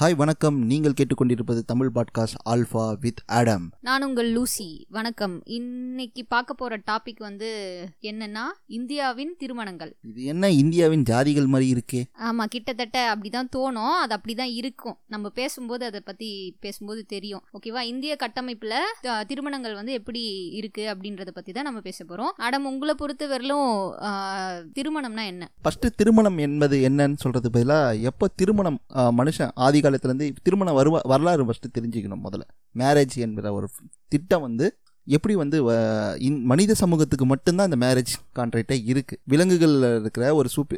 Hi 0.00 0.16
வணக்கம். 0.16 0.56
நீங்கள் 0.62 0.94
கேட்டுக்கொண்டிருப்பது 0.96 1.60
Tamil 1.66 1.90
podcast 1.94 2.40
alpha 2.50 2.96
with 3.00 3.20
Adam 3.26 3.70
நான் 3.80 4.02
உங்கள் 4.02 4.28
லூசி 4.32 4.86
வணக்கம். 4.90 5.42
இன்னைக்கு 5.44 6.24
பார்க்க 6.24 6.54
போற 6.54 6.78
டாபிக் 6.90 7.22
வந்து 7.26 7.48
என்னன்னா 8.02 8.42
இந்தியாவின் 8.66 9.34
திருமணங்கள். 9.38 9.92
இது 10.02 10.24
என்ன? 10.24 10.50
இந்தியாவின் 10.50 11.04
ஜாதிகள் 11.10 11.46
மாதிரி 11.46 11.68
இருக்கே. 11.72 12.02
ஆமா 12.24 12.44
கிட்டத்தட்ட 12.44 13.14
அப்படிதான் 13.14 13.48
தோணும். 13.56 13.94
அது 14.02 14.16
அப்படிதான் 14.16 14.52
இருக்கும். 14.60 14.98
நம்ம 15.06 15.28
பேசும்போது 15.28 15.84
அதை 15.84 16.00
பத்தி 16.00 16.56
பேசும்போது 16.60 17.04
தெரியும். 17.14 17.42
ஓகேவா 17.56 17.80
இந்திய 17.80 18.16
கட்டமைப்புல 18.24 18.74
திருமணங்கள் 19.26 19.74
வந்து 19.74 19.92
எப்படி 19.92 20.24
இருக்கு 20.60 20.94
அப்படின்றத 20.94 21.30
பத்தி 21.30 21.52
தான் 21.52 21.64
நம்ம 21.64 21.80
பேச 21.80 22.04
போறோம். 22.04 22.34
ஆடம் 22.36 22.66
உங்களை 22.66 22.94
பொறுத்தவரையிலும் 23.00 23.66
ஆ, 24.02 24.12
திருமணம்னா 24.78 25.26
என்ன? 25.26 25.50
ஃபர்ஸ்ட் 25.62 25.86
திருமணம் 25.96 26.38
என்பது 26.38 26.78
என்னன்னு 26.88 27.16
சொல்றது 27.16 27.50
பதிலாக 27.50 27.96
எப்போ 28.12 28.28
திருமணம் 28.34 28.78
மனுஷன் 28.94 29.50
ஆதி 29.54 29.84
காலத்துலேருந்து 29.86 30.36
திருமணம் 30.42 30.76
வருவா 30.76 30.98
வரலாறு 31.02 31.44
ஃபஸ்ட்டு 31.44 31.74
தெரிஞ்சுக்கணும் 31.78 32.24
முதல்ல. 32.24 32.40
மேரேஜ் 32.74 33.16
என்கிற 33.16 33.52
ஒரு 33.52 33.68
திட்டம் 34.08 34.40
வந்து 34.40 34.78
எப்படி 35.06 35.34
வந்து 35.36 35.58
வ- 35.62 35.74
மனித 36.46 36.74
சமூகத்துக்கு 36.74 37.26
மட்டும்தான் 37.26 37.68
இந்த 37.70 37.78
மேரேஜ் 37.82 38.12
கான்ட்ராக்டே 38.36 38.76
இருக்குது 38.90 39.20
விலங்குகளில் 39.24 39.86
இருக்கிற 39.92 40.24
ஒரு 40.34 40.48
சூப் 40.48 40.72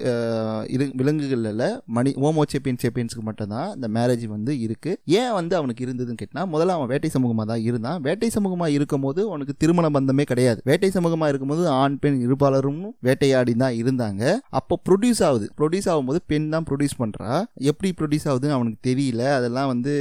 இரு 0.69 0.87
விலங்குகளில் 0.95 1.63
மணி 1.97 2.11
ஓமோ 2.23 2.43
சேப்பியன் 2.53 2.81
சேப்பியன்ஸுக்கு 2.83 3.25
மட்டும்தான் 3.25 3.69
இந்த 3.75 3.89
மேரேஜ் 3.89 4.25
வந்து 4.29 4.53
இருக்குது 4.65 4.99
ஏன் 5.19 5.33
வந்து 5.33 5.57
அவனுக்கு 5.57 5.85
இருந்ததுன்னு 5.87 6.21
கேட்டால் 6.21 6.51
முதல்ல 6.53 6.77
அவன் 6.77 6.91
வேட்டை 6.91 7.11
சமூகமாக 7.13 7.47
தான் 7.47 7.63
இருந்தான். 7.63 7.99
வேட்டை 8.03 8.31
சமூகமாக 8.31 8.77
இருக்கும்போது 8.77 9.21
அவனுக்கு 9.29 9.55
திருமண 9.57 9.87
பந்தமே 9.91 10.25
கிடையாது. 10.25 10.61
வேட்டை 10.65 10.91
சமூகமாக 10.91 11.29
இருக்கும்போது 11.29 11.65
ஆண் 11.77 11.99
பெண் 11.99 12.19
இருபாலரும் 12.27 12.77
வேட்டையாடி 13.03 13.55
தான் 13.57 13.77
இருந்தாங்க. 13.79 14.23
அப்போ 14.53 14.75
ப்ரொடியூஸ் 14.89 15.23
ஆகுது. 15.23 15.49
ப்ரொடியூஸ் 15.59 15.89
ஆகும்போது 15.91 16.21
பெண் 16.27 16.49
தான் 16.49 16.67
ப்ரொடியூஸ் 16.69 16.99
பண்ணுறா 16.99 17.31
எப்படி 17.69 17.91
ப்ரொடியூஸ் 17.99 18.29
ஆகுதுன்னு 18.31 18.57
அவனுக்கு 18.57 18.81
தெரியல. 18.89 19.23
அதெல்லாம் 19.39 19.69
வந்து 19.69 19.93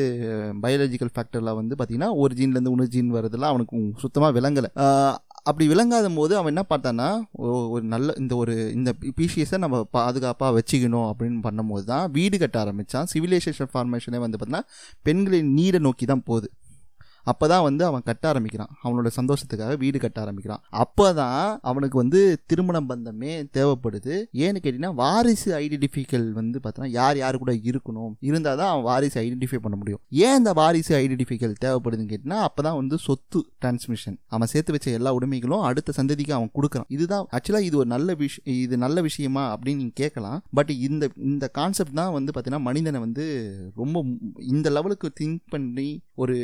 பயாலஜிக்கல் 0.64 1.14
ஃபேக்டரில் 1.14 1.56
வந்து 1.56 1.76
பார்த்தீங்கன்னா 1.76 2.12
ஒரு 2.18 2.34
ஜீன்லேருந்து 2.36 2.72
இன்னொரு 2.72 2.94
ஜீன் 2.96 3.12
வரதெல்லாம் 3.16 3.54
அவனுக்கு 3.54 3.76
சுத்தமாக 4.18 4.38
விளங்கலை. 4.40 4.70
அப்படி 5.44 5.66
விளங்காத 5.68 6.08
போது 6.12 6.34
அவன் 6.38 6.52
என்ன 6.54 6.64
பார்த்தான்னா 6.70 7.08
ஓ- 7.44 7.68
ஒரு 7.70 7.84
நல்ல 7.86 8.14
இந்த 8.18 8.36
ஒரு 8.36 8.74
இந்த 8.74 8.90
பிசிஎஸை 9.18 9.58
நம்ம 9.58 9.78
பாதுகாப்பாக 9.92 10.52
வச்சுக்கணும் 10.54 11.08
அப்படின்னு 11.10 11.40
பண்ணும்போது 11.44 11.84
தான் 11.84 12.12
வீடு 12.12 12.38
கட்ட 12.38 12.60
ஆரம்பித்தான் 12.60 13.08
சிவிலைசேஷன் 13.14 13.72
ஃபார்மேஷனே 13.74 14.20
வந்து 14.20 14.38
பார்த்தீங்கன்னா 14.38 14.64
பெண்களின் 15.06 15.54
நீரை 15.54 15.80
நோக்கி 15.80 16.06
தான் 16.06 16.24
போகுது. 16.24 16.50
அப்போ 17.32 17.46
தான் 17.54 17.64
வந்து 17.68 17.84
அவன் 17.90 18.06
கட்ட 18.10 18.24
ஆரம்பிக்கிறான். 18.32 18.72
அவனோட 18.84 19.10
சந்தோஷத்துக்காக 19.20 19.76
வீடு 19.84 19.98
கட்ட 20.06 20.18
ஆரம்பிக்கிறான். 20.26 20.62
அப்போ 20.84 21.08
தான் 21.22 21.40
அவனுக்கு 21.70 21.98
வந்து 22.04 22.20
திருமண 22.50 22.78
பந்தமே 22.90 23.34
தேவைப்படுது. 23.58 24.16
ஏன்னு 24.46 24.62
கேட்டிங்கன்னா 24.64 24.94
வாரிசு 25.02 25.50
ஐடென்டிஃபிக்கல் 25.62 26.28
வந்து 26.40 26.58
பார்த்தோன்னா 26.64 26.90
யார் 27.00 27.20
யார் 27.24 27.42
கூட 27.44 27.54
இருக்கணும் 27.72 28.14
இருந்தால் 28.30 28.60
தான் 28.62 28.72
அவன் 28.74 28.86
வாரிசு 28.90 29.18
ஐடென்டிஃபை 29.24 29.60
பண்ண 29.66 29.78
முடியும். 29.82 30.02
ஏன் 30.26 30.38
இந்த 30.42 30.54
வாரிசு 30.62 30.94
ஐடென்டிஃபிக்கல் 31.02 31.56
தேவைப்படுதுன்னு 31.66 32.12
கேட்டிங்கன்னா 32.12 32.42
அப்போ 32.48 32.64
தான் 32.68 32.78
வந்து 32.82 32.98
சொத்து 33.08 33.42
டிரான்ஸ்மிஷன் 33.62 34.18
அவன் 34.36 34.52
சேர்த்து 34.54 34.76
வச்ச 34.78 34.88
எல்லா 35.00 35.14
உடைமைகளும் 35.20 35.66
அடுத்த 35.70 35.96
சந்ததிக்கு 36.00 36.36
அவன் 36.40 36.54
கொடுக்குறான். 36.58 36.90
இதுதான் 36.98 37.26
ஆக்சுவலாக 37.38 37.68
இது 37.70 37.78
ஒரு 37.82 37.90
நல்ல 37.96 38.16
விஷயம் 38.24 38.48
இது 38.66 38.78
நல்ல 38.86 38.98
விஷயமா 39.10 39.44
அப்படின்னு 39.54 39.82
நீங்கள் 39.84 40.00
கேட்கலாம். 40.04 40.40
பட் 40.60 40.72
இந்த 40.88 41.04
இந்த 41.30 41.46
கான்செப்ட் 41.60 42.00
தான் 42.02 42.16
வந்து 42.18 42.32
பார்த்தீங்கன்னா 42.34 42.68
மனிதனை 42.70 43.02
வந்து 43.06 43.26
ரொம்ப 43.82 43.98
இந்த 44.54 44.68
லெவலுக்கு 44.78 45.08
திங்க் 45.22 45.42
பண்ணி 45.54 45.90
ஒரு 46.24 46.36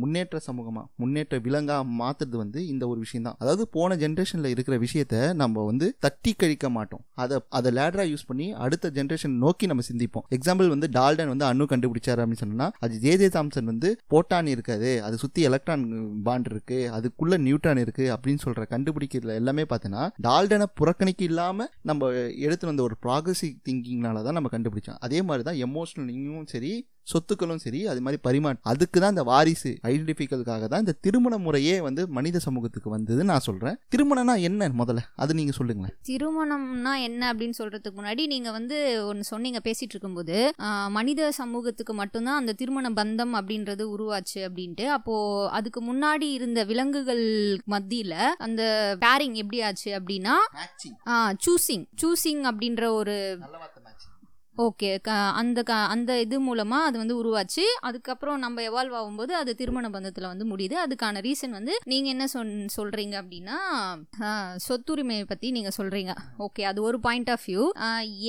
முன்னேற்ற 0.00 0.40
சமூகமாக 0.46 0.86
முன்னேற்ற 1.02 1.38
விலங்காக 1.46 1.84
மாற்றுறது 2.00 2.36
வந்து 2.42 2.60
இந்த 2.72 2.84
ஒரு 2.92 2.98
விஷயம் 3.04 3.26
தான் 3.26 3.36
அதாவது 3.42 3.64
போன 3.76 3.96
ஜென்ரேஷனில் 4.02 4.52
இருக்கிற 4.54 4.76
விஷயத்த 4.84 5.16
நம்ம 5.42 5.64
வந்து 5.70 5.86
தட்டி 6.04 6.32
கழிக்க 6.32 6.68
மாட்டோம். 6.76 7.02
அதை 7.22 7.36
அதை 7.58 7.68
லேடராக 7.78 8.06
யூஸ் 8.12 8.26
பண்ணி 8.30 8.46
அடுத்த 8.64 8.90
ஜென்ரேஷன் 8.98 9.34
நோக்கி 9.44 9.66
நம்ம 9.72 9.84
சிந்திப்போம். 9.90 10.24
எக்ஸாம்பிள் 10.36 10.72
வந்து 10.74 10.88
டால்டன் 10.98 11.32
வந்து 11.34 11.46
அணு 11.50 11.66
கண்டுபிடிச்சாரு 11.72 12.20
அப்படின்னு 12.22 12.44
சொன்னா 12.44 12.68
அது 12.84 13.00
ஜே 13.04 13.12
ஜே 13.16 13.28
தாம்சன் 13.36 13.70
வந்து 13.72 13.88
போட்டான் 14.14 14.50
இருக்காது 14.54 14.90
அது 15.08 15.16
சுற்றி 15.24 15.40
எலக்ட்ரான் 15.50 15.84
பாண்ட் 16.28 16.50
இருக்கு 16.52 16.78
அதுக்குள்ள 16.98 17.38
நியூட்ரான் 17.46 17.82
இருக்கு 17.84 18.06
அப்படின்னு 18.16 18.44
சொல்ற 18.46 18.64
கண்டுபிடிக்கிறதுல 18.74 19.38
எல்லாமே 19.40 19.66
பார்த்தோன்னா 19.72 20.04
டால்டனை 20.28 20.68
புறக்கணிக்க 20.80 21.24
இல்லாமல் 21.30 21.70
நம்ம 21.90 22.10
எடுத்து 22.46 22.66
வந்த 22.66 22.82
ஒரு 22.82 22.96
ப்ராகிரசிவ் 23.06 23.54
திங்கிங்னால 23.68 24.22
தான் 24.22 24.36
நம்ம 24.38 24.50
கண்டுபிடிச்சோம். 24.56 24.98
அதே 25.06 25.20
மாதிரி 25.22 25.44
தான் 25.48 25.60
எமோஷனலிங்கும் 25.66 26.48
சரி 26.52 26.72
சொத்துக்களும் 27.12 27.62
சரி 27.64 27.80
அது 27.92 28.00
மாதிரி 28.04 28.20
பரிமாற்றம் 28.26 28.68
அதுக்கு 28.72 28.98
தான் 29.02 29.14
இந்த 29.14 29.24
வாரிசு 29.30 29.70
ஐடென்டிஃபிக்கலுக்காக 29.90 30.64
தான் 30.72 30.82
இந்த 30.84 30.94
திருமண 31.06 31.34
முறையே 31.46 31.76
வந்து 31.86 32.02
மனித 32.16 32.40
சமூகத்துக்கு 32.46 32.88
வந்தது 32.94 33.22
நான் 33.30 33.44
சொல்றேன். 33.48 33.76
திருமணம்னா 33.94 34.34
என்ன 34.48 34.68
முதல்ல? 34.80 35.00
அது 35.22 35.32
நீங்க 35.38 35.52
சொல்லுங்களேன். 35.58 35.94
திருமணம்னா 36.10 36.92
என்ன 37.08 37.22
அப்படின்னு 37.32 37.58
சொல்றதுக்கு 37.60 37.98
முன்னாடி 37.98 38.24
நீங்க 38.34 38.50
வந்து 38.58 38.76
ஒன்று 39.10 39.24
சொன்னீங்க 39.32 39.60
பேசிட்டு 39.66 39.94
இருக்கும்போது 39.94 40.36
மனித 40.98 41.30
சமூகத்துக்கு 41.40 41.94
மட்டும்தான் 42.00 42.40
அந்த 42.42 42.54
திருமண 42.60 42.90
பந்தம் 43.00 43.34
அப்படின்றது 43.40 43.86
உருவாச்சு 43.94 44.40
அப்படின்ட்டு. 44.48 44.86
அப்போ 44.96 45.14
அதுக்கு 45.58 45.82
முன்னாடி 45.90 46.28
இருந்த 46.38 46.60
விலங்குகள் 46.70 47.24
மத்தியில 47.74 48.14
அந்த 48.46 48.62
பேரிங் 49.04 49.36
எப்படி 49.42 49.60
ஆச்சு 49.68 49.90
அப்படின்னா 49.98 50.36
சூசிங் 51.46 51.86
சூசிங் 52.02 52.44
அப்படின்ற 52.50 52.84
ஒரு 53.00 53.16
ஓகே 54.56 54.88
க 55.06 55.10
அந்த 55.40 55.60
க 55.62 55.72
அந்த 55.92 56.12
இது 56.20 56.36
மூலமாக 56.40 56.86
அது 56.88 56.96
வந்து 56.98 57.14
உருவாச்சு. 57.20 57.64
அதுக்கப்புறம் 57.88 58.38
நம்ம 58.38 58.62
எவால்வ் 58.62 58.96
ஆகும்போது 58.98 59.32
அது 59.40 59.50
திருமண 59.54 59.88
பந்தத்தில் 59.90 60.28
வந்து 60.32 60.46
முடியுது. 60.50 60.76
அதுக்கான 60.84 61.20
ரீசன் 61.26 61.54
வந்து 61.58 61.74
நீங்கள் 61.84 62.12
என்ன 62.12 62.26
சொன் 62.26 62.50
சொல்கிறீங்க 62.76 63.14
அப்படின்னா 63.22 63.58
சொத்துரிமையை 64.66 65.24
பற்றி 65.24 65.50
நீங்கள் 65.50 65.76
சொல்கிறீங்க 65.78 66.14
ஓகே 66.38 66.64
அது 66.70 66.82
ஒரு 66.82 67.00
பாயிண்ட் 67.00 67.30
ஆஃப் 67.30 67.46
வியூ 67.46 67.64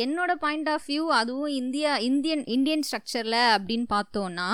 என்னோட 0.05 0.31
பாயிண்ட் 0.45 0.69
ஆஃப் 0.69 0.87
வியூ 0.87 1.05
அதுவும் 1.21 1.53
இந்தியா 1.61 1.93
இந்தியன் 2.11 2.45
இந்தியன் 2.57 2.85
ஸ்ட்ரக்சரில் 2.89 3.41
அப்படின்னு 3.55 3.87
பார்த்தோன்னா 3.97 4.49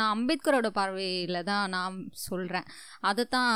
நான் 0.00 0.12
அம்பேத்கரோட 0.14 0.68
பார்வையில 0.78 1.42
தான் 1.42 1.64
நான் 1.68 1.94
சொல்றேன். 2.26 2.66
அதை 3.00 3.24
தான் 3.36 3.52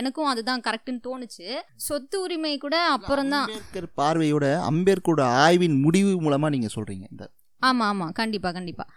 எனக்கும் 0.00 0.30
அதுதான் 0.32 0.64
கரெக்டுன்னு 0.66 1.06
தோணுச்சு. 1.08 1.46
சொத்து 1.86 2.16
உரிமை 2.20 2.54
கூட 2.58 2.76
அப்புறம் 2.96 3.32
தான். 3.36 3.48
அம்பேத்கர் 3.48 3.88
பார்வையோட 4.00 4.46
அம்பேத்கரோட 4.70 5.24
ஆய்வின் 5.44 5.76
முடிவு 5.86 6.12
மூலமா 6.26 6.50
நீங்க 6.56 6.70
சொல்றீங்க 6.76 7.06
இந்த 7.10 7.24
ஆமாம் 7.62 7.88
ஆமாம் 7.88 8.12
கண்டிப்பாக 8.12 8.54
கண்டிப்பாக 8.58 8.90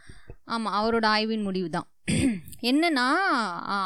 ஆமாம் 0.45 0.75
அவரோட 0.79 1.05
ஆய்வின் 1.15 1.45
முடிவு 1.47 1.69
தான் 1.69 1.87
என்னன்னா 2.61 3.07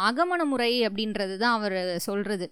அகமண 0.09 0.43
முறை 0.45 0.73
அப்படின்றது 0.89 1.37
தான் 1.37 1.57
அவர் 1.59 1.79
சொல்கிறது 2.09 2.47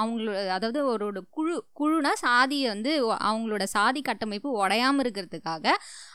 அவங்களோட 0.00 0.40
அதாவது 0.54 0.80
ஒரு 0.90 1.20
குழு 1.36 1.54
குழுனா 1.78 2.10
சாதியை 2.24 2.66
வந்து 2.72 2.90
அவங்களோட 3.28 3.64
சாதி 3.72 4.00
கட்டமைப்பு 4.08 4.48
உடையாமல் 4.62 5.02
இருக்கிறதுக்காக 5.04 5.72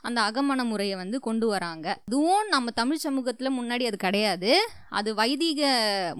அந்த 0.07 0.19
அகமண 0.27 0.63
முறையை 0.69 0.95
வந்து 1.01 1.17
கொண்டு 1.27 1.47
வராங்க. 1.53 1.87
அதுவும் 2.07 2.45
நம்ம 2.53 2.71
தமிழ் 2.79 3.01
சமூகத்தில் 3.05 3.55
முன்னாடி 3.57 3.85
அது 3.89 3.97
கிடையாது. 4.05 4.51
அது 4.99 5.09
வைதிக 5.13 5.61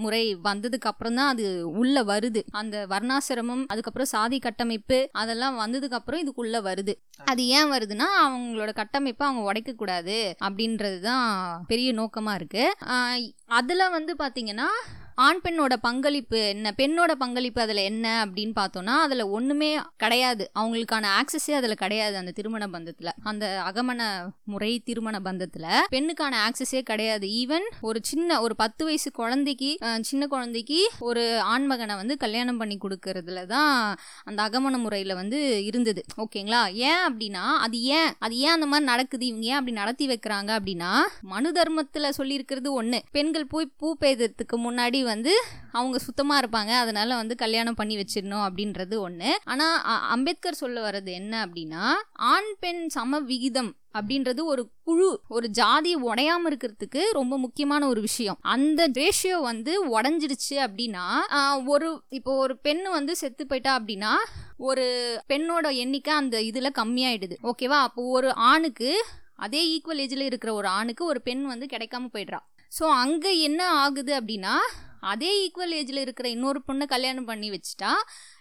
முறை 0.03 0.22
வந்ததுக்கு 0.47 0.89
அப்புறம் 0.91 1.17
தான் 1.19 1.31
அது 1.33 1.45
உள்ள 1.81 2.03
வருது. 2.11 2.41
அந்த 2.61 2.85
வர்ணாசிரமம் 2.93 3.63
அதுக்கப்புறம் 3.73 4.11
சாதி 4.13 4.39
கட்டமைப்பு 4.39 4.99
அதெல்லாம் 5.22 5.59
வந்ததுக்கு 5.63 5.99
அப்புறம் 5.99 6.23
இதுக்குள்ள 6.23 6.59
வருது. 6.69 6.95
அது 7.19 7.41
ஏன் 7.59 7.72
வருதுன்னா 7.75 8.09
அவங்களோட 8.25 8.73
கட்டமைப்பை 8.81 9.25
அவங்க 9.27 9.43
உடைக்க 9.51 9.73
கூடாது 9.73 10.17
அப்படின்றது 10.47 10.99
தான் 11.09 11.27
பெரிய 11.72 11.91
நோக்கமா 12.01 12.33
இருக்கு. 12.41 12.66
அதில் 13.50 13.91
வந்து 13.91 14.13
பார்த்திங்கன்னா 14.19 14.69
ஆண் 15.23 15.39
பெண்ணோட 15.43 15.73
பங்களிப்பு 15.81 16.37
என்ன? 16.47 16.71
பெண்ணோட 16.77 17.11
பங்களிப்பு 17.21 17.59
அதில் 17.61 17.81
என்ன 17.89 18.05
அப்படின்னு 18.25 18.53
பார்த்தோன்னா 18.59 18.95
அதில் 19.03 19.21
ஒன்றுமே 19.35 19.69
கிடையாது. 20.03 20.43
அவங்களுக்கான 20.59 21.05
ஆக்சஸே 21.19 21.53
அதில் 21.59 21.81
கிடையாது 21.83 22.15
அந்த 22.21 22.31
திருமண 22.31 22.63
பந்தத்தில். 22.73 23.11
அந்த 23.29 23.45
அகமண 23.69 24.07
முறை 24.43 24.71
திருமண 24.79 25.19
பந்தத்தில் 25.27 25.67
பெண்ணுக்கான 25.93 26.33
ஆக்சஸே 26.47 26.81
கிடையாது. 26.89 27.27
ஈவன் 27.41 27.67
ஒரு 27.81 28.01
சின்ன 28.09 28.39
ஒரு 28.41 28.55
பத்து 28.55 28.85
வயசு 28.85 29.11
குழந்தைக்கு 29.11 29.71
சின்ன 30.01 30.27
குழந்தைக்கு 30.33 30.79
ஒரு 31.09 31.23
ஆண்மகனை 31.53 31.95
வந்து 32.01 32.17
கல்யாணம் 32.17 32.59
பண்ணி 32.63 32.77
கொடுக்கறதுல 32.83 33.45
தான் 33.45 33.71
அந்த 34.23 34.39
அகமண 34.47 34.75
முறையில் 34.77 35.15
வந்து 35.21 35.39
இருந்தது. 35.69 36.03
ஓகேங்களா? 36.25 36.61
ஏன் 36.89 37.03
அப்படின்னா 37.07 37.45
அது 37.67 37.79
ஏன் 37.99 38.11
அது 38.19 38.35
ஏன் 38.45 38.55
அந்த 38.57 38.65
மாதிரி 38.65 38.89
நடக்குது? 38.91 39.25
இவங்க 39.31 39.45
ஏன் 39.45 39.59
அப்படி 39.61 39.77
நடத்தி 39.81 40.07
வைக்கிறாங்க 40.07 40.51
அப்படின்னா 40.59 40.91
மனு 41.33 41.51
தர்மத்தில் 41.51 42.11
சொல்லியிருக்கிறது 42.19 42.69
ஒன்று 42.81 43.01
பெண்கள் 43.11 43.51
போய் 43.55 43.72
பூ 43.78 43.95
பெய்ததுக்கு 44.03 44.57
முன்னாடி 44.67 45.03
வந்து 45.13 45.34
அவங்க 45.78 45.97
சுத்தமாக 46.05 46.41
இருப்பாங்க. 46.41 46.73
அதனால 46.84 47.16
வந்து 47.22 47.35
கல்யாணம் 47.43 47.79
பண்ணி 47.79 47.96
வச்சிடணும் 48.02 48.46
அப்படின்றது 48.47 48.96
ஒன்று 49.05 49.31
ஆனால் 49.53 49.75
அம்பேத்கர் 50.16 50.61
சொல்ல 50.61 50.78
வர்றது 50.85 51.11
என்ன 51.22 51.34
அப்படின்னா 51.46 51.84
ஆண் 52.34 52.53
பெண் 52.63 52.84
சம 52.96 53.19
விகிதம் 53.31 53.72
அப்படின்றது 53.97 54.41
ஒரு 54.52 54.63
குழு 54.87 55.09
ஒரு 55.35 55.47
ஜாதி 55.59 55.91
உடையாம 56.07 56.49
இருக்கிறதுக்கு 56.52 57.02
ரொம்ப 57.19 57.34
முக்கியமான 57.43 57.81
ஒரு 57.91 58.02
விஷயம். 58.07 58.40
அந்த 58.53 58.87
ரேஷியோ 58.99 59.37
வந்து 59.52 59.73
உடஞ்சிடுச்சு 59.97 60.55
அப்படின்னா 60.66 61.05
ஒரு 61.73 61.90
இப்போ 62.19 62.31
ஒரு 62.46 62.55
பெண்ணு 62.67 62.90
வந்து 62.97 63.16
செத்து 63.22 63.46
போயிட்டா 63.52 63.73
அப்படின்னா 63.79 64.13
ஒரு 64.69 64.87
பெண்ணோட 65.31 65.67
எண்ணிக்கை 65.84 66.13
அந்த 66.22 66.35
இதுல 66.49 66.72
கம்மியாயிடுது. 66.79 67.37
ஓகேவா 67.52 67.79
அப்போ 67.87 68.03
ஒரு 68.17 68.31
ஆணுக்கு 68.52 68.91
அதே 69.46 69.61
ஈக்குவல் 69.72 70.02
ஏஜில் 70.03 70.28
இருக்கிற 70.28 70.52
ஒரு 70.59 70.67
ஆணுக்கு 70.79 71.03
ஒரு 71.11 71.22
பெண் 71.29 71.46
வந்து 71.53 71.66
கிடைக்காம 71.72 72.09
போயிடுறா. 72.13 72.41
ஸோ 72.72 72.85
அங்கே 73.02 73.31
என்ன 73.47 73.61
ஆகுது 73.81 74.11
அப்படின்னா 74.19 74.53
அதே 75.05 75.31
ஈக்குவல் 75.41 75.73
ஏஜில் 75.73 75.97
இருக்கிற 75.97 76.29
இன்னொரு 76.29 76.61
பொண்ணை 76.67 76.85
கல்யாணம் 76.85 77.25
பண்ணி 77.25 77.49
வச்சுட்டா 77.49 77.91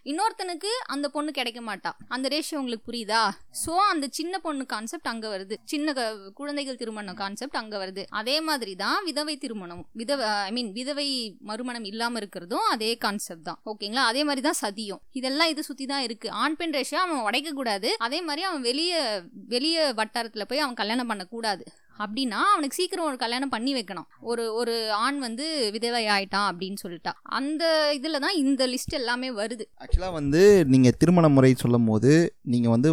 இன்னொருத்தனுக்கு 0.05 0.70
அந்த 0.87 1.08
பொண்ணு 1.08 1.31
கிடைக்க 1.32 1.61
மாட்டா. 1.61 1.90
அந்த 2.08 2.28
ரேஷியோ 2.28 2.55
உங்களுக்கு 2.55 2.93
புரியுதா? 2.93 3.31
ஸோ 3.66 3.70
அந்த 3.70 4.06
சின்ன 4.11 4.38
பொண்ணு 4.38 4.66
கான்செப்ட் 4.66 5.08
அங்கே 5.08 5.28
வருது. 5.28 5.56
சின்ன 5.64 5.93
க- 5.93 6.31
குழந்தைகள் 6.34 6.76
திருமணம் 6.76 7.14
கான்செப்ட் 7.14 7.56
அங்கே 7.56 7.76
வருது. 7.76 8.06
அதே 8.11 8.40
மாதிரி 8.40 8.75
தான் 8.75 9.05
விதவை 9.05 9.37
திருமணம் 9.37 9.88
விதவை 9.93 10.26
ஐ 10.26 10.52
மீன் 10.52 10.72
விதவை 10.72 11.37
மறுமணம் 11.40 11.84
இல்லாமல் 11.84 12.22
இருக்கிறதும் 12.22 12.66
அதே 12.70 12.96
கான்செப்ட் 12.96 13.43
தான். 13.43 13.61
ஓகேங்களா 13.66 14.05
அதே 14.11 14.25
மாதிரி 14.25 14.50
தான் 14.50 14.61
சதியும். 14.61 15.00
இதெல்லாம் 15.12 15.49
இது 15.49 15.62
சுற்றி 15.62 15.87
தான் 15.87 16.02
இருக்கு. 16.02 16.31
ஆண் 16.31 16.56
பெண் 16.56 16.75
ரேஷியோ 16.75 16.94
அவன் 16.94 17.20
உடைக்க 17.20 17.52
கூடாது. 17.52 17.94
அதே 17.99 18.20
மாதிரி 18.20 18.43
அவன் 18.43 18.61
வெளியே 18.61 19.00
வெளியே 19.49 19.93
வட்டாரத்தில் 19.93 20.46
போய் 20.49 20.58
அவன் 20.58 20.75
கல்யாணம் 20.75 21.06
பண்ணக்கூடாது. 21.06 21.64
அப்படின்னா 22.02 22.41
அவனுக்கு 22.52 22.79
சீக்கிரம் 22.79 23.08
ஒரு 23.11 23.19
கல்யாணம் 23.23 23.52
பண்ணி 23.55 23.73
வைக்கணும். 23.79 24.08
ஒரு 24.31 24.44
ஒரு 24.61 24.75
ஆண் 25.05 25.19
வந்து 25.26 25.46
விதவை 25.76 26.02
ஆயிட்டான் 26.14 26.49
அப்படின்னு 26.50 26.79
சொல்லிட்டா. 26.85 27.12
அந்த 27.38 27.64
இதில் 27.99 28.23
தான் 28.25 28.38
இந்த 28.43 28.62
லிஸ்ட் 28.73 28.99
எல்லாமே 29.00 29.31
வருது. 29.41 29.67
ஆக்சுவலாக 29.82 30.17
வந்து 30.20 30.43
நீங்கள் 30.75 30.96
திருமண 31.00 31.29
முறை 31.37 31.52
சொல்லும் 31.64 31.88
போது 31.91 32.12
நீங்கள் 32.55 32.75
வந்து 32.75 32.91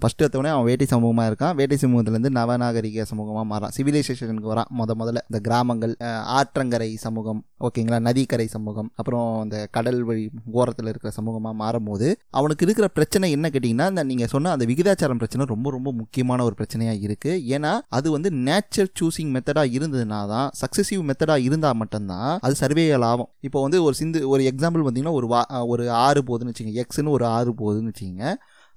ஃபஸ்ட்டு 0.00 0.24
எடுத்தவொடனே 0.24 0.54
அவன் 0.54 0.68
வேட்டை 0.70 0.88
சமூகமாக 0.94 1.30
இருக்கான். 1.30 1.56
வேட்டை 1.60 1.78
சமூகத்துலேருந்து 1.84 2.34
நவநாகரிக 2.38 3.06
சமூகமாக 3.12 3.46
மாறான். 3.52 3.74
சிவிலைசேஷனுக்கு 3.78 4.52
வரான். 4.54 4.70
முத 4.80 4.94
முதல்ல 5.02 5.24
இந்த 5.30 5.40
கிராமங்கள் 5.48 5.94
ஆற்றங்கரை 6.38 6.90
சமூகம் 7.06 7.42
ஓகேங்களா 7.66 7.98
நதிக்கரை 8.06 8.46
சமூகம் 8.54 8.88
அப்புறம் 9.00 9.28
இந்த 9.44 9.58
கடல் 9.76 10.00
வழி 10.08 10.24
ஓரத்தில் 10.60 10.90
இருக்கிற 10.90 11.10
சமூகமாக 11.18 11.54
மாறும்போது 11.60 12.08
அவனுக்கு 12.38 12.64
இருக்கிற 12.66 12.86
பிரச்சனை 12.96 13.28
என்ன 13.36 13.46
கேட்டிங்கன்னா 13.54 13.86
இந்த 13.92 14.02
நீங்கள் 14.10 14.30
சொன்ன 14.34 14.52
அந்த 14.56 14.64
விகிதாச்சாரம் 14.70 15.20
பிரச்சனை 15.22 15.46
ரொம்ப 15.52 15.70
ரொம்ப 15.76 15.92
முக்கியமான 16.00 16.44
ஒரு 16.48 16.54
பிரச்சனையாக 16.58 17.04
இருக்குது 17.06 17.40
ஏன்னா 17.56 17.72
அது 17.98 18.10
வந்து 18.16 18.30
நேச்சர் 18.46 18.90
சூசிங் 18.98 19.32
மெத்தடாக 19.32 19.74
இருந்ததுனா 19.76 20.20
தான் 20.28 20.48
சக்ஸசிவ் 20.60 21.02
மெத்தடாக 21.08 21.42
இருந்தால் 21.42 21.76
மட்டும்தான் 21.76 22.30
அது 22.40 22.54
சர்வேயல் 22.60 23.04
ஆகும் 23.04 23.30
இப்போ 23.40 23.62
வந்து 23.62 23.82
ஒரு 23.82 23.94
சிந்து 23.94 24.28
ஒரு 24.28 24.42
எக்ஸாம்பிள் 24.44 24.84
பார்த்தீங்கன்னா 24.84 25.12
ஒரு 25.12 25.26
வா 25.26 25.40
ஒரு 25.66 25.84
ஆறு 26.02 26.22
போகுதுன்னு 26.26 26.52
வச்சுக்கோங்க. 26.52 26.84
எக்ஸ்னு 26.84 27.10
ஒரு 27.10 27.26
ஆறு 27.30 27.50
போகுதுன்னு 27.58 27.92
வச்சுக்கோங்க. 27.92 28.26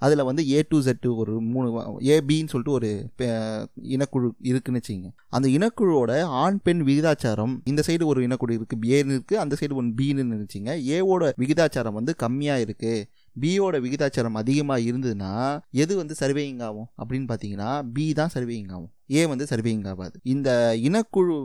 அதில் 0.01 0.23
வந்து 0.23 0.49
ஏ 0.49 0.59
டு 0.67 0.77
ஜெட்டு 0.79 1.15
ஒரு 1.15 1.41
மூணு 1.45 1.67
ஏபின்னு 2.09 2.49
சொல்லிட்டு 2.49 2.71
ஒரு 2.71 2.89
பெ- 3.17 3.31
இனக்குழு 3.89 4.27
இருக்குன்னு 4.41 4.79
வச்சுங்க 4.79 5.07
அந்த 5.29 5.47
இனக்குழுவோட 5.49 6.11
ஆண் 6.37 6.59
பெண் 6.63 6.83
விகிதாச்சாரம் 6.83 7.55
இந்த 7.65 7.83
சைடு 7.87 8.05
ஒரு 8.05 8.27
இனக்குழு 8.27 8.53
இருக்குது 8.53 8.87
ஏன்னு 8.89 9.15
இருக்குது 9.15 9.39
அந்த 9.39 9.57
சைடு 9.59 9.73
ஒன்று 9.73 9.97
பின்னு 9.97 10.29
நினச்சிங்க 10.29 10.71
ஏவோட 10.89 11.31
விகிதாச்சாரம் 11.37 11.93
வந்து 11.93 12.15
கம்மியாக 12.19 12.65
இருக்குது 12.65 13.03
பியோட 13.43 13.75
விகிதாச்சாரம் 13.85 14.39
அதிகமாக 14.43 14.85
இருந்ததுன்னா 14.89 15.33
எது 15.83 15.95
வந்து 16.01 16.15
சர்வேயிங் 16.21 16.63
ஆகும் 16.69 16.89
அப்படின்னு 17.01 17.29
பார்த்தீங்கன்னா 17.31 17.69
பி 17.97 18.07
தான் 18.13 18.33
சர்வேயிங் 18.33 18.71
ஆகும். 18.75 18.91
ஏ 19.19 19.21
வந்து 19.25 19.45
சர்வேயிங் 19.51 19.85
ஆகாது. 19.91 20.17
இந்த 20.33 20.49
இனக்குழு 20.89 21.37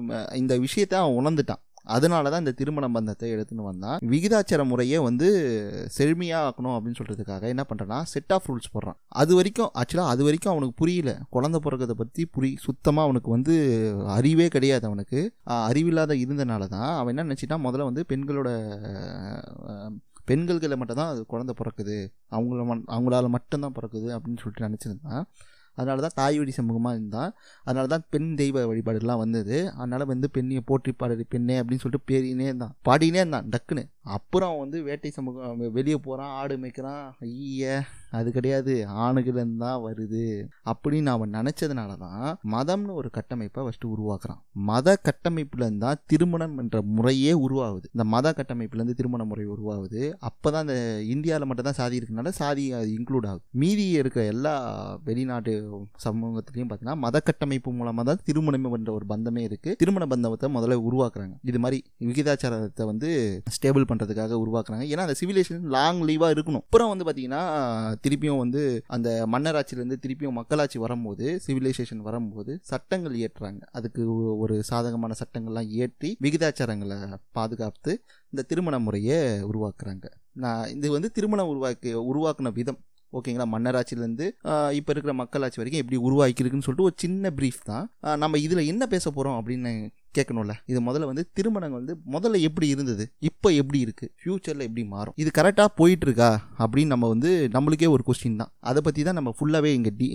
இந்த 0.42 0.54
விஷயத்தை 0.64 0.98
அவன் 1.02 1.18
உணர்ந்துட்டான். 1.20 1.62
அதனால 1.94 2.30
தான் 2.32 2.42
இந்த 2.42 2.52
திருமண 2.58 2.86
பந்தத்தை 2.88 3.26
எடுத்துன்னு 3.32 3.66
வந்தான். 3.68 3.98
விகிதாச்சார 4.12 4.62
முறையை 4.68 4.98
வந்து 5.06 5.26
செழுமையாக 5.96 6.46
ஆக்கணும் 6.48 6.74
அப்படின்னு 6.76 6.98
சொல்கிறதுக்காக 7.00 7.48
என்ன 7.54 7.62
பண்ணுறான்னா 7.70 7.98
செட் 8.12 8.32
ஆஃப் 8.36 8.46
ரூல்ஸ் 8.50 8.72
போடுறான். 8.74 8.98
அது 9.22 9.32
வரைக்கும் 9.38 9.70
ஆக்சுவலாக 9.80 10.12
அது 10.14 10.24
வரைக்கும் 10.28 10.52
அவனுக்கு 10.52 10.76
புரியல. 10.82 11.12
குழந்தை 11.36 11.60
பிறக்கிறத 11.66 11.96
பற்றி 12.00 12.24
புரி 12.36 12.50
சுத்தமாக 12.66 13.06
அவனுக்கு 13.08 13.30
வந்து 13.30 13.56
அறிவே 14.16 14.48
கிடையாது 14.56 14.86
அவனுக்கு. 14.90 15.20
அறிவில்லாத 15.68 16.16
இருந்தனால 16.24 16.68
தான் 16.76 16.90
அவன் 17.00 17.12
என்ன 17.14 17.26
நினச்சிட்டான் 17.28 17.64
முதல்ல 17.66 17.90
வந்து 17.90 18.04
பெண்களோட 18.12 18.50
பெண்கள்களை 20.26 20.76
மட்டும் 20.76 20.96
தான் 20.96 21.10
அது 21.10 21.26
குழந்தை 21.26 21.54
பிறக்குது. 21.58 22.12
அவங்கள 22.30 22.64
மட்- 22.64 22.82
அவங்களால 22.86 23.28
மட்டும்தான் 23.28 23.72
பிறக்குது 23.72 24.18
அப்படின்னு 24.18 24.36
சொல்லிட்டு 24.38 24.68
நினச்சிருந்தான். 24.68 25.22
அதனால 25.74 26.00
தான் 26.00 26.10
தாய் 26.14 26.38
வழி 26.38 26.52
சமூகமாக 26.56 26.90
இருந்தான். 26.90 27.34
அதனால 27.60 27.86
தான் 27.86 28.04
பெண் 28.10 28.34
தெய்வ 28.34 28.74
வழிபாடுலாம் 28.74 29.18
வந்தது. 29.18 29.70
அதனால் 29.70 30.06
வந்து 30.06 30.30
பெண்ணியை 30.34 30.60
போற்றி 30.64 30.92
பாடு 30.92 31.26
பெண்ணே 31.28 31.62
அப்படின்னு 31.62 31.78
சொல்லிட்டு 31.78 32.14
பேரினே 32.14 32.40
இருந்தான். 32.40 32.76
பாடினே 32.84 33.14
இருந்தான் 33.14 33.48
டக்குன்னு. 33.48 33.90
அப்புறம் 34.02 34.48
அவன் 34.48 34.60
வந்து 34.60 34.82
வேட்டை 34.82 35.10
சமூகம் 35.10 35.72
வெளியே 35.72 35.96
போகிறான் 35.96 36.30
ஆடு 36.30 36.56
மேய்க்கிறான். 36.56 37.10
ஐய. 37.20 37.84
அது 38.18 38.28
கிடையாது 38.36 38.74
ஆணுகிலேருந்து 39.06 39.60
தான் 39.66 39.82
வருது. 39.86 40.24
அப்படின்னு 40.72 41.10
அவன் 41.16 41.34
நினச்சதுனால 41.38 41.90
தான் 42.04 42.24
மதம்னு 42.54 42.94
ஒரு 43.00 43.10
கட்டமைப்பை 43.18 43.62
ஃபஸ்ட்டு 43.66 43.92
உருவாக்குறான். 43.94 44.40
மத 44.70 44.96
கட்டமைப்புலேருந்து 45.08 45.84
தான் 45.86 46.00
திருமணம் 46.12 46.56
என்ற 46.64 46.82
முறையே 46.96 47.32
உருவாகுது. 47.46 47.86
இந்த 47.94 48.06
மத 48.14 48.34
கட்டமைப்புலேருந்து 48.40 48.98
திருமண 49.00 49.24
முறை 49.32 49.46
உருவாகுது. 49.54 50.02
அப்போ 50.30 50.48
தான் 50.56 50.66
இந்த 50.66 50.76
இந்தியாவில் 51.14 51.48
மட்டும் 51.50 51.68
தான் 51.68 51.78
சாதி 51.80 51.98
இருக்கனால 52.00 52.32
சாதி 52.40 52.66
அது 52.80 52.90
இன்க்ளூட் 52.98 53.28
ஆகுது. 53.30 53.44
மீதி 53.62 53.86
இருக்க 54.00 54.18
எல்லா 54.34 54.54
வெளிநாட்டு 55.08 55.54
சமூகத்துலேயும் 56.06 56.70
பார்த்தீங்கன்னா 56.70 57.00
மத 57.06 57.16
கட்டமைப்பு 57.28 57.70
மூலமாக 57.78 58.06
தான் 58.10 58.22
திருமணம் 58.28 58.68
என்ற 58.78 58.92
ஒரு 58.98 59.06
பந்தமே 59.12 59.42
இருக்குது 59.48 59.78
திருமண 59.82 60.04
பந்தத்தை 60.12 60.48
முதல்ல 60.56 60.78
உருவாக்குறாங்க. 60.88 61.34
இது 61.50 61.58
மாதிரி 61.64 61.78
விகிதாச்சாரத்தை 62.08 62.84
வந்து 62.92 63.08
ஸ்டேபிள் 63.56 63.88
பண்ணுறதுக்காக 63.90 64.38
உருவாக்குறாங்க. 64.44 64.84
ஏன்னா 64.92 65.06
அந்த 65.06 65.16
சிவிலேஷன் 65.20 65.64
லாங் 65.76 66.00
லீவாக 66.08 66.34
இருக்கணும். 66.36 66.64
அப்புறம் 66.66 66.90
வந்து 66.92 67.06
பார்த்தீங்கன்னா 67.08 67.42
திருப்பியும் 68.08 68.38
வந்து 68.38 68.82
அந்த 68.86 69.26
மன்னராட்சியிலேருந்து 69.32 69.96
திருப்பியும் 70.06 70.30
மக்களாட்சி 70.30 70.78
வரும்போது 70.78 71.40
சிவிலைசேஷன் 71.46 71.96
வரும்போது 71.96 72.58
சட்டங்கள் 72.62 73.16
இயற்றுறாங்க. 73.18 73.60
அதுக்கு 73.72 74.14
ஒ- 74.14 74.36
ஒரு 74.36 74.62
சாதகமான 74.62 75.14
சட்டங்கள்லாம் 75.24 75.68
இயற்றி 75.68 76.16
விகிதாச்சாரங்களை 76.22 77.14
பாதுகாத்து 77.32 78.02
இந்த 78.30 78.42
திருமண 78.42 78.78
முறையை 78.78 79.42
உருவாக்குறாங்க. 79.42 80.04
நான் 80.32 80.68
இது 80.68 80.90
வந்து 80.90 81.10
திருமணம் 81.10 81.48
உருவாக்கி 81.48 81.94
உருவாக்கின 81.94 82.52
விதம். 82.52 82.78
ஓகேங்களா? 83.12 83.44
மன்னராட்சியிலேருந்து 83.52 84.30
இப்போ 84.72 84.92
இருக்கிற 84.92 85.12
மக்களாட்சி 85.12 85.62
வரைக்கும் 85.62 85.84
எப்படி 85.84 86.00
உருவாக்கியிருக்குன்னு 86.02 86.62
சொல்லிட்டு 86.62 86.82
ஒரு 86.82 86.94
சின்ன 86.96 87.30
ப்ரீஃப் 87.36 87.62
தான். 87.64 87.90
நம்ம 88.00 88.38
இதில் 88.38 88.66
என்ன 88.66 88.86
பேச 88.86 89.10
போகிறோம் 89.10 89.46
அப்படின்னு 89.46 89.90
கேட்கணும்ல. 90.18 90.54
இது 90.66 90.80
முதல்ல 90.88 91.10
வந்து 91.10 91.24
திருமணங்கள் 91.32 91.80
வந்து 91.80 91.94
முதல்ல 92.16 92.40
எப்படி 92.48 92.68
இருந்தது? 92.74 93.06
இப்போ 93.30 93.48
எப்படி 93.60 93.80
இருக்குது 93.84 94.10
ஃப்யூச்சரில் 94.20 94.66
எப்படி 94.68 94.84
மாறும்? 94.94 95.14
இது 95.22 95.30
கரெக்டாக 95.38 95.70
போயிட்டு 95.80 96.06
இருக்கா 96.08 96.30
அப்படின்னு 96.58 96.92
நம்ம 96.94 97.08
வந்து 97.14 97.30
நம்மளுக்கே 97.52 97.88
ஒரு 97.96 98.04
கொஸ்டின் 98.08 98.40
தான். 98.42 98.52
அதை 98.70 98.82
பற்றி 98.82 99.02
தான் 99.02 99.18
நம்ம 99.20 99.34
ஃபுல்லாகவே 99.38 99.72
இங்கே 99.78 99.92
டீ 99.98 100.08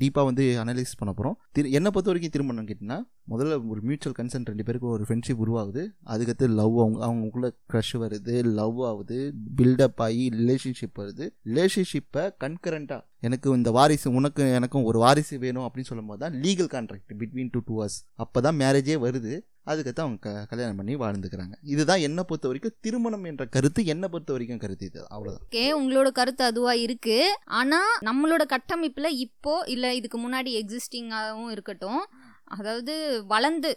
டீப்பாக 0.00 0.28
வந்து 0.30 0.44
அனலைஸ் 0.64 0.98
பண்ண 1.00 1.12
போகிறோம் 1.14 1.38
திரு 1.52 1.70
என்னை 1.78 1.90
பொறுத்த 1.94 2.12
வரைக்கும் 2.12 2.34
திருமணம் 2.36 2.68
கேட்டிங்கன்னா 2.70 2.98
முதல்ல 3.32 3.56
ஒரு 3.72 3.80
மியூச்சுவல் 3.88 4.16
கன்சென்ட் 4.18 4.50
ரெண்டு 4.50 4.64
பேருக்கு 4.64 4.88
ஒரு 4.94 5.04
ஃப்ரெண்ட்ஷிப் 5.08 5.42
உருவாகுது. 5.44 5.82
அதுக்கடுத்து 6.12 6.46
லவ் 6.60 6.78
அவங்க 6.80 6.98
அவங்களுக்குள்ள 7.06 7.50
க்ரஷ் 7.72 7.94
வருது 8.04 8.34
லவ் 8.60 8.80
ஆகுது 8.90 9.18
பில்டப் 9.58 10.02
ஆகி 10.06 10.24
ரிலேஷன்ஷிப் 10.40 10.98
வருது. 11.02 11.26
ரிலேஷன்ஷிப்பை 11.50 12.24
கன்கரண்ட்டாக 12.44 13.02
எனக்கு 13.26 13.54
இந்த 13.56 13.70
வாரிசு 13.70 14.08
உனக்கு 14.18 14.42
எனக்கும் 14.58 14.86
ஒரு 14.90 14.98
வாரிசு 14.98 15.38
வேணும் 15.38 15.64
அப்படின்னு 15.66 15.90
சொல்லும்போது 15.90 16.20
தான் 16.22 16.36
legal 16.44 16.72
contract 16.74 17.14
between 17.20 17.52
two 17.52 17.60
two 17.66 17.74
hours 17.78 17.98
அப்போ 18.14 18.40
தான் 18.40 18.58
மேரேஜே 18.60 18.96
வருது. 19.06 19.32
அதுக்கடுத்து 19.70 20.02
அவங்க 20.04 20.18
க 20.24 20.46
கல்யாணம் 20.50 20.78
பண்ணி 20.78 20.94
வாழ்ந்துக்கிறாங்க. 20.96 21.54
இதுதான் 21.72 22.00
என்னை 22.06 22.22
பொறுத்த 22.24 22.48
வரைக்கும் 22.48 22.74
திருமணம் 22.80 23.24
என்ற 23.24 23.44
கருத்து 23.46 23.80
என்னை 23.84 24.08
பொறுத்த 24.08 24.32
வரைக்கும் 24.32 24.62
கருத்து 24.62 24.86
இது. 24.86 25.00
அவ்வளோதான் 25.14 25.44
ஓகே 25.48 25.64
உங்களோட 25.80 26.08
கருத்து 26.18 26.44
அதுவா 26.44 26.72
இருக்கு. 26.84 27.18
ஆனா 27.58 27.80
நம்மளோட 28.08 28.42
கட்டமைப்புல 28.54 29.10
இப்போ 29.26 29.54
இல்ல 29.66 29.94
இதுக்கு 29.94 30.18
முன்னாடி 30.24 30.52
எக்ஸிஸ்டிங்காகவும் 30.62 31.50
இருக்கட்டும் 31.50 32.00
அதாவது 32.56 32.94
வளர்ந்து 33.32 33.70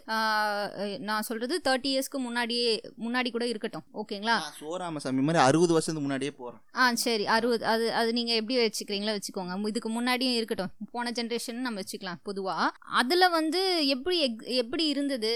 நான் 1.08 1.26
சொல்றது 1.28 1.54
தேர்ட்டி 1.66 1.90
இயர்ஸ்க்கு 1.92 2.18
முன்னாடியே 2.26 2.70
முன்னாடி 3.04 3.28
கூட 3.34 3.44
இருக்கட்டும். 3.50 3.84
ஓகேங்களா? 4.00 4.36
சோராமசாமி 4.60 5.24
மாதிரி 5.26 5.40
அறுபது 5.48 5.72
வருஷத்துக்கு 5.76 6.06
முன்னாடியே 6.06 6.32
போகிறேன் 6.38 6.60
ஆ 6.80 6.86
சரி. 7.04 7.24
அறுபது 7.34 7.64
அது 7.72 7.86
அது 8.00 8.10
நீங்கள் 8.18 8.38
எப்படி 8.40 8.56
வச்சுக்கிறீங்களோ 8.62 9.14
வச்சுக்கோங்க. 9.18 9.58
இதுக்கு 9.72 9.90
முன்னாடியும் 9.96 10.36
இருக்கட்டும். 10.38 10.72
போன 10.94 11.12
ஜென்ரேஷன் 11.18 11.64
நம்ம 11.66 11.82
வச்சுக்கலாம் 11.82 12.20
பொதுவாக 12.28 12.66
அதில் 13.00 13.28
வந்து 13.36 13.60
எப்படி 13.94 14.18
எப்படி 14.62 14.84
இருந்தது? 14.94 15.32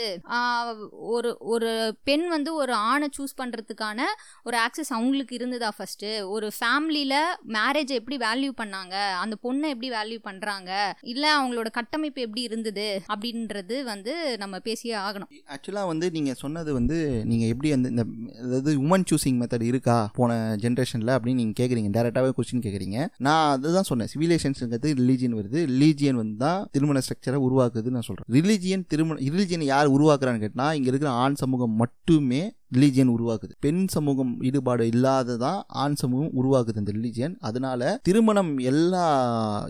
ஒரு 1.14 1.30
ஒரு 1.54 1.70
பெண் 2.08 2.26
வந்து 2.34 2.50
ஒரு 2.62 2.74
ஆணை 2.90 3.08
சூஸ் 3.18 3.38
பண்ணுறதுக்கான 3.40 4.00
ஒரு 4.48 4.56
ஆக்சஸ் 4.64 4.92
அவங்களுக்கு 4.96 5.34
இருந்ததா 5.38 5.70
ஃபஸ்ட்டு 5.78 6.10
ஒரு 6.34 6.48
ஃபேமிலியில் 6.58 7.16
மேரேஜை 7.56 7.96
எப்படி 8.00 8.18
வேல்யூ 8.26 8.52
பண்ணாங்க? 8.62 8.94
அந்த 9.22 9.34
பொண்ணை 9.46 9.68
எப்படி 9.74 9.90
வேல்யூ 9.98 10.20
பண்ணுறாங்க 10.28 10.70
இல்லை 11.12 11.30
அவங்களோட 11.38 11.68
கட்டமைப்பு 11.78 12.26
எப்படி 12.26 12.44
இருந்தது? 12.50 12.86
அப்படின்றது 13.28 13.76
வந்து 13.90 14.12
நம்ம 14.42 14.58
பேசியே 14.66 14.94
ஆகணும். 15.06 15.30
ஆக்சுவலாக 15.54 15.86
வந்து 15.90 16.06
நீங்கள் 16.16 16.38
சொன்னது 16.42 16.70
வந்து 16.78 16.96
நீங்கள் 17.30 17.50
எப்படி 17.52 17.72
அந்த 17.76 17.88
இந்த 17.92 18.02
அதாவது 18.44 18.72
உமன் 18.84 19.06
சூசிங் 19.10 19.38
மெத்தட் 19.40 19.64
இருக்கா 19.70 19.96
போன 20.18 20.38
ஜென்ரேஷனில் 20.64 21.12
அப்படின்னு 21.16 21.40
நீங்கள் 21.42 21.58
கேட்குறீங்க 21.60 21.90
டேரெக்டாகவே 21.96 22.32
கொஸ்டின் 22.38 22.64
கேட்குறீங்க 22.66 22.98
நான் 23.26 23.48
அதுதான் 23.56 23.88
சொன்னேன். 23.90 24.10
சிவிலேஷன்ஸுங்கிறது 24.14 24.90
ரிலீஜியன் 25.00 25.36
வருது. 25.40 25.60
ரிலீஜியன் 25.72 26.20
வந்து 26.22 26.36
தான் 26.44 26.62
திருமண 26.72 27.00
ஸ்ட்ரக்சரை 27.06 27.40
உருவாக்குதுன்னு 27.48 27.96
நான் 27.98 28.08
சொல்கிறேன் 28.10 28.30
ரிலீஜியன் 28.38 28.86
திருமண 28.94 29.18
ரிலீஜியன் 29.36 29.66
யார் 29.72 29.94
உருவாக்குறான்னு 29.96 30.44
கேட்டால் 30.46 30.74
இங்கே 30.78 30.90
இருக்கிற 30.94 31.12
ஆண் 31.24 31.38
சமூகம் 31.42 31.76
மட்டுமே 31.84 32.42
ரிலீஜியன் 32.72 33.12
உருவாக்குது. 33.14 33.52
பெண் 33.60 33.86
சமூகம் 33.86 34.40
ஈடுபாடு 34.40 34.84
இல்லாததான் 34.88 35.60
ஆண் 35.76 35.94
சமூகம் 35.94 36.32
உருவாக்குது 36.34 36.76
இந்த 36.76 36.92
ரிலீஜியன் 36.92 37.34
அதனால 37.40 38.00
திருமணம் 38.02 38.58
எல்லா 38.58 39.04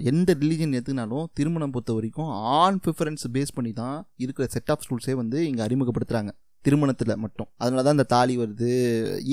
எந்த 0.05 0.37
ரிலீஜியன் 0.41 0.73
எடுத்துக்கினாலும் 0.73 1.27
திருமணம் 1.33 1.71
பொறுத்த 1.71 1.93
வரைக்கும் 1.93 2.31
ஆண் 2.59 2.81
ப்ரிஃபரன்ஸ் 2.85 3.27
பேஸ் 3.33 3.55
பண்ணி 3.55 3.73
தான் 3.73 3.97
இருக்கிற 4.17 4.47
செட் 4.51 4.71
ஆஃப் 4.71 4.85
ஸ்கூல்ஸே 4.85 5.15
வந்து 5.15 5.47
இங்கே 5.47 5.63
அறிமுகப்படுத்துகிறாங்க 5.63 6.33
திருமணத்தில் 6.65 7.13
மட்டும். 7.25 7.49
அதனால 7.63 7.83
தான் 7.87 7.97
இந்த 7.97 8.07
தாலி 8.15 8.35
வருது. 8.41 8.71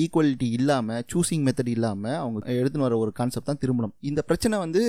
ஈக்குவலிட்டி 0.02 0.48
இல்லாமல் 0.58 1.02
சூசிங் 1.12 1.44
மெத்தட் 1.46 1.70
இல்லாமல் 1.74 2.16
அவங்க 2.22 2.38
எடுத்துன்னு 2.60 2.86
வர 2.86 2.98
ஒரு 3.04 3.12
கான்செப்ட் 3.18 3.50
தான் 3.50 3.60
திருமணம். 3.64 3.94
இந்த 4.10 4.20
பிரச்சனை 4.28 4.58
வந்து 4.64 4.82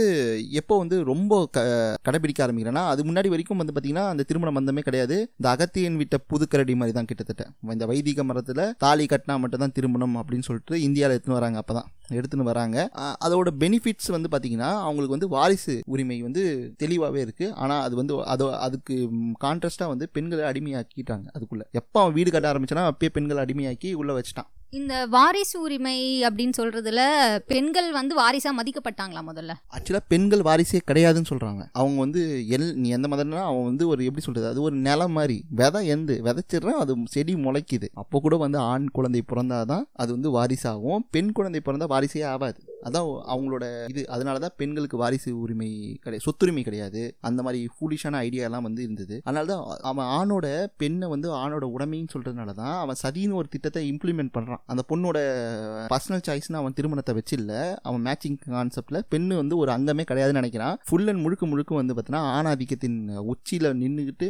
எப்போ 0.62 0.78
வந்து 0.84 0.98
ரொம்ப 1.12 1.42
க 1.58 1.66
கடைபிடிக்க 2.08 2.46
ஆரம்பிக்கிறேன்னா 2.46 2.86
அது 2.94 3.08
முன்னாடி 3.10 3.32
வரைக்கும் 3.36 3.62
வந்து 3.64 3.76
பார்த்தீங்கன்னா 3.76 4.06
அந்த 4.14 4.26
திருமண 4.32 4.52
வந்தமே 4.60 4.84
கிடையாது. 4.90 5.18
இந்த 5.40 5.50
அகத்தியன் 5.56 6.00
விட்ட 6.04 6.18
புதுக்கரடி 6.34 6.76
மாதிரி 6.82 6.96
தான் 7.00 7.10
கிட்டத்தட்ட. 7.12 7.46
இந்த 7.78 7.88
வைதிக 7.94 8.24
மரத்தில் 8.32 8.64
தாலி 8.86 9.08
கட்டினா 9.14 9.38
மட்டும் 9.46 9.64
தான் 9.66 9.76
திருமணம் 9.80 10.18
அப்படின்னு 10.22 10.48
சொல்லிட்டு 10.50 10.76
இந்தியாவில் 10.88 11.16
எடுத்துன்னு 11.16 11.40
வராங்க 11.42 11.60
அப்போ 11.64 11.76
தான் 11.80 11.90
எடுத்துன்னு 12.12 12.50
வராங்க. 12.52 12.78
அதோட 13.26 13.50
பெனிஃபிட்ஸ் 13.60 14.12
வந்து 14.16 14.30
பார்த்தீங்கன்னா 14.32 14.70
அவங்களுக்கு 14.88 15.16
வந்து 15.18 15.28
வாரிசு 15.28 15.82
உரிமை 15.86 16.22
வந்து 16.22 16.44
தெளிவாகவே 16.78 17.24
இருக்குது 17.26 17.54
ஆனால் 17.54 17.84
அது 17.84 17.96
வந்து 17.96 18.26
அதோ 18.26 18.58
அதுக்கு 18.58 18.96
கான்ட்ராஸ்டாக 19.46 19.88
வந்து 19.88 20.10
பெண்களை 20.10 20.44
அடிமையாக்கிட்டாங்க. 20.52 21.28
அதுக்குள்ளே. 21.34 21.66
எப்போ 21.72 22.02
அவன் 22.02 22.14
வீடு 22.14 22.32
கட்ட 22.32 22.54
ஆரம்பிச்சானா 22.54 22.86
அப்பயே 22.92 23.10
பெண்களை 23.10 23.44
அடிமையாக்கி 23.46 23.94
உள்ளே 23.94 24.14
வச்சுட்டான். 24.14 24.50
இந்த 24.74 24.94
வாரிசு 25.08 25.58
உரிமை 25.62 26.24
அப்படின்னு 26.28 26.56
சொல்றதுல 26.58 27.02
பெண்கள் 27.52 27.92
வந்து 27.92 28.14
வாரிசா 28.16 28.50
மதிக்கப்பட்டாங்களா 28.58 29.22
முதல்ல? 29.30 29.54
ஆக்சுவலாக 29.76 30.04
பெண்கள் 30.08 30.42
வாரிசே 30.42 30.80
கிடையாதுன்னு 30.90 31.30
சொல்கிறாங்க 31.30 31.62
அவங்க 31.72 31.98
வந்து 32.00 32.22
எல் 32.56 32.66
நீ 32.76 32.90
எந்த 32.90 33.08
மாதிரினா 33.08 33.44
அவன் 33.50 33.64
வந்து 33.64 33.88
ஒரு 33.88 34.06
எப்படி 34.06 34.24
சொல்கிறது 34.26 34.50
அது 34.50 34.62
ஒரு 34.62 34.76
நிலம் 34.88 35.12
மாதிரி. 35.12 35.38
விதை 35.52 35.82
எந்து 35.88 36.16
விதைச்சிடுறான் 36.26 36.82
அது 36.84 36.96
செடி 37.06 37.36
முளைக்குது. 37.36 37.90
அப்போ 37.94 38.20
கூட 38.20 38.38
வந்து 38.38 38.58
ஆண் 38.72 38.90
குழந்தை 38.92 39.22
பிறந்தாதான் 39.32 39.86
அது 39.94 40.12
வந்து 40.12 40.32
வாரிசாகும். 40.38 41.06
பெண் 41.12 41.32
குழந்தை 41.32 41.62
பிறந்தா 41.66 41.88
வாரிசே 41.96 42.24
ஆகாது. 42.34 42.60
அதான் 42.84 43.08
அவங்களோட 43.34 43.88
இது. 43.90 44.10
அதனால 44.10 44.40
தான் 44.40 44.56
பெண்களுக்கு 44.58 44.98
வாரிசு 44.98 45.32
உரிமை 45.38 45.70
கிடையாது 46.04 46.26
சொத்துரிமை 46.26 46.64
கிடையாது. 46.64 47.02
அந்த 47.22 47.40
மாதிரி 47.44 47.70
ஃபூலிஷான 47.74 48.22
ஐடியாலாம் 48.28 48.68
வந்து 48.68 48.84
இருந்தது. 48.84 49.22
அதனால 49.24 49.46
தான் 49.54 49.64
அவன் 49.82 50.12
ஆணோட 50.20 50.46
பெண்ணை 50.78 51.08
வந்து 51.08 51.30
ஆணோட 51.44 51.66
உடமைன்னு 51.78 52.14
சொல்கிறதுனால 52.16 52.54
தான் 52.54 52.76
அவன் 52.78 53.02
சதின்னு 53.04 53.40
ஒரு 53.42 53.48
திட்டத்தை 53.48 53.84
இம்ப்ளிமெண்ட் 53.94 54.36
பண்ணுறான் 54.38 54.57
அந்த 54.72 54.84
பொண்ணோட 54.92 55.18
பர்சனல் 55.94 56.24
சாய்ஸ்னு 56.28 56.60
அவன் 56.62 56.76
திருமணத்தை 56.80 57.14
வச்சில்ல. 57.20 57.54
அவன் 57.88 58.04
மேட்சிங் 58.08 58.38
கான்செப்டில் 58.56 59.00
பெண்ணு 59.14 59.34
வந்து 59.42 59.58
ஒரு 59.64 59.72
அங்கமே 59.76 60.06
கிடையாதுன்னு 60.12 60.42
நினைக்கிறான். 60.42 60.76
ஃபுல் 60.90 61.08
அண்ட் 61.12 61.24
முழுக்க 61.26 61.46
முழுக்க 61.52 61.76
வந்து 61.82 61.96
பார்த்தீங்கன்னா 61.96 62.24
ஆணாதிக்கத்தின் 62.38 62.98
உச்சியில் 63.34 63.70
நின்றுக்கிட்டு 63.82 64.30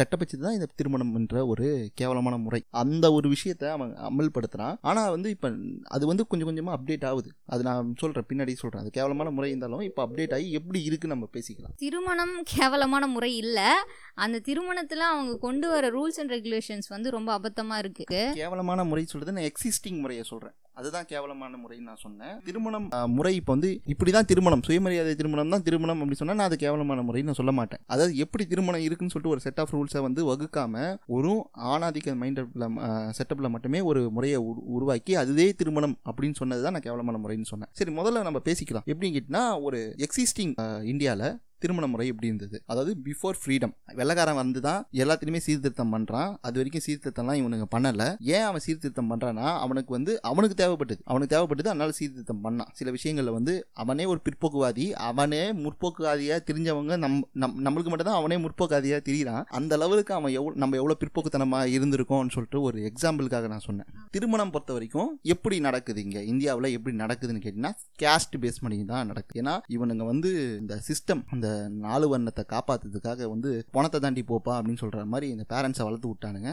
கட்டப்பச்சது 0.00 0.42
தான் 0.46 0.56
இந்த 0.58 0.68
திருமணம் 0.80 1.14
என்ற 1.20 1.46
ஒரு 1.52 1.66
கேவலமான 2.00 2.36
முறை. 2.46 2.62
அந்த 2.82 3.12
ஒரு 3.18 3.26
விஷயத்தை 3.34 3.68
அவன் 3.76 3.92
அமல்படுத்துகிறான் 4.10 4.78
ஆனால் 4.90 5.12
வந்து 5.16 5.28
இப்போ 5.36 5.50
அது 5.96 6.04
வந்து 6.10 6.26
கொஞ்சம் 6.30 6.48
கொஞ்சமாக 6.50 6.76
அப்டேட் 6.78 7.06
ஆகுது. 7.10 7.30
அது 7.52 7.62
நான் 7.68 7.92
சொல்கிறேன் 8.02 8.28
பின்னாடி 8.30 8.52
சொல்கிறேன் 8.62 8.82
அது 8.84 8.90
கேவலமான 8.98 9.30
முறை 9.36 9.50
இருந்தாலும் 9.52 9.86
இப்போ 9.88 10.02
அப்டேட் 10.06 10.34
ஆகி 10.38 10.48
எப்படி 10.60 10.80
இருக்குன்னு 10.88 11.16
நம்ம 11.16 11.28
பேசிக்கலாம். 11.36 11.74
திருமணம் 11.84 12.34
கேவலமான 12.54 13.04
முறை 13.14 13.30
இல்ல. 13.42 13.60
அந்த 14.24 14.40
திருமணத்துல 14.48 15.06
அவங்க 15.12 15.32
கொண்டு 15.46 15.66
வர 15.72 15.84
ரூல்ஸ் 15.96 16.18
அண்ட் 16.22 16.32
ரெகுலேஷன்ஸ் 16.36 16.88
வந்து 16.94 17.08
ரொம்ப 17.16 17.30
அபத்தமா 17.38 17.76
இருக்கு. 17.82 18.20
கேவலமான 18.40 18.84
முறை 18.90 19.04
சொல்றது 19.12 19.34
நான் 19.36 19.48
எக்ஸிஸ்டிங் 19.54 20.00
முறையை 20.00 20.24
சொல்கிறேன் 20.24 20.54
அதுதான் 20.72 21.04
கேவலமான 21.04 21.56
முறைன்னு 21.56 21.80
நான் 21.80 21.96
சொன்னேன். 21.96 22.40
திருமணம் 22.44 22.88
முறை 23.06 23.34
இப்போ 23.34 23.52
வந்து 23.52 23.80
இப்படி 23.86 24.10
தான் 24.10 24.24
திருமணம் 24.24 24.62
சுயமரியாதை 24.62 25.14
திருமணம் 25.14 25.48
தான் 25.48 25.62
திருமணம் 25.62 26.00
அப்படின்னு 26.00 26.12
சொன்னால் 26.12 26.36
நான் 26.36 26.46
அது 26.46 26.56
கேவலமான 26.56 27.02
முறைன்னு 27.02 27.22
நான் 27.22 27.34
சொல்ல 27.34 27.52
மாட்டேன். 27.52 27.78
அதாவது 27.86 28.16
எப்படி 28.16 28.46
திருமணம் 28.46 28.80
இருக்குன்னு 28.80 29.12
சொல்லிட்டு 29.12 29.36
ஒரு 29.36 29.40
செட் 29.40 29.60
ஆஃப் 29.60 29.74
ரூல்ஸை 29.76 30.00
வந்து 30.02 30.34
வகுக்காம 30.34 30.96
ஒரு 31.06 31.50
ஆணாதிக்க 31.58 32.16
மைண்டப்பில் 32.22 33.12
செட்டப்பில் 33.18 33.50
மட்டுமே 33.50 33.80
ஒரு 33.80 34.10
முறையை 34.10 34.38
உரு- 34.38 34.64
உருவாக்கி 34.76 35.14
அதுவே 35.14 35.54
திருமணம் 35.54 35.98
அப்படின்னு 36.04 36.34
சொன்னது 36.34 36.62
தான் 36.62 36.72
நான் 36.72 36.80
கேவலமான 36.80 37.18
முறைன்னு 37.18 37.44
சொன்னேன். 37.44 37.68
சரி 37.72 37.92
முதல்ல 37.96 38.22
நம்ம 38.22 38.40
பேசிக்கலாம். 38.44 38.86
எப்படின்னு 38.86 39.12
கேட்டால் 39.12 39.60
ஒரு 39.60 39.96
எக்ஸிஸ்டிங் 39.98 40.82
இந்தியாவில் 40.82 41.38
திருமண 41.62 41.86
முறை 41.92 42.06
எப்படி 42.12 42.28
இருந்தது? 42.30 42.56
அதாவது 42.72 42.92
பிஃபோர் 43.06 43.38
ஃப்ரீடம் 43.40 43.72
வெள்ளக்காரன் 44.00 44.40
வந்து 44.42 44.60
தான் 44.68 44.80
எல்லாத்துலேயுமே 45.02 45.40
சீர்திருத்தம் 45.46 45.92
பண்ணுறான் 45.94 46.30
அது 46.46 46.56
வரைக்கும் 46.60 46.84
சீர்திருத்தம்லாம் 46.86 47.38
இவனுங்க 47.42 47.66
பண்ணலை. 47.74 48.08
ஏன் 48.34 48.46
அவன் 48.48 48.64
சீர்திருத்தம் 48.66 49.10
பண்ணுறான்னா 49.12 49.46
அவனுக்கு 49.64 49.92
வந்து 49.96 50.12
அவனுக்கு 50.30 50.56
தேவைப்பட்டது. 50.62 51.00
அவனுக்கு 51.10 51.32
தேவைப்பட்டது 51.34 51.70
அதனால 51.72 51.94
சீர்திருத்தம் 52.00 52.42
பண்ணான். 52.46 52.70
சில 52.80 52.90
விஷயங்களில் 52.96 53.36
வந்து 53.38 53.54
அவனே 53.84 54.06
ஒரு 54.12 54.20
பிற்போக்குவாதி 54.26 54.86
அவனே 55.08 55.42
முற்போக்குவாதியாக 55.64 56.40
தெரிஞ்சவங்க 56.50 56.98
நம் 57.04 57.16
நம் 57.42 57.56
நம்மளுக்கு 57.66 57.92
மட்டும் 57.92 58.10
தான் 58.10 58.20
அவனே 58.20 58.38
முற்போக்குவாதியாக 58.44 59.02
தெரியுறான். 59.08 59.44
அந்த 59.58 59.72
லெவலுக்கு 59.82 60.14
அவன் 60.18 60.34
எவ்வளோ 60.38 60.54
நம்ம 60.64 60.76
எவ்வளோ 60.80 60.96
பிற்போக்குத்தனமாக 61.02 61.72
இருந்திருக்கோம்னு 61.76 62.34
சொல்லிட்டு 62.36 62.60
ஒரு 62.68 62.78
எக்ஸாம்பிளுக்காக 62.90 63.48
நான் 63.54 63.66
சொன்னேன். 63.68 63.88
திருமணம் 64.16 64.52
பொறுத்த 64.54 64.72
வரைக்கும் 64.76 65.10
எப்படி 65.34 65.56
நடக்குது 65.68 66.00
இங்கே? 66.06 66.22
இந்தியாவில் 66.32 66.68
எப்படி 66.76 66.94
நடக்குதுன்னு 67.04 67.42
கேட்டிங்கன்னா 67.44 67.72
கேஸ்ட் 68.02 68.36
பேஸ் 68.44 68.62
பண்ணி 68.64 68.78
தான் 68.92 69.10
நடக்குது. 69.12 69.38
ஏன்னா 69.42 69.54
இவனுங்க 69.76 70.04
வந்து 70.12 70.30
இந்த 70.62 70.74
சிஸ்டம் 70.88 71.22
அந்த 71.34 71.43
நாலு 71.84 72.06
வண்ணத்தை 72.12 72.44
காப்பாத்துறதுக்காக 72.52 73.28
வந்து 73.32 73.50
பணத்தை 73.76 73.98
தாண்டி 74.04 74.22
போப்பா 74.30 74.52
அப்படின்னு 74.58 74.82
சொல்ற 74.82 75.04
மாதிரி 75.12 75.26
இந்த 75.34 75.44
பேரண்ட்ஸை 75.52 75.84
வளர்த்து 75.88 76.10
விட்டானுங்க. 76.10 76.50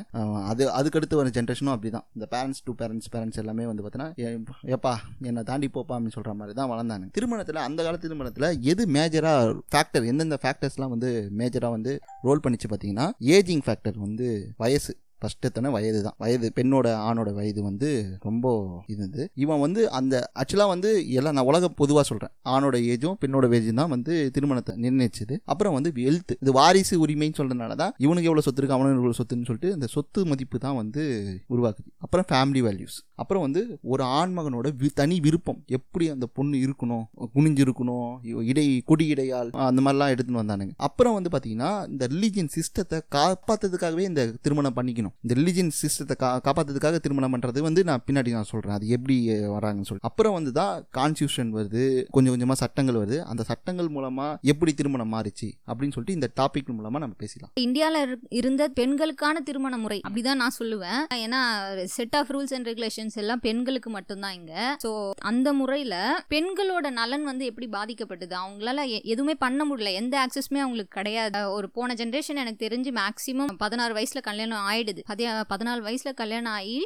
அது 0.52 0.64
அதுக்கடுத்து 0.80 1.20
வர 1.20 1.30
ஜென்ரேஷனும் 1.38 1.74
அப்படிதான். 1.76 2.06
இந்த 2.18 2.28
பேரண்ட்ஸ் 2.34 2.64
டு 2.68 2.74
பேரண்ட்ஸ் 2.82 3.12
பேரண்ட்ஸ் 3.16 3.42
எல்லாமே 3.44 3.66
வந்து 3.72 3.84
பார்த்தீங்கன்னா 3.86 4.72
ஏப்பா 4.78 4.94
என்னை 5.30 5.44
தாண்டி 5.52 5.70
போப்பா 5.78 5.96
அப்படின்னு 5.98 6.18
சொல்ற 6.18 6.34
மாதிரி 6.40 6.56
தான் 6.62 6.72
வளர்ந்தாங்க 6.74 7.08
திருமணத்தில் 7.20 7.66
அந்த 7.68 7.80
கால 7.88 7.98
திருமணத்தில் 8.06 8.50
எது 8.74 8.86
மேஜராக 8.98 9.54
ஃபேக்டர் 9.74 10.10
எந்தெந்த 10.12 10.40
ஃபேக்டர்ஸ்லாம் 10.44 10.94
வந்து 10.96 11.12
மேஜராக 11.42 11.76
வந்து 11.78 11.94
ரோல் 12.28 12.44
பண்ணிச்சு 12.46 12.70
பார்த்தீங்கன்னா 12.72 13.08
ஏஜிங் 13.38 13.64
ஃபேக்டர் 13.68 13.98
வந்து 14.08 14.28
வயசு. 14.64 14.94
ஃபஸ்ட்டு 15.22 15.42
எத்தனை 15.42 15.72
வயது 15.72 16.04
தான். 16.04 16.14
வயது 16.18 16.52
பெண்ணோட 16.56 16.86
ஆணோட 16.86 17.34
வயது 17.34 17.64
வந்து 17.64 18.18
ரொம்ப 18.20 18.84
இது 18.88 19.30
இவன் 19.36 19.60
வந்து 19.60 19.92
அந்த 19.92 20.32
ஆக்சுவலாக 20.36 20.68
வந்து 20.68 21.12
எல்லாம் 21.12 21.34
நான் 21.34 21.46
உலக 21.46 21.70
பொதுவாக 21.70 22.08
சொல்கிறேன் 22.08 22.36
ஆணோட 22.46 22.92
ஏஜும் 22.92 23.14
பெண்ணோட 23.26 23.50
ஏஜும் 23.50 23.74
தான் 23.74 23.90
வந்து 23.90 24.32
திருமணத்தை 24.32 24.76
நிர்ணயிச்சது. 24.76 25.38
அப்புறம் 25.46 25.74
வந்து 25.74 25.92
வெல்த் 25.96 26.38
இது 26.42 26.52
வாரிசு 26.52 27.06
உரிமைன்னு 27.06 27.34
சொல்கிறதுனால 27.38 27.76
தான் 27.76 27.94
இவனுக்கு 27.98 28.24
எவ்வளோ 28.24 28.42
சொத்து 28.42 28.64
இருக்கு 28.64 28.76
அவனுக்கு 28.76 28.96
எவ்வளோ 28.96 29.12
சொத்துன்னு 29.12 29.46
சொல்லிட்டு 29.46 29.72
இந்த 29.72 29.86
சொத்து 29.86 30.26
மதிப்பு 30.26 30.60
தான் 30.60 30.76
வந்து 30.76 31.26
உருவாக்குது. 31.50 31.92
அப்புறம் 31.98 32.26
ஃபேமிலி 32.30 32.58
வேல்யூஸ் 32.58 32.98
அப்புறம் 33.16 33.44
வந்து 33.44 33.78
ஒரு 33.82 34.04
ஆண்மகனோட 34.04 34.72
வி- 34.80 34.90
தனி 34.94 35.20
விருப்பம். 35.20 35.64
எப்படி 35.68 36.10
அந்த 36.10 36.26
பொண்ணு 36.26 36.58
இருக்கணும் 36.58 37.04
குனிஞ்சு 37.36 37.68
இருக்கணும் 37.68 38.44
இடை 38.44 38.82
கொடி 38.86 39.14
இடையால் 39.14 39.50
அந்த 39.50 39.82
மாதிரிலாம் 39.82 40.12
எடுத்துன்னு 40.12 40.42
வந்தானுங்க. 40.42 40.72
அப்புறம் 40.78 41.14
வந்து 41.14 41.30
பார்த்தீங்கன்னா 41.30 41.90
இந்த 41.90 42.08
ரிலீஜியன் 42.08 42.50
சிஸ்டத்தை 42.56 43.00
காப்பாற்றுறதுக்காகவே 43.16 44.00
இந்த 44.00 44.34
திருமணம் 44.42 44.76
பண்ணிக்கணும். 44.76 45.11
இந்த 45.28 45.42
ரிலீஜியன் 45.42 45.72
சிஸ்டத்தை 45.82 46.16
கா 46.16 46.42
காப்பாற்றுறதுக்காக 46.44 46.98
திருமணம் 46.98 47.40
பண்ணுறது 47.40 47.60
வந்து 47.60 47.84
நான் 47.84 48.04
பின்னாடி 48.08 48.30
நான் 48.30 48.44
சொல்கிறேன் 48.44 48.76
அது 48.76 48.88
எப்படி 48.88 49.30
வராங்கன்னு 49.30 49.60
சொல்லி 49.60 50.00
அப்புறம் 50.00 50.34
வந்து 50.34 50.52
தான் 50.52 50.86
கான்ஸ்டியூஷன் 50.98 51.54
வருது 51.58 52.04
கொஞ்சம் 52.10 52.32
கொஞ்சமாக 52.34 52.54
சட்டங்கள் 52.54 52.96
வருது. 52.96 53.20
அந்த 53.24 53.44
சட்டங்கள் 53.44 53.88
மூலமாக 53.88 54.40
எப்படி 54.42 54.74
திருமணம் 54.74 55.14
மாறிச்சு 55.14 55.50
அப்படின்னு 55.68 55.92
சொல்லிட்டு 55.92 56.14
இந்த 56.14 56.30
டாபிக் 56.40 56.66
மூலமாக 56.66 57.00
நம்ம 57.00 57.16
பேசலாம் 57.18 57.52
இந்தியாவில் 57.54 58.20
இருந்த 58.30 58.68
பெண்களுக்கான 58.68 59.40
திருமண 59.40 59.78
முறை 59.78 60.02
அப்படிதான் 60.10 60.34
நான் 60.34 60.54
சொல்லுவேன். 60.60 61.00
ஏன்னா 61.14 61.84
set 61.84 62.16
of 62.16 62.36
rules 62.36 62.54
and 62.54 62.68
regulations 62.68 63.16
எல்லாம் 63.16 63.40
பெண்களுக்கு 63.40 63.90
மட்டும்தான் 63.90 64.34
இங்கே. 64.34 64.60
ஸோ 64.84 65.12
அந்த 65.12 65.54
முறையில் 65.54 65.90
பெண்களோட 66.30 66.90
நலன் 66.90 67.24
வந்து 67.24 67.46
எப்படி 67.46 67.68
பாதிக்கப்பட்டது? 67.72 68.36
அவங்களால 68.48 68.88
எ- 68.88 69.02
எதுவுமே 69.02 69.34
பண்ண 69.34 69.66
முடியல. 69.66 69.94
எந்த 69.94 70.28
ஆக்சஸுமே 70.28 70.58
அவங்களுக்கு 70.58 70.88
கிடையாது. 70.88 71.52
ஒரு 71.52 71.70
போன 71.70 71.94
ஜென்ரேஷன் 71.94 72.36
எனக்கு 72.36 72.68
தெரிஞ்சு 72.68 72.96
மேக்ஸிமம் 72.96 73.54
பதினாறு 73.58 73.94
வயசில் 73.94 74.22
கல்யாணம் 74.22 74.70
ஆயிடுது. 74.72 75.01
அதே 75.06 75.28
பதினாலு 75.52 75.82
வயசுல 75.88 76.14
கல்யாணம் 76.14 76.52
ஆகி 76.52 76.78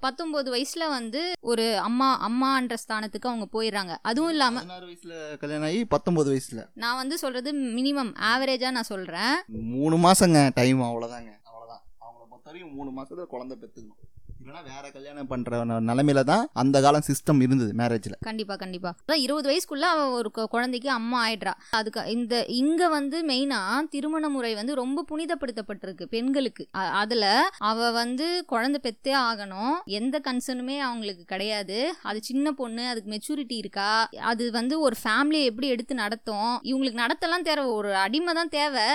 பத்தொன்பது 0.00 0.48
வயசுல 0.54 0.88
வந்து 0.88 1.32
ஒரு 1.40 1.78
அம்மா 1.78 2.08
அம்மான்ற 2.28 2.76
ஸ்தானத்துக்கு 2.84 3.30
அவங்க 3.32 3.48
போயிடுறாங்க. 3.52 3.94
அதுவும் 4.02 4.30
இல்லாம 4.30 4.62
வயசில் 4.80 5.36
கல்யாணம் 5.38 5.68
ஆகி 5.68 5.82
பத்தொம்பது 5.96 6.32
வயசில். 6.34 6.62
நான் 6.74 6.96
வந்து 6.96 7.18
சொல்றது 7.18 7.52
மினிமம் 7.78 8.12
ஆவரேஜா 8.32 8.70
நான் 8.78 8.90
சொல்றேன். 8.92 9.36
மூணு 9.74 9.98
மாசங்க 10.08 10.50
டைம் 10.54 10.82
அவ்வளோதாங்க 10.82 11.32
அவ்வளோதான் 11.50 11.82
அவங்கள 12.04 12.24
பொறுத்த 12.30 12.50
வரைக்கும் 12.50 12.74
மூணு 12.74 12.90
மாசத்துல 12.98 13.26
குழந்தை 13.34 13.56
பெற்றுக்கணும் 13.62 14.00
இல்லைன்னா 14.44 14.62
வேற 14.72 14.86
கல்யாணம் 14.94 15.28
பண்ற 15.30 15.58
நிலைமையில 15.88 16.22
தான் 16.30 16.42
அந்த 16.62 16.76
காலம் 16.84 17.04
சிஸ்டம் 17.06 17.38
இருந்தது 17.44 17.70
மேரேஜ்ல 17.80 18.16
கண்டிப்பா 18.26 18.54
கண்டிப்பா. 18.62 18.90
அதான் 19.04 19.22
இருபது 19.26 19.46
வயசுக்குள்ள 19.50 19.86
அவ 19.92 20.02
ஒரு 20.18 20.28
குழந்தைக்கு 20.54 20.88
அம்மா 20.96 21.18
ஆயிடுறா. 21.26 21.52
அதுக்கு 21.78 22.00
இந்த 22.16 22.34
இங்க 22.60 22.88
வந்து 22.88 23.18
மெயினா 23.30 23.60
திருமண 23.94 24.28
முறை 24.34 24.50
வந்து 24.54 24.74
ரொம்ப 24.80 25.04
புனிதப்படுத்தப்பட்டிருக்கு 25.10 26.06
பெண்களுக்கு. 26.14 26.64
அதுல 27.02 27.24
அவ 27.70 27.90
வந்து 28.00 28.26
குழந்தை 28.52 28.80
பெத்தே 28.86 29.14
ஆகணும். 29.28 29.74
எந்த 30.00 30.20
கன்சர்னுமே 30.28 30.76
அவங்களுக்கு 30.88 31.24
கிடையாது. 31.24 31.78
அது 32.10 32.20
சின்ன 32.30 32.52
பொண்ணு 32.60 32.84
அதுக்கு 32.92 33.12
மெச்சூரிட்டி 33.14 33.58
இருக்கா? 33.62 33.88
அது 34.32 34.44
வந்து 34.58 34.74
ஒரு 34.88 34.98
ஃபேமிலியை 35.02 35.46
எப்படி 35.52 35.70
எடுத்து 35.76 35.96
நடத்தும்? 36.04 36.52
இவங்களுக்கு 36.70 37.02
நடத்தலாம் 37.04 37.48
தேவை 37.48 37.66
ஒரு 37.78 37.92
அடிமை 38.04 38.34
தான் 38.40 38.54
தேவை. 38.58 38.86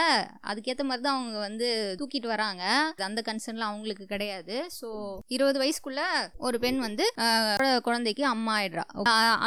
அதுக்கேற்ற 0.52 0.86
மாதிரி 0.92 1.06
தான் 1.08 1.20
அவங்க 1.20 1.40
வந்து 1.48 1.68
தூக்கிட்டு 2.02 2.34
வராங்க. 2.36 2.64
அந்த 3.10 3.24
கன்சர்ன்ல 3.32 3.70
அவங்களுக்கு 3.72 4.08
கிடையாது. 4.16 4.56
ஸோ 4.80 4.88
இருபது 5.40 5.60
வயசுக்குள்ள 5.64 6.02
ஒரு 6.48 6.58
பெண் 6.64 6.80
வந்து 6.86 7.06
குழந்தைக்கு 7.88 8.24
அம்மா 8.34 8.54
ஆயிடுறா. 8.60 8.84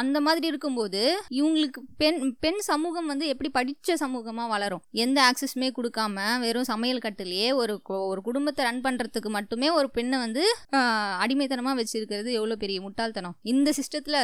அந்த 0.01 0.17
மாதிரி 0.27 0.45
இருக்கும்போது 0.51 1.01
இவங்களுக்கு 1.39 1.81
பெண் 2.01 2.19
பெண் 2.45 2.59
சமூகம் 2.69 3.09
வந்து 3.11 3.25
எப்படி 3.33 3.49
படித்த 3.57 3.97
சமூகமாக 4.03 4.51
வளரும்? 4.53 4.83
எந்த 5.05 5.19
ஆக்சஸுமே 5.29 5.69
கொடுக்காம 5.77 6.25
வெறும் 6.45 6.69
சமையல் 6.71 7.03
கட்டிலேயே 7.05 7.49
ஒரு 7.61 7.75
ஒரு 8.11 8.21
குடும்பத்தை 8.27 8.61
ரன் 8.67 8.83
பண்ணுறதுக்கு 8.87 9.31
மட்டுமே 9.37 9.69
ஒரு 9.79 9.87
பெண்ணை 9.97 10.19
வந்து 10.25 10.43
அடிமைத்தனமாக 11.23 11.77
வச்சிருக்கிறது 11.81 12.29
எவ்வளோ 12.39 12.57
பெரிய 12.63 12.79
முட்டாள்தனம்? 12.85 13.35
இந்த 13.53 13.69
சிஸ்டத்துல 13.79 14.19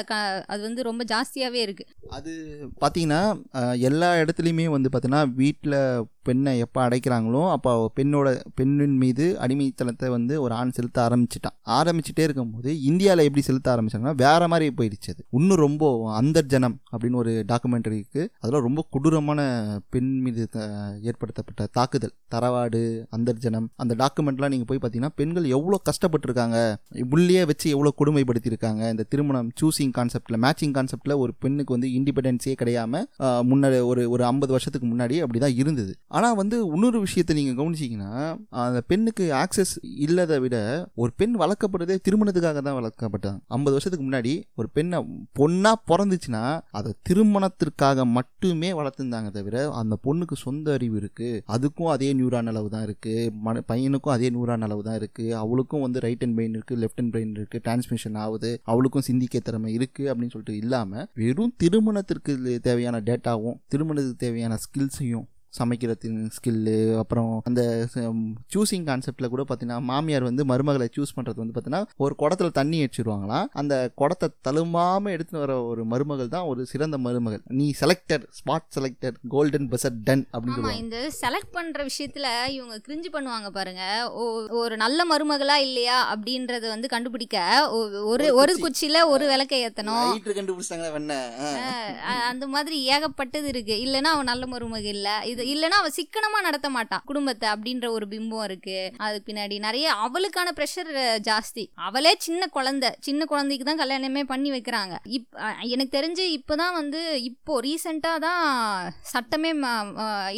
அது 0.53 0.61
வந்து 0.67 0.87
ரொம்ப 0.89 1.03
ஜாஸ்தியாகவே 1.13 1.61
இருக்குது 1.67 1.93
அது 2.19 2.31
பார்த்தீங்கன்னா 2.83 3.21
எல்லா 3.89 4.11
இடத்துலையுமே 4.21 4.67
வந்து 4.75 4.89
பார்த்தீங்கன்னா 4.93 5.23
வீட்டில் 5.41 5.77
பெண்ணை 6.29 6.59
எப்போ 6.59 6.87
அடைக்கிறாங்களோ 6.87 7.51
அப்போ 7.51 7.91
பெண்ணோட 7.95 8.39
பெண்ணின் 8.55 8.97
மீது 8.97 9.37
அடிமைத்தனத்தை 9.39 10.09
வந்து 10.09 10.41
ஒரு 10.41 10.53
ஆண் 10.53 10.69
செலுத்த 10.69 11.07
ஆரம்பிச்சிட்டான். 11.07 11.57
ஆரம்பிச்சுட்டே 11.69 12.19
இருக்கும்போது 12.19 12.81
இந்தியாவில் 12.81 13.23
எப்படி 13.23 13.43
செலுத்த 13.43 13.75
ஆரம்பிச்சாங்கன்னா 13.75 14.15
வேற 14.15 14.47
மாதிரி 14.47 14.73
போயிடுச்சு 14.77 15.09
அது. 15.09 15.25
இன்னும் 15.29 15.57
ரொம்ப 15.57 15.85
அந்தர்ஜனம் 16.21 16.75
அப்படின்னு 16.91 17.15
ஒரு 17.15 17.45
டாக்குமெண்ட்ரி 17.47 17.91
இருக்கு. 17.91 18.29
அதெல்லாம் 18.39 18.65
ரொம்ப 18.65 18.85
கொடூரமான 18.89 19.39
பெண் 19.89 20.19
மீது 20.19 20.47
த- 20.49 20.97
ஏற்படுத்தப்பட்ட 21.01 21.65
தாக்குதல். 21.71 22.13
தரவாடு 22.35 23.05
அந்தர்ஜனம். 23.17 23.67
அந்த 23.75 23.95
டாக்குமெண்ட்லாம் 23.95 24.49
நீங்கள் 24.49 24.65
போய் 24.65 24.79
பார்த்தீங்கன்னா 24.81 25.09
பெண்கள் 25.15 25.43
எவ்வளோ 25.43 25.81
கஷ்டப்பட்டிருக்காங்க 25.89 26.75
உள்ளே 27.09 27.45
வச்சு 27.45 27.69
எவ்வளோ 27.69 27.93
கொடுமைப்படுத்தியிருக்காங்க. 27.97 28.89
இந்த 28.89 29.03
திருமணம் 29.03 29.51
சூசிங் 29.61 29.91
கான்செப்டில் 29.97 30.41
மேட்சிங் 30.41 30.73
கான்செப்டில் 30.73 31.17
ஒரு 31.17 31.33
பெண்ணுக்கு 31.39 31.77
வந்து 31.79 31.87
இண்டிபெண்டன்ஸே 31.87 32.55
கிடையாம 32.63 33.03
முன்னாடி 33.21 33.85
ஒரு 33.85 34.09
ஒரு 34.09 34.25
ஐம்பது 34.25 34.51
வருஷத்துக்கு 34.51 34.87
முன்னாடி 34.87 35.15
அப்படி 35.15 35.39
தான் 35.39 35.53
இருந்தது. 35.53 35.95
ஆனால் 36.19 36.37
வந்து 36.39 36.57
இன்னொரு 36.69 36.99
விஷயத்தை 37.03 37.33
நீங்கள் 37.37 37.57
கவனிச்சிங்கன்னா 37.57 38.11
அந்த 38.63 38.79
பெண்ணுக்கு 38.87 39.25
ஆக்சஸ் 39.39 39.73
இல்லாத 40.05 40.39
விட 40.43 40.55
ஒரு 41.01 41.11
பெண் 41.15 41.35
வளர்க்கப்படுறதே 41.41 41.97
திருமணத்துக்காக 42.05 42.61
தான் 42.61 42.77
வளர்க்கப்பட்டாங்க 42.77 43.39
ஐம்பது 43.49 43.75
வருஷத்துக்கு 43.75 44.07
முன்னாடி 44.07 44.31
ஒரு 44.55 44.69
பெண்ணை 44.73 44.99
பொண்ணாக 45.35 45.77
பிறந்துச்சுன்னா 45.91 46.43
அதை 46.71 46.91
திருமணத்திற்காக 47.09 48.05
மட்டுமே 48.15 48.71
வளர்த்துருந்தாங்க 48.73 49.31
தவிர 49.31 49.47
அந்த 49.79 49.97
பொண்ணுக்கு 50.03 50.37
சொந்த 50.39 50.73
அறிவு 50.73 50.97
இருக்குது 50.99 51.41
அதுக்கும் 51.49 51.91
அதே 51.91 52.09
நியூரான் 52.13 52.47
அளவு 52.47 52.69
தான் 52.69 52.85
இருக்குது 52.87 53.15
மன 53.41 53.63
பையனுக்கும் 53.69 54.15
அதே 54.15 54.29
நியூரான் 54.29 54.61
அளவு 54.61 54.83
தான் 54.83 54.99
இருக்குது 54.99 55.35
அவளுக்கும் 55.39 55.81
வந்து 55.81 55.99
ரைட் 55.99 56.23
அண்ட் 56.23 56.37
பிரெயின் 56.37 56.55
இருக்குது 56.55 56.79
லெஃப்ட் 56.79 57.01
அண்ட் 57.01 57.13
பிரெயின் 57.13 57.33
இருக்குது 57.35 57.63
டிரான்ஸ்மிஷன் 57.63 58.17
ஆகுது. 58.19 58.51
அவளுக்கும் 58.65 59.07
சிந்திக்க 59.09 59.39
திறமை 59.39 59.71
இருக்குது 59.73 60.09
அப்படின்னு 60.11 60.33
சொல்லிட்டு 60.33 60.57
இல்லாமல் 60.57 61.07
வெறும் 61.15 61.53
திருமணத்திற்கு 61.57 62.33
தேவையான 62.61 63.01
டேட்டாவும் 63.07 63.59
திருமணத்துக்கு 63.67 64.23
தேவையான 64.25 64.57
ஸ்கில்ஸையும் 64.65 65.27
சமைக்கிறதுக்கு 65.57 66.33
ஸ்கில்லு 66.35 66.75
அப்புறம் 67.01 67.31
அந்த 67.49 67.61
சூசிங் 68.53 68.85
கான்செப்டில் 68.89 69.31
கூட 69.33 69.43
பார்த்தீங்கன்னா 69.49 69.79
மாமியார் 69.89 70.25
வந்து 70.27 70.43
மருமகளை 70.51 70.87
சூஸ் 70.97 71.13
பண்ணுறது 71.17 71.41
வந்து 71.43 71.53
பார்த்தீங்கன்னா 71.55 71.83
ஒரு 72.05 72.15
குடத்துல 72.21 72.49
தண்ணி 72.59 72.79
வச்சிருவாங்களாம். 72.83 73.47
அந்த 73.61 73.73
குடத்தை 74.01 74.29
தழும்பாமல் 74.47 75.13
எடுத்துன்னு 75.15 75.43
வர 75.45 75.55
ஒரு 75.71 75.83
மருமகள் 75.93 76.33
தான் 76.35 76.49
ஒரு 76.51 76.61
சிறந்த 76.71 76.99
மருமகள். 77.05 77.43
நீ 77.59 77.67
செலக்டர் 77.81 78.25
ஸ்மார்ட் 78.39 78.69
செலக்டர் 78.77 79.15
கோல்டன் 79.35 79.69
பசட் 79.73 79.99
டன் 80.09 80.25
அப்படின்னு 80.33 80.75
இந்த 80.83 80.97
செலக்ட் 81.21 81.53
பண்ற 81.57 81.87
விஷயத்துல 81.89 82.27
இவங்க 82.57 82.77
கிரிஞ்சு 82.87 83.11
பண்ணுவாங்க 83.15 83.51
பாருங்க. 83.59 83.83
ஒரு 84.63 84.77
நல்ல 84.83 84.99
மருமகளா 85.11 85.57
இல்லையா 85.67 85.97
அப்படின்றத 86.13 86.65
வந்து 86.75 86.93
கண்டுபிடிக்க 86.95 87.37
ஒரு 87.79 87.97
ஒரு 88.11 88.25
ஒரு 88.41 88.53
குச்சி. 88.53 88.65
குச்சியில 88.65 88.97
ஒரு 89.13 89.25
விளக்கை 89.33 89.57
ரைட்டு 89.63 90.37
கண்டுபிடிச்சாங்களே 90.37 91.17
அந்த 92.29 92.45
மாதிரி 92.53 92.77
ஏகப்பட்டது 92.93 93.47
இருக்கு. 93.53 93.75
இல்லைன்னா 93.85 94.11
அவன் 94.15 94.29
நல்ல 94.31 94.43
மருமக 94.51 94.87
இல்ல. 94.95 95.09
இது 95.31 95.38
இல்லைன்னா 95.53 95.77
அவள் 95.81 95.95
சிக்கனமா 95.97 96.39
நடத்த 96.47 96.67
மாட்டான் 96.75 97.03
குடும்பத்தை 97.09 97.47
அப்படின்ற 97.53 97.87
ஒரு 97.97 98.05
பிம்பம் 98.13 98.45
இருக்கு. 98.47 98.77
அதுக்கு 99.05 99.27
பின்னாடி 99.29 99.55
நிறைய 99.67 99.87
அவளுக்கான 100.05 100.53
ப்ரெஷர் 100.59 100.91
ஜாஸ்தி. 101.29 101.65
அவளே 101.87 102.13
சின்ன 102.27 102.49
குழந்தை. 102.57 102.91
சின்ன 103.07 103.25
குழந்தைக்கு 103.31 103.67
தான் 103.69 103.81
கல்யாணமே 103.83 104.23
பண்ணி 104.33 104.51
வைக்கிறாங்க. 104.55 104.95
இப் 105.17 105.29
எனக்கு 105.73 105.95
தெரிஞ்சு 105.97 106.25
இப்போதான் 106.37 106.77
வந்து 106.79 107.01
இப்போ 107.29 107.59
ரீசெண்டாக 107.67 108.23
தான் 108.27 108.43
சட்டமே 109.13 109.51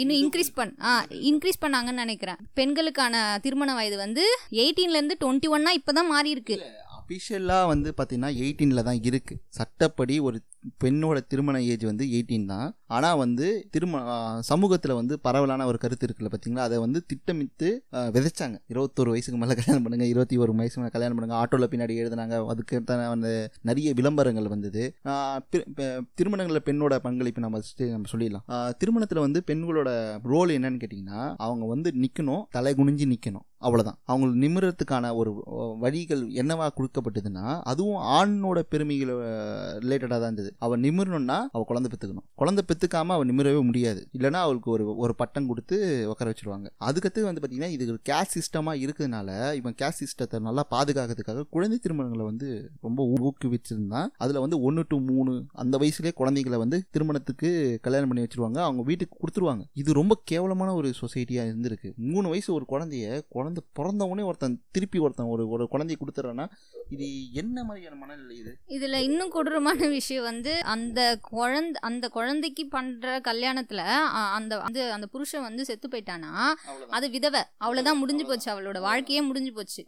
இன்னும் 0.01 0.19
இன்க்ரீஸ் 0.23 0.53
பண் 0.59 0.75
இன்க்ரீஸ் 1.31 1.63
பண்ணாங்கன்னு 1.65 2.03
நினைக்கிறேன். 2.05 2.39
பெண்களுக்கான 2.59 3.15
திருமண 3.47 3.69
வயது 3.79 3.99
வந்து 4.05 4.23
18 4.61 4.89
ல 4.93 4.99
இருந்து 4.99 5.17
டுவெண்ட்டி 5.23 5.49
ஒன்னா 5.57 5.73
இப்போதான் 5.79 6.11
மாறி 6.13 6.31
இருக்கு 6.35 6.57
அஃபிஷியலாக 6.97 7.69
வந்து 7.71 7.89
பார்த்தீங்கன்னா 7.97 8.29
எயிட்டீனில் 8.43 8.87
தான் 8.87 8.99
இருக்குது 9.09 9.41
சட்டப்படி 9.57 10.15
ஒரு 10.27 10.37
பெண்ணோட 10.83 11.17
திருமண 11.31 11.57
ஏஜ் 11.71 11.83
வந்து 11.89 12.05
எயிட்டீன் 12.15 12.45
தான். 12.51 12.67
ஆனால் 12.97 13.17
வந்து 13.23 13.47
திரும 13.73 14.01
சமூகத்தில் 14.49 14.95
வந்து 14.99 15.13
பரவலான 15.25 15.65
ஒரு 15.71 15.77
கருத்து 15.83 16.05
இருக்குல்ல 16.07 16.31
பார்த்தீங்களா 16.33 16.65
அதை 16.67 16.77
வந்து 16.85 16.99
திட்டமிட்டு 17.11 17.69
விதைச்சாங்க. 18.15 18.57
இருபத்தோரு 18.73 19.13
வயசுக்கு 19.13 19.41
மேலே 19.43 19.57
கல்யாணம் 19.59 19.85
பண்ணுங்க 19.85 20.07
இருபத்தி 20.13 20.37
ஒரு 20.43 20.55
வயசு 20.61 20.79
மேலே 20.81 20.93
கல்யாணம் 20.95 21.17
பண்ணுங்கள் 21.17 21.41
ஆட்டோவில் 21.41 21.71
பின்னாடி 21.73 21.99
எழுதுனாங்க. 22.03 22.37
அதுக்கு 22.53 22.81
வந்து 23.15 23.33
நிறைய 23.69 23.91
விளம்பரங்கள் 23.99 24.51
வந்தது. 24.55 24.83
திருமணங்களில் 26.19 26.65
பெண்ணோட 26.69 26.95
பங்களிப்பு 27.07 27.45
நம்ம 27.45 27.61
நம்ம 27.95 28.09
சொல்லிடலாம். 28.15 28.45
திருமணத்தில் 28.81 29.25
வந்து 29.27 29.39
பெண்களோட 29.51 29.89
ரோல் 30.33 30.55
என்னன்னு 30.57 30.81
கேட்டிங்கன்னா 30.83 31.21
அவங்க 31.47 31.65
வந்து 31.75 31.91
நிற்கணும் 32.03 32.43
தலை 32.57 32.73
குனிஞ்சு 32.81 33.07
நிற்கணும் 33.13 33.47
அவ்வளோதான் 33.67 33.97
அவங்களுக்கு 34.09 34.41
நிமிரத்துக்கான 34.43 35.09
ஒரு 35.21 35.31
வழிகள் 35.81 36.21
என்னவா 36.41 36.67
கொடுக்கப்பட்டதுன்னா 36.77 37.43
அதுவும் 37.71 37.99
ஆணோட 38.15 38.59
பெருமைகளை 38.71 39.15
ரிலேட்டடாக 39.83 40.17
தான் 40.21 40.29
இருந்தது. 40.29 40.51
அவள் 40.65 40.81
நிமிரணும்னா 40.85 41.37
அவள் 41.55 41.67
குழந்தை 41.71 41.89
பெற்றுக்கணும் 41.91 42.25
குழந்தை 42.41 42.63
பெற்றுக்காம 42.81 43.07
அவள் 43.07 43.27
நிமிரவே 43.27 43.63
முடியாது. 43.63 44.07
இல்லைன்னா 44.17 44.31
அவளுக்கு 44.31 44.71
ஒரு 44.71 44.95
ஒரு 44.95 45.15
பட்டம் 45.15 45.47
கொடுத்து 45.47 46.05
உட்கார 46.07 46.33
வச்சிருவாங்க. 46.33 46.65
அதுக்கடுத்து 46.79 47.21
வந்து 47.21 47.47
பார்த்தீங்கன்னா 47.47 47.69
இது 47.69 47.99
கேஸ் 48.03 48.29
சிஸ்டமாக 48.31 48.89
இருக்கிறதுனால 48.89 49.53
இவன் 49.53 49.75
கேஸ் 49.75 50.15
சிஸ்டத்தை 50.17 50.39
நல்லா 50.39 50.67
பாதுகாக்கிறதுக்காக 50.71 51.43
குழந்தை 51.49 51.79
திருமணங்களை 51.83 52.23
வந்து 52.23 52.69
ரொம்ப 52.81 53.13
ஊ- 53.17 53.29
ஊக்குவிச்சிருந்தான். 53.29 54.07
அதில் 54.17 54.39
வந்து 54.39 54.61
ஒன்று 54.61 54.85
டு 54.87 54.99
மூணு 54.99 55.45
அந்த 55.53 55.77
வயசுலேயே 55.77 56.13
குழந்தைகளை 56.13 56.57
வந்து 56.57 56.83
திருமணத்துக்கு 56.89 57.79
கல்யாணம் 57.81 58.07
பண்ணி 58.07 58.27
வச்சிருவாங்க. 58.27 58.57
அவங்க 58.57 58.81
வீட்டுக்கு 58.81 59.17
கொடுத்துருவாங்க. 59.19 59.61
இது 59.73 59.93
ரொம்ப 59.93 60.21
கேவலமான 60.23 60.73
ஒரு 60.73 60.93
சொசைட்டியாக 61.01 61.53
இருந்திருக்கு. 61.53 61.95
மூணு 61.95 62.29
வயசு 62.29 62.53
ஒரு 62.53 62.65
குழந்தைய 62.69 63.21
குழந்தை 63.29 63.63
பிறந்தவொடனே 63.79 64.23
ஒருத்தன் 64.23 64.61
திருப்பி 64.71 64.99
ஒருத்தன் 64.99 65.25
ஒரு 65.25 65.49
ஒரு 65.49 65.67
குழந்தைய 65.71 65.95
கொடுத்துட்றான்னா 65.95 66.49
இது 66.89 67.31
என்ன 67.31 67.63
மாதிரியான 67.63 67.95
மனநிலை 67.95 68.37
இது? 68.37 68.57
இதில் 68.65 68.93
இன்னும் 68.93 69.29
கொடூரமான 69.29 69.87
விஷயம் 69.87 70.23
வந்து 70.23 70.63
அந்த 70.63 71.17
குழந்தை 71.21 71.81
அந்த 71.81 72.09
குழந்தைக்கு 72.09 72.67
பண்ற 72.71 73.19
கல்யாணத்துல 73.19 73.75
அந்த 74.33 74.59
வந்து 74.59 74.91
அந்த 74.91 75.07
புருஷன் 75.07 75.41
வந்து 75.41 75.65
செத்து 75.65 75.87
போயிட்டானா. 75.87 76.53
அது 76.89 77.09
விதவை. 77.09 77.41
அவ்வளவுதான் 77.57 77.97
முடிஞ்சு 77.97 78.25
போச்சு 78.25 78.51
அவளோட 78.51 78.79
வாழ்க்கையே 78.79 79.21
முடிஞ்சு 79.21 79.53
போச்சு. 79.53 79.85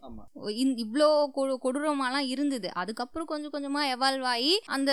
கொடு- 1.36 1.56
கொடூரமாலாம் 1.62 2.26
இருந்தது. 2.26 2.74
அதுக்கப்புறம் 2.74 3.26
கொஞ்சம் 3.26 3.52
கொஞ்சமா 3.52 3.80
எவால்வ் 3.80 4.22
ஆகி 4.22 4.60
அந்த 4.66 4.92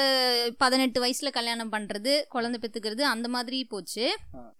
பதினெட்டு 0.57 1.05
வயசுல 1.05 1.31
கல்யாணம் 1.31 1.71
பண்றது 1.71 2.21
குழந்தை 2.29 2.69
பெத்துக்கிறது 2.69 3.01
அந்த 3.01 3.27
மாதிரி 3.27 3.63
போச்சு. 3.65 4.17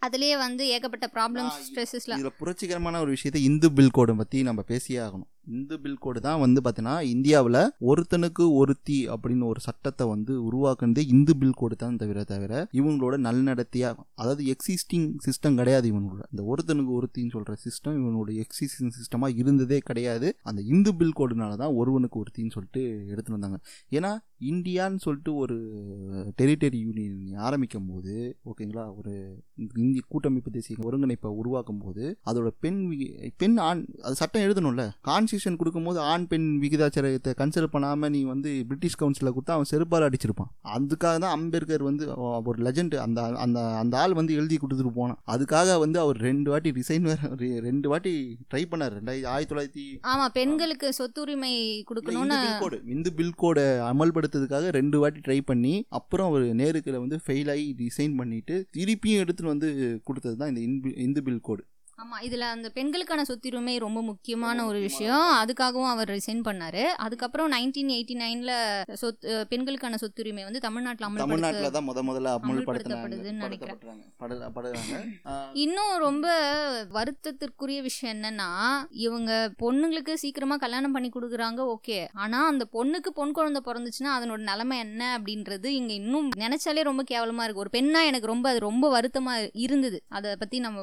அதுலயே 0.07 0.37
வந்து 0.37 0.67
ஏகப்பட்ட 0.67 1.09
ப்ராப்ளம்ஸ் 1.13 1.51
ஸ்ட்ரெஸ்ஸஸ்ல 1.73 2.11
இதுல 2.19 2.29
புரட்சிகரமான 2.37 2.99
ஒரு 2.99 3.09
விஷயத்தை 3.09 3.43
இந்து 3.43 3.71
பில் 3.71 3.91
கோடை 3.91 4.15
பத்தி 4.15 4.43
நம்ம 4.43 4.61
பேசியே 4.61 4.99
ஆகணும். 4.99 5.29
இந்து 5.47 5.79
பில் 5.79 5.97
கோடு 5.99 6.19
தான் 6.21 6.39
வந்து 6.39 6.61
பார்த்தீங்கன்னா 6.61 7.01
இந்தியாவில் 7.01 7.59
ஒருத்தனுக்கு 7.91 8.43
ஒருத்தி 8.53 8.97
அப்படின்னு 9.09 9.45
ஒரு 9.45 9.59
சட்டத்தை 9.59 10.07
வந்து 10.07 10.33
உருவாக்குனதே 10.43 11.03
இந்து 11.07 11.37
பில் 11.37 11.55
கோடு 11.55 11.75
தான் 11.75 11.95
தவிர 11.95 12.23
தவிர 12.23 12.67
இவங்களோட 12.73 13.17
நல்நடத்தையா 13.27 13.89
அதாவது 14.15 14.43
எக்ஸிஸ்டிங் 14.53 15.07
சிஸ்டம் 15.25 15.55
கிடையாது 15.55 15.87
இவங்களோட. 15.93 16.21
இந்த 16.31 16.43
ஒருத்தனுக்கு 16.51 16.93
ஒருத்தின்னு 16.99 17.31
சொல்கிற 17.31 17.55
சிஸ்டம் 17.65 17.97
இவங்களோட 18.01 18.31
எக்ஸிஸ்டிங் 18.43 18.93
சிஸ்டமாக 18.99 19.37
இருந்ததே 19.37 19.79
கிடையாது. 19.79 20.39
அந்த 20.43 20.61
இந்து 20.61 20.95
பில் 20.95 21.17
கோடுனால 21.19 21.55
தான் 21.55 21.73
ஒருவனுக்கு 21.73 22.23
ஒருத்தின்னு 22.23 22.55
சொல்லிட்டு 22.57 22.83
எடுத்துன்னு 23.13 23.39
வந்தாங்க. 23.39 23.59
ஏன்னா 23.89 24.11
இந்தியான்னு 24.49 25.03
சொல்லிட்டு 25.05 25.31
ஒரு 25.43 25.57
டெரிட்டரி 26.39 26.79
யூனியன் 26.85 27.17
ஆரம்பிக்கும் 27.47 27.89
போது 27.91 28.13
ஓகேங்களா 28.49 28.85
ஒரு 28.99 29.13
இந்திய 29.77 30.01
கூட்டமைப்பு 30.13 30.51
தேசிய 30.55 30.85
ஒருங்கிணைப்பை 30.87 31.29
உருவாக்கும் 31.41 31.81
போது 31.83 32.03
அதோட 32.29 32.49
பெண் 32.63 32.79
பெண் 33.41 33.57
ஆண் 33.67 33.81
அது 34.05 34.15
சட்டம் 34.21 34.45
எழுதணும்ல. 34.45 34.83
கான்ஸ்டியூஷன் 35.09 35.57
கொடுக்கும்போது 35.59 35.99
ஆண் 36.11 36.27
பெண் 36.31 36.47
விகிதாச்சாரத்தை 36.63 37.33
கன்சிடர் 37.41 37.73
பண்ணாம 37.75 38.09
நீ 38.15 38.21
வந்து 38.31 38.51
பிரிட்டிஷ் 38.69 38.97
கவுன்சிலில் 39.01 39.33
கொடுத்தா 39.35 39.55
அவன் 39.57 39.71
செருப்பால் 39.71 40.07
அடிச்சிருப்பான். 40.07 40.51
அதுக்காக 40.75 41.15
தான் 41.25 41.35
அம்பேத்கர் 41.37 41.87
வந்து 41.89 42.07
ஒரு 42.51 42.57
லெஜண்ட் 42.67 42.95
அந்த 43.05 43.21
அந்த 43.45 43.59
அந்த 43.81 43.99
ஆள் 44.03 44.17
வந்து 44.19 44.37
எழுதி 44.39 44.59
கொடுத்துட்டு 44.63 44.93
போனான். 44.99 45.19
அதுக்காக 45.35 45.77
வந்து 45.83 45.99
அவர் 46.03 46.19
ரெண்டு 46.29 46.49
வாட்டி 46.53 46.71
ரிசைன் 46.79 47.07
ரெண்டு 47.67 47.89
வாட்டி 47.93 48.13
ட்ரை 48.51 48.63
பண்ணார். 48.71 48.95
ரெண்டாயிரத்தி 48.99 49.31
ஆயிரத்தி 49.33 49.53
தொள்ளாயிரத்தி 49.53 49.85
ஆமா 50.13 50.27
பெண்களுக்கு 50.39 50.89
சொத்துரிமை 50.99 51.53
கொடுக்கணும்னு 51.91 52.39
Hindu 52.95 53.11
bill 53.15 53.35
code 53.39 53.65
Hindu 53.77 54.30
bill 54.31 54.71
ரெண்டு 54.71 54.99
வாட்டி 54.99 55.19
ட்ரை 55.19 55.41
பண்ணி 55.41 55.85
அப்புறம் 55.89 56.27
அவர் 56.27 56.53
நேருக்கில் 56.53 56.99
வந்து 56.99 57.19
ஃபெயில் 57.27 57.49
ஆகி 57.49 57.75
டிசைன் 57.77 58.15
பண்ணிட்டு 58.15 58.67
திருப்பியும் 58.77 59.21
எடுத்துகிட்டு 59.23 59.53
வந்து 59.55 59.69
கொடுத்தது 60.03 60.37
தான் 60.37 60.49
இந்த 60.49 60.61
இந்து- 60.61 60.97
இந்து 60.97 61.23
பில் 61.23 61.39
கோடு 61.41 61.63
ஆமா 62.01 62.17
இதுல 62.21 62.45
அந்த 62.51 62.69
பெண்களுக்கான 62.69 63.23
சொத்துரிமை 63.23 63.79
ரொம்ப 63.79 63.99
முக்கியமான 64.01 64.65
ஒரு 64.65 64.79
விஷயம். 64.79 65.25
அதுக்காகவும் 65.41 65.89
அவர் 65.89 66.09
ரிசைன் 66.09 66.41
பண்ணாரு. 66.43 66.83
அதுக்கப்புறம் 66.97 67.51
நைன்டீன் 67.51 67.91
எயிட்டி 67.91 68.15
நைன்ல 68.15 68.51
சொத்து 68.93 69.45
பெண்களுக்கான 69.45 69.97
சொத்துரிமை 70.01 70.43
வந்து 70.43 70.59
தமிழ்நாட்டில் 70.59 71.07
அமல்படுத்த 71.07 71.25
தமிழ்நாட்டில் 71.25 71.71
தான் 71.71 71.87
முத 71.89 72.01
முதல்ல 72.03 72.31
அமல்படுத்தப்படுதுன்னு 72.37 73.49
ஆஹ் 75.25 75.51
இன்னும் 75.55 75.97
ரொம்ப 75.97 76.25
வருத்தத்திற்குரிய 76.91 77.81
விஷயம் 77.81 78.15
என்னன்னா 78.15 78.49
இவங்க 79.01 79.31
பொண்ணுங்களுக்கு 79.59 80.13
சீக்கிரமா 80.15 80.55
கல்யாணம் 80.55 80.91
பண்ணி 80.91 81.09
கொடுக்குறாங்க 81.09 81.61
ஓகே. 81.75 81.99
ஆனா 82.15 82.47
அந்த 82.47 82.67
பொண்ணுக்கு 82.73 83.11
பொன் 83.11 83.31
குழந்தை 83.31 83.61
பிறந்துச்சுன்னா 83.65 84.11
அதனோட 84.17 84.41
நிலைமை 84.43 84.79
என்ன 84.79 85.01
அப்படின்றது 85.17 85.65
இங்க 85.79 85.93
இன்னும் 85.93 86.29
நினைச்சாலே 86.37 86.81
ரொம்ப 86.81 87.03
கேவலமா 87.11 87.43
இருக்கு. 87.43 87.63
ஒரு 87.65 87.73
பெண்ணா 87.73 88.01
எனக்கு 88.05 88.27
ரொம்ப 88.27 88.49
அது 88.49 88.59
ரொம்ப 88.59 88.85
வருத்தமா 88.95 89.35
இருந்தது. 89.57 89.97
அதை 90.09 90.35
பத்தி 90.35 90.59
நம்ம 90.59 90.79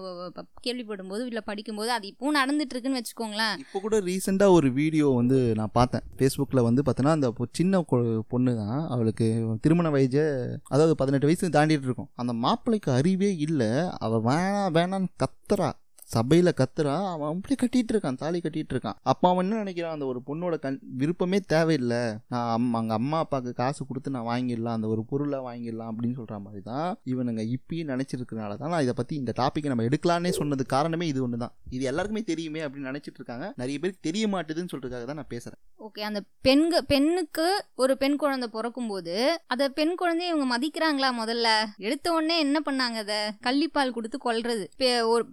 கேள்விப்படும் 0.60 1.06
வரும்போது 1.08 1.22
வீட்டில் 1.22 1.44
படிக்கும்போது 1.44 1.90
அது 1.90 2.08
இப்போவும் 2.08 2.36
நடந்துட்டு 2.44 2.70
இருக்குன்னு 2.70 3.00
வச்சுக்கோங்களேன். 3.00 3.58
இப்போ 3.58 3.80
கூட 3.80 4.00
ரீசெண்டாக 4.00 4.50
ஒரு 4.50 4.72
வீடியோ 4.72 5.08
வந்து 5.08 5.54
நான் 5.54 5.70
பார்த்தேன். 5.72 6.00
ஃபேஸ்புக்கில் 6.16 6.62
வந்து 6.62 6.82
பார்த்தோன்னா 6.82 7.08
அந்த 7.08 7.32
பொ- 7.38 7.46
சின்ன 7.52 7.84
கொ- 7.90 8.20
பொண்ணு 8.28 8.56
தான் 8.56 8.88
அவளுக்கு 8.88 9.56
திருமண 9.60 9.90
வயசு 9.90 10.60
அதாவது 10.64 10.94
பதினெட்டு 10.94 11.26
வயசு 11.26 11.48
தாண்டிட்டு 11.48 11.84
இருக்கும் 11.84 12.08
அந்த 12.14 12.32
மாப்பிள்ளைக்கு 12.32 12.92
அறிவே 12.92 13.36
இல்லை. 13.36 13.68
அவள் 13.98 14.34
வேணாம் 14.34 14.74
வேணான்னு 14.74 15.06
கத்துறா. 15.16 15.72
சபையில் 16.14 16.50
கத்துறா 16.60 16.94
அவன் 17.12 17.30
அப்படியே 17.30 17.58
கட்டிட்டு 17.62 17.92
இருக்கான் 17.94 18.18
தாலி 18.22 18.38
கட்டிட்டு 18.44 18.74
இருக்கான் 18.74 18.98
அப்போ 19.12 19.26
அவன் 19.30 19.44
என்ன 19.44 19.58
நினைக்கிறான்? 19.62 19.96
அந்த 19.96 20.06
ஒரு 20.12 20.20
பொண்ணோட 20.28 20.54
கண் 20.64 20.78
விருப்பமே 21.00 21.38
தேவையில்லை. 21.52 22.00
நான் 22.32 22.52
அம்மா 22.56 22.78
அங்கே 22.80 22.94
அம்மா 23.00 23.18
அப்பாவுக்கு 23.24 23.52
காசு 23.60 23.80
கொடுத்து 23.88 24.14
நான் 24.16 24.28
வாங்கிடலாம் 24.30 24.76
அந்த 24.78 24.88
ஒரு 24.94 25.02
பொருளை 25.10 25.40
வாங்கிடலாம் 25.48 25.90
அப்படின்னு 25.92 26.18
சொல்கிற 26.20 26.38
மாதிரி 26.44 26.62
தான் 26.70 26.88
இவனுங்க 27.12 27.44
இப்பயும் 27.56 27.90
நினச்சிருக்கனால 27.92 28.56
தான் 28.62 28.72
நான் 28.74 28.84
இதை 28.86 28.94
பற்றி 29.00 29.16
இந்த 29.22 29.34
டாப்பிக்கை 29.40 29.72
நம்ம 29.72 29.86
எடுக்கலான்னே 29.88 30.32
சொன்னது 30.40 30.66
காரணமே 30.74 31.08
இது 31.12 31.22
ஒன்று 31.26 31.42
தான். 31.44 31.54
இது 31.76 31.84
எல்லாருக்குமே 31.92 32.24
தெரியுமே 32.32 32.62
அப்படின்னு 32.66 32.90
நினச்சிட்டு 32.92 33.20
இருக்காங்க. 33.22 33.48
நிறைய 33.62 33.76
பேருக்கு 33.82 34.06
தெரிய 34.08 34.26
மாட்டுதுன்னு 34.34 34.72
சொல்கிறதுக்காக 34.74 35.06
தான் 35.10 35.20
நான் 35.22 35.32
பேசுகிறேன் 35.34 35.62
ஓகே 35.86 36.02
அந்த 36.08 36.20
பெண்க 36.46 36.80
பெண்ணுக்கு 36.92 37.46
ஒரு 37.82 37.92
பெண் 38.00 38.18
குழந்தை 38.22 38.48
பிறக்கும்போது 38.56 39.14
அதை 39.52 39.66
பெண் 39.78 39.94
குழந்தைய 40.00 40.32
இவங்க 40.32 40.46
மதிக்கிறாங்களா 40.54 41.10
முதல்ல? 41.20 41.48
எடுத்த 41.86 42.06
உடனே 42.16 42.36
என்ன 42.46 42.58
பண்ணாங்க 42.66 42.98
அதை? 43.04 43.20
கள்ளிப்பால் 43.46 43.94
கொடுத்து 43.96 44.18
கொல்றது. 44.26 44.64
இப்போ 44.74 44.88
ஒரு 45.12 45.24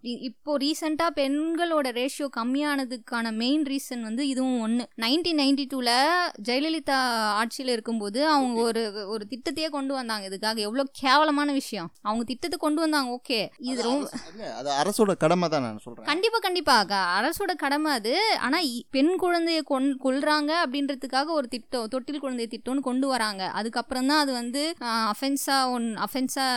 இ- 0.66 0.72
இப்போ 0.72 0.78
ரீசெண்டா 0.78 1.08
பெண்களோட 1.18 1.88
ரேஷியோ 1.98 2.28
கம்மியானதுக்கான 2.36 3.32
மெயின் 3.36 3.64
ரீசன் 3.66 4.04
வந்து 4.04 4.24
இதுவும் 4.28 4.60
ஒன்று 4.62 4.84
நைன்டீன் 5.02 5.40
நைன்டி 5.40 5.66
டூல 5.72 5.90
ஜெயலலிதா 6.48 6.98
ஆட்சியில் 7.40 7.72
இருக்கும்போது 7.72 8.20
அவங்க 8.28 8.60
ஒரு 8.62 8.82
ஒரு 9.08 9.24
திட்டத்தையே 9.32 9.70
கொண்டு 9.70 9.94
வந்தாங்க. 9.94 10.26
இதுக்காக 10.30 10.58
எவ்வளோ 10.66 10.84
கேவலமான 11.02 11.50
விஷயம். 11.54 11.90
அவங்க 12.02 12.24
திட்டத்தை 12.24 12.58
கொண்டு 12.60 12.82
வந்தாங்க. 12.82 13.10
ஓகே 13.12 13.40
இது 13.66 13.80
ரொம்ப 13.84 14.10
அது 14.56 14.70
அரசோட 14.78 15.16
கடமை 15.18 15.50
தான் 15.50 15.66
நான் 15.66 15.84
சொல்கிறேன் 15.86 16.10
கண்டிப்பா 16.12 16.40
கண்டிப்பா. 16.40 16.76
க- 16.86 17.02
அரசோட 17.18 17.56
கடமை 17.58 17.92
அது. 17.94 18.14
ஆனா 18.42 18.60
இ- 18.70 18.86
பெண் 18.92 19.14
குழந்தைய 19.22 19.60
கொன் 19.66 19.90
கொல்றாங்க 20.04 20.52
அப்படின்றதுக்காக 20.64 21.28
ஒரு 21.32 21.48
திட்டம் 21.48 21.64
தொட்டில் 21.90 22.20
குழந்தை 22.20 22.48
திட்டம்னு 22.52 22.82
கொண்டு 22.82 23.08
வராங்க. 23.08 23.24
அதுக்கப்புறம் 23.56 24.08
தான் 24.08 24.20
அது 24.20 24.34
வந்து 24.34 24.64
அஃபென்ஸா 25.10 25.58
ஒன் 25.72 25.88
அஃபென்ஸா 26.06 26.48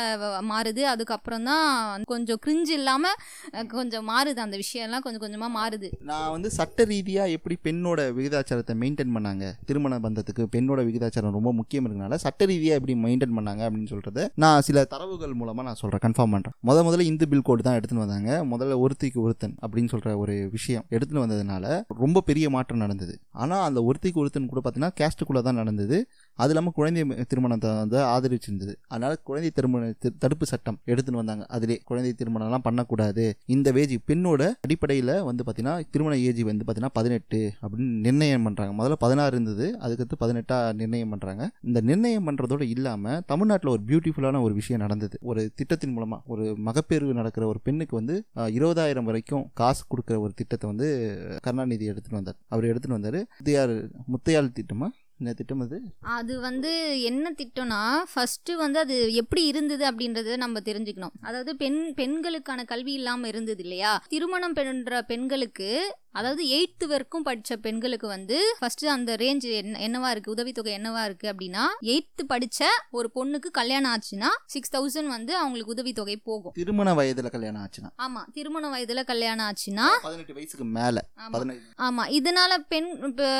மாறுது. 0.49 0.65
அதுக்கப்புறம் 0.89 1.45
தான் 1.45 1.67
கொஞ்சம் 2.09 2.41
கிரிஞ்சு 2.45 2.73
இல்லாம 2.75 3.05
அஹ், 3.53 3.67
கொஞ்சம் 3.99 4.11
மாறுது 4.15 4.41
அந்த 4.45 4.57
விஷயம்லாம் 4.63 5.03
கொஞ்சம் 5.05 5.23
கொஞ்சமாக 5.23 5.51
மாறுது. 5.59 5.89
நான் 6.11 6.33
வந்து 6.35 6.49
சட்ட 6.57 6.85
ரீதியாக 6.91 7.35
எப்படி 7.37 7.55
பெண்ணோட 7.67 8.01
விகிதாச்சாரத்தை 8.17 8.75
மெயின்டைன் 8.83 9.15
பண்ணாங்க? 9.17 9.45
திருமண 9.69 9.95
பந்தத்துக்கு 10.05 10.43
பெண்ணோட 10.55 10.81
விகிதாச்சாரம் 10.89 11.35
ரொம்ப 11.39 11.51
முக்கியம் 11.61 11.87
இருக்கனால 11.87 12.19
சட்ட 12.25 12.47
ரீதியாக 12.51 12.79
எப்படி 12.81 12.95
மெயின்டைன் 13.05 13.35
பண்ணாங்க 13.39 13.63
அப்படின்னு 13.69 13.91
சொல்கிறத 13.93 14.27
நான் 14.45 14.65
சில 14.69 14.85
தரவுகள் 14.93 15.35
மூலமாக 15.41 15.67
நான் 15.69 15.81
சொல்கிறேன் 15.83 16.05
கன்ஃபார்ம் 16.07 16.35
பண்ணுறேன் 16.35 16.57
முத 16.69 16.85
முதல்ல 16.89 17.09
இந்து 17.11 17.29
பில் 17.33 17.47
கோடு 17.49 17.67
தான் 17.69 17.79
எடுத்துன்னு 17.79 18.05
வந்தாங்க. 18.05 18.31
முதல்ல 18.53 18.77
ஒருத்திக்கு 18.85 19.21
ஒருத்தன் 19.27 19.57
அப்படின்னு 19.65 19.93
சொல்கிற 19.95 20.13
ஒரு 20.23 20.37
விஷயம் 20.57 20.87
எடுத்துன்னு 20.97 21.25
வந்ததுனால 21.25 21.67
ரொம்ப 22.05 22.23
பெரிய 22.31 22.47
மாற்றம் 22.57 22.83
நடந்தது. 22.85 23.17
ஆனால் 23.43 23.65
அந்த 23.69 23.81
ஒருத்திக்கு 23.89 24.23
ஒருத்தன் 24.25 24.51
கூட 24.53 24.63
பார்த்தீங்கன்னா 24.65 24.95
கேஸ்ட்டுக்குள்ளே 25.01 25.43
தான் 25.49 25.61
நடந்தது. 25.63 25.99
அது 26.43 26.53
இல்லாமல் 26.53 26.75
குழந்தை 26.79 27.03
திருமணத்தை 27.33 27.71
வந்து 27.83 27.99
ஆதரிச்சிருந்தது. 28.15 28.75
அதனால 28.93 29.13
குழந்தை 29.29 29.51
திருமண 29.59 29.91
தடுப்பு 30.25 30.47
சட்டம் 30.53 30.79
எடுத்துன்னு 30.93 31.21
வந்தாங்க. 31.23 31.45
அதிலே 31.57 31.77
குழந்தை 31.91 32.13
திருமணம்லாம் 32.21 32.65
பண்ணக்கூடாது. 32.67 33.25
இந்த 33.55 33.69
வேஜ் 33.79 33.95
பெண்ணோட 34.11 34.43
அடிப்படையில் 34.67 35.15
வந்து 35.29 35.45
பார்த்தீங்கன்னா 35.47 35.77
திருமண 35.95 36.15
ஏஜ் 36.29 36.43
வந்து 36.51 36.65
பார்த்தீங்கன்னா 36.67 36.97
பதினெட்டு 36.99 37.41
அப்படின்னு 37.63 37.89
நிர்ணயம் 38.07 38.47
பண்ணுறாங்க 38.49 38.75
முதல்ல 38.81 38.99
பதினாறு 39.05 39.35
இருந்தது. 39.37 39.67
அதுக்கடுத்து 39.85 40.19
பதினெட்டாக 40.25 40.73
நிர்ணயம் 40.81 41.13
பண்ணுறாங்க 41.15 41.43
இந்த 41.69 41.83
நிர்ணயம் 41.91 42.29
பண்ணுறதோட 42.29 42.63
இல்லாமல் 42.75 43.21
தமிழ்நாட்டில் 43.33 43.73
ஒரு 43.75 43.83
பியூட்டிஃபுல்லான 43.91 44.43
ஒரு 44.47 44.57
விஷயம் 44.61 44.83
நடந்தது. 44.85 45.17
ஒரு 45.31 45.43
திட்டத்தின் 45.61 45.95
மூலமாக 45.97 46.23
ஒரு 46.35 46.47
மகப்பேறு 46.69 47.19
நடக்கிற 47.21 47.47
ஒரு 47.53 47.61
பெண்ணுக்கு 47.67 47.97
வந்து 48.01 48.17
இருபதாயிரம் 48.59 49.09
வரைக்கும் 49.11 49.45
காசு 49.63 49.83
கொடுக்குற 49.93 50.17
ஒரு 50.27 50.33
திட்டத்தை 50.41 50.67
வந்து 50.73 50.89
கருணாநிதி 51.47 51.91
எடுத்துன்னு 51.93 52.21
வந்தார். 52.21 52.41
அவர் 52.55 52.71
எடுத்துன்னு 52.71 52.99
வந்தார். 52.99 53.21
முத்தையார் 53.39 53.77
முத்தையாள் 54.15 54.57
திட்டமாக 54.59 54.93
இந்த 55.19 55.33
திட்டம் 55.33 55.61
அது? 55.61 55.81
அது 56.01 56.41
வந்து 56.41 57.03
என்ன 57.03 57.33
திட்டம்னா 57.39 57.81
ஃபஸ்ட்டு 58.13 58.57
வந்து 58.57 58.79
அது 58.79 59.15
எப்படி 59.15 59.45
இருந்தது 59.45 59.91
அப்படின்றத 59.91 60.37
நம்ம 60.37 60.61
தெரிஞ்சுக்கணும். 60.61 61.15
அதாவது 61.21 61.57
பெண் 61.57 61.95
பெண்களுக்கான 61.95 62.65
கல்வி 62.65 62.93
இல்லாமல் 62.93 63.29
இருந்தது 63.29 63.63
இல்லையா? 63.63 64.05
திருமணம் 64.09 64.53
பெண்ற 64.53 65.03
பெண்களுக்கு 65.03 65.71
அதாவது 66.19 66.43
எயித்து 66.49 66.87
வரைக்கும் 66.87 67.25
படிச்ச 67.25 67.57
பெண்களுக்கு 67.63 68.07
வந்து 68.07 68.37
ஃபர்ஸ்ட் 68.59 68.85
அந்த 68.87 69.15
ரேஞ்ச் 69.15 69.47
என்ன 69.61 69.79
என்னவா 69.79 70.11
இருக்கு 70.11 70.31
உதவித்தொகை 70.31 70.73
என்னவா 70.79 71.03
இருக்கு 71.05 71.27
அப்படின்னா 71.33 71.65
எயித்து 71.85 72.23
படிச்ச 72.29 72.61
ஒரு 72.91 73.09
பொண்ணுக்கு 73.15 73.51
கல்யாணம் 73.51 73.93
ஆச்சுன்னா 73.95 74.31
சிக்ஸ் 74.47 74.73
தௌசண்ட் 74.77 75.07
வந்து 75.07 75.33
அவங்களுக்கு 75.37 75.75
உதவித்தொகை 75.75 76.17
போகும். 76.25 76.53
திருமண 76.53 76.95
வயதில் 76.95 77.29
கல்யாணம் 77.29 77.63
ஆச்சுன்னா? 77.65 77.91
ஆமா 77.99 78.23
திருமண 78.33 78.65
வயதுல 78.69 79.05
கல்யாணம் 79.05 79.47
ஆச்சுன்னா 79.49 79.87
பதினெட்டு 80.03 80.35
வயசுக்கு 80.35 80.65
மேலே 80.79 81.03
ஆமா. 81.89 82.03
இதனால 82.19 82.53
பெண் 82.69 82.89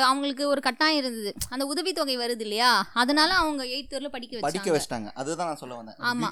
அவங்களுக்கு 0.01 0.47
ஒரு 0.47 0.61
கட்டாயம் 0.61 0.97
இருந்தது. 0.97 1.31
அந்த 1.49 1.65
உதவித்தொகை 1.65 2.17
வருது 2.17 2.39
இல்லையா? 2.39 2.71
அதனால 2.93 3.33
அவங்க 3.33 3.63
எயித்து 3.65 3.95
வரல 3.97 4.07
படிக்க 4.07 4.39
படிக்க 4.39 4.71
வச்சிட்டாங்க. 4.71 5.09
அதுதான் 5.13 5.47
நான் 5.47 5.55
சொல்ல 5.55 5.75
வந்தேன். 5.75 5.95
ஆமா. 6.01 6.29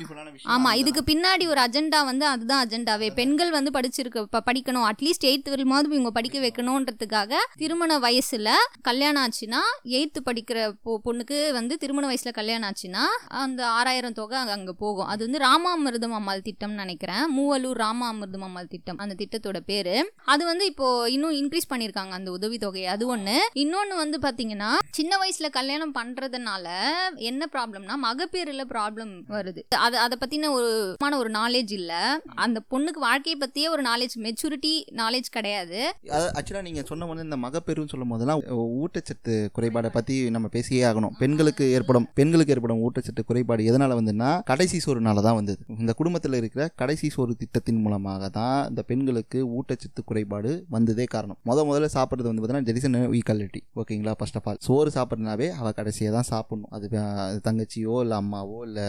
ஆமா. 0.55 0.73
இதுக்கு 0.73 1.03
பின்னாடி 1.11 1.47
ஒரு 1.47 1.61
அஜெண்டா 1.61 2.01
வந்து 2.05 2.25
அதுதான் 2.25 2.67
அஜெண்டாவே 2.67 3.13
பெண்கள் 3.13 3.51
வந்து 3.51 3.71
படிச்சிருக்க 3.79 4.25
படிக்கணும். 4.49 4.87
அட்லீஸ்ட் 4.89 5.27
எயித்து 5.29 5.51
வரையுமாவது 5.53 5.91
இவங்க 5.91 6.11
படிக்க 6.11 6.36
வைக்கணுன்றதுக்காக 6.39 7.33
திருமண 7.57 7.99
வயசுல 7.99 8.51
கல்யாணம் 8.81 9.29
ஆச்சுன்னா 9.29 9.59
எயித்து 9.83 10.17
படிக்கிற 10.25 10.73
பொ- 10.85 10.97
பொண்ணுக்கு 11.05 11.51
வந்து 11.51 11.77
திருமண 11.77 12.13
வயசுல 12.13 12.31
கல்யாணம் 12.31 12.71
ஆச்சுன்னா 12.71 13.03
அந்த 13.27 13.67
ஆறாயிரம் 13.67 14.13
தொகை 14.13 14.37
அங்க- 14.37 14.51
அங்க 14.51 14.73
போகும். 14.73 15.05
அது 15.05 15.23
வந்து 15.23 15.37
ராமாமிர்தம் 15.37 16.13
அம்மாள் 16.13 16.41
திட்டம்னு 16.45 16.73
நினைக்கிறேன். 16.73 17.39
மூவலூர் 17.39 17.77
ராமாமிர்தம் 17.77 18.41
அம்மாள் 18.41 18.67
திட்டம். 18.67 18.97
அந்த 18.97 19.15
திட்டத்தோட 19.17 19.59
பேரு. 19.65 20.13
அது 20.25 20.45
வந்து 20.45 20.65
இப்போ 20.65 21.09
இன்னும் 21.09 21.31
இன்க்ரீஸ் 21.31 21.69
பண்ணிருக்காங்க 21.69 22.09
அந்த 22.09 22.31
உதவி 22.31 22.57
தொகையை 22.57 22.91
அது 22.91 23.17
ஒண்ணு. 23.17 23.37
இன்னொன்னு 23.53 23.95
வந்து 23.95 24.19
பாத்தீங்கன்னா 24.21 24.69
சின்ன 24.91 25.17
வயசுல 25.17 25.49
கல்யாணம் 25.49 25.95
பண்றதுனால 25.95 26.85
என்ன 27.15 27.49
ப்ராப்ளம்னா 27.51 27.93
மகப்பேறுல 28.03 28.63
ப்ராப்ளம் 28.69 29.21
வருது. 29.29 29.75
அது 29.75 29.97
அதை 29.97 30.17
பத்தின 30.25 30.51
ஒரு 30.51 30.95
மான 30.99 31.17
ஒரு 31.17 31.29
நாலேஜ் 31.29 31.71
இல்ல. 31.71 32.21
அந்த 32.35 32.61
பொண்ணுக்கு 32.71 32.99
வாழ்க்கையை 32.99 33.49
பத்தியே 33.49 33.69
ஒரு 33.69 33.81
நாலேஜ் 33.81 34.15
மெச்சூரிட்டி 34.15 34.83
நாலேஜ் 34.95 35.23
கிடையாது. 35.31 35.93
ஆக்சுவலாக 36.39 36.65
நீங்கள் 36.67 36.87
சொன்ன 36.89 37.07
வந்து 37.11 37.25
இந்த 37.27 37.37
மகப்பேறுன்னு 37.45 37.91
சொல்லும் 37.93 38.11
போதெல்லாம் 38.13 38.41
ஊட்டச்சத்து 38.83 39.35
குறைபாடை 39.57 39.91
பற்றி 39.97 40.15
நம்ம 40.35 40.47
பேசியே 40.55 40.81
ஆகணும். 40.89 41.13
பெண்களுக்கு 41.21 41.65
ஏற்படும் 41.77 42.07
பெண்களுக்கு 42.19 42.53
ஏற்படும் 42.55 42.81
ஊட்டச்சத்து 42.87 43.23
குறைபாடு 43.29 43.67
எதனால் 43.71 43.95
வந்துன்னா 43.99 44.29
கடைசி 44.51 44.79
சோறுனால 44.85 45.23
தான் 45.27 45.37
வந்தது. 45.39 45.61
இந்த 45.83 45.93
குடும்பத்தில் 45.99 46.39
இருக்கிற 46.41 46.65
கடைசி 46.81 47.09
சோறு 47.15 47.35
திட்டத்தின் 47.41 47.81
மூலமாக 47.85 48.29
தான் 48.39 48.59
இந்த 48.71 48.83
பெண்களுக்கு 48.91 49.41
ஊட்டச்சத்து 49.57 50.03
குறைபாடு 50.11 50.51
வந்ததே 50.77 51.07
காரணம். 51.15 51.39
முத 51.49 51.65
முதல்ல 51.69 51.89
சாப்பிட்றது 51.97 52.29
வந்து 52.31 52.41
பார்த்தீங்கன்னா 52.43 52.69
ஜெரிசன் 52.71 52.97
ஈக்வாலிட்டி 53.19 53.61
ஓகேங்களா 53.81 54.15
ஃபர்ஸ்ட் 54.19 54.39
ஆஃப் 54.39 54.49
ஆல் 54.51 54.61
சோறு 54.67 54.89
சாப்பிட்றதுனாவே 54.97 55.49
அவள் 55.59 55.77
கடைசியாக 55.79 56.15
தான் 56.17 56.29
சாப்பிடணும். 56.31 56.71
அது 56.75 57.41
தங்கச்சியோ 57.47 57.95
இல்லை 58.05 58.15
அம்மாவோ 58.21 58.57
இல்லை 58.67 58.85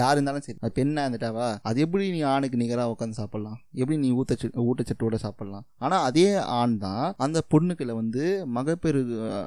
யார் 0.00 0.14
இருந்தாலும் 0.16 0.44
சரி. 0.46 0.58
அது 0.64 0.72
பெண்ணாக 0.78 1.04
இருந்துட்டாவா 1.06 1.46
அது 1.68 1.84
எப்படி 1.84 2.04
நீ 2.16 2.20
ஆணுக்கு 2.34 2.60
நிகராக 2.62 2.92
உட்காந்து 2.94 3.18
சாப்பிட்லாம்? 3.20 3.58
எப்படி 3.80 3.96
நீ 4.04 4.08
ஊட்டச்சத்து 4.20 4.64
ஊட்டச்சத்தோடு 4.70 5.18
சாப்பிட்லாம்? 5.24 5.64
ஆனால் 5.84 6.04
அதே 6.08 6.26
ஆண் 6.58 6.65
தான் 6.84 7.06
அந்த 7.26 7.38
பொண்ணுக்குள்ள 7.52 7.92
வந்து 8.00 8.22
மகப்பேறு 8.56 9.00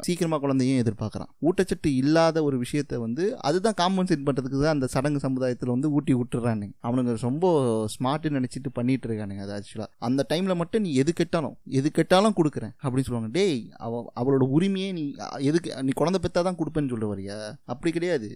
சீக்கிரமாக 0.08 0.42
குழந்தையும் 0.44 0.82
எதிர்பார்க்குறான். 0.84 1.32
ஊட்டச்சத்து 1.48 1.90
இல்லாத 2.02 2.44
ஒரு 2.48 2.58
விஷயத்த 2.64 3.00
வந்து 3.06 3.26
அதுதான் 3.50 3.78
காம்பன்சேட் 3.82 4.26
பண்ணுறதுக்கு 4.28 4.62
தான் 4.64 4.76
அந்த 4.78 4.90
சடங்கு 4.96 5.22
சமுதாயத்தில் 5.26 5.74
வந்து 5.76 5.92
ஊட்டி 5.98 6.16
விட்டுறானுங்க 6.20 6.76
அவனுங்க 6.88 7.16
ரொம்ப 7.28 7.54
ஸ்மார்ட்டு 7.96 8.36
நினச்சிட்டு 8.38 8.72
பண்ணிட்டு 8.78 9.08
இருக்கானுங்க 9.10 9.44
அது 9.46 9.56
ஆக்சுவலாக 9.58 9.92
அந்த 10.10 10.26
டைமில் 10.32 10.60
மட்டும் 10.62 10.84
நீ 10.86 10.92
எது 11.04 11.14
கெட்டாலும் 11.22 11.56
எது 11.80 11.88
கெட்டாலும் 12.00 12.38
கொடுக்குறேன் 12.40 12.74
அப்படின்னு 12.84 13.08
சொல்லுவாங்க. 13.08 13.32
டேய் 13.38 13.60
அவ 13.86 14.02
அவளோட 14.20 14.46
உரிமையே 14.58 14.90
நீ 14.98 15.04
எதுக்கு 15.50 15.70
நீ 15.88 15.94
குழந்தை 16.02 16.22
பெற்றா 16.26 16.44
தான் 16.48 16.60
கொடுப்பேன்னு 16.62 16.94
சொல்ல 16.94 17.08
வரியா 17.14 17.38
அப்படி 17.74 17.92
கிடையாது. 17.98 18.30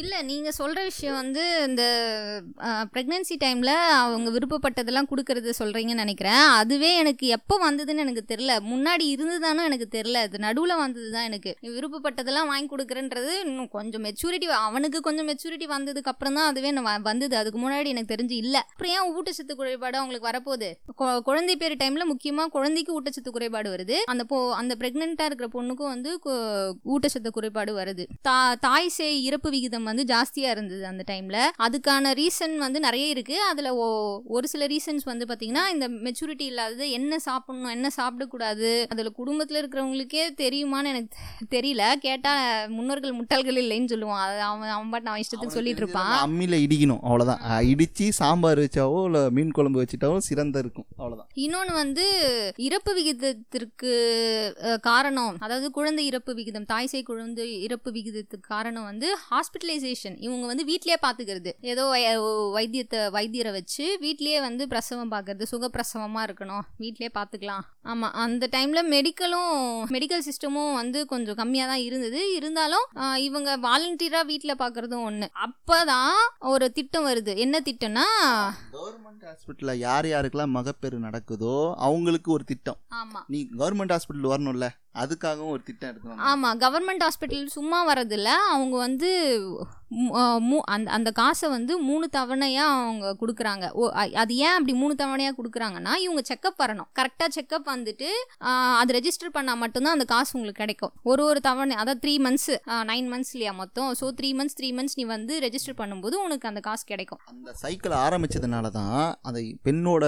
இல்லை 0.00 0.18
நீங்கள் 0.30 0.56
சொல்கிற 0.60 0.80
விஷயம் 0.90 1.18
வந்து 1.22 1.44
இந்த 1.68 1.82
பிரெக்னன்சி 2.94 3.36
டைமில் 3.44 3.74
அவங்க 4.04 4.28
விருப்பப்பட்டதெல்லாம் 4.36 5.10
கொடுக்கறது 5.10 5.58
சொல்கிறீங்கன்னு 5.60 6.04
நினைக்கிறேன். 6.04 6.44
அதுவே 6.60 6.90
எனக்கு 7.02 7.26
எப்போ 7.36 7.54
வந்தது 7.66 7.91
வந்ததுன்னு 7.92 7.98
எனக்கு 7.98 8.24
தெரில 8.34 8.52
முன்னாடி 8.72 9.04
இருந்ததானோ 9.14 9.62
எனக்கு 9.64 9.88
தெரில 9.90 10.12
அது 10.12 10.38
நடுவில் 10.38 10.76
வந்தது 10.76 11.10
தான் 11.10 11.24
எனக்கு. 11.24 11.56
விருப்பப்பட்டதெல்லாம் 11.62 12.46
வாங்கி 12.46 12.76
கொடுக்குறேன்றது 12.76 13.40
இன்னும் 13.44 13.68
கொஞ்சம் 13.68 14.04
மெச்சூரிட்டி 14.04 14.44
அவனுக்கு 14.44 15.00
கொஞ்சம் 15.00 15.28
மெச்சூரிட்டி 15.28 15.66
வந்ததுக்கு 15.74 16.10
அப்புறம் 16.12 16.34
தான் 16.34 16.46
அதுவே 16.46 16.70
நான் 16.70 17.02
வந்தது. 17.02 17.36
அதுக்கு 17.36 17.58
முன்னாடி 17.60 17.86
எனக்கு 17.86 18.14
தெரிஞ்சு 18.14 18.30
இல்லை. 18.30 18.60
அப்புறம் 18.60 18.92
ஏன் 18.92 19.14
ஊட்டச்சத்து 19.14 19.54
குறைபாடு 19.54 19.98
அவங்களுக்கு 19.98 20.28
வரப்போகுது? 20.28 20.68
கொ- 20.98 21.20
குழந்தை 21.20 21.56
பேர் 21.56 21.76
டைமில் 21.76 22.04
முக்கியமாக 22.04 22.48
குழந்தைக்கு 22.48 23.02
ஊட்டச்சத்து 23.02 23.30
குறைபாடு 23.30 23.74
வருது. 23.74 23.92
அந்த 23.92 24.24
போ 24.24 24.54
அந்த 24.54 24.74
ப்ரெக்னெண்ட்டாக 24.78 25.24
இருக்கிற 25.24 25.48
பொண்ணுக்கும் 25.52 25.92
வந்து 25.94 26.18
ஊட்டச்சத்து 26.84 27.28
குறைபாடு 27.30 27.76
வருது. 27.76 28.06
தா 28.22 28.54
தாய் 28.54 28.88
சேய் 28.88 29.24
இறப்பு 29.24 29.50
விகிதம் 29.50 29.84
வந்து 29.84 30.02
ஜாஸ்தியாக 30.02 30.50
இருந்தது 30.50 30.86
அந்த 30.86 31.04
டைமில் 31.10 31.40
அதுக்கான 31.58 32.12
ரீசன் 32.12 32.56
வந்து 32.56 32.80
நிறைய 32.80 33.12
இருக்குது 33.12 33.46
அதில் 33.50 33.70
ஒரு 34.24 34.48
சில 34.48 34.66
ரீசன்ஸ் 34.66 35.04
வந்து 35.04 35.24
பார்த்திங்கன்னா 35.24 35.68
இந்த 35.68 35.88
மெச்சூரிட்டி 35.88 36.42
இல்லாதது 36.42 36.90
என்ன 36.90 37.18
சாப்பிடணும் 37.18 37.68
என்ன 37.68 37.81
என்ன 37.82 37.92
சாப்பிடக்கூடாது? 38.00 38.72
அதில் 38.92 39.16
குடும்பத்தில் 39.20 39.60
இருக்கிறவங்களுக்கே 39.60 40.24
தெரியுமான்னு 40.42 40.90
எனக்கு 40.94 41.18
தெரியல. 41.54 41.84
கேட்டால் 42.06 42.70
முன்னோர்கள் 42.76 43.16
முட்டாள்கள் 43.18 43.60
இல்லைன்னு 43.62 43.92
சொல்லுவான். 43.92 44.22
அது 44.26 44.38
அவன் 44.48 44.74
அவன் 44.74 44.90
பாட்டு 44.92 45.10
அவன் 45.12 45.22
இஷ்டத்துக்கு 45.24 45.56
சொல்லிட்டு 45.58 45.82
இருப்பான். 45.82 46.12
அம்மியில் 46.26 46.56
இடிக்கணும். 46.64 47.02
அவ்வளோதான் 47.06 47.40
இடிச்சு 47.70 48.06
சாம்பார் 48.20 48.60
வச்சாவோ 48.64 48.98
இல்லை 49.08 49.22
மீன் 49.36 49.54
குழம்பு 49.58 49.80
வச்சுட்டாவோ 49.82 50.18
சிறந்த 50.28 50.62
இருக்கும். 50.64 50.86
அவ்வளோதான் 51.00 51.28
இன்னொன்று 51.44 51.74
வந்து 51.82 52.04
இறப்பு 52.68 52.92
விகிதத்திற்கு 52.98 53.92
காரணம் 54.88 55.36
அதாவது 55.46 55.68
குழந்தை 55.78 56.04
இறப்பு 56.10 56.32
விகிதம் 56.38 56.68
தாய்சை 56.72 57.02
குழந்தை 57.10 57.48
இறப்பு 57.66 57.90
விகிதத்துக்கு 57.96 58.48
காரணம் 58.54 58.88
வந்து 58.90 59.08
ஹாஸ்பிட்டலைசேஷன் 59.28 60.16
இவங்க 60.26 60.46
வந்து 60.52 60.66
வீட்லயே 60.70 60.98
பார்த்துக்கிறது 61.06 61.52
ஏதோ 61.72 61.84
வைத்தியத்தை 62.58 63.00
வைத்தியரை 63.18 63.52
வச்சு 63.58 63.86
வீட்லயே 64.06 64.40
வந்து 64.48 64.64
பிரசவம் 64.74 65.14
பார்க்கறது 65.14 65.52
சுகப்பிரசவமாக 65.54 66.26
இருக்கணும். 66.28 66.64
வீட்லயே 66.84 67.12
பார்த்துக்கலாம் 67.18 67.64
ஆமாம் 67.92 68.16
அந்த 68.24 68.48
டைமில் 68.54 68.88
மெடிக்கலும் 68.94 69.54
மெடிக்கல் 69.94 70.24
சிஸ்டமும் 70.26 70.74
வந்து 70.80 70.98
கொஞ்சம் 71.12 71.38
கம்மியாக 71.40 71.70
தான் 71.72 71.84
இருந்தது. 71.86 72.20
இருந்தாலும் 72.38 72.86
இவங்க 73.26 73.56
வாலண்டியராக 73.66 74.28
வீட்டில் 74.30 74.60
பார்க்குறதும் 74.62 75.06
ஒன்று 75.08 75.28
அப்போ 75.46 75.78
தான் 75.92 76.20
ஒரு 76.52 76.68
திட்டம் 76.76 77.08
வருது. 77.10 77.34
என்ன 77.46 77.62
திட்டம்னா 77.68 78.06
கவர்மெண்ட் 78.76 79.24
ஹாஸ்பிட்டலில் 79.30 79.82
யார் 79.86 80.08
யாருக்கெல்லாம் 80.12 80.56
மகப்பேறு 80.58 81.00
நடக்குதோ 81.08 81.56
அவங்களுக்கு 81.88 82.30
ஒரு 82.36 82.46
திட்டம். 82.52 82.80
ஆமாம் 83.00 83.26
நீ 83.34 83.40
கவர்மெண்ட் 83.62 83.94
ஹாஸ்பிட்டல் 83.96 84.32
வரணும்ல 84.34 84.68
அதுக்காகவும் 85.02 85.52
ஒரு 85.56 85.62
திட்டம் 85.66 85.90
எடுக்கணும். 85.90 86.24
ஆமாம் 86.30 86.58
கவர்மெண்ட் 86.62 87.04
ஹாஸ்பிட்டல் 87.04 87.54
சும்மா 87.58 87.78
வரதில்ல 87.90 88.30
அவங்க 88.54 88.74
வந்து 88.86 89.10
அந்த 90.74 90.88
அந்த 90.96 91.10
காசை 91.18 91.46
வந்து 91.54 91.72
மூணு 91.88 92.06
தவணையாக 92.16 92.74
அவங்க 92.76 93.06
கொடுக்குறாங்க. 93.20 93.66
ஓ 93.80 93.88
அது 94.22 94.32
ஏன் 94.44 94.56
அப்படி 94.56 94.74
மூணு 94.82 94.94
தவணையாக 95.00 95.36
கொடுக்குறாங்கன்னா 95.38 95.94
இவங்க 96.04 96.22
செக்கப் 96.30 96.60
வரணும். 96.62 96.88
கரெக்டாக 96.98 97.30
செக்கப் 97.36 97.61
வந்துட்டு 97.70 98.08
அது 98.80 98.96
ரெஜிஸ்டர் 98.98 99.34
பண்ணால் 99.36 99.60
மட்டும்தான் 99.62 99.96
அந்த 99.96 100.06
காசு 100.12 100.32
உங்களுக்கு 100.36 100.62
கிடைக்கும். 100.62 100.92
ஒரு 101.10 101.24
ஒரு 101.30 101.40
தவணை 101.48 101.76
அதாவது 101.82 102.02
த்ரீ 102.04 102.14
மந்த்ஸ் 102.26 102.52
நைன் 102.92 103.08
மந்த்ஸ் 103.12 103.32
இல்லையா 103.36 103.54
மொத்தம்? 103.62 103.90
So 104.00 104.08
three 104.20 104.30
months 104.40 104.58
three 104.60 104.70
months 104.78 104.98
நீ 105.00 105.06
வந்து 105.16 105.36
ரெஜிஸ்டர் 105.46 105.78
பண்ணும்போது 105.82 106.16
உனக்கு 106.26 106.50
அந்த 106.52 106.62
காசு 106.68 106.84
கிடைக்கும். 106.92 107.22
அந்த 107.32 107.52
சைக்கிள் 107.64 107.96
ஆரம்பிச்சதுனால 108.06 108.70
தான் 108.80 109.00
அந்த 109.28 109.40
பெண்ணோட 109.68 110.04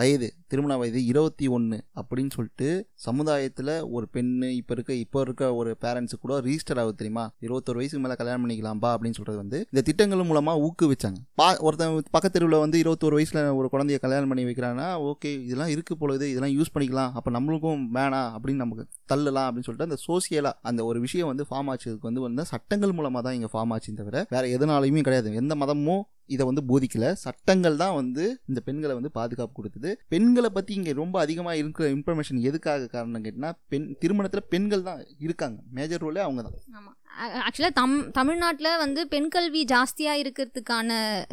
வயது 0.00 0.30
திருமண 0.52 0.76
வயது 0.80 1.00
இருபத்தி 1.10 1.46
ஒன்று 1.56 1.78
அப்படின்னு 2.00 2.32
சொல்லிட்டு 2.36 2.68
சமுதாயத்தில் 3.06 3.72
ஒரு 3.96 4.06
பெண்ணு 4.14 4.48
இப்போ 4.60 4.74
இருக்க 4.76 4.92
இப்போ 5.04 5.20
இருக்க 5.26 5.54
ஒரு 5.60 5.70
பேரண்ட்ஸு 5.84 6.16
கூட 6.22 6.34
ரிஜிஸ்டர் 6.46 6.80
ஆகுது 6.82 6.98
தெரியுமா? 7.00 7.24
இருபத்தொரு 7.46 7.78
வயசுக்கு 7.80 8.02
மேலே 8.04 8.16
கல்யாணம் 8.20 8.42
பண்ணிக்கலாம்பா 8.44 8.90
அப்படின்னு 8.94 9.18
சொல்கிறது 9.18 9.38
வந்து 9.42 9.58
இந்த 9.72 9.82
திட்டங்கள் 9.88 10.28
மூலமாக 10.30 10.62
ஊக்குவிச்சாங்க. 10.66 11.20
பா 11.40 11.46
ஒருத்தன் 11.68 11.94
பக்கத்து 12.10 12.36
தெருவில் 12.38 12.62
வந்து 12.64 12.78
இருபத்தோரு 12.84 13.18
வயசில் 13.18 13.40
ஒரு 13.58 13.68
குழந்தைய 13.72 13.98
கல்யாணம் 14.04 14.32
பண்ணி 14.32 14.44
வைக்கிறாங்கன்னா 14.48 14.88
ஓகே 15.10 15.32
இதெல்லாம் 15.46 15.72
இருக்கு 15.74 15.96
பொழுது 15.96 16.24
இதெல்லாம் 16.30 16.54
யூஸ் 16.58 16.74
பண்ணிக்கலாம் 16.74 17.12
அப்போ 17.20 17.30
நம்மளுக்கும் 17.38 17.82
வேணாம் 17.98 18.30
அப்படின்னு 18.36 18.64
நமக்கு 18.64 18.86
தள்ளலாம் 19.12 19.48
அப்படின்னு 19.48 19.68
சொல்லிட்டு 19.68 19.88
அந்த 19.90 20.00
சோசியலாக 20.08 20.54
அந்த 20.70 20.80
ஒரு 20.90 21.00
விஷயம் 21.06 21.30
வந்து 21.32 21.46
ஃபார்ம் 21.50 21.70
ஆச்சதுக்கு 21.74 22.08
வந்து 22.10 22.24
வந்து 22.26 22.44
சட்டங்கள் 22.52 22.96
மூலமாக 23.00 23.24
தான் 23.26 23.36
இங்கே 23.38 23.52
ஃபார்ம் 23.54 23.72
ஆச்சு 23.76 23.98
தவிர 24.00 24.26
வேறு 24.34 24.48
எதனாலையுமே 24.58 25.02
கிடையாது. 25.06 25.28
எந்த 25.34 25.54
மதமும் 25.62 26.02
இதை 26.34 26.44
வந்து 26.50 26.62
போதிக்கல. 26.70 27.06
சட்டங்கள் 27.24 27.80
தான் 27.82 27.96
வந்து 28.00 28.24
இந்த 28.50 28.60
பெண்களை 28.68 28.94
வந்து 28.98 29.12
பாதுகாப்பு 29.18 29.54
கொடுத்தது. 29.58 29.92
பெண்களை 30.14 30.50
பற்றி 30.58 30.72
இங்கே 30.80 30.94
ரொம்ப 31.02 31.16
அதிகமாக 31.24 31.60
இருக்கிற 31.62 31.88
இன்ஃபர்மேஷன் 31.96 32.40
எதுக்காக 32.50 32.90
காரணம் 32.96 33.24
கேட்டினா 33.26 33.52
பெண் 33.74 33.88
திருமணத்தில் 34.04 34.48
பெண்கள் 34.54 34.86
தான் 34.88 35.02
இருக்காங்க. 35.26 35.58
மேஜர் 35.78 36.04
ரோலே 36.06 36.22
அவங்க 36.26 36.42
தான் 36.48 36.58
ஆமாம் 36.80 36.96
ஆக்சுவலாக 37.18 37.76
தம் 37.78 38.10
தமிழ்நாட்டில் 38.10 38.76
வந்து 38.76 39.00
பெண் 39.08 39.28
கல்வி 39.28 39.62
ஜாஸ்தியாக 39.72 40.20
இருக்கிறதுக்கான 40.22 40.90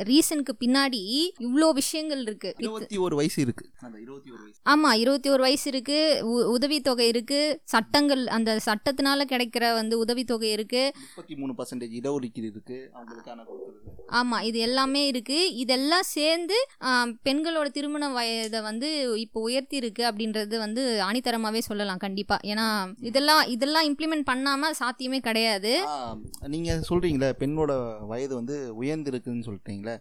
ரீசனுக்கு 0.10 0.54
பின்னாடி 0.60 1.02
இவ்வளோ 1.48 1.68
விஷயங்கள் 1.80 2.22
இருக்கு. 2.22 2.50
இருபத்தி 2.58 2.98
ஒரு 2.98 3.16
வயசு 3.16 3.42
இருக்கு. 3.42 3.66
அந்த 3.82 3.98
இருபத்தி 4.06 4.32
ஒரு 4.32 4.42
வயசு. 4.42 4.60
ஆமாம் 4.64 4.98
இருபத்தி 5.04 5.30
ஒரு 5.30 5.42
வயசு 5.42 5.68
இருக்கு. 5.74 6.00
உதவித்தொகை 6.56 7.08
இருக்கு. 7.08 7.40
சட்டங்கள் 7.74 8.24
அந்த 8.38 8.60
சட்டத்தினால 8.66 9.28
கிடைக்கிற 9.34 9.74
வந்து 9.74 9.98
உதவித்தொகை 10.00 10.52
இருக்கு. 10.52 10.84
முப்பத்தி 11.02 11.36
மூணு 11.36 11.56
பர்சன்டேஜ் 11.58 11.96
இடஒதுக்கீடு 12.00 12.50
இருக்கு. 12.54 12.80
ஆமாம் 14.20 14.44
இது 14.50 14.60
எல்லாமே 14.60 15.08
இருக்கு. 15.08 15.40
இதெல்லாம் 15.64 16.06
சேர்ந்து 16.18 16.58
பெண்களோட 17.30 17.68
திருமண 17.78 18.10
வயதை 18.10 18.62
வந்து 18.62 18.90
இப்போ 19.20 19.40
உயர்த்தி 19.48 19.76
இருக்கு 19.82 20.04
அப்படின்றது 20.10 20.58
வந்து 20.58 20.84
ஆணித்தரமாகவே 21.08 21.64
சொல்லலாம் 21.70 22.04
கண்டிப்பாக 22.06 22.48
ஏன்னா 22.54 22.68
இதெல்லாம் 23.10 23.44
இதெல்லாம் 23.56 23.88
இம்ப்ளிமெண்ட் 23.90 24.30
பண்ணாமல் 24.32 24.78
சாத்தியமே 24.82 25.20
கிடையாது. 25.20 25.67
நீங்கள் 26.48 26.84
சொல்கிறீங்களே 26.90 27.30
பெண்ணோட 27.40 27.72
வயது 28.08 28.34
வந்து 28.36 28.56
உயர்ந்திருக்குன்னு 28.82 29.48
சொல்லிட்டீங்களே. 29.48 29.96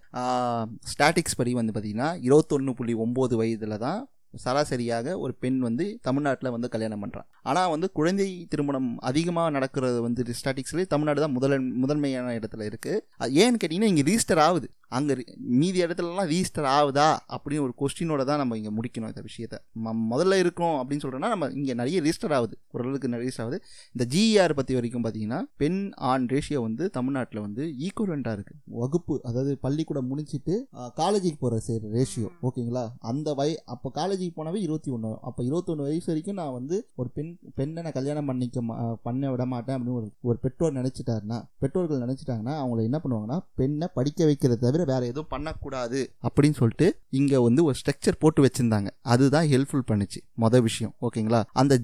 ஸ்டாட்டிக்ஸ் 0.93 1.37
படி 1.37 1.55
வந்து 1.55 1.73
பார்த்தீங்கன்னா 1.73 2.11
இருபத்தொன்று 2.21 2.75
புள்ளி 2.75 2.95
ஒம்பது 2.95 3.37
வயதில் 3.37 3.79
தான் 3.79 4.01
சராசரியாக 4.37 5.19
ஒரு 5.19 5.35
பெண் 5.35 5.59
வந்து 5.59 5.99
தமிழ்நாட்டில் 6.03 6.51
வந்து 6.51 6.69
கல்யாணம் 6.69 7.03
பண்ணுறான் 7.03 7.29
ஆனால் 7.43 7.71
வந்து 7.71 7.93
குழந்தை 7.93 8.47
திருமணம் 8.49 8.99
அதிகமாக 9.03 9.51
நடக்கிறது 9.51 10.01
வந்து 10.01 10.25
ஸ்டாட்டிக்ஸ்லேயே 10.39 10.87
தமிழ்நாடு 10.87 11.21
தான் 11.21 11.33
முதல் 11.33 11.61
முதன்மையான 11.77 12.39
இடத்துல 12.39 12.69
இருக்குது 12.71 13.01
அது 13.17 13.33
ஏன்னு 13.43 13.61
கேட்டிங்கன்னா 13.63 13.91
இங்கே 13.93 14.03
ரீஸ்டர் 14.03 14.39
ஆகுது. 14.39 14.69
அங்கே 14.89 15.15
மீதி 15.55 15.83
இடத்துலலாம் 15.83 16.29
ரீஸ்டர் 16.29 16.67
ஆகுதா? 16.73 17.07
அப்படின்னு 17.35 17.61
ஒரு 17.61 17.75
கொஸ்டினோட 17.79 18.25
தான் 18.25 18.37
நம்ம 18.37 18.57
இங்கே 18.57 18.71
முடிக்கணும் 18.71 19.09
இந்த 19.09 19.21
விஷயத்தை. 19.21 19.59
ம- 19.85 19.97
முதல்ல 20.11 20.39
இருக்கிறோம் 20.39 20.77
அப்படின்னு 20.81 21.03
சொல்கிறோன்னா 21.03 21.29
நம்ம 21.29 21.47
இங்கே 21.53 21.75
நிறைய 21.75 22.03
ரிஜிஸ்டர் 22.03 22.35
ஆகுது. 22.35 22.55
ஓரளவுக்கு 22.71 23.09
நிறைய 23.09 23.25
register 23.27 23.43
ஆகுது. 23.43 23.59
இந்த 23.95 24.05
ஜிஆர் 24.15 24.55
பற்றி 24.55 24.75
வரைக்கும் 24.75 25.05
பார்த்தீங்கன்னா 25.05 25.41
பெண் 25.57 25.81
ஆண் 26.11 26.27
ரேஷியோ 26.27 26.61
வந்து 26.61 26.91
தமிழ்நாட்டில் 26.91 27.41
வந்து 27.41 27.63
ஈக்குவலண்ட்டாக 27.79 28.37
இருக்குது 28.37 28.61
வகுப்பு 28.77 29.21
அதாவது 29.23 29.59
பள்ளிக்கூடம் 29.59 30.07
முடிச்சிட்டு 30.07 30.55
காலேஜுக்கு 30.97 31.39
போகிற 31.39 31.59
சே 31.61 31.81
ரேஷியோ 31.93 32.29
ஓகேங்களா 32.43 32.85
அந்த 33.05 33.35
வய 33.35 33.63
அப்போ 33.67 33.91
காலேஜுக்கு 34.27 34.41
போனவே 34.41 34.59
இருபத்தி 34.67 34.91
ஒன்று 34.97 35.11
அப்போ 35.29 35.41
இருபத்தொன்று 35.49 35.87
வயசு 35.89 36.09
வரைக்கும் 36.11 36.39
நான் 36.41 36.55
வந்து 36.59 36.77
ஒரு 37.01 37.09
பெண் 37.17 37.31
பெண்ணை 37.59 37.81
நான் 37.85 37.97
கல்யாணம் 37.99 38.29
பண்ணிக்க 38.31 38.63
பண்ண 39.07 39.31
விட 39.33 39.45
மாட்டேன் 39.53 39.77
அப்படின்னு 39.77 39.99
ஒரு 40.01 40.09
ஒரு 40.29 40.39
பெற்றோர் 40.45 40.77
நினச்சிட்டாருன்னா 40.79 41.39
பெற்றோர்கள் 41.63 42.05
நினச்சிட்டாங்கன்னா 42.05 42.55
அவங்கள 42.63 42.83
என்ன 42.89 42.99
பண்ணுவாங்கன்னா 43.05 43.39
பெண்ணை 43.61 43.89
படிக்க 43.99 44.29
வைக்கிறத 44.31 44.61
தவிர 44.67 44.85
வேற 44.93 45.03
எதுவும் 45.13 45.31
பண்ணக்கூடாது 45.35 46.01
அப்படின்னு 46.27 46.59
சொல்லிட்டு 46.61 46.89
இங்கே 47.21 47.39
வந்து 47.47 47.61
ஒரு 47.69 47.77
ஸ்ட்ரக்சர் 47.81 48.21
போட்டு 48.23 48.41
வச்சுருந்தாங்க. 48.47 48.89
அதுதான் 49.13 49.49
ஹெல்ப்ஃபுல் 49.53 49.87
பண்ணுச்சு. 49.91 50.21
மொதல் 50.45 50.65
விஷயம். 50.69 50.93
ஓகேங்களா? 51.07 51.41
அந்த 51.61 51.75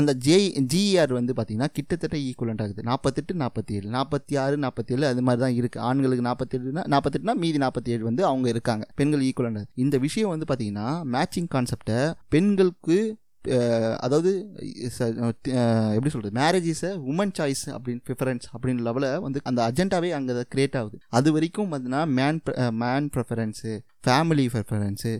அந்த 0.00 0.10
ஜே 0.26 0.38
ஜிஆர் 0.72 1.12
வந்து 1.18 1.32
பார்த்தீங்கன்னா 1.38 1.70
கிட்டத்தட்ட 1.78 2.16
ஈக்குவலண்ட் 2.28 2.62
ஆகுது. 2.64 2.80
நாற்பத்தெட்டு 2.90 3.34
நாற்பத்தி 3.42 3.74
ஏழு 3.78 3.88
நாற்பத்தி 3.96 4.34
ஆறு 4.44 4.56
நாற்பத்தி 4.64 4.94
ஏழு 4.96 5.06
அது 5.12 5.22
மாதிரி 5.28 5.42
தான் 5.44 5.56
இருக்குது 5.60 5.84
ஆண்களுக்கு 5.88 6.26
நாற்பத்தெட்டுனா 6.28 6.84
நாற்பத்தெட்டுனா 6.94 7.36
மீதி 7.44 7.58
நாற்பத்தி 7.64 7.90
ஏழு 7.94 8.02
வந்து 8.10 8.22
அவங்க 8.30 8.46
இருக்காங்க. 8.54 8.84
பெண்கள் 9.00 9.24
ஈக்குவலண்ட் 9.28 9.62
இந்த 9.84 9.96
விஷயம் 10.06 10.32
வந்து 10.34 10.46
பார்த்தீங்கன்னா 10.50 10.86
மேட்சிங் 11.14 11.50
கான்செப்ட் 11.54 11.85
பெண்களுக்கு 12.28 12.98
அதாவது 14.04 14.30
எப்படி 15.96 16.10
சொல்கிறது 16.12 16.38
marriage 16.38 16.64
is 16.72 16.82
a 16.88 16.90
woman 17.12 17.32
choice 17.38 17.62
அப்படின்னு 17.74 18.00
ப்ரிஃபரன்ஸ் 18.08 18.46
அப்படின்னு 18.54 18.84
லெவலில் 18.86 19.20
வந்து 19.20 19.40
அந்த 19.50 19.60
அஜெண்டாவே 19.68 20.10
அங்கே 20.16 20.42
கிரியேட் 20.54 20.76
ஆகுது. 20.80 20.96
அது 21.18 21.32
வரைக்கும் 21.32 21.68
பார்த்தீங்கன்னா 21.72 22.02
man 22.18 22.40
man 22.82 23.08
preference 23.16 23.72
family 24.06 24.46
preference 24.54 25.12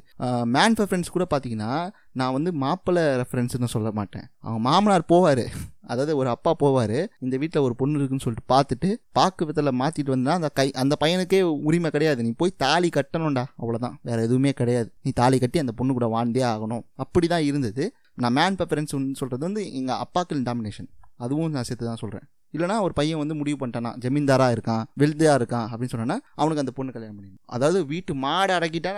man 0.57 0.77
preference 0.81 1.15
கூட 1.17 1.27
பார்த்தீங்கன்னா 1.35 1.73
நான் 2.21 2.35
வந்து 2.39 2.53
மாப்பிள்ளை 2.65 3.05
ரெஃபரன்ஸ்னு 3.23 3.73
சொல்ல 3.77 3.91
மாட்டேன். 4.01 4.27
அவங்க 4.41 4.61
மாமனார் 4.69 5.11
போவார். 5.13 5.45
அதாவது 5.87 6.13
ஒரு 6.21 6.29
அப்பா 6.29 6.53
போவார் 6.63 6.99
இந்த 7.25 7.35
வீட்டில் 7.43 7.65
ஒரு 7.67 7.75
பொண்ணு 7.81 7.99
இருக்குன்னு 8.01 8.25
சொல்லிட்டு 8.27 8.49
பார்த்துட்டு 8.55 8.91
பாக்கு 9.19 9.47
விதத்தில் 9.49 9.79
மாற்றிட்டு 9.83 10.15
வந்தா 10.17 10.33
அந்த 10.41 10.51
கை 10.59 10.67
அந்த 10.83 10.95
பையனுக்கே 11.05 11.41
உரிமை 11.69 11.91
கிடையாது. 11.97 12.23
நீ 12.27 12.33
போய் 12.43 12.59
தாலி 12.65 12.91
கட்டணும்டா 12.97 13.45
அவ்வளோதான் 13.63 13.97
வேறு 14.03 14.27
எதுவுமே 14.29 14.53
கிடையாது. 14.53 14.89
நீ 15.03 15.13
தாலி 15.23 15.39
கட்டி 15.39 15.59
அந்த 15.65 15.75
பொண்ணு 15.81 15.93
கூட 15.93 16.09
வாழ்ந்தே 16.17 16.45
ஆகணும். 16.53 16.85
அப்படி 17.05 17.29
தான் 17.35 17.47
இருந்தது. 17.51 17.85
நான் 18.23 18.33
மேன் 18.33 18.59
பெப்பரன்ஸ் 18.61 18.95
சொல்கிறது 19.21 19.45
வந்து 19.49 19.63
எங்கள் 19.81 20.01
அப்பாக்கள் 20.05 20.47
டாமினேஷன் 20.49 20.91
அதுவும் 21.25 21.55
நான் 21.57 21.69
சேர்த்து 21.71 21.87
தான் 21.87 22.03
சொல்கிறேன் 22.05 22.27
இல்லைனா 22.55 22.77
ஒரு 22.87 22.95
பையன் 22.99 23.21
வந்து 23.23 23.37
முடிவு 23.41 23.57
பண்ணிட்டானா 23.61 23.91
ஜமீன்தாராக 24.05 24.55
இருக்கான் 24.57 24.85
வெல்தியாக 25.03 25.39
இருக்கான் 25.41 25.67
அப்படின்னு 25.71 25.95
சொன்னா 25.95 26.19
அவனுக்கு 26.41 26.63
அந்த 26.65 26.75
பொண்ணு 26.77 26.95
கல்யாணம் 26.97 27.17
பண்ணிடணும். 27.19 27.43
அதாவது 27.57 27.79
வீட்டு 27.93 28.15
மாடு 28.25 28.53
அடக்கிட்டா 28.59 28.93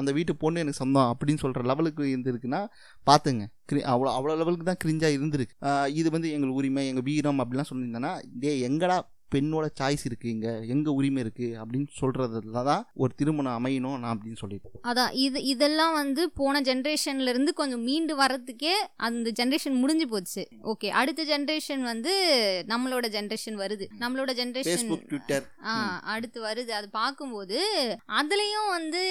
அந்த 0.00 0.10
வீட்டு 0.18 0.34
பொண்ணு 0.42 0.62
எனக்கு 0.64 0.80
சொந்தம் 0.82 1.10
அப்படின்னு 1.12 1.42
சொல்கிற 1.44 1.64
லெவலுக்கு 1.70 2.04
இருந்திருக்குன்னா 2.12 2.60
பார்த்துங்க 3.10 3.46
கிரி 3.70 3.80
அவ்வளோ 3.92 4.12
அவ்வளோ 4.18 4.36
லெவலுக்கு 4.40 4.68
தான் 4.70 4.82
கிரிஞ்சாக 4.84 5.16
இருந்திருக்கு. 5.16 5.54
இது 6.00 6.08
வந்து 6.16 6.30
எங்கள் 6.36 6.56
உரிமை 6.58 6.84
எங்கள் 6.92 7.06
வீரம் 7.10 7.42
அப்படிலாம் 7.44 7.70
சொல்லியிருந்தேன்னா 7.70 8.12
டே 8.42 8.52
எங்கடா 8.68 8.96
பெண்ணோட 9.34 9.66
சாய்ஸ் 9.80 10.04
இருக்குது 10.08 10.32
இங்கே 10.34 10.52
எங்கள் 10.74 10.96
உரிமை 10.98 11.20
இருக்குது 11.24 11.58
அப்படின்னு 11.62 11.88
சொல்கிறதுல 12.00 12.64
தான் 12.70 12.84
ஒரு 13.02 13.12
திருமணம் 13.20 13.56
அமையணும் 13.58 13.98
நான் 14.02 14.14
அப்படின்னு 14.14 14.40
சொல்லிட்டு 14.42 14.82
அதான் 14.90 15.12
இது 15.26 15.38
இதெல்லாம் 15.52 15.94
வந்து 16.00 16.22
போன 16.40 16.62
ஜென்ரேஷன்ல 16.68 17.32
இருந்து 17.34 17.52
கொஞ்சம் 17.60 17.84
மீண்டு 17.88 18.14
வர்றதுக்கே 18.22 18.74
அந்த 19.06 19.28
ஜென்ரேஷன் 19.40 19.80
முடிஞ்சு 19.82 20.06
போச்சு. 20.12 20.42
ஓகே 20.72 20.88
அடுத்த 21.00 21.24
ஜென்ரேஷன் 21.32 21.82
வந்து 21.92 22.12
நம்மளோட 22.72 23.06
ஜென்ரேஷன் 23.16 23.56
வருது. 23.62 23.86
நம்மளோட 24.02 24.30
ஜென்ரேஷன் 24.40 24.92
ட்விட்டர் 25.10 25.46
ஆ 25.70 25.72
அடுத்து 26.14 26.38
வருது. 26.48 26.70
அது 26.78 26.88
பார்க்கும்போது 27.00 27.58
அதுலயும் 28.20 28.70
வந்து 28.76 29.02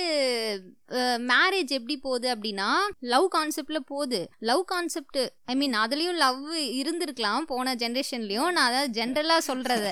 மேரேஜ் 1.31 1.71
எப்படி 1.77 1.95
போகுது 2.05 2.27
அப்படின்னா 2.33 2.69
லவ் 3.13 3.27
கான்செப்ட்ல 3.35 3.79
போகுது. 3.91 4.19
லவ் 4.49 4.63
கான்செப்ட் 4.71 5.19
ஐ 5.51 5.55
மீன் 5.61 5.75
அதுலயும் 5.83 6.19
லவ் 6.25 6.41
இருந்திருக்கலாம் 6.81 7.47
போன 7.51 7.75
ஜென்ரேஷன்லயும் 7.83 8.51
நான் 8.55 8.69
அதாவது 8.69 8.95
ஜென்ரலா 8.99 9.37
சொல்றத. 9.49 9.87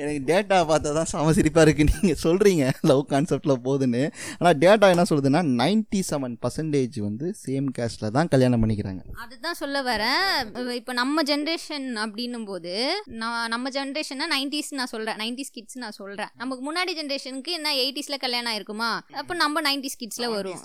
எனக்கு 0.00 0.20
டேட்டா 0.30 0.58
பார்த்தா 0.70 0.90
தான் 0.98 1.08
செம 1.12 1.32
சிரிப்பாக 1.38 1.64
இருக்குது 1.66 1.92
நீங்கள் 1.94 2.20
சொல்கிறீங்க 2.24 2.64
லவ் 2.90 3.02
கான்செப்டில் 3.12 3.54
போகுதுன்னு 3.66 4.02
ஆனால் 4.38 4.56
டேட்டா 4.64 4.88
என்ன 4.94 5.06
சொல்லுதுன்னா 5.10 5.42
நைன்டி 5.60 6.00
செவன் 6.10 6.36
பர்சன்டேஜ் 6.44 6.98
வந்து 7.08 7.26
சேம் 7.44 7.68
கேஸ்டில் 7.78 8.14
தான் 8.16 8.30
கல்யாணம் 8.34 8.62
பண்ணிக்கிறாங்க. 8.62 9.02
அதுதான் 9.24 9.58
சொல்ல 9.62 9.82
வரேன். 9.90 10.26
இப்போ 10.80 10.92
நம்ம 11.00 11.22
ஜென்ரேஷன் 11.32 11.88
அப்படின்னும் 12.04 12.48
போது 12.50 12.74
நான் 13.22 13.50
நம்ம 13.54 13.70
ஜென்ரேஷன்னா 13.78 14.28
நைன்டிஸ் 14.34 14.72
நான் 14.80 14.92
சொல்கிறேன் 14.94 15.20
நைன்டிஸ் 15.22 15.54
கிட்ஸ் 15.56 15.80
நான் 15.84 15.98
சொல்கிறேன் 16.00 16.32
நமக்கு 16.42 16.64
முன்னாடி 16.68 16.94
ஜென்ரேஷனுக்கு 17.00 17.52
என்ன 17.58 17.74
எயிட்டிஸில் 17.84 18.22
கல்யாணம் 18.26 18.52
ஆயிருக்குமா? 18.52 18.90
அப்போ 19.22 19.34
நம்ம 19.44 19.62
நைன்டிஸ் 19.68 20.00
கிட்ஸில் 20.02 20.32
வருவோம் 20.36 20.64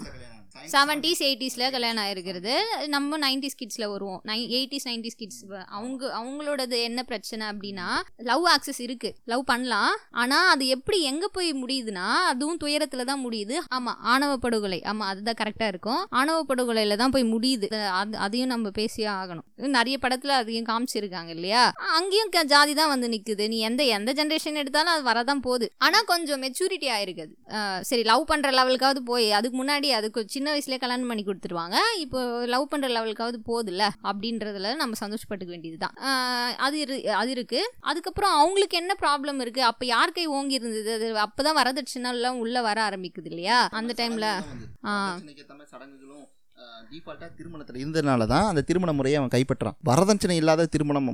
செவன்டீஸ் 0.65 1.19
எயிட்டிஸில் 1.19 1.71
கல்யாணம் 1.71 2.03
ஆயிருக்கிறது. 2.03 2.53
நம்ம 2.87 3.17
நைன்டிஸ் 3.17 3.57
கிட்ஸில் 3.63 3.89
வருவோம். 3.89 4.19
நை 4.23 4.47
எயிட்டிஸ் 4.49 4.87
நைன்டிஸ் 4.87 5.17
கிட்ஸ் 5.17 5.45
அவங்க 5.67 6.17
அவங்களோடது 6.17 6.81
என்ன 6.81 7.03
பிரச்சனை 7.03 7.47
அப்படின்னா 7.47 7.87
லவ் 8.17 8.45
ஆக்சஸ் 8.45 8.81
இருக்கு. 8.81 9.15
லவ் 9.25 9.43
பண்ணலாம். 9.43 9.97
ஆனால் 10.11 10.49
அது 10.49 10.67
எப்படி 10.67 11.01
எங்கே 11.01 11.25
போய் 11.31 11.53
முடியுதுன்னா 11.53 12.11
அதுவும் 12.13 12.57
துயரத்தில் 12.57 13.05
தான் 13.05 13.25
முடியுது. 13.25 13.55
ஆமாம் 13.67 13.97
ஆணவ 13.99 14.37
படுகொலை. 14.37 14.83
ஆமாம் 14.83 15.07
அதுதான் 15.07 15.33
கரெக்டாக 15.43 15.67
இருக்கும். 15.67 16.07
ஆணவ 16.09 16.43
படுகொலையில் 16.43 16.97
தான் 16.97 17.11
போய் 17.11 17.23
முடியுது. 17.23 17.87
அது 17.87 18.17
அதையும் 18.17 18.47
நம்ம 18.47 18.69
பேசியே 18.69 19.07
ஆகணும். 19.07 19.41
நிறைய 19.55 19.97
படத்தில் 19.97 20.31
அதையும் 20.31 20.65
காமிச்சிருக்காங்க 20.65 21.27
இல்லையா? 21.27 21.71
அங்கேயும் 21.77 22.29
க- 22.29 22.43
ஜாதி 22.43 22.73
தான் 22.73 22.87
வந்து 22.87 23.07
நிற்குது 23.07 23.47
நீ 23.47 23.59
எந்த 23.59 23.83
எந்த 23.83 24.13
ஜென்ரேஷன் 24.13 24.53
எடுத்தாலும் 24.53 25.05
அது 25.05 25.19
வரதான் 25.19 25.41
போகுது. 25.41 25.71
ஆனால் 25.77 26.03
கொஞ்சம் 26.03 26.41
மெச்சூரிட்டி 26.43 26.87
ஆயிருக்குது 26.87 27.27
அஹ் 27.47 27.81
சரி 27.81 28.01
லவ் 28.01 28.25
பண்ணுற 28.31 28.47
லெவலுக்காவது 28.49 28.99
போய் 28.99 29.31
அதுக்கு 29.31 29.63
முன்னாடி 29.63 29.89
அதுக்கு 29.89 30.23
சின்ன 30.27 30.48
வயசுலேயே 30.55 30.79
கல்யாணம் 30.79 31.07
பண்ணி 31.07 31.23
கொடுத்துருவாங்க. 31.23 31.75
இப்போ 31.97 32.45
லவ் 32.45 32.67
பண்ணுற 32.71 32.83
லெவலுக்காவது 32.83 33.35
போகுதுல்ல 33.47 33.89
அப்படின்றதுல 34.03 34.75
நம்ம 34.75 35.07
சந்தோஷப்பட்டுக்க 35.07 35.45
வேண்டியதுதான். 35.45 35.93
அஹ் 35.95 36.55
அது 36.55 36.79
இரு 36.79 37.13
அது 37.13 37.31
இருக்கு. 37.31 37.71
அதுக்கப்புறம் 37.79 38.31
அவங்களுக்கு 38.31 38.77
என்ன 38.77 38.95
ப்ராப்ளம் 39.01 39.41
இருக்கு? 39.41 39.63
அப்போ 39.63 39.85
யார் 39.85 40.11
கை 40.11 40.25
ஓங்கி 40.25 40.53
இருந்தது? 40.53 40.93
அது 40.93 41.13
அப்பதான் 41.13 41.57
வரதட்சணைலாம் 41.57 42.37
உள்ள 42.37 42.61
வர 42.61 42.89
ஆரம்பிக்குது 42.89 43.25
இல்லையா? 43.25 43.67
அந்த 43.71 44.09
டைம்ல 44.09 44.43
ஆ. 44.85 45.19
டிஃபால்ட்டாக 46.91 47.29
திருமணத்தில். 47.39 47.79
இருந்ததுனால 47.81 48.25
தான் 48.31 48.47
அந்த 48.51 48.61
திருமண 48.69 48.91
முறையை 48.97 49.17
அவன் 49.19 49.33
கைப்பற்றான். 49.33 49.75
வரதட்சணை 49.89 50.35
இல்லாத 50.41 50.67
திருமணம் 50.73 51.09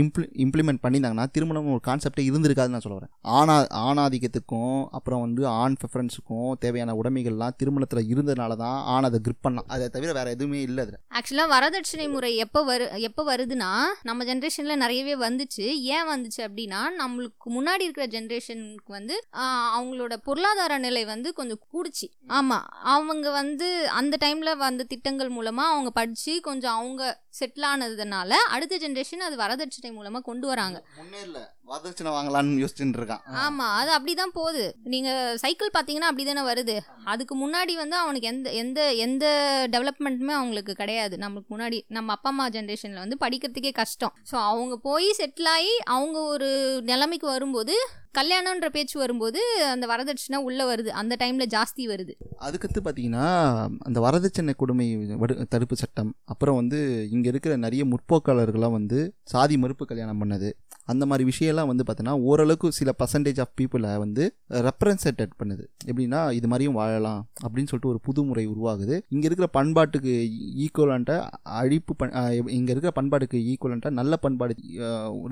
இம்ப்ளி 0.00 0.24
இம்ப்ளிமெண்ட் 0.44 0.82
பண்ணியிருந்தாங்கன்னா 0.84 1.26
திருமணம் 1.36 1.68
ஒரு 1.74 1.82
கான்செப்டே 1.88 2.22
இருந்திருக்காதுன்னு 2.28 2.76
நான் 2.76 2.84
சொல்ல 2.84 2.98
வரேன். 2.98 3.12
ஆணா 3.38 3.56
ஆணாதிக்கத்துக்கும் 3.88 4.78
அப்புறம் 4.98 5.22
வந்து 5.24 5.42
ஆண் 5.62 5.76
ப்ரிஃபரன்ஸுக்கும் 5.80 6.52
தேவையான 6.64 6.94
உடைமைகள்லாம் 7.00 7.56
திருமணத்தில் 7.62 8.10
இருந்ததுனால 8.12 8.56
தான் 8.62 8.78
ஆண் 8.94 9.08
அதை 9.08 9.20
கிரிப் 9.26 9.44
பண்ணான். 9.46 9.68
அதை 9.76 9.88
தவிர 9.96 10.12
வேற 10.18 10.30
எதுவுமே 10.36 10.60
இல்லை 10.68 10.84
அதில். 10.86 11.00
ஆக்சுவலாக 11.18 11.52
வரதட்சணை 11.54 12.06
முறை 12.14 12.30
எப்போ 12.46 12.62
வரு 12.70 12.86
எப்போ 13.08 13.24
வருதுன்னா 13.30 13.70
நம்ம 14.10 14.26
ஜென்ரேஷனில் 14.30 14.82
நிறையவே 14.84 15.16
வந்துச்சு. 15.26 15.66
ஏன் 15.96 16.08
வந்துச்சு 16.12 16.40
அப்படின்னா 16.48 16.82
நம்மளுக்கு 17.02 17.48
முன்னாடி 17.58 17.86
இருக்கிற 17.86 18.06
ஜென்ரேஷனுக்கு 18.16 18.92
வந்து 18.98 19.16
அவங்களோட 19.76 20.14
பொருளாதார 20.28 20.80
நிலை 20.86 21.04
வந்து 21.12 21.28
கொஞ்சம் 21.40 21.62
கூடுச்சு. 21.72 22.08
ஆமாம் 22.40 22.66
அவங்க 22.96 23.26
வந்து 23.40 23.68
அந்த 24.00 24.16
டைமில் 24.24 24.60
வந்த 24.66 24.86
திட்டங்கள் 24.88 25.28
மூலமாக 25.28 25.72
அவங்க 25.72 25.90
படித்து 25.90 26.40
கொஞ்சம் 26.40 26.72
அவங்க 26.72 27.02
செட்டில் 27.40 27.66
ஆனதுனால 27.68 28.30
அடுத்த 28.48 28.76
ஜென்ரேஷன் 28.76 29.24
அது 29.28 29.36
வரதட்சணை 29.36 29.92
மூலமாக 29.92 30.24
கொண்டு 30.24 30.46
வராங்க. 30.46 30.78
வரதட்சணை 31.70 32.10
வாங்கலாம்னு 32.16 32.60
யோசிச்சுட்டு 32.62 32.98
இருக்கான் 33.00 33.24
ஆமாம் 33.44 33.74
அது 33.80 33.90
அப்படி 33.96 34.12
தான் 34.20 34.34
போகுது. 34.38 34.64
நீங்கள் 34.94 35.38
சைக்கிள் 35.42 35.70
பார்த்தீங்கன்னா 35.76 36.10
அப்படி 36.10 36.24
தானே 36.28 36.42
வருது. 36.50 36.76
அதுக்கு 37.12 37.34
முன்னாடி 37.42 37.74
வந்து 37.82 37.96
அவனுக்கு 38.02 38.30
எந்த 38.32 38.48
எந்த 38.62 38.80
எந்த 39.06 39.26
டெவலப்மெண்ட்டுமே 39.74 40.34
அவங்களுக்கு 40.38 40.74
கிடையாது. 40.82 41.14
நமக்கு 41.26 41.48
முன்னாடி 41.54 41.80
நம்ம 41.98 42.12
அப்பா 42.16 42.30
அம்மா 42.32 42.46
ஜென்ரேஷனில் 42.56 43.04
வந்து 43.04 43.18
படிக்கிறதுக்கே 43.24 43.72
கஷ்டம். 43.80 44.14
ஸோ 44.30 44.36
அவங்க 44.50 44.76
போய் 44.88 45.08
செட்டில் 45.20 45.50
ஆகி 45.54 45.72
அவங்க 45.96 46.18
ஒரு 46.34 46.50
நிலைமைக்கு 46.92 47.28
வரும்போது 47.36 47.76
கல்யாணன்ற 48.18 48.68
பேச்சு 48.74 48.96
வரும்போது 49.02 49.40
அந்த 49.72 49.84
வரதட்சணை 49.90 50.38
உள்ளே 50.46 50.64
வருது. 50.70 50.90
அந்த 51.00 51.14
டைமில் 51.20 51.50
ஜாஸ்தி 51.54 51.82
வருது. 51.90 52.12
அதுக்கடுத்து 52.46 52.80
பார்த்தீங்கன்னா 52.86 53.26
அந்த 53.88 53.98
வரதட்சணை 54.06 54.54
கொடுமை 54.62 54.86
தடுப்பு 55.54 55.76
சட்டம். 55.82 56.10
அப்புறம் 56.32 56.58
வந்து 56.60 56.80
இங்கே 57.16 57.28
இருக்கிற 57.32 57.56
நிறைய 57.66 57.84
முற்போக்காளர்கள்லாம் 57.92 58.76
வந்து 58.78 59.00
சாதி 59.34 59.56
மறுப்பு 59.64 59.86
கல்யாணம் 59.92 60.22
பண்ணது. 60.22 60.50
அந்த 60.92 61.04
மாதிரி 61.10 61.24
விஷயம்லாம் 61.30 61.70
வந்து 61.70 61.84
பார்த்தீங்கன்னா 61.86 62.16
ஓரளவுக்கு 62.30 62.68
சில 62.78 62.92
பர்சன்டேஜ் 63.00 63.40
ஆஃப் 63.44 63.54
பீப்புளை 63.58 63.92
வந்து 64.04 64.24
ரெப்ரசன்டேட் 64.68 65.34
பண்ணுது. 65.40 65.64
எப்படின்னா 65.90 66.20
இது 66.38 66.48
மாதிரியும் 66.52 66.78
வாழலாம் 66.80 67.22
அப்படின்னு 67.44 67.70
சொல்லிட்டு 67.70 67.92
ஒரு 67.92 68.00
புது 68.08 68.20
முறை 68.28 68.44
உருவாகுது. 68.52 68.96
இங்கே 69.14 69.26
இருக்கிற 69.30 69.48
பண்பாட்டுக்கு 69.58 70.14
ஈக்குவலண்ட்டாக 70.66 71.40
அழிப்பு 71.60 71.94
பண் 72.02 72.14
இங்கே 72.58 72.72
இருக்கிற 72.74 72.92
பண்பாட்டுக்கு 72.98 73.40
ஈக்குவலண்ட்டாக 73.52 73.98
நல்ல 74.00 74.16
பண்பாடு 74.26 74.54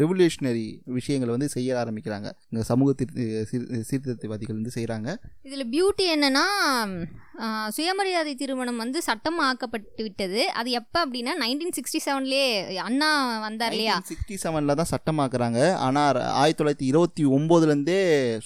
ரெவல்யூஷனரி 0.02 0.66
விஷயங்களை 0.98 1.32
வந்து 1.36 1.50
செய்ய 1.56 1.78
ஆரம்பிக்கிறாங்க. 1.82 2.30
இந்த 2.52 2.64
சமூக 2.70 2.94
தீர்த்த 3.00 3.44
சீர் 3.52 3.68
சீர்திருத்தவாதிகள் 3.90 4.58
வந்து 4.60 4.74
செய்கிறாங்க 4.78 5.08
இதில் 5.48 5.70
பியூட்டி 5.76 6.06
என்னன்னா 6.16 6.44
சுயமரியாதை 7.76 8.32
திருமணம் 8.40 8.78
வந்து 8.82 8.98
சட்டம் 9.06 9.40
ஆக்கப்பட்டு 9.46 10.02
விட்டது. 10.04 10.40
அது 10.58 10.68
எப்போ 10.78 10.98
அப்படின்னா 11.04 11.32
நைன்டீன் 11.42 11.74
சிக்ஸ்டி 11.78 11.98
செவன்லேயே 12.04 12.46
அண்ணா 12.86 13.08
வந்தார் 13.46 13.74
இல்லையா? 13.74 13.96
சிக்ஸ்டி 14.10 14.36
செவனில் 14.44 14.78
தான் 14.80 14.90
சட்டமாக்குறாங்க. 14.92 15.44
ஆனால் 15.86 16.18
ஆயிரத்தி 16.40 16.60
தொள்ளாயிரத்தி 16.60 16.86
இருபத்தி 16.90 17.22
ஒம்போதுலேருந்தே 17.36 17.96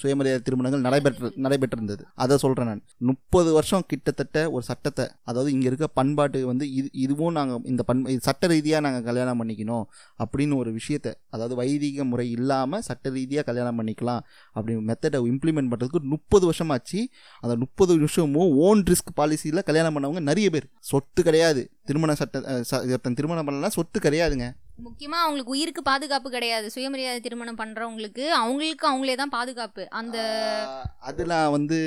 சுயமரியாதை 0.01 0.41
திருமணங்கள் 0.47 0.85
நடைபெற்று 0.87 1.31
நடைபெற்றிருந்தது. 1.45 2.03
அதை 2.23 2.37
சொல்கிறேன் 2.43 2.69
நான். 2.71 2.83
முப்பது 3.09 3.49
வருஷம் 3.57 3.85
கிட்டத்தட்ட 3.91 4.43
ஒரு 4.55 4.63
சட்டத்தை 4.69 5.05
அதாவது 5.29 5.51
இங்கே 5.55 5.67
இருக்க 5.71 5.87
பண்பாட்டு 5.99 6.39
வந்து 6.51 6.67
இது 6.79 6.89
இதுவும் 7.05 7.35
நாங்கள் 7.39 7.61
இந்த 7.73 7.83
பண் 7.89 8.03
சட்ட 8.27 8.47
ரீதியாக 8.53 8.85
நாங்கள் 8.87 9.05
கல்யாணம் 9.09 9.41
பண்ணிக்கணும் 9.41 9.85
அப்படின்னு 10.23 10.55
ஒரு 10.61 10.71
விஷயத்தை 10.79 11.13
அதாவது 11.29 11.55
வைதிக 11.61 12.03
முறை 12.11 12.27
இல்லாமல் 12.37 12.85
சட்ட 12.89 13.09
ரீதியாக 13.17 13.45
கல்யாணம் 13.49 13.79
பண்ணிக்கலாம் 13.79 14.21
அப்படின்னு 14.55 14.87
மெத்தடை 14.89 15.19
இம்ப்ளிமெண்ட் 15.33 15.71
பண்ணுறதுக்கு 15.73 16.01
முப்பது 16.15 16.45
வருஷமாச்சு. 16.51 16.99
அந்த 17.43 17.55
முப்பது 17.55 17.91
வருஷமும் 17.99 18.51
ஓன் 18.67 18.83
ரிஸ்க் 18.91 19.13
பாலிசியில் 19.19 19.67
கல்யாணம் 19.69 19.95
பண்ணவங்க 19.95 20.21
நிறைய 20.31 20.49
பேர். 20.49 20.67
சொத்து 20.91 21.21
கிடையாது. 21.23 21.63
திருமண 21.85 22.13
சட்ட 22.19 23.09
திருமணம் 23.19 23.47
பண்ணலாம் 23.47 23.75
சொத்து 23.77 23.99
கிடையாதுங்க. 23.99 24.47
முக்கியமாக 24.77 25.23
அவங்களுக்கு 25.23 25.53
உயிருக்கு 25.55 25.81
பாதுகாப்பு 25.89 26.29
கிடையாது. 26.35 26.67
சுயமரியாதை 26.75 27.19
திருமணம் 27.25 27.59
பண்ணுறவங்களுக்கு 27.61 28.25
அவங்களுக்கு 28.41 28.85
அவங்களே 28.91 29.15
தான் 29.21 29.33
பாதுகாப்பு. 29.37 29.83
அந்த 29.99 30.17
அதெல்லாம் 30.17 30.87
அது 31.09 31.25
நான் 31.31 31.53
வந்து 31.57 31.77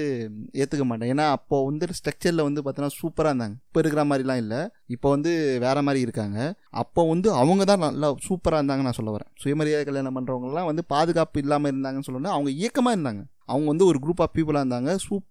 ஏற்றுக்க 0.61 0.85
மாட்டேன். 0.91 1.11
ஏன்னா 1.15 1.27
அப்போ 1.37 1.59
வந்து 1.69 1.89
ஸ்ட்ரக்சரில் 1.99 2.47
வந்து 2.49 2.63
பார்த்தோன்னா 2.65 2.95
சூப்பராக 3.01 3.33
இருந்தாங்க. 3.33 3.57
இப்போ 3.69 3.81
இருக்கிற 3.83 4.05
மாதிரிலாம் 4.11 4.43
இல்லை. 4.45 4.61
இப்போ 4.97 5.11
வந்து 5.15 5.33
வேற 5.67 5.83
மாதிரி 5.83 6.01
இருக்காங்க. 6.07 6.39
அப்போ 6.83 7.09
வந்து 7.13 7.31
அவங்க 7.43 7.65
தான் 7.73 7.85
நல்லா 7.87 8.11
சூப்பராக 8.29 8.61
இருந்தாங்க 8.61 8.87
நான் 8.89 8.99
சொல்ல 9.01 9.13
வரேன். 9.17 9.31
சுயமரியாதை 9.45 9.85
கல்யாணம் 9.91 10.19
பண்ணுறவங்கலாம் 10.19 10.71
வந்து 10.71 10.85
பாதுகாப்பு 10.97 11.41
இல்லாமல் 11.45 11.73
இருந்தாங்கன்னு 11.73 12.09
சொல்லணும் 12.11 12.37
அவங்க 12.37 12.51
இயக்கமாக 12.51 12.97
இருந்தாங்க. 12.97 13.25
அவங்க 13.53 13.67
வந்து 13.73 13.87
ஒரு 13.91 13.99
குரூப் 14.05 14.23
ஆஃப் 14.25 14.35
பீப்புளாக 14.37 14.65
இருந்தாங்க. 14.65 14.91
சூப் 15.05 15.25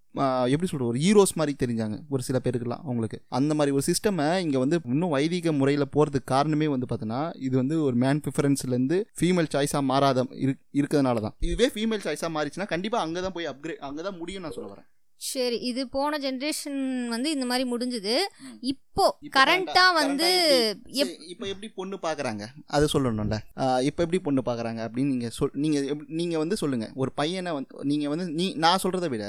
எப்படி 0.52 0.68
சொல்கிறது 0.70 0.90
ஒரு 0.92 0.98
ஹீரோஸ் 1.04 1.34
மாதிரி 1.40 1.54
தெரிஞ்சாங்க. 1.62 1.96
ஒரு 2.14 2.22
சில 2.28 2.38
பேருக்குலாம் 2.44 2.82
அவங்களுக்கு. 2.86 3.18
அந்த 3.38 3.52
மாதிரி 3.58 3.74
ஒரு 3.76 3.84
சிஸ்டமை 3.90 4.26
இங்கே 4.44 4.58
வந்து 4.64 4.76
இன்னும் 4.94 5.14
வைதிக 5.16 5.52
முறையில் 5.60 5.92
போகிறதுக்கு 5.96 6.32
காரணமே 6.34 6.68
வந்து 6.74 6.88
பார்த்தீங்கன்னா 6.90 7.22
இது 7.46 7.54
வந்து 7.62 7.76
ஒரு 7.86 7.96
மேன் 8.04 8.22
ப்ரிஃபரன்ஸ்லேருந்து 8.26 8.98
ஃபீமேல் 9.20 9.52
சாய்ஸாக 9.54 9.84
மாறாத 9.90 10.26
இரு 10.44 10.54
இருக்கிறதுனால 10.80 11.22
தான் 11.26 11.36
இதுவே 11.50 11.68
ஃபீமேல் 11.76 12.04
சாய்ஸாக 12.08 12.32
மாறிச்சுன்னா 12.36 12.68
கண்டிப்பாக 12.74 13.06
அங்கே 13.06 13.22
தான் 13.26 13.36
போய் 13.38 13.50
அப்கிரேட் 13.52 13.82
அங்கே 13.88 14.04
தான் 14.08 14.18
முடியும் 14.22 14.46
நான் 14.46 14.56
சொல்ல 14.58 14.70
வரேன். 14.74 14.88
சரி 15.30 15.58
இது 15.70 15.82
போன 15.96 16.18
ஜென்ரேஷன் 16.24 16.80
வந்து 17.14 17.28
இந்த 17.34 17.46
மாதிரி 17.50 17.64
முடிஞ்சது. 17.72 18.14
இப்போ 18.72 19.04
கரண்டா 19.36 19.84
வந்து 19.98 20.28
இப்போ 21.32 21.44
எப்படி 21.52 21.68
பொண்ணு 21.78 21.96
பார்க்குறாங்க? 22.06 22.44
அது 22.76 22.86
சொல்லணும்ல. 22.94 23.38
இப்போ 23.88 24.00
எப்படி 24.04 24.20
பொண்ணு 24.26 24.42
பார்க்குறாங்க 24.48 24.80
அப்படின்னு 24.86 25.14
நீங்கள் 25.14 25.34
சொல் 25.38 25.58
நீங்கள் 25.64 26.06
நீங்கள் 26.20 26.42
வந்து 26.44 26.58
சொல்லுங்கள் 26.62 26.94
ஒரு 27.04 27.12
பையனை 27.20 27.52
வந்து 27.58 27.88
நீங்கள் 27.92 28.12
வந்து 28.14 28.26
நீ 28.40 28.48
நான் 28.64 28.82
சொல்கிறத 28.84 29.08
விட 29.14 29.26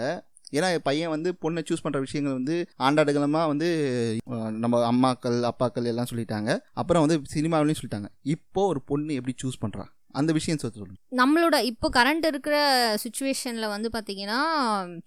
ஏன்னா 0.57 0.67
பையன் 0.87 1.13
வந்து 1.13 1.29
பொண்ணை 1.43 1.61
சூஸ் 1.67 1.83
பண்ணுற 1.83 1.99
விஷயங்கள் 2.03 2.37
வந்து 2.39 2.55
ஆண்டாடுகளமாக 2.87 3.49
வந்து 3.51 3.67
நம்ம 4.63 4.81
அம்மாக்கள் 4.91 5.37
அப்பாக்கள் 5.49 5.89
எல்லாம் 5.91 6.09
சொல்லிட்டாங்க. 6.11 6.51
அப்புறம் 6.81 7.03
வந்து 7.05 7.17
சினிமாவிலையும் 7.35 7.79
சொல்லிட்டாங்க. 7.79 8.09
இப்போ 8.35 8.61
ஒரு 8.73 8.81
பொண்ணு 8.91 9.17
எப்படி 9.19 9.35
சூஸ் 9.43 9.61
பண்ணுறா 9.63 9.85
அந்த 10.15 10.31
விஷயம் 10.33 10.59
சொல்லுங்க. 10.59 10.95
நம்மளோட 11.15 11.61
இப்போ 11.63 11.89
கரண்ட் 11.93 12.25
இருக்கிற 12.25 12.55
சுச்சுவேஷனில் 13.03 13.67
வந்து 13.67 13.89
பார்த்தீங்கன்னா 13.93 14.39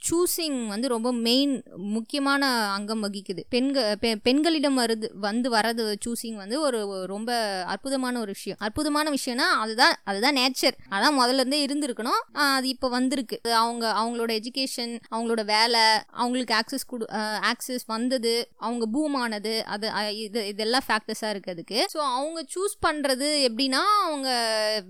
சூஸிங் 0.07 0.66
வந்து 0.66 0.88
ரொம்ப 0.88 1.12
மெயின் 1.21 1.55
முக்கியமான 1.92 2.42
அங்கம் 2.73 3.03
வகிக்குது. 3.03 3.42
பெண்க 3.49 3.97
பெ- 4.03 4.21
பெண்களிடம் 4.23 4.79
வருது 4.79 5.09
வந்து 5.21 5.51
வரது 5.51 5.85
சூஸிங் 6.05 6.35
வந்து 6.35 6.61
ஒரு 6.61 6.81
ரொம்ப 7.07 7.31
அற்புதமான 7.66 8.21
ஒரு 8.21 8.33
விஷயம். 8.33 8.59
அற்புதமான 8.61 9.11
விஷயம்னா 9.11 9.49
அதுதான் 9.59 9.97
அதுதான் 10.05 10.37
நேச்சர் 10.37 10.77
அதான் 10.90 11.18
முதல்ல 11.21 11.35
இருந்தே 11.35 11.66
இருந்திருக்கணும். 11.66 12.21
அது 12.49 12.68
இப்போ 12.68 12.88
வந்திருக்கு. 12.88 13.38
அவங்க 13.57 13.85
அவங்களோட 13.99 14.33
எஜுகேஷன் 14.38 14.94
அவங்களோட 15.11 15.44
வேலை 15.47 15.83
அவங்களுக்கு 16.16 16.55
ஆக்சஸ் 16.55 16.87
கொடு 16.87 17.05
ஆக்சஸ் 17.51 17.87
வந்தது 17.87 18.35
அவங்க 18.59 18.87
பூம் 18.87 19.14
ஆனது 19.14 19.55
அது 19.66 19.87
இது 20.18 20.47
இதெல்லாம் 20.47 20.87
ஃபேக்டர்ஸாக 20.88 21.33
இருக்குது 21.33 21.51
அதுக்கு 21.51 21.81
ஸோ 21.94 21.99
அவங்க 22.12 22.40
சூஸ் 22.55 22.77
பண்ணுறது 22.87 23.29
எப்படின்னா 23.49 23.83
அவங்க 24.05 24.29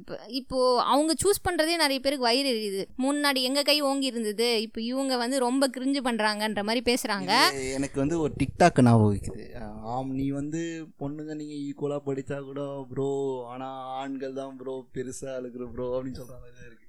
இப்போ 0.09 0.27
இப்போ 0.41 0.59
அவங்க 0.93 1.13
சூஸ் 1.23 1.43
பண்ணுறதே 1.47 1.75
நிறைய 1.83 1.99
பேருக்கு 2.01 2.27
வயிறு 2.27 2.49
எரியுது. 2.53 2.83
முன்னாடி 3.05 3.41
எங்கள் 3.49 3.67
கை 3.69 3.77
ஓங்கி 3.89 4.11
இருந்தது 4.13 4.47
இப்போ 4.67 4.79
இவங்க 4.83 5.17
வந்து 5.17 5.39
ரொம்ப 5.39 5.65
கிரிஞ்சு 5.75 6.01
பண்ணுறாங்கன்ற 6.07 6.63
மாதிரி 6.69 6.83
பேசுகிறாங்க 6.87 7.33
எனக்கு 7.77 7.99
வந்து 8.03 8.17
ஒரு 8.25 8.33
டிக்டாக் 8.41 8.81
ஞாபகம் 8.87 9.13
இருக்குது. 9.13 9.47
ஆம் 9.93 10.13
நீ 10.19 10.27
வந்து 10.39 10.63
பொண்ணுங்க 11.03 11.33
நீங்கள் 11.41 11.61
ஈக்குவலாக 11.67 12.07
படித்தா 12.09 12.39
கூட 12.49 12.63
ப்ரோ 12.91 13.11
ஆனால் 13.53 13.79
ஆண்கள் 14.01 14.39
தான் 14.41 14.57
ப்ரோ 14.61 14.77
பெருசாக 14.97 15.37
அழுகுற 15.39 15.67
ப்ரோ 15.75 15.89
அப்படின்னு 15.95 16.21
சொல்கிற 16.23 16.39
மாதிரி 16.39 16.57
தான் 16.59 16.69
இருக்குது 16.71 16.88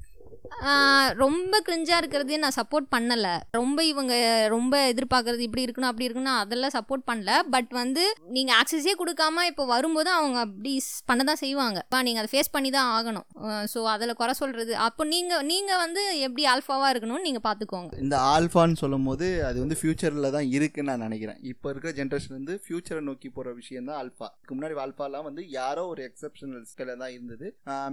ரொம்ப 1.24 1.56
கிரிஞ்சாக 1.68 2.00
இருக்கிறதே 2.02 2.38
நான் 2.44 2.56
சப்போர்ட் 2.58 2.88
பண்ணலை. 2.94 3.34
ரொம்ப 3.58 3.80
இவங்க 3.92 4.14
ரொம்ப 4.54 4.76
எதிர்பார்க்கறது 4.92 5.44
இப்படி 5.48 5.64
இருக்கணும் 5.66 5.90
அப்படி 5.90 6.08
இருக்கணும் 6.08 6.38
அதெல்லாம் 6.42 6.74
சப்போர்ட் 6.78 7.04
பண்ணல. 7.10 7.32
பட் 7.54 7.72
வந்து 7.80 8.04
நீங்கள் 8.36 8.58
ஆக்சஸே 8.60 8.94
கொடுக்காம 9.02 9.46
இப்போ 9.52 9.66
வரும்போது 9.74 10.10
அவங்க 10.18 10.40
அப்படி 10.46 10.74
பண்ண 11.10 11.24
தான் 11.30 11.42
செய்வாங்க. 11.44 11.78
இப்போ 11.88 12.02
நீங்கள் 12.08 12.24
அதை 12.24 12.32
ஃபேஸ் 12.34 12.54
பண்ணி 12.56 12.72
தான் 12.78 12.90
ஆகணும் 12.98 13.28
ஸோ 13.74 13.82
அதில் 13.94 14.18
குறை 14.22 14.36
சொல்கிறது 14.42 14.74
அப்போ 14.88 15.06
நீங்கள் 15.14 15.46
நீங்கள் 15.52 15.82
வந்து 15.84 16.04
எப்படி 16.28 16.46
ஆல்ஃபாவாக 16.54 16.92
இருக்கணும்னு 16.94 17.28
நீங்கள் 17.30 17.46
பார்த்துக்கோங்க 17.48 18.02
இந்த 18.06 18.18
ஆல்ஃபான்னு 18.34 18.82
சொல்லும் 18.84 19.08
போது 19.10 19.30
அது 19.50 19.58
வந்து 19.66 19.80
ஃபியூச்சரில் 19.82 20.34
தான் 20.38 20.50
இருக்குன்னு 20.58 20.90
நான் 20.92 21.06
நினைக்கிறேன். 21.08 21.40
இப்போ 21.54 21.68
இருக்கிற 21.74 21.94
ஜென்ரேஷன் 22.02 22.38
வந்து 22.40 22.56
ஃபியூச்சரை 22.66 23.02
நோக்கி 23.10 23.32
போகிற 23.38 23.54
விஷயம் 23.62 23.90
தான் 23.92 24.00
ஆல்ஃபா 24.02 24.30
இதுக்கு 24.36 24.58
முன்னாடி 24.58 24.78
ஆல்ஃபாலாம் 24.86 25.28
வந்து 25.30 25.44
யாரோ 25.60 25.86
ஒரு 25.94 26.04
எக்ஸப்ஷனல் 26.10 26.68
ஸ்கில் 26.72 26.94
தான் 27.04 27.14
இருந்தது. 27.16 27.48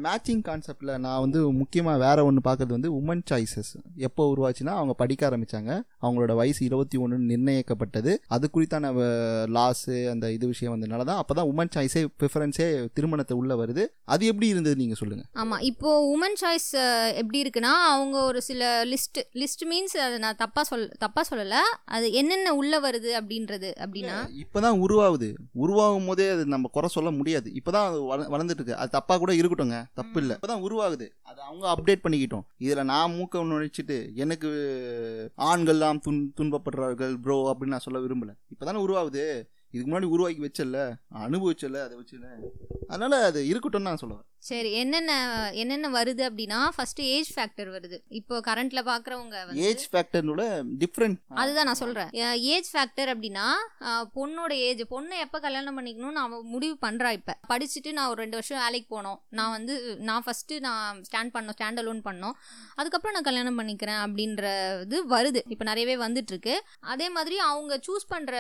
மேட்சிங் 0.07 0.45
கான்செப்டில் 0.51 0.95
நான் 1.07 1.23
வந்து 1.27 1.41
முக்கியமாக 1.63 2.05
வேற 2.07 2.19
ஒன்று 2.27 2.53
பார்க்கறது 2.53 2.67
வந்து 2.67 2.93
உமன் 2.93 3.23
சாய்ஸஸ் 3.31 3.73
எப்போ 3.97 4.35
உருவாச்சுன்னா 4.37 4.67
அவங்க 4.67 4.93
படிக்க 4.93 5.31
ஆரம்பிச்சாங்க. 5.31 5.83
அவங்களோட 6.03 6.35
வயசு 6.35 6.65
இருபத்தி 6.65 6.99
ஒன்று 6.99 7.19
நிர்ணயிக்கப்பட்டது. 7.19 8.17
அது 8.27 8.51
குறித்தான 8.55 8.85
லாஸு 9.57 10.11
அந்த 10.11 10.33
இது 10.33 10.47
விஷயம் 10.47 10.83
வந்ததுனால 10.83 11.05
தான் 11.05 11.17
அப்போ 11.17 11.35
தான் 11.35 11.47
உமன் 11.47 11.71
சாய்ஸே 11.77 12.07
ப்ரிஃபரன்ஸே 12.21 12.87
திருமணத்தை 12.93 13.37
உள்ளே 13.37 13.55
வருது. 13.55 13.87
அது 14.05 14.27
எப்படி 14.27 14.49
இருந்தது 14.49 14.77
நீங்கள் 14.77 14.97
சொல்லுங்கள் 14.97 15.27
ஆமாம் 15.33 15.61
இப்போ 15.61 16.17
உமன் 16.17 16.41
சாய்ஸ் 16.41 17.15
எப்படி 17.15 17.43
இருக்குன்னா 17.43 17.75
அவங்க 17.91 18.25
ஒரு 18.25 18.43
சில 18.43 18.85
லிஸ்ட் 18.85 19.23
லிஸ்ட் 19.33 19.65
மீன்ஸ் 19.71 19.97
அதை 19.97 20.19
நான் 20.19 20.37
தப்பாக 20.37 20.61
சொல் 20.61 20.93
தப்பாக 21.01 21.21
சொல்லலை. 21.31 21.61
அது 21.85 22.13
என்னென்ன 22.13 22.55
உள்ளே 22.55 22.81
வருது 22.81 23.11
அப்படின்றது 23.21 23.73
அப்படின்னா 23.79 24.15
இப்பதான் 24.37 24.85
உருவாகுது. 24.85 25.35
உருவாகும் 25.53 26.07
போதே 26.07 26.29
அது 26.29 26.47
நம்ம 26.47 26.69
குறை 26.73 26.89
சொல்ல 26.93 27.11
முடியாது. 27.11 27.53
இப்பதான் 27.55 27.87
அது 27.87 28.03
வள- 28.03 28.29
வளர்ந்துட்டு 28.29 28.51
இருக்கு. 28.51 28.77
அது 28.77 28.91
தப்பா 28.91 29.19
கூட 29.19 29.33
இருக்கட்டுங்க. 29.33 29.85
தப்பு 29.95 30.21
இல்லை. 30.21 30.37
இப்பதான் 30.37 30.63
உருவாகுது. 30.67 31.09
அது 31.23 31.41
அவங்க 31.41 31.75
அப்டேட் 31.77 32.01
பண்ணிக்கிட்டோம். 32.17 32.47
இதில் 32.57 32.85
நான் 32.85 33.13
மூக்க 33.13 33.35
நுழைச்சிட்டு 33.35 34.15
எனக்கு 34.15 34.49
ஆண்கள்லாம் 35.37 36.01
துன் 36.09 36.25
துன்பப்படுறார்கள் 36.41 37.17
ப்ரோ 37.17 37.37
அப்படின்னு 37.53 37.75
நான் 37.75 37.79
சொல்ல 37.79 38.01
விரும்பலை. 38.01 38.35
இப்போ 38.49 38.65
தானே 38.65 38.85
உருவாகுது. 38.85 39.49
இதுக்கு 39.71 39.91
முன்னாடி 39.93 40.05
உருவாக்கி 40.05 40.43
வச்சல 40.43 40.99
அனுபவிச்சல 41.15 41.77
அதை 41.83 41.99
வச்சுல 41.99 42.27
அதனால 42.89 43.25
அது 43.25 43.41
இருக்கட்டும்னு 43.45 43.89
நான் 43.89 43.99
சொல்லுவேன். 44.01 44.27
சரி 44.49 44.71
என்னென்ன 44.81 45.13
என்னென்ன 45.61 45.89
வருது 45.97 46.23
அப்படின்னா 46.27 46.59
ஃபர்ஸ்ட் 46.75 47.01
ஏஜ் 47.15 47.31
ஃபேக்டர் 47.37 47.69
வருது. 47.77 47.97
இப்போ 48.19 48.35
கரண்ட்ல 48.49 48.81
பார்க்குறவங்க 48.91 49.37
வந்து 49.47 49.65
ஏஜ் 49.69 49.85
ஃபேக்டரோட 49.93 50.45
டிஃப்ரெண்ட் 50.83 51.19
அதுதான் 51.43 51.69
நான் 51.69 51.81
சொல்கிறேன் 51.83 52.11
ஏஜ் 52.55 52.69
ஃபேக்டர் 52.73 53.11
அப்படின்னா 53.15 53.47
பொண்ணோட 54.19 54.53
ஏஜ் 54.69 54.83
பொண்ணை 54.93 55.19
எப்போ 55.27 55.41
கல்யாணம் 55.47 55.79
பண்ணிக்கணும்னு 55.79 56.23
அவன் 56.25 56.47
முடிவு 56.55 56.77
பண்ணுறா 56.87 57.11
இப்போ. 57.19 57.35
படிச்சுட்டு 57.53 57.93
நான் 57.99 58.11
ஒரு 58.13 58.21
ரெண்டு 58.25 58.39
வருஷம் 58.39 58.63
வேலைக்கு 58.65 58.89
போனோம். 58.97 59.19
நான் 59.39 59.55
வந்து 59.57 59.75
நான் 60.11 60.27
ஃபஸ்ட்டு 60.27 60.61
நான் 60.69 61.03
ஸ்டாண்ட் 61.09 61.35
பண்ணோம் 61.37 61.57
ஸ்டாண்ட் 61.59 61.83
அலோன் 61.85 62.07
பண்ணோம். 62.09 62.37
அதுக்கப்புறம் 62.81 63.17
நான் 63.19 63.29
கல்யாணம் 63.31 63.61
பண்ணிக்கிறேன் 63.63 64.01
அப்படின்ற 64.07 64.47
இது 64.87 65.01
வருது. 65.17 65.43
இப்போ 65.55 65.67
நிறையவே 65.73 65.99
வந்துட்டுருக்கு. 66.07 66.57
அதே 66.95 67.09
மாதிரி 67.19 67.39
அவங்க 67.51 67.81
சூஸ் 67.89 68.11
பண்ணுற 68.15 68.35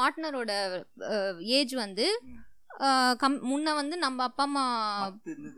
பார்ட்னரோட 0.00 0.52
ஏஜ் 1.58 1.74
வந்து 1.84 2.06
கம் 3.18 3.38
முன்ன 3.50 3.74
வந்து 3.74 3.96
நம்ம 3.96 4.22
அப்பா 4.22 4.42
அம்மா 4.42 4.64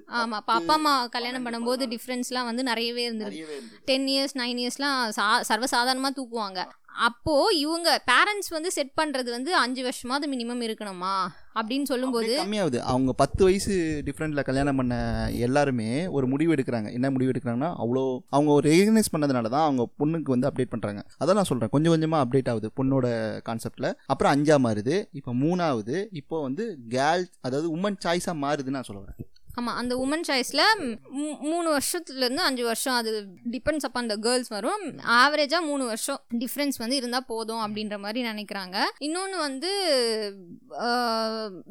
ஆமாம் 0.06 0.38
அப்போ 0.40 0.52
அப்பா 0.52 0.74
அம்மா 0.74 1.06
கல்யாணம் 1.06 1.46
பண்ணும்போது 1.46 1.86
டிஃப்ரென்ஸ்லாம் 1.86 2.44
வந்து 2.44 2.62
நிறையவே 2.62 3.08
இருந்திருக்கு 3.08 3.58
டென் 3.84 4.06
இயர்ஸ் 4.06 4.36
நைன் 4.36 4.60
இயர்ஸ்லாம் 4.62 4.98
சா 5.10 5.26
சர்வசாதாரணமாக 5.50 6.14
தூக்குவாங்க. 6.16 6.60
அப்போது 7.06 7.58
இவங்க 7.58 7.88
பேரண்ட்ஸ் 8.10 8.50
வந்து 8.56 8.70
செட் 8.70 8.92
பண்ணுறது 9.00 9.30
வந்து 9.30 9.56
அஞ்சு 9.56 9.82
வருஷமாவது 9.86 10.26
மினிமம் 10.34 10.62
இருக்கணுமா? 10.66 11.14
அப்படின்னு 11.58 11.82
சொல்லும்போது 11.82 12.30
கம்மியாகுது. 12.40 12.78
அவங்க 12.92 13.12
பத்து 13.12 13.44
வயசு 13.44 13.72
டிஃப்ரெண்ட்ல 14.06 14.42
கல்யாணம் 14.48 14.76
பண்ண 14.76 14.94
எல்லாருமே 15.46 15.88
ஒரு 16.16 16.26
முடிவு 16.26 16.54
எடுக்கிறாங்க. 16.54 16.92
என்ன 16.92 17.10
முடிவு 17.10 17.32
எடுக்கிறாங்கன்னா 17.32 17.70
அவ்வளோ 17.82 18.04
அவங்க 18.28 18.50
ஒரு 18.52 18.64
ரெகனைஸ் 18.70 19.12
பண்ணதுனால 19.14 19.50
தான் 19.56 19.66
அவங்க 19.66 19.84
பொண்ணுக்கு 20.02 20.34
வந்து 20.34 20.48
அப்டேட் 20.50 20.72
பண்ணுறாங்க 20.74 21.02
அதான் 21.20 21.38
நான் 21.40 21.50
சொல்கிறேன் 21.50 21.74
கொஞ்சம் 21.74 21.94
கொஞ்சமாக 21.94 22.24
அப்டேட் 22.24 22.50
ஆகுது 22.54 22.70
பொண்ணோட 22.80 23.06
கான்செப்டில் 23.50 23.90
அப்புறம் 24.06 24.32
அஞ்சா 24.36 24.58
மாறுது. 24.66 24.96
இப்போ 25.12 25.34
மூணாவது 25.44 26.06
இப்போ 26.12 26.42
வந்து 26.42 26.66
கேர்ள் 26.96 27.24
அதாவது 27.40 27.68
உமன் 27.76 28.02
சாய்ஸாக 28.06 28.42
மாறுதுன்னு 28.44 28.78
நான் 28.78 28.90
சொல்ல 28.90 29.02
வரேன். 29.04 29.30
ஆமாம் 29.58 29.76
அந்த 29.80 29.94
உமன் 30.04 30.24
சாய்ஸில் 30.28 30.62
மூணு 31.50 31.68
வருஷத்துலேருந்து 31.76 32.44
அஞ்சு 32.48 32.64
வருஷம் 32.68 32.96
அது 33.00 33.10
டிபெண்ட்ஸ் 33.54 33.86
அப்பான் 33.88 34.06
அந்த 34.06 34.16
கேர்ள்ஸ் 34.26 34.50
வரும். 34.54 34.84
ஆவரேஜாக 35.18 35.62
மூணு 35.70 35.84
வருஷம் 35.90 36.20
டிஃப்ரென்ஸ் 36.42 36.78
வந்து 36.82 36.98
இருந்தால் 37.00 37.26
போதும் 37.32 37.62
அப்படின்ற 37.64 37.96
மாதிரி 38.04 38.22
நினைக்கிறாங்க. 38.30 38.76
இன்னொன்று 39.06 39.38
வந்து 39.46 39.70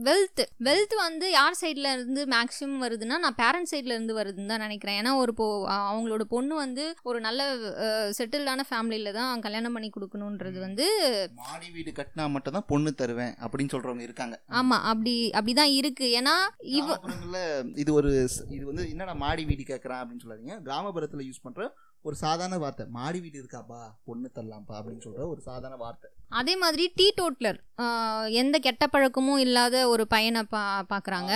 வெல்த் 0.08 0.44
வெல்த் 0.68 0.96
வந்து 1.06 1.28
யார் 1.40 1.60
சைடில் 1.62 1.90
இருந்து 1.96 2.22
மேக்ஸிமம் 2.36 2.84
வருதுன்னா 2.86 3.18
நான் 3.26 3.40
பேரண்ட் 3.42 3.72
சைடில் 3.72 3.96
இருந்து 3.96 4.18
வருதுன்னு 4.20 4.52
தான் 4.54 4.66
நினைக்கிறேன். 4.66 5.00
ஏன்னா 5.02 5.14
ஒரு 5.24 5.34
போ 5.40 5.48
அவங்களோட 5.90 6.26
பொண்ணு 6.36 6.54
வந்து 6.64 6.86
ஒரு 7.10 7.20
நல்ல 7.28 7.42
செட்டில்டான 8.20 8.66
ஃபேமிலியில் 8.70 9.18
தான் 9.20 9.44
கல்யாணம் 9.48 9.76
பண்ணி 9.78 9.92
கொடுக்கணுன்றது 9.98 10.60
வந்து 10.68 10.88
மாடி 11.42 11.68
வீடு 11.76 11.92
கட்டினா 12.00 12.26
மட்டும் 12.36 12.58
தான் 12.58 12.68
பொண்ணு 12.72 12.94
தருவேன் 13.04 13.36
அப்படின்னு 13.44 13.74
சொல்கிறவங்க 13.76 14.06
இருக்காங்க. 14.08 14.36
ஆமாம் 14.62 14.86
அப்படி 14.92 15.16
அப்படி 15.38 15.56
தான் 15.62 15.76
இருக்குது 15.80 16.16
ஏன்னா 16.22 16.36
இவ 16.80 16.98
இது 17.76 17.94
ஒரு 17.94 18.30
ஸ்- 18.34 18.52
இது 18.52 18.66
வந்து 18.66 18.90
என்னடா 18.90 19.14
மாடி 19.14 19.46
வீடு 19.46 19.64
கேட்குறான் 19.64 20.02
அப்படின்னு 20.02 20.24
சொல்லாதீங்க. 20.26 20.56
கிராமப்புறத்தில் 20.62 21.28
யூஸ் 21.28 21.44
பண்ணுற 21.44 21.64
ஒரு 22.06 22.16
சாதாரண 22.22 22.56
வார்த்தை. 22.62 22.86
மாடி 22.96 23.20
வீடு 23.24 23.38
இருக்காப்பா 23.42 23.82
பொண்ணு 24.08 24.30
தரலாம்ப்பா 24.38 24.76
அப்படின்னு 24.80 25.06
சொல்கிற 25.06 25.28
ஒரு 25.34 25.42
சாதாரண 25.48 25.76
வார்த்தை. 25.84 26.08
அதே 26.40 26.54
மாதிரி 26.62 26.84
டீ 26.98 27.06
டோட்லர் 27.18 27.58
எந்த 28.42 28.56
கெட்ட 28.66 28.84
பழக்கமும் 28.88 29.42
இல்லாத 29.44 29.76
ஒரு 29.92 30.04
பையனை 30.14 30.42
பா 30.54 30.62
பார்க்குறாங்க 30.92 31.32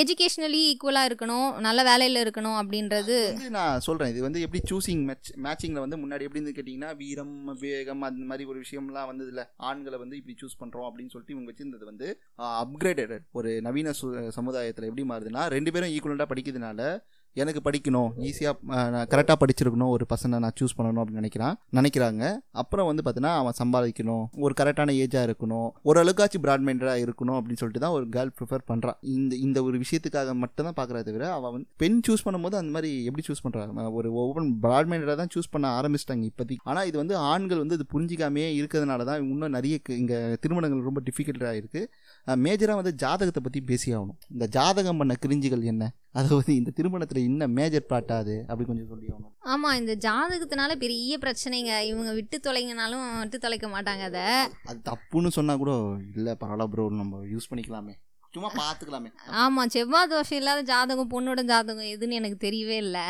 எஜுகேஷ்னலி 0.00 0.60
ஈக்குவலாக 0.70 1.08
இருக்கணும் 1.10 1.48
நல்ல 1.66 1.80
வேலையில் 1.88 2.20
இருக்கணும் 2.22 2.58
அப்படின்றது 2.60 3.16
வந்து 3.28 3.50
நான் 3.58 3.84
சொல்கிறேன் 3.86 4.12
இது 4.12 4.22
வந்து 4.26 4.44
எப்படி 4.46 4.62
சூசிங் 4.70 5.04
மேட்ச் 5.08 5.30
மேட்சிங்கில் 5.46 5.84
வந்து 5.84 6.00
முன்னாடி 6.02 6.26
எப்படி 6.26 6.40
இருந்து 6.40 6.56
கேட்டிங்கன்னா 6.58 6.90
வீரம் 7.02 7.34
விவேகம் 7.54 8.06
அந்த 8.08 8.26
மாதிரி 8.30 8.46
ஒரு 8.52 8.60
விஷயம்லாம் 8.64 9.10
வந்ததில்ல 9.12 9.44
ஆண்களை 9.70 9.98
வந்து 10.04 10.18
இப்படி 10.20 10.36
சூஸ் 10.42 10.60
பண்ணுறோம் 10.62 10.88
அப்படின்னு 10.88 11.14
சொல்லிட்டு 11.14 11.36
இவங்க 11.36 11.52
வச்சிருந்தது 11.52 11.86
வந்து 11.92 12.08
அப்கிரேடட் 12.60 13.16
ஒரு 13.40 13.52
நவீன 13.68 13.94
சமுதாயத்தில் 14.40 14.90
எப்படி 14.90 15.06
மாறுதுன்னா 15.12 15.44
ரெண்டு 15.56 15.72
பேரும் 15.76 15.94
ஈக்குவலண்டாக 15.94 16.32
படிக்கிறதுனால 16.32 16.82
எனக்கு 17.36 17.60
படிக்கணும் 17.66 18.08
ஈஸியாக 18.28 18.54
நான் 18.94 19.08
கரெக்டாக 19.12 19.36
படிச்சிருக்கணும் 19.40 19.90
ஒரு 19.94 20.04
பர்சனை 20.10 20.38
நான் 20.44 20.56
சூஸ் 20.60 20.74
பண்ணணும் 20.78 21.00
அப்படின்னு 21.02 21.20
நினைக்கிறான். 21.22 21.54
நினைக்கிறாங்க. 21.78 22.22
அப்புறம் 22.62 22.88
வந்து 22.90 23.02
பார்த்தீங்கன்னா 23.04 23.34
அவன் 23.42 23.56
சம்பாதிக்கணும் 23.60 24.24
ஒரு 24.44 24.54
கரெக்டான 24.60 24.94
ஏஜாக 25.02 25.22
இருக்கணும் 25.28 25.68
ஓரளவுக்காச்சும் 25.90 26.44
ப்ராட்மைண்டடாக 26.46 27.04
இருக்கணும் 27.04 27.36
அப்படின்னு 27.38 27.60
சொல்லிட்டு 27.62 27.84
தான் 27.84 27.94
ஒரு 27.98 28.06
கேர்ள் 28.16 28.32
ப்ரிஃபர் 28.38 28.64
பண்ணுறான் 28.70 28.98
இந்த 29.14 29.36
இந்த 29.46 29.58
ஒரு 29.68 29.76
விஷயத்துக்காக 29.84 30.34
மட்டும் 30.42 30.68
தான் 30.68 30.78
பார்க்குறத 30.80 31.04
தவிர 31.10 31.28
அவன் 31.36 31.54
வந்து 31.56 31.68
பெண் 31.82 32.00
சூஸ் 32.08 32.24
பண்ணும்போது 32.26 32.58
அந்த 32.62 32.72
மாதிரி 32.76 32.90
எப்படி 33.08 33.24
சூஸ் 33.28 33.44
பண்ணுறாங்க 33.44 33.86
ஒரு 34.00 34.10
ஓப்பன் 34.22 34.50
ப்ராட்மைண்டடாக 34.66 35.16
தான் 35.22 35.32
சூஸ் 35.36 35.52
பண்ண 35.54 35.68
ஆரம்பிச்சிட்டாங்க 35.78 36.26
இப்போதைக்கு. 36.30 36.66
ஆனால் 36.70 36.86
இது 36.90 36.96
வந்து 37.02 37.16
ஆண்கள் 37.32 37.62
வந்து 37.64 37.78
இது 37.80 37.86
புரிஞ்சிக்காமே 37.94 38.46
இருக்கிறதுனால 38.60 39.04
தான் 39.10 39.22
இன்னும் 39.30 39.56
நிறைய 39.58 39.78
இங்கே 40.02 40.18
திருமணங்கள் 40.44 40.88
ரொம்ப 40.90 41.02
டிஃபிகல்ட்டாக 41.08 41.60
இருக்குது 41.60 41.86
மேஜராக 42.36 42.80
வந்து 42.80 42.94
ஜாதகத்தை 42.94 43.42
பற்றி 43.42 43.60
பேசி 43.60 43.94
ஆகணும். 43.96 44.18
இந்த 44.30 44.46
ஜாதகம் 44.46 44.96
பண்ண 44.96 45.16
கிரிஞ்சுகள் 45.26 45.62
என்ன? 45.62 45.90
அதாவது 46.12 46.56
இந்த 46.56 46.70
திருமணத்தில் 46.70 47.22
இன்னும் 47.22 47.52
மேஜர் 47.52 47.90
பாட்டாது 47.92 48.34
அப்படி 48.46 48.64
கொஞ்சம் 48.68 48.88
சொல்லி 48.88 49.06
ஆகணும். 49.06 49.32
ஆமாம் 49.38 49.76
இந்த 49.76 49.94
ஜாதகத்தினால 50.06 50.74
பெரிய 50.74 51.18
பிரச்சனைங்க. 51.18 51.72
இவங்க 51.80 52.12
விட்டு 52.12 52.40
தொலைங்கனாலும் 52.46 53.18
விட்டு 53.18 53.38
தொலைக்க 53.38 53.68
மாட்டாங்க 53.68 54.04
அதை. 54.10 54.26
அது 54.64 54.80
தப்புன்னு 54.90 55.28
சொன்னால் 55.28 55.58
கூட 55.58 55.72
இல்லை 56.16 56.34
பரவாயில்ல 56.40 56.66
ப்ரோ 56.66 56.88
நம்ம 56.90 57.22
யூஸ் 57.34 57.50
பண்ணிக்கலாமே. 57.50 57.94
சும்மா 58.34 58.48
பார்த்துக்கலாமே 58.58 59.08
ஆமாம் 59.42 59.70
செவ்வாய் 59.74 60.10
தோஷம் 60.12 60.38
இல்லாத 60.40 60.60
ஜாதகம் 60.70 61.10
பொண்ணோட 61.14 61.40
ஜாதகம் 61.42 61.90
எதுன்னு 61.94 62.18
எனக்கு 62.20 62.38
தெரியவே 62.46 62.76
இல்லை. 62.84 63.06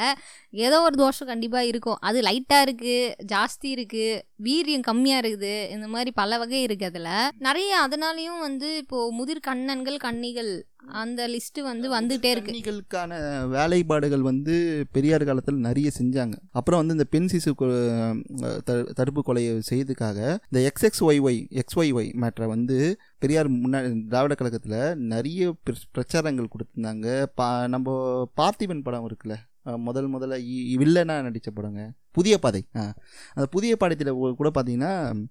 ஏதோ 0.66 0.76
ஒரு 0.86 0.96
தோஷம் 0.96 1.30
கண்டிப்பாக 1.32 1.70
இருக்கும். 1.70 1.98
அது 2.08 2.18
லைட்டாக 2.28 2.66
இருக்குது 2.66 3.14
ஜாஸ்தி 3.32 3.68
இருக்குது 3.76 4.22
வீரியம் 4.46 4.86
கம்மியாக 4.90 5.22
இருக்குது 5.22 5.54
இந்த 5.74 5.86
மாதிரி 5.94 6.10
பல 6.20 6.38
வகை 6.42 6.62
இருக்குது 6.66 6.90
அதில். 6.90 7.32
நிறைய 7.48 7.72
அதனாலையும் 7.86 8.40
வந்து 8.46 8.70
இப்போது 8.82 9.14
முதிர் 9.18 9.46
கண்ணன்கள் 9.48 9.98
கன்னிகள் 10.06 10.52
அந்த 10.86 11.28
லிஸ்ட்டு 11.28 11.62
வந்து 11.62 12.00
வந்துகிட்டே 12.00 12.24
இருக்கு. 12.24 12.52
கன்னிகளுக்கான 12.52 13.42
வேலைப்பாடுகள் 13.48 14.20
வந்து 14.20 14.84
பெரியார் 14.92 15.24
காலத்தில் 15.24 15.54
நிறைய 15.54 15.90
செஞ்சாங்க. 15.98 16.32
அப்புறம் 16.50 16.86
வந்து 16.86 16.92
இந்த 16.92 17.04
பெண் 17.04 17.28
சிசு 17.32 18.92
தடுப்பு 18.92 19.22
கொலையை 19.26 19.62
செய்யறதுக்காக 19.70 20.38
இந்த 20.50 20.72
XX 20.72 21.02
Y 21.02 21.20
Y 21.20 21.48
X 21.48 21.78
Y 21.78 21.94
Y 21.94 22.12
மேட்ரை 22.20 22.46
வந்து 22.46 23.00
பெரியார் 23.18 23.50
முன்னாடி 23.50 24.06
திராவிட 24.06 24.34
கழகத்தில் 24.34 24.98
நிறைய 24.98 25.54
பிர- 25.70 25.92
பிரச்சாரங்கள் 25.92 26.46
கொடுத்துருந்தாங்க. 26.46 27.26
பா 27.34 27.68
நம்ம 27.68 28.28
பார்த்திபன் 28.36 28.82
படம் 28.82 29.08
இருக்குல்ல 29.08 29.36
முதல் 29.62 30.14
முதல்ல 30.14 30.42
இ- 30.42 30.80
வில்லனா 30.80 31.22
நடித்த 31.22 31.50
படங்க. 31.50 31.92
புதிய 32.10 32.38
பாதை. 32.38 32.64
அந்த 32.72 33.48
புதிய 33.50 33.76
பாடத்தில் 33.76 34.10
கூட 34.10 34.50
பார்த்தீங்கன்னா 34.54 35.24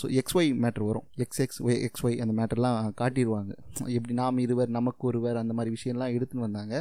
ஸோ 0.00 0.06
எக்ஸ்ஒய் 0.20 0.50
மேட்ரு 0.64 0.86
வரும். 0.86 1.06
X 1.16 1.40
X 1.40 1.62
Y 1.62 1.80
X 1.86 2.04
Y 2.06 2.20
அந்த 2.24 2.34
மேட்டர்லாம் 2.40 2.78
காட்டிடுவாங்க 3.00 3.52
எப்படி 3.96 4.14
நாம் 4.20 4.38
இருவர் 4.38 4.76
நமக்கு 4.78 5.06
ஒருவர் 5.06 5.36
அந்த 5.36 5.54
மாதிரி 5.54 5.74
விஷயம்லாம் 5.78 6.14
எடுத்துன்னு 6.16 6.46
வந்தாங்க. 6.48 6.76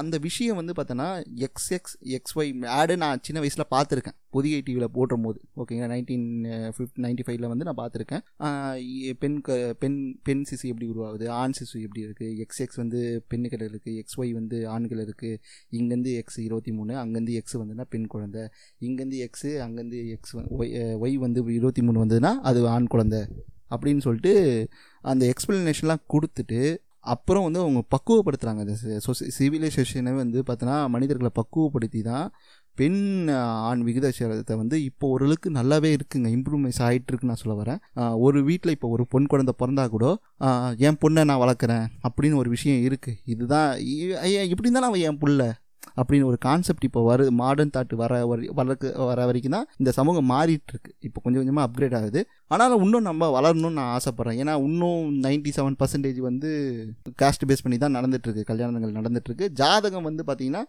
அந்த 0.00 0.16
விஷயம் 0.26 0.58
வந்து 0.58 0.72
பார்த்தோன்னா 0.76 1.06
எக்ஸ் 1.46 1.68
எக்ஸ் 1.76 1.96
எக்ஸ் 2.16 2.34
ஒய் 2.38 2.50
ஆடு 2.78 2.94
நான் 3.02 3.22
சின்ன 3.26 3.38
வயசில் 3.42 3.72
பார்த்துருக்கேன். 3.74 4.16
புதிய 4.34 4.60
டிவியில் 4.66 4.92
போடும் 4.96 5.24
போது 5.26 5.38
ஓகேங்களா 5.60 5.88
நைன்டீன் 5.92 6.26
ஃபிஃப்ட் 6.76 7.00
நைன்டி 7.04 7.24
ஃபைவ்ல 7.26 7.48
வந்து 7.52 7.66
நான் 7.68 7.78
பார்த்துருக்கேன். 7.80 8.22
பெண் 9.22 9.38
க 9.46 9.58
பெண் 9.82 9.98
பெண் 10.28 10.44
சிசு 10.50 10.64
எப்படி 10.72 10.86
உருவாகுது? 10.92 11.26
ஆண் 11.40 11.56
சிசு 11.58 11.76
எப்படி 11.86 12.02
இருக்குது 12.06 12.36
எக்ஸ் 12.44 12.62
எக்ஸ் 12.64 12.80
வந்து 12.82 13.00
பெண்ணுகள் 13.32 13.64
இருக்குது 13.68 13.96
எக்ஸ் 14.02 14.18
ஒய் 14.20 14.32
வந்து 14.40 14.60
ஆண்கள் 14.74 15.02
இருக்குது 15.06 15.40
இங்கேருந்து 15.78 16.12
எக்ஸ் 16.22 16.40
இருபத்தி 16.46 16.74
மூணு 16.78 16.94
அங்கேருந்து 17.02 17.36
எக்ஸ் 17.40 17.58
வந்துன்னா 17.62 17.86
பெண் 17.94 18.08
குழந்தை. 18.14 18.44
இங்கேருந்து 18.88 19.20
எக்ஸு 19.28 19.52
அங்கேருந்து 19.66 20.00
எக்ஸ் 20.16 20.36
ஒய் 20.60 20.72
ஒய் 21.04 21.18
வந்து 21.26 21.42
இருபத்தி 21.58 21.84
மூணு 21.88 22.04
வந்ததுன்னா 22.04 22.32
அது 22.50 22.62
ஆண் 22.76 22.90
குழந்தை. 22.94 23.22
அப்படின்னு 23.74 24.02
சொல்லிட்டு 24.06 24.34
அந்த 25.10 25.24
எக்ஸ்பிளனேஷன்லாம் 25.32 26.02
கொடுத்துட்டு 26.12 26.58
அப்புறம் 27.12 27.44
வந்து 27.46 27.60
அவங்க 27.62 27.80
பக்குவப்படுத்துகிறாங்க 27.94 28.62
அந்த 28.64 28.74
சிவிலைசேஷனை 29.38 30.12
வந்து 30.22 30.40
பார்த்தோன்னா 30.48 30.76
மனிதர்களை 30.94 31.30
பக்குவப்படுத்தி 31.40 32.00
தான் 32.10 32.26
பெண் 32.78 33.00
ஆண் 33.68 33.82
விகிதாச்சாரத்தை 33.86 34.54
வந்து 34.60 34.76
இப்போ 34.88 35.04
ஓரளவுக்கு 35.14 35.48
நல்லாவே 35.58 35.90
இருக்குங்க. 35.96 36.28
இம்ப்ரூவ்மெண்ட்ஸ் 36.36 36.80
ஆகிட்டு 36.86 37.10
இருக்குன்னு 37.10 37.32
நான் 37.32 37.42
சொல்ல 37.42 37.56
வரேன். 37.60 37.80
ஒரு 38.26 38.38
வீட்டில் 38.48 38.74
இப்போ 38.76 38.88
ஒரு 38.94 39.04
பொன் 39.12 39.28
குழந்தை 39.32 39.54
பிறந்தா 39.60 39.84
கூட 39.94 40.06
என் 40.86 41.00
பொண்ணை 41.02 41.24
நான் 41.30 41.42
வளர்க்குறேன் 41.44 41.84
அப்படின்னு 42.08 42.40
ஒரு 42.42 42.50
விஷயம் 42.56 42.80
இருக்குது 42.88 43.20
இதுதான் 43.34 43.68
ஐயா, 44.26 44.42
இப்படி 44.52 44.68
இருந்தாலும் 44.68 44.90
அவன் 44.90 45.06
என் 45.10 45.20
பிள்ளை? 45.24 45.48
அப்படின்னு 45.96 46.26
ஒரு 46.26 46.38
கான்செப்ட் 46.42 46.84
இப்போ 46.84 47.00
வரு 47.04 47.24
மாடர்ன் 47.38 47.72
தாட் 47.74 47.92
வர 48.00 48.12
வரை 48.26 48.46
வளர்க்கு 48.58 48.88
வர 49.04 49.20
வரைக்கும் 49.26 49.56
தான் 49.56 49.66
இந்த 49.80 49.90
சமூகம் 49.96 50.28
மாறிட்டு 50.30 50.72
இருக்கு 50.72 50.90
இப்போ 51.06 51.18
கொஞ்சம் 51.20 51.40
கொஞ்சமாக 51.42 51.66
அப்கிரேட் 51.68 51.96
ஆகுது. 51.98 52.20
ஆனாலும் 52.50 52.82
இன்னும் 52.84 53.06
நம்ம 53.06 53.28
வளரணும்னு 53.34 53.78
நான் 53.78 53.92
ஆசைப்பட்றேன். 53.94 54.38
ஏன்னா 54.42 54.54
இன்னும் 54.66 54.96
நைன்டி 55.24 55.52
செவன் 55.56 55.78
பர்சன்டேஜ் 55.80 56.20
வந்து 56.26 56.50
காஸ்ட் 57.20 57.46
பேஸ் 57.48 57.64
பண்ணி 57.64 57.78
தான் 57.78 57.96
நடந்துட்டு 57.96 58.28
இருக்கு 58.28 58.44
கல்யாணங்கள் 58.50 58.96
நடந்துட்டு 58.98 59.30
இருக்கு 59.30 59.48
ஜாதகம் 59.60 60.08
வந்து 60.08 60.24
பார்த்தீங்கன்னா 60.28 60.62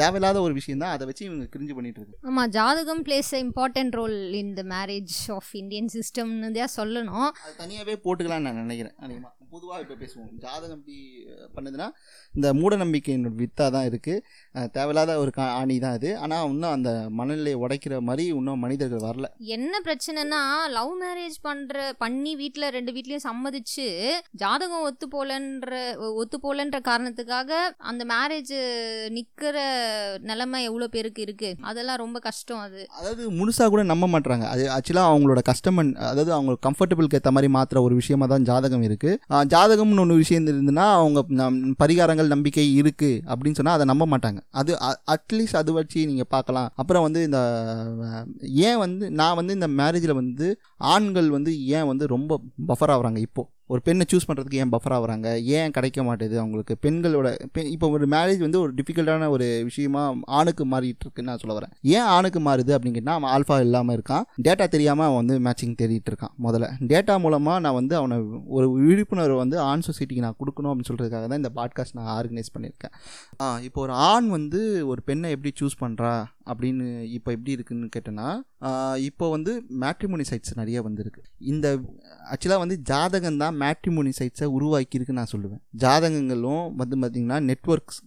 தேவையில்லாத 0.00 0.40
ஒரு 0.42 0.54
விஷயம் 0.58 0.82
தான் 0.82 0.94
அதை 0.94 1.06
வச்சு 1.10 1.24
இவங்க 1.28 1.46
கிரிஞ்சு 1.52 1.76
பண்ணிட்டு 1.76 2.00
இருக்கு 2.00 2.18
ஆமாம் 2.28 2.52
ஜாதகம் 2.56 3.02
plays 3.06 3.32
important 3.40 3.96
role 4.00 4.08
in 4.40 4.54
the 4.54 4.64
marriage 4.72 5.18
of 5.36 5.52
Indian 5.60 5.92
சிஸ்டம்னு 5.94 6.18
தான் 6.54 6.74
சொல்லணும். 6.76 7.28
அது 7.40 7.54
தனியாகவே 7.60 7.96
போட்டுக்கலாம்னு 8.04 8.48
நான் 8.48 8.62
நினைக்கிறேன். 8.62 8.96
அதிகமாக 9.00 9.34
பொதுவாக 9.52 9.82
இப்போ 9.84 9.94
பேசுவோம். 10.00 10.26
ஜாதகம் 10.42 10.74
எப்படி 10.76 10.96
அஹ், 11.30 11.48
பண்ணுதுன்னா 11.54 11.86
இந்த 12.34 12.48
மூட 12.58 12.74
நம்பிக்கையினோட 12.82 13.32
வித்தாக 13.40 13.70
தான் 13.76 13.86
இருக்குது 13.88 14.22
தேவையில்லாத 14.74 15.12
ஒரு 15.22 15.30
கா 15.36 15.44
ஆணி 15.58 15.74
தான் 15.84 15.96
அது 15.98 16.10
ஆனால் 16.24 16.46
இன்னும் 16.52 16.74
அந்த 16.76 16.90
மனநிலையை 17.18 17.58
உடைக்கிற 17.64 18.00
மாதிரி 18.08 18.24
இன்னும் 18.38 18.62
மனிதர்கள் 18.64 19.04
வரல. 19.08 19.26
என்ன 19.56 19.74
பிரச்சனைனா 19.86 20.40
லவ் 20.76 20.92
மேரேஜ் 21.02 21.36
பண்ற 21.46 21.84
பண்ணி 22.02 22.32
வீட்ல 22.40 22.70
ரெண்டு 22.76 22.92
வீட்லயும் 22.96 23.24
சம்மதிச்சு 23.28 23.86
ஜாதகம் 24.42 24.86
ஒத்து 24.88 25.08
போலன்ற 25.14 25.74
ஒத்து 26.22 26.38
போலன்ற 26.44 26.80
காரணத்துக்காக 26.88 27.60
அந்த 27.90 28.04
மேரேஜ் 28.12 28.54
நிக்கிற 29.16 29.56
நிலைமை 30.30 30.60
எவ்வளவு 30.70 30.94
பேருக்கு 30.96 31.22
இருக்கு? 31.26 31.50
அதெல்லாம் 31.70 32.00
ரொம்ப 32.04 32.18
கஷ்டம் 32.28 32.62
அது. 32.66 32.82
அதாவது 32.98 33.22
முழுசாக 33.38 33.70
கூட 33.74 33.84
நம்ப 33.92 34.08
மாட்றாங்க. 34.14 34.46
அது 34.54 34.64
ஆக்சுவலாக 34.76 35.12
அவங்களோட 35.12 35.42
கஸ்டமர் 35.50 35.94
அதாவது 36.10 36.32
அவங்க 36.38 36.58
கம்ஃபர்டபுளுக்கு 36.68 37.20
ஏற்ற 37.20 37.32
மாதிரி 37.36 37.50
மாற்றுற 37.58 37.84
ஒரு 37.86 37.94
விஷயமா 38.00 38.28
தான் 38.34 38.48
ஜாதகம் 38.50 38.86
இருக்குது 38.88 39.46
ஜாதகம்னு 39.54 40.04
ஒன்று 40.06 40.20
விஷயம் 40.24 40.46
இருந்ததுன்னா 40.50 40.88
அவங்க 40.98 41.48
பரிகாரங்கள் 41.84 42.34
நம்பிக்கை 42.34 42.68
இருக்குது 42.80 43.22
அப்படின்னு 43.30 43.58
சொன்னால் 43.60 43.78
அதை 43.78 43.86
நம்ப 43.92 44.04
மாட்டாங்க. 44.12 44.39
அது 44.50 44.72
அட்லீஸ்ட் 45.06 45.56
அது 45.56 45.72
வச்சு 45.72 46.06
நீங்கள் 46.06 46.30
பார்க்கலாம் 46.30 46.68
அப்புறம் 46.74 47.02
வந்து 47.02 47.22
இந்த 47.22 47.40
ஏன் 48.62 48.78
வந்து 48.78 49.10
நான் 49.10 49.34
வந்து 49.34 49.54
இந்த 49.54 49.68
மேரேஜில் 49.68 50.14
வந்து 50.14 50.48
ஆண்கள் 50.90 51.30
வந்து 51.30 51.52
ஏன் 51.68 51.86
வந்து 51.86 52.06
ரொம்ப 52.06 52.40
பஃபர் 52.66 52.92
ஆகுறாங்க 52.96 53.16
இப்போது 53.16 53.50
ஒரு 53.72 53.80
பெண்ணை 53.86 54.04
சூஸ் 54.12 54.26
பண்ணுறதுக்கு 54.28 54.60
ஏன் 54.62 54.72
பஃபர் 54.72 54.94
ஆகுறாங்க? 54.96 55.28
ஏன் 55.56 55.70
கிடைக்க 55.70 56.02
மாட்டேது 56.02 56.36
அவங்களுக்கு? 56.42 56.74
பெண்களோட 56.84 57.28
பெண் 57.52 57.68
இப்போ 57.74 57.88
ஒரு 57.96 58.06
மேரேஜ் 58.14 58.40
வந்து 58.46 58.60
ஒரு 58.60 58.72
டிஃபிகல்ட்டான 58.78 59.28
ஒரு 59.28 59.46
விஷயமா 59.68 60.02
ஆணுக்கு 60.38 60.64
மாறிட்டு 60.72 61.04
இருக்குன்னு 61.04 61.30
நான் 61.30 61.42
சொல்ல 61.42 61.54
வரேன். 61.58 61.72
ஏன் 61.96 62.08
ஆணுக்கு 62.16 62.40
மாறுது 62.40 62.72
அப்படின்னு 62.76 62.96
கேட்டால் 62.98 63.18
அவன் 63.18 63.30
ஆல்ஃபா 63.34 63.58
இல்லாமல் 63.66 63.96
இருக்கான். 63.96 64.24
டேட்டா 64.46 64.66
தெரியாமல் 64.68 65.06
அவன் 65.08 65.20
வந்து 65.22 65.36
மேட்சிங் 65.46 65.76
தேடிட்டு 65.82 66.12
இருக்கான் 66.12 66.34
முதல்ல. 66.46 66.68
டேட்டா 66.92 67.16
மூலமாக 67.26 67.60
நான் 67.66 67.78
வந்து 67.80 67.96
அவனை 67.96 68.18
ஒரு 68.56 68.66
விழிப்புணர்வை 68.72 69.36
வந்து 69.36 69.58
ஆண் 69.68 69.86
சொசைட்டிக்கு 69.88 70.26
நான் 70.26 70.38
கொடுக்கணும் 70.40 70.72
அப்படின்னு 70.72 70.90
சொல்கிறதுக்காக 70.90 71.26
தான் 71.30 71.42
இந்த 71.42 71.52
பாட்காஸ்ட் 71.60 71.96
நான் 72.00 72.12
ஆர்கனைஸ் 72.18 72.52
பண்ணியிருக்கேன். 72.54 72.94
ஆ 73.40 73.58
இப்போ 73.68 73.80
ஒரு 73.80 73.92
ஆண் 74.10 74.28
வந்து 74.28 74.62
ஒரு 74.86 75.02
பெண்ணை 75.02 75.30
எப்படி 75.30 75.52
சூஸ் 75.60 75.80
பண்ணுறா 75.80 76.12
அப்படின்னு 76.50 76.86
இப்போ 77.16 77.30
எப்படி 77.36 77.54
இருக்குன்னு 77.56 77.88
கேட்டேன்னா 77.96 78.28
இப்போ 79.08 79.28
வந்து 79.36 79.54
மேட்ரிமோனி 79.82 80.24
சைட்ஸ் 80.30 80.60
நிறைய 80.60 80.82
வந்திருக்கு. 80.88 81.22
இந்த 81.52 81.66
ஆக்சுவலாக 82.34 82.62
வந்து 82.64 82.78
ஜாதகம் 82.90 83.40
தான் 83.42 83.58
மேட்ரிமோனி 83.64 84.12
சைட்ஸை 84.20 84.48
உருவாக்கியிருக்குன்னு 84.58 85.22
நான் 85.22 85.34
சொல்லுவேன். 85.34 85.62
ஜாதகங்களும் 85.84 86.64
வந்து 86.82 86.96
பார்த்திங்கன்னா 87.02 87.40
நெட்ஒர்க்ஸ் 87.50 88.00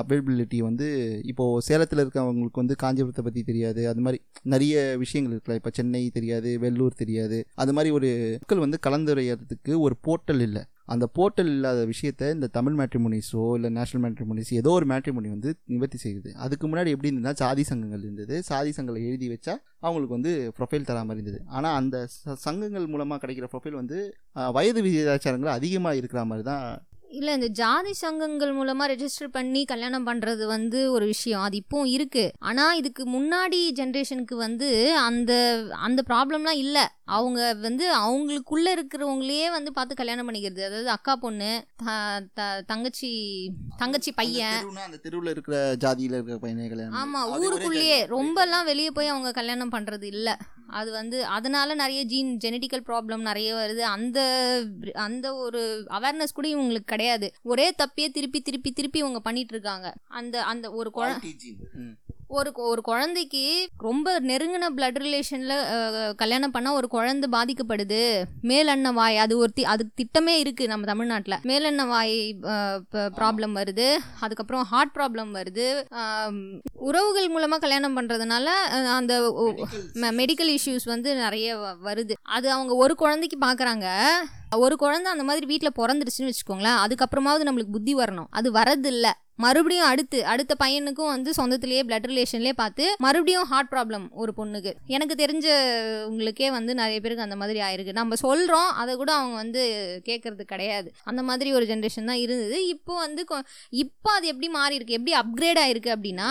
அவைலபிலிட்டி 0.00 0.58
வந்து 0.66 0.86
இப்போது 1.30 1.62
சேலத்தில் 1.68 2.02
இருக்கவங்களுக்கு 2.02 2.62
வந்து 2.62 2.74
காஞ்சிபுரத்தை 2.82 3.22
பற்றி 3.28 3.40
தெரியாது. 3.48 3.80
அது 3.92 4.02
மாதிரி 4.04 4.18
நிறைய 4.52 4.74
விஷயங்கள் 5.02 5.32
இருக்குல்ல 5.34 5.58
இப்போ 5.60 5.72
சென்னை 5.78 6.02
தெரியாது 6.18 6.50
வெள்ளூர் 6.64 7.00
தெரியாது. 7.02 7.38
அது 7.62 7.72
மாதிரி 7.76 7.90
ஒரு 7.98 8.10
மக்கள் 8.42 8.64
வந்து 8.64 8.78
கலந்துரையறதுக்கு 8.86 9.72
ஒரு 9.86 9.96
போர்ட்டல் 10.06 10.44
இல்லை. 10.48 10.62
அந்த 10.88 11.08
போர்ட்டல் 11.14 11.46
இல்லாத 11.46 11.86
விஷயத்த 11.86 12.32
இந்த 12.32 12.46
தமிழ் 12.46 12.76
மேட்ரிமோனிஸோ 12.78 13.54
இல்லை 13.54 13.70
நேஷனல் 13.70 14.04
மேட்ரிமோனிஸ் 14.04 14.52
ஏதோ 14.52 14.70
ஒரு 14.70 14.86
மேட்ரிமோனி 14.86 15.28
வந்து 15.28 15.50
நிவர்த்தி 15.66 15.98
செய்யுது. 16.04 16.32
அதுக்கு 16.36 16.68
முன்னாடி 16.68 16.88
எப்படி 16.88 17.10
இருந்ததுன்னா 17.10 17.34
சாதி 17.34 17.62
சங்கங்கள் 17.62 18.02
இருந்தது. 18.02 18.42
சாதி 18.42 18.70
சங்கங்களை 18.70 19.06
எழுதி 19.06 19.28
வச்சா 19.28 19.54
அவங்களுக்கு 19.78 20.14
வந்து 20.14 20.32
ப்ரொஃபைல் 20.58 20.84
தராமல் 20.84 21.16
இருந்தது. 21.16 21.42
ஆனால் 21.48 21.76
அந்த 21.76 21.96
ச- 22.16 22.32
சங்கங்கள் 22.38 22.86
மூலமாக 22.86 23.26
கிடைக்கிற 23.26 23.48
ப்ரொஃபைல் 23.52 23.70
வந்து 23.72 23.98
வயது 24.52 24.82
விகிதாச்சாரங்கள் 24.82 25.56
அதிகமாக 25.58 25.96
இருக்கிற 25.96 26.24
மாதிரி 26.24 26.46
தான் 26.46 26.64
இல்ல 27.10 27.32
இந்த 27.32 27.46
ஜாதி 27.46 27.92
சங்கங்கள் 27.92 28.54
மூலமா 28.56 28.84
ரெஜிஸ்டர் 28.86 29.28
பண்ணி 29.30 29.64
கல்யாணம் 29.64 30.06
பண்றது 30.06 30.46
வந்து 30.46 30.92
ஒரு 30.92 31.06
விஷயம். 31.06 31.40
அது 31.40 31.62
இப்பவும் 31.62 31.84
இருக்கு. 31.84 32.32
ஆனா 32.38 32.74
இதுக்கு 32.74 33.10
முன்னாடி 33.10 33.70
ஜென்ரேஷனுக்கு 33.74 34.34
வந்து 34.34 34.96
அந்த 34.98 35.62
அந்த 35.72 36.02
ப்ராப்ளம்லாம் 36.08 36.56
இல்ல. 36.56 36.94
அவங்க 37.04 37.54
வந்து 37.54 37.96
அவங்களுக்குள்ள 37.96 38.70
இருக்கிறவங்களையே 38.72 39.50
வந்து 39.50 39.72
பார்த்து 39.72 39.94
கல்யாணம் 39.94 40.32
பண்ணிக்கிறது. 40.32 40.60
அதாவது 40.60 40.88
அக்கா 40.88 41.16
பொண்ணு 41.16 41.64
தங்கச்சி 42.66 43.50
தங்கச்சி 43.76 44.12
பையன். 44.12 44.68
அந்த 44.84 44.96
தெருவில் 44.96 45.30
இருக்கிற 45.30 45.74
ஜாதியில் 45.84 46.12
இருக்கிற 46.12 46.38
பையனை 46.38 46.68
கல்யாணம் 46.68 47.14
ஆமா 47.14 47.18
பண்ணி- 47.18 47.20
அது 47.20 47.30
ஒரே 47.30 47.46
ஊருக்குள்ளேயே. 47.46 48.06
ரொம்பலாம் 48.06 48.64
வெளியே 48.64 48.90
போய் 48.90 49.06
அவங்க 49.06 49.32
கல்யாணம் 49.32 49.72
பண்றது 49.72 50.02
இல்ல. 50.02 50.38
அது 50.68 50.90
வந்து 50.90 51.24
அதனால 51.24 51.74
நிறைய 51.74 52.02
ஜீன் 52.02 52.38
ஜெனட்டிக்கல் 52.44 52.82
ப்ராப்ளம் 52.86 53.16
நிறைய 53.16 53.54
வருது. 53.54 53.78
அந்த 53.78 54.20
அந்த 54.92 55.34
ஒரு 55.34 55.86
அவேர்னஸ் 55.90 56.34
கூட 56.34 56.48
இவங்களுக்கு 56.48 56.76
கிடையாது. 56.76 57.04
ஒரே 57.42 57.70
தப்பையே 57.70 58.08
திருப்பி 58.08 58.40
திருப்பி 58.40 58.72
திருப்பி 58.72 58.98
இவங்க 58.98 59.20
பண்ணிட்டு 59.20 59.52
இருக்காங்க 59.52 59.94
அந்த 60.08 60.42
அந்த 60.42 60.72
ஒரு 60.72 60.90
குழ 60.94 61.06
Quality 61.06 61.36
gene. 61.46 61.64
ம். 61.72 61.94
ஒரு 62.28 62.52
ஒரு 62.54 62.82
குழந்தைக்கு 62.82 63.68
ரொம்ப 63.78 64.20
நெருங்கின 64.20 64.64
பிளட் 64.76 64.98
ரிலேஷன்ல 64.98 65.52
கல்யாணம் 66.14 66.50
பண்ணா 66.50 66.72
ஒரு 66.72 66.88
குழந்தை 66.88 67.40
பாதிக்கப்படுது. 67.40 68.22
மேலெண்ண 68.42 68.92
வாய் 68.92 69.16
அது 69.16 69.38
ஒரு 69.38 69.52
தி- 69.56 69.62
அதுக்கு 69.62 70.04
திட்டமே 70.04 70.26
இருக்கு 70.26 70.66
நம்ம 70.66 70.86
தமிழ்நாட்டில். 70.86 71.34
மேலெண்ண 71.42 71.86
வாய் 71.86 72.36
ப்ராப்ளம் 72.92 73.54
வருது. 73.54 73.96
அதுக்கப்புறம் 74.20 74.64
ஹார்ட் 74.64 74.94
ப்ராப்ளம் 74.94 75.34
வருது. 75.34 75.68
உறவுகள் 76.72 77.30
மூலமா 77.30 77.58
கல்யாணம் 77.58 77.96
பண்றதுனால 77.96 78.44
அஹ், 78.66 78.86
அந்த 78.86 79.14
மெடிக்கல் 79.94 80.56
இஷ்யூஸ் 80.56 80.84
வந்து 80.84 81.14
நிறைய 81.14 81.56
வ- 81.56 81.86
வருது. 81.86 82.12
அது 82.22 82.50
அவங்க 82.50 82.74
ஒரு 82.74 82.94
குழந்தைக்கு 82.94 83.46
பார்க்கறாங்க 83.46 83.86
ஒரு 84.50 84.76
குழந்தை 84.76 85.12
அந்த 85.12 85.24
மாதிரி 85.24 85.46
வீட்டில் 85.46 85.72
பிறந்துருச்சுன்னு 85.76 86.32
வச்சுக்கோங்களேன் 86.32 86.86
அதுக்கப்புறமாவது 86.86 87.42
நம்மளுக்கு 87.44 87.72
புத்தி 87.72 87.94
வரணும். 87.94 88.26
அது 88.30 88.52
வரது 88.52 89.10
மறுபடியும் 89.38 89.86
அடுத்து 89.86 90.26
அடுத்த 90.26 90.54
பையனுக்கும் 90.64 91.06
வந்து 91.06 91.30
சொந்தத்திலேயே 91.36 91.82
பிளட் 91.82 92.06
ரிலேஷன்லேயே 92.06 92.52
பார்த்து 92.52 92.94
மறுபடியும் 92.98 93.44
ஹார்ட் 93.44 93.72
ப்ராப்ளம் 93.72 94.08
ஒரு 94.10 94.32
பொண்ணுக்கு. 94.36 94.72
எனக்கு 94.86 95.24
தெரிஞ்ச 95.24 95.46
உங்களுக்கே 96.02 96.50
வந்து 96.50 96.74
நிறைய 96.74 97.00
பேருக்கு 97.00 97.22
அந்த 97.22 97.36
மாதிரி 97.36 97.60
ஆயிருக்கு. 97.60 97.92
நம்ம 97.92 98.14
சொல்கிறோம் 98.14 98.70
அதை 98.70 98.94
கூட 98.94 99.12
அவங்க 99.12 99.34
வந்து 99.34 100.02
கேட்கறது 100.04 100.42
கிடையாது. 100.42 100.92
அந்த 101.04 101.22
மாதிரி 101.22 101.52
ஒரு 101.52 101.66
ஜென்ரேஷன் 101.66 102.04
தான் 102.04 102.16
இருந்தது. 102.16 102.66
இப்போ 102.66 102.96
வந்து 102.96 103.24
கொ- 103.30 103.44
இப்போ 103.70 104.12
அது 104.12 104.26
எப்படி 104.26 104.48
மாறி 104.48 104.74
இருக்கு 104.74 104.94
எப்படி 104.94 105.18
அப்கிரேட் 105.18 105.56
ஆயிருக்கு 105.56 105.94
அப்படின்னா 105.94 106.30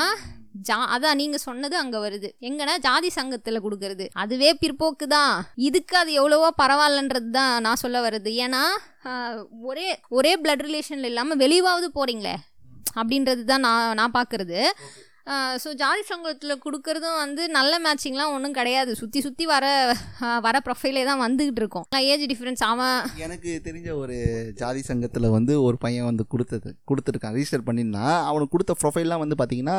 ஜா 0.67 0.77
அதான் 0.95 1.19
நீங்க 1.21 1.37
சொன்னது 1.45 1.75
அங்க 1.77 1.97
வருது. 2.05 2.29
எங்கன்னா 2.47 2.75
ஜாதி 2.85 3.09
சங்கத்துல 3.15 3.59
கொடுக்கறது. 3.65 4.05
அதுவே 4.23 4.49
பிற்போக்கு 4.61 5.05
தான். 5.15 5.33
இதுக்கு 5.67 5.95
அது 5.97 6.11
எவ்வளவோ 6.19 6.49
பரவாயில்லன்றது 6.61 7.29
தான் 7.39 7.55
நான் 7.65 7.81
சொல்ல 7.83 7.97
வருது. 8.07 8.31
ஏன்னா 8.45 8.63
ஒரே 9.71 9.87
ஒரே 10.19 10.33
பிளட் 10.43 10.65
ரிலேஷன்ல 10.67 11.09
இல்லாம 11.11 11.35
வெளிவாவது 11.43 11.89
போறீங்களே. 11.99 12.35
அப்படின்றது 12.99 13.43
தான் 13.51 13.65
நான் 13.67 13.95
நான் 13.99 14.15
பார்க்கறது 14.19 14.59
ஸோ 15.63 15.69
ஜாதி 15.81 16.03
சங்கத்தில் 16.09 16.61
கொடுக்கறதும் 16.63 17.19
வந்து 17.21 17.43
நல்ல 17.55 17.73
மேட்சிங்லாம் 17.85 18.33
ஒன்றும் 18.35 18.55
கிடையாது. 18.57 18.91
சுற்றி 18.99 19.19
சுற்றி 19.25 19.45
வர 19.51 19.65
வர 20.45 20.55
ப்ரொஃபைலே 20.65 21.03
தான் 21.09 21.21
வந்துகிட்டு 21.23 21.61
இருக்கோம். 21.61 21.85
ஏஜ் 22.13 22.25
டிஃப்ரென்ஸ் 22.31 22.63
அவன் 22.69 22.97
எனக்கு 23.25 23.51
தெரிஞ்ச 23.67 23.89
ஒரு 24.01 24.17
ஜாதி 24.59 24.81
சங்கத்தில் 24.89 25.27
வந்து 25.37 25.53
ஒரு 25.67 25.77
பையன் 25.85 26.07
வந்து 26.09 26.25
கொடுத்தது 26.33 26.69
கொடுத்துருக்கான். 26.91 27.35
ரிஜிஸ்டர் 27.37 27.65
பண்ணியிருந்தான் 27.69 28.17
அவனுக்கு 28.29 28.53
கொடுத்த 28.55 28.75
ப்ரொஃபைல்லாம் 28.81 29.23
வந்து 29.23 29.37
பார்த்தீங்கன்னா 29.39 29.77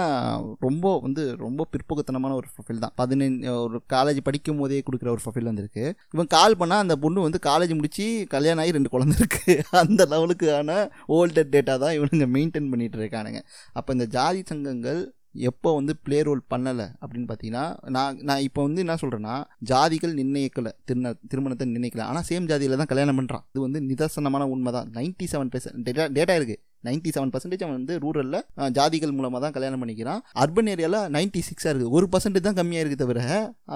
ரொம்ப 0.66 0.94
வந்து 1.04 1.24
ரொம்ப 1.44 1.66
பிற்போக்குத்தனமான 1.74 2.34
ஒரு 2.40 2.48
ப்ரொஃபைல் 2.54 2.82
தான். 2.84 2.94
பதினஞ்சு 3.02 3.52
ஒரு 3.66 3.80
காலேஜ் 3.94 4.20
படிக்கும் 4.28 4.60
போதே 4.62 4.80
கொடுக்குற 4.88 5.10
ஒரு 5.14 5.24
ப்ரொஃபைல் 5.26 5.50
வந்திருக்கு. 5.50 5.84
இவன் 6.16 6.32
கால் 6.36 6.58
பண்ணால் 6.62 6.84
அந்த 6.86 6.96
பொண்ணு 7.04 7.26
வந்து 7.28 7.40
காலேஜ் 7.48 7.74
முடிச்சு 7.80 8.06
கல்யாணம் 8.34 8.64
ஆகி 8.64 8.76
ரெண்டு 8.78 8.92
குழந்தை 8.96 9.16
இருக்கு. 9.20 9.56
அந்த 9.82 10.02
லெவலுக்கான 10.14 10.80
ஓல்டர் 11.18 11.52
டேட்டா 11.54 11.76
தான் 11.84 11.96
இவனுங்க 11.98 12.28
மெயின்டைன் 12.36 12.70
பண்ணிகிட்டு 12.74 13.00
இருக்கானுங்க. 13.02 13.42
அப்போ 13.78 13.92
இந்த 13.98 14.08
ஜாதி 14.18 14.42
சங்கங்கள் 14.52 15.00
எப்போ 15.50 15.70
வந்து 15.78 15.92
ப்ளே 16.04 16.18
ரோல் 16.28 16.42
பண்ணலை 16.52 16.86
அப்படின்னு 17.02 17.28
பார்த்தீங்கன்னா 17.30 17.64
நான் 17.96 18.20
நான் 18.28 18.44
இப்போ 18.46 18.60
வந்து 18.66 18.82
என்ன 18.84 18.96
சொல்கிறேன்னா 19.02 19.34
ஜாதிகள் 19.70 20.14
நிர்ணயிக்கலை 20.20 20.72
திருமண 20.88 21.12
திருமணத்தை 21.32 21.66
நிர்ணயிக்கல. 21.72 22.04
ஆனால் 22.10 22.26
சேம் 22.30 22.48
ஜாதியில் 22.50 22.80
தான் 22.82 22.90
கல்யாணம் 22.92 23.18
பண்ணுறான் 23.20 23.44
இது 23.52 23.60
வந்து 23.66 23.80
நிதர்சனமான 23.90 24.48
உண்மை 24.54 24.72
தான் 24.78 24.88
ninety 24.98 25.28
seven 25.32 25.52
percent 25.54 25.84
data 25.88 26.06
data 26.18 26.36
இருக்குது 26.40 26.62
நைன்ட்டி 26.88 27.10
செவன் 27.14 27.32
பர்சன்டேஜ் 27.34 27.64
அவன் 27.66 27.78
வந்து 27.78 27.94
ரூரலில் 28.04 28.42
ஜாதிகள் 28.78 29.14
மூலமாக 29.18 29.40
தான் 29.44 29.54
கல்யாணம் 29.56 29.82
பண்ணிக்கிறான். 29.82 30.20
அர்பன் 30.42 30.70
ஏரியாவில் 30.72 31.00
நைன்ட்டி 31.16 31.42
சிக்ஸாக 31.48 31.72
இருக்குது 31.72 31.94
ஒரு 31.98 32.08
பர்சன்டேஜ் 32.12 32.46
தான் 32.48 32.58
கம்மியாக 32.60 32.82
இருக்குது 32.84 33.04
தவிர 33.04 33.20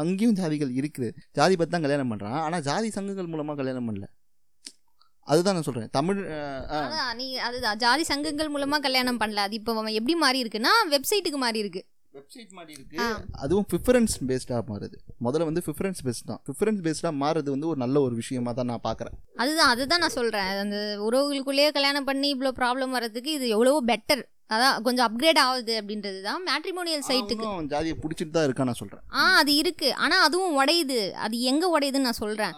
அங்கேயும் 0.03 0.37
ஜாதிகள் 0.41 0.73
இருக்குது. 0.81 1.11
ஜாதி 1.39 1.57
பற்றி 1.61 1.75
தான் 1.77 1.87
கல்யாணம் 1.87 2.13
பண்ணுறான் 2.13 2.41
ஆனால் 2.47 2.65
ஜாதி 2.69 2.91
சங்கங்கள் 2.97 3.33
மூலமாக 3.35 3.59
கல்யாணம் 3.63 3.89
பண்ணல. 3.91 4.07
அதுதான் 5.29 5.57
நான் 5.57 5.67
சொல்கிறேன் 5.67 5.93
தமிழ் 5.93 6.21
நீ 7.17 7.27
அதுதான். 7.47 7.79
ஜாதி 7.79 8.05
சங்கங்கள் 8.09 8.53
மூலமாக 8.55 8.83
கல்யாணம் 8.83 9.21
பண்ணல. 9.21 9.45
அது 9.47 9.57
இப்போ 9.59 9.73
அவன் 9.77 9.97
எப்படி 9.99 10.15
மாறி 10.23 10.39
இருக்குன்னா 10.43 10.73
வெப்சைட்டுக்கு 10.93 11.41
மாறி 11.43 11.59
இருக்கு. 11.59 11.83
வெப்சைட் 12.15 12.53
மாடி 12.53 12.73
இருக்கு. 12.73 12.97
ஆ. 13.01 13.07
அதுவும் 13.39 13.67
ப்ரிஃபரன்ஸ் 13.69 14.15
பேஸ்டாக 14.29 14.63
மாறுது. 14.71 14.97
முதல்ல 15.21 15.45
வந்து 15.45 15.63
ப்ரிஃபரன்ஸ் 15.67 16.01
பேஸ்ட் 16.07 16.27
தான். 16.27 16.41
ப்ரிஃபரன்ஸ் 16.47 16.81
பேஸ்டாக 16.87 17.13
மாறுறது 17.21 17.49
வந்து 17.51 17.69
ஒரு 17.69 17.79
நல்ல 17.79 18.01
ஒரு 18.01 18.15
விஷயமா 18.15 18.53
தான் 18.53 18.71
நான் 18.71 18.85
பார்க்குறேன் 18.85 19.15
அதுதான் 19.37 19.71
அதுதான் 19.71 20.03
நான் 20.05 20.17
சொல்கிறேன் 20.17 20.49
அந்த 20.63 20.79
உறவுகளுக்குள்ளேயே 21.09 21.71
கல்யாணம் 21.71 22.05
பண்ணி 22.05 22.29
இவ்வளோ 22.35 22.53
ப்ராப்ளம் 22.59 22.95
வர்றதுக்கு 22.97 23.33
இது 23.33 23.49
எவ்வளவோ 23.49 23.81
பெட்டர் 23.87 24.23
அதான் 24.51 24.77
கொஞ்சம் 24.83 25.07
அப்கிரேட் 25.09 25.41
ஆகுது 25.43 25.75
அப்படின்றது 25.81 26.21
தான் 26.23 26.43
மேட்ரிமோனியல் 26.47 27.07
சைட்டுக்கு 27.09 27.49
ஜாதியை 27.73 27.97
பிடிச்சிட்டு 27.99 28.33
தான் 28.33 28.47
இருக்கான் 28.47 28.71
நான் 28.71 28.81
சொல்கிறேன் 28.81 29.05
ஆ 29.15 29.25
அது 29.41 29.55
இருக்குது 29.61 29.97
ஆனால் 30.01 30.25
அதுவும் 30.27 30.57
உடையுது. 30.59 30.99
அது 31.25 31.35
எங்கே 31.51 31.69
உடையுதுன்னு 31.75 32.09
நான் 32.09 32.23
சொல்கிறேன் 32.23 32.55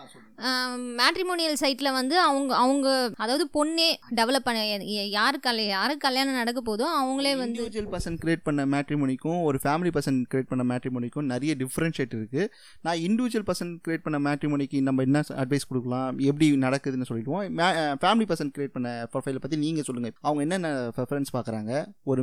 மேட்ரிமோனியல் 0.99 1.59
சைட்டில் 1.61 1.97
வந்து 1.97 2.15
அவங்க 2.21 2.53
அவங்க 2.59 2.87
அதாவது 3.17 3.45
பொண்ணே 3.55 3.89
டெவலப் 4.19 4.47
பண்ண 4.47 4.61
ய- 4.91 5.11
யாரு 5.13 5.39
கல்ய 5.41 5.67
யாருக்கு 5.69 6.05
கல்யாணம் 6.07 6.39
நடக்க 6.39 6.61
போதோ 6.63 6.87
அவங்களே 6.97 7.33
வந்து 7.35 7.59
இண்டிவிஜுவல் 7.59 7.91
பர்சன் 7.93 8.17
கிரியேட் 8.23 8.45
பண்ண 8.45 8.63
மேட்ரிமோனிக்கும் 8.67 9.41
ஒரு 9.45 9.59
ஃபேமிலி 9.63 9.91
பர்சன் 9.97 10.19
கிரியேட் 10.27 10.51
பண்ண 10.51 10.65
மேட்ரிமோனிக்கும் 10.71 11.29
நிறைய 11.31 11.55
டிஃப்ரென்ஷியேட் 11.61 12.17
இருக்குது 12.17 12.47
நான் 12.85 13.01
இண்டிவிஜுவல் 13.05 13.47
பர்சன் 13.49 13.73
கிரியேட் 13.85 14.05
பண்ண 14.05 14.21
மேட்ரிமோனிக்கு 14.27 14.81
நம்ம 14.83 15.03
என்ன 15.03 15.23
அட்வைஸ் 15.43 15.69
கொடுக்கலாம்? 15.69 16.01
எப்படி 16.25 16.47
நடக்குதுன்னு 16.63 17.09
சொல்லிடுவோம். 17.09 17.47
ஃபேமிலி 18.01 18.27
பர்சன் 18.29 18.53
கிரியேட் 18.55 18.75
பண்ண 18.75 18.89
ப்ரொஃபைலை 19.13 19.41
பற்றி 19.41 19.59
நீங்கள் 19.59 19.89
சொல்லுங்கள் 19.89 20.17
அவங்க 20.23 20.43
என்னென்ன 20.43 20.69
ப்ரிஃபரன்ஸ் 20.97 21.35
பார்க்குறாங்க 21.35 21.73
ஒரு 22.05 22.23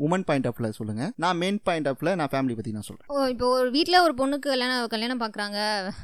உமன் 0.00 0.26
பாயிண்ட் 0.26 0.48
ஆஃப்ல 0.48 0.70
சொல்லுங்கள் 0.72 1.12
நான் 1.16 1.38
மெயின் 1.38 1.60
பாயிண்ட் 1.64 1.88
ஆஃப்ல 1.88 2.14
நான் 2.14 2.32
ஃபேமிலி 2.32 2.56
பற்றி 2.56 2.72
நான் 2.72 2.88
சொல்கிறேன் 2.88 3.10
ஓ 3.14 3.26
இப்போ 3.28 3.48
ஒரு 3.56 3.70
வீட்டில் 3.70 4.02
ஒரு 4.02 4.14
பொண்ணுக்கு 4.14 4.50
கல்யாணம் 4.50 4.88
கல்யாணம் 4.88 5.22
பார்க்குறாங்க 5.22 5.58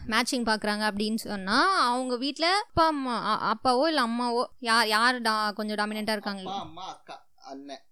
மேட்சிங் 0.09 0.47
பார்க்குறாங்க 0.47 0.85
அப்படின்னு 0.91 1.21
சொன்னால் 1.27 1.75
அவங்க 1.87 2.17
வீட்டில் 2.19 2.51
அப்பா 2.61 2.87
அம்மா 2.89 3.17
அப்பாவோ 3.51 3.85
இல்லை 3.87 4.05
அம்மாவோ 4.05 4.43
யார் 4.65 4.89
யார் 4.89 5.19
டா 5.23 5.37
கொஞ்சம் 5.53 5.79
டாமினண்ட்டாக 5.79 6.19
இருக்காங்க? 6.19 6.45
அம்மா 6.63 6.85
அக்கா 6.89 7.17
அண்ணன். 7.51 7.83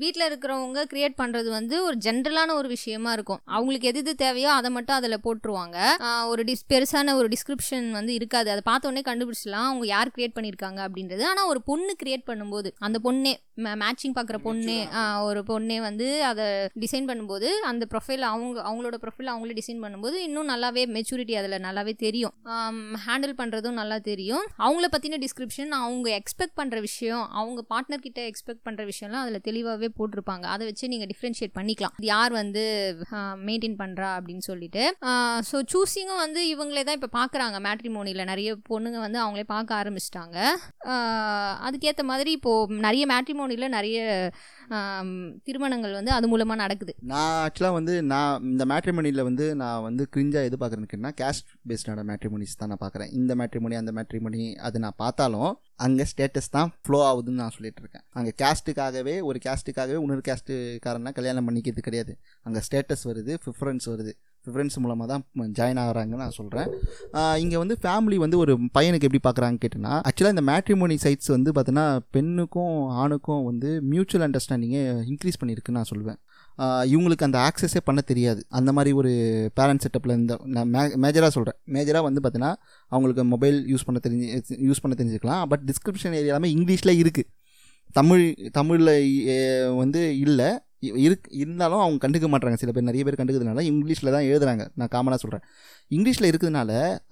வீட்டில் 0.00 0.24
இருக்கிறவங்க 0.28 0.80
கிரியேட் 0.90 1.16
பண்ணுறது 1.20 1.48
வந்து 1.56 1.76
ஒரு 1.86 1.96
ஜென்ரலான 2.06 2.54
ஒரு 2.60 2.68
விஷயமா 2.74 3.10
இருக்கும். 3.16 3.40
அவங்களுக்கு 3.56 3.88
எது 3.90 4.00
எது 4.04 4.12
தேவையோ 4.22 4.50
அதை 4.56 4.70
மட்டும் 4.76 4.96
அதில் 4.98 5.22
போட்டுருவாங்க. 5.26 5.78
ஒரு 6.32 6.42
டிஸ் 6.48 6.66
பெருசான 6.72 7.14
ஒரு 7.20 7.28
டிஸ்கிரிப்ஷன் 7.34 7.88
வந்து 7.98 8.12
இருக்காது. 8.18 8.48
அதை 8.54 8.62
பார்த்த 8.70 8.90
உடனே 8.90 9.02
கண்டுபிடிச்சலாம் 9.08 9.68
அவங்க 9.70 9.86
யார் 9.94 10.12
கிரியேட் 10.16 10.36
பண்ணியிருக்காங்க 10.38 10.80
அப்படின்றது. 10.86 11.24
ஆனால் 11.30 11.48
ஒரு 11.52 11.62
பொண்ணு 11.70 11.94
கிரியேட் 12.02 12.26
பண்ணும்போது 12.30 12.70
அந்த 12.88 13.00
பொண்ணே 13.06 13.32
மேட்சிங் 13.82 14.16
பார்க்குற 14.16 14.38
பொண்ணே 14.46 14.78
ஒரு 15.28 15.42
பொண்ணே 15.50 15.78
வந்து 15.88 16.06
அதை 16.30 16.46
டிசைன் 16.84 17.08
பண்ணும்போது 17.10 17.48
அந்த 17.70 17.84
ப்ரொஃபைல் 17.92 18.24
அவங்க 18.32 18.58
அவங்களோட 18.68 18.96
ப்ரொஃபைல் 19.04 19.32
அவங்களே 19.34 19.56
டிசைன் 19.60 19.82
பண்ணும்போது 19.84 20.16
இன்னும் 20.26 20.50
நல்லாவே 20.52 20.82
மெச்சூரிட்டி 20.96 21.36
அதில் 21.40 21.64
நல்லாவே 21.68 21.94
தெரியும். 22.06 22.34
ஹேண்டில் 23.06 23.34
பண்ணுறதும் 23.40 23.78
நல்லா 23.80 23.98
தெரியும். 24.10 24.44
அவங்கள 24.66 24.86
பற்றின 24.96 25.20
டிஸ்கிரிப்ஷன் 25.24 25.72
அவங்க 25.80 26.08
எக்ஸ்பெக்ட் 26.20 26.56
பண்ணுற 26.60 26.78
விஷயம் 26.88 27.24
அவங்க 27.40 27.60
பார்ட்னர் 27.72 28.04
கிட்ட 28.06 28.20
எக்ஸ்பெக்ட் 28.30 28.64
பண்ணுற 28.68 28.84
விஷயம்லாம் 28.92 29.24
அதில் 29.24 29.44
தெளிவாகவே 29.48 29.90
போட்டிருப்பாங்க. 29.98 30.44
அதை 30.54 30.62
வச்சு 30.70 30.90
நீங்கள் 30.92 31.10
டிஃப்ரென்ஷியேட் 31.12 31.54
பண்ணிக்கலாம். 31.58 31.94
யார் 32.12 32.32
வந்து 32.40 32.64
மெயின்டைன் 33.48 33.78
பண்ணுறா 33.82 34.10
அப்படின்னு 34.18 34.44
சொல்லிட்டு. 34.50 34.84
ஸோ 35.50 35.56
சூஸிங்கும் 35.74 36.22
வந்து 36.24 36.42
இவங்களே 36.52 36.84
தான் 36.88 36.98
இப்போ 37.00 37.10
பார்க்குறாங்க 37.18 37.58
மேட்ரிமோனியில் 37.68 38.28
நிறைய 38.32 38.50
பொண்ணுங்க 38.70 39.00
வந்து 39.06 39.20
அவங்களே 39.24 39.46
பார்க்க 39.54 39.80
ஆரம்பிச்சிட்டாங்க. 39.80 40.38
அதுக்கேற்ற 41.68 42.04
மாதிரி 42.12 42.32
இப்போது 42.38 42.80
நிறைய 42.86 43.04
மேட்ரிமோனியில் 43.14 43.74
நிறைய 43.78 43.98
திருமணங்கள் 45.46 45.98
வந்து 45.98 46.12
அது 46.18 46.26
மூலமாக 46.32 46.62
நடக்குது. 46.62 46.92
நான் 47.12 47.34
ஆக்சுவலாக 47.44 47.78
வந்து 47.78 47.94
நான் 48.12 48.46
இந்த 48.52 48.64
மேட்ரிமோனியில் 48.72 49.26
வந்து 49.28 49.44
நான் 49.62 49.84
வந்து 49.88 50.02
கிரிஞ்சாக 50.14 50.48
எது 50.48 50.56
பார்க்குறேன்னு 50.62 51.12
கேஸ்ட் 51.20 51.50
பேஸ்டான 51.70 52.04
மேட்ரிமோனிஸ் 52.10 52.58
தான் 52.60 52.70
நான் 52.72 52.82
பார்க்குறேன் 52.84 53.12
இந்த 53.20 53.34
மேட்ரிமோனி 53.40 53.76
அந்த 53.82 53.92
மேட்ரிமோனி 53.98 54.42
அது 54.68 54.82
நான் 54.84 55.00
பார்த்தாலும் 55.04 55.52
அங்கே 55.86 56.04
ஸ்டேட்டஸ் 56.10 56.54
தான் 56.56 56.68
ஃப்ளோ 56.84 56.98
ஆகுதுன்னு 57.08 57.42
நான் 57.42 57.54
சொல்லிட்டு 57.56 57.82
இருக்கேன். 57.82 58.04
அங்கே 58.18 58.32
கேஸ்ட்டுக்காகவே 58.56 59.14
ஒரு 59.28 59.38
கேஸ்ட்டுக்காகவே 59.46 59.98
இன்னொரு 60.04 60.22
கேஸ்ட்டுக்காரன்னா 60.28 61.10
கல்யாணம் 61.18 61.46
பண்ணிக்கிறது 61.48 61.82
கிடையாது. 61.86 62.12
அங்கே 62.46 62.60
ஸ்டேட்டஸ் 62.66 63.04
வருது 63.08 63.32
ப்ரிஃபரன்ஸ் 63.44 63.86
வருது. 63.92 64.12
ப்ரிஃபரன்ஸ் 64.44 64.76
மூலமாக 64.82 65.06
தான் 65.12 65.22
ஜாயின் 65.58 65.80
ஆகிறாங்கன்னு 65.82 66.24
நான் 66.24 66.36
சொல்கிறேன் 66.38 66.68
இங்கே 67.42 67.56
வந்து 67.62 67.74
ஃபேமிலி 67.84 68.16
வந்து 68.24 68.36
ஒரு 68.42 68.52
பையனுக்கு 68.76 69.06
எப்படி 69.08 69.20
பார்க்குறாங்க 69.26 69.58
கேட்டேன்னா 69.64 69.94
ஆக்சுவலாக 70.08 70.34
இந்த 70.36 70.44
மேட்ரிமோனி 70.50 70.96
சைட்ஸ் 71.04 71.30
வந்து 71.34 71.52
பார்த்தீங்கன்னா 71.56 71.86
பெண்ணுக்கும் 72.16 72.76
ஆணுக்கும் 73.04 73.42
வந்து 73.50 73.70
மியூச்சுவல் 73.92 74.24
அண்டர்ஸ்டாண்டிங்கை 74.26 74.82
இன்க்ரீஸ் 75.12 75.40
பண்ணியிருக்குன்னு 75.40 75.80
நான் 75.80 75.90
சொல்லுவேன் 75.92 76.20
இவங்களுக்கு 76.92 77.26
அந்த 77.26 77.38
ஆக்சஸே 77.48 77.80
பண்ண 77.88 78.00
தெரியாது. 78.10 78.40
அந்த 78.58 78.70
மாதிரி 78.76 78.92
ஒரு 79.00 79.10
பேரண்ட் 79.58 79.82
செட்டப்பில் 79.84 80.14
இருந்த 80.16 80.36
நான் 80.56 80.70
மே 80.74 80.82
மேஜராக 81.04 81.32
சொல்கிறேன் 81.36 81.58
மேஜராக 81.76 82.04
வந்து 82.08 82.20
பார்த்தீங்கன்னா 82.24 82.52
அவங்களுக்கு 82.92 83.24
மொபைல் 83.34 83.58
யூஸ் 83.72 83.86
பண்ண 83.88 84.00
தெரிஞ்சு 84.06 84.28
யூஸ் 84.68 84.82
பண்ண 84.84 84.96
தெரிஞ்சுக்கலாம். 85.00 85.42
பட் 85.52 85.64
டிஸ்கிரிப்ஷன் 85.72 86.16
ஏரியா 86.20 86.32
எல்லாமே 86.32 86.50
இங்கிலீஷில் 86.56 86.94
இருக்குது 87.02 87.28
தமிழ் 87.98 88.24
தமிழில் 88.58 88.94
வந்து 89.80 90.00
இல்லை. 90.24 90.48
இருக் 91.04 91.28
இருந்தாலும் 91.42 91.82
அவங்க 91.84 91.98
கண்டுக்க 92.02 92.26
மாட்டாங்க 92.32 92.58
சில 92.62 92.72
பேர் 92.72 92.88
நிறைய 92.88 93.02
பேர் 93.06 93.18
கண்டுக்கிறதுனால 93.20 93.62
இங்கிலீஷில் 93.70 94.14
தான் 94.14 94.26
எழுதுறாங்க. 94.30 94.64
நான் 94.80 94.92
காமனாக 94.94 95.18
சொல்கிறேன் 95.22 95.44
இங்கிலீஷில் 95.96 96.28
இருக்கிறதுனால 96.30 96.70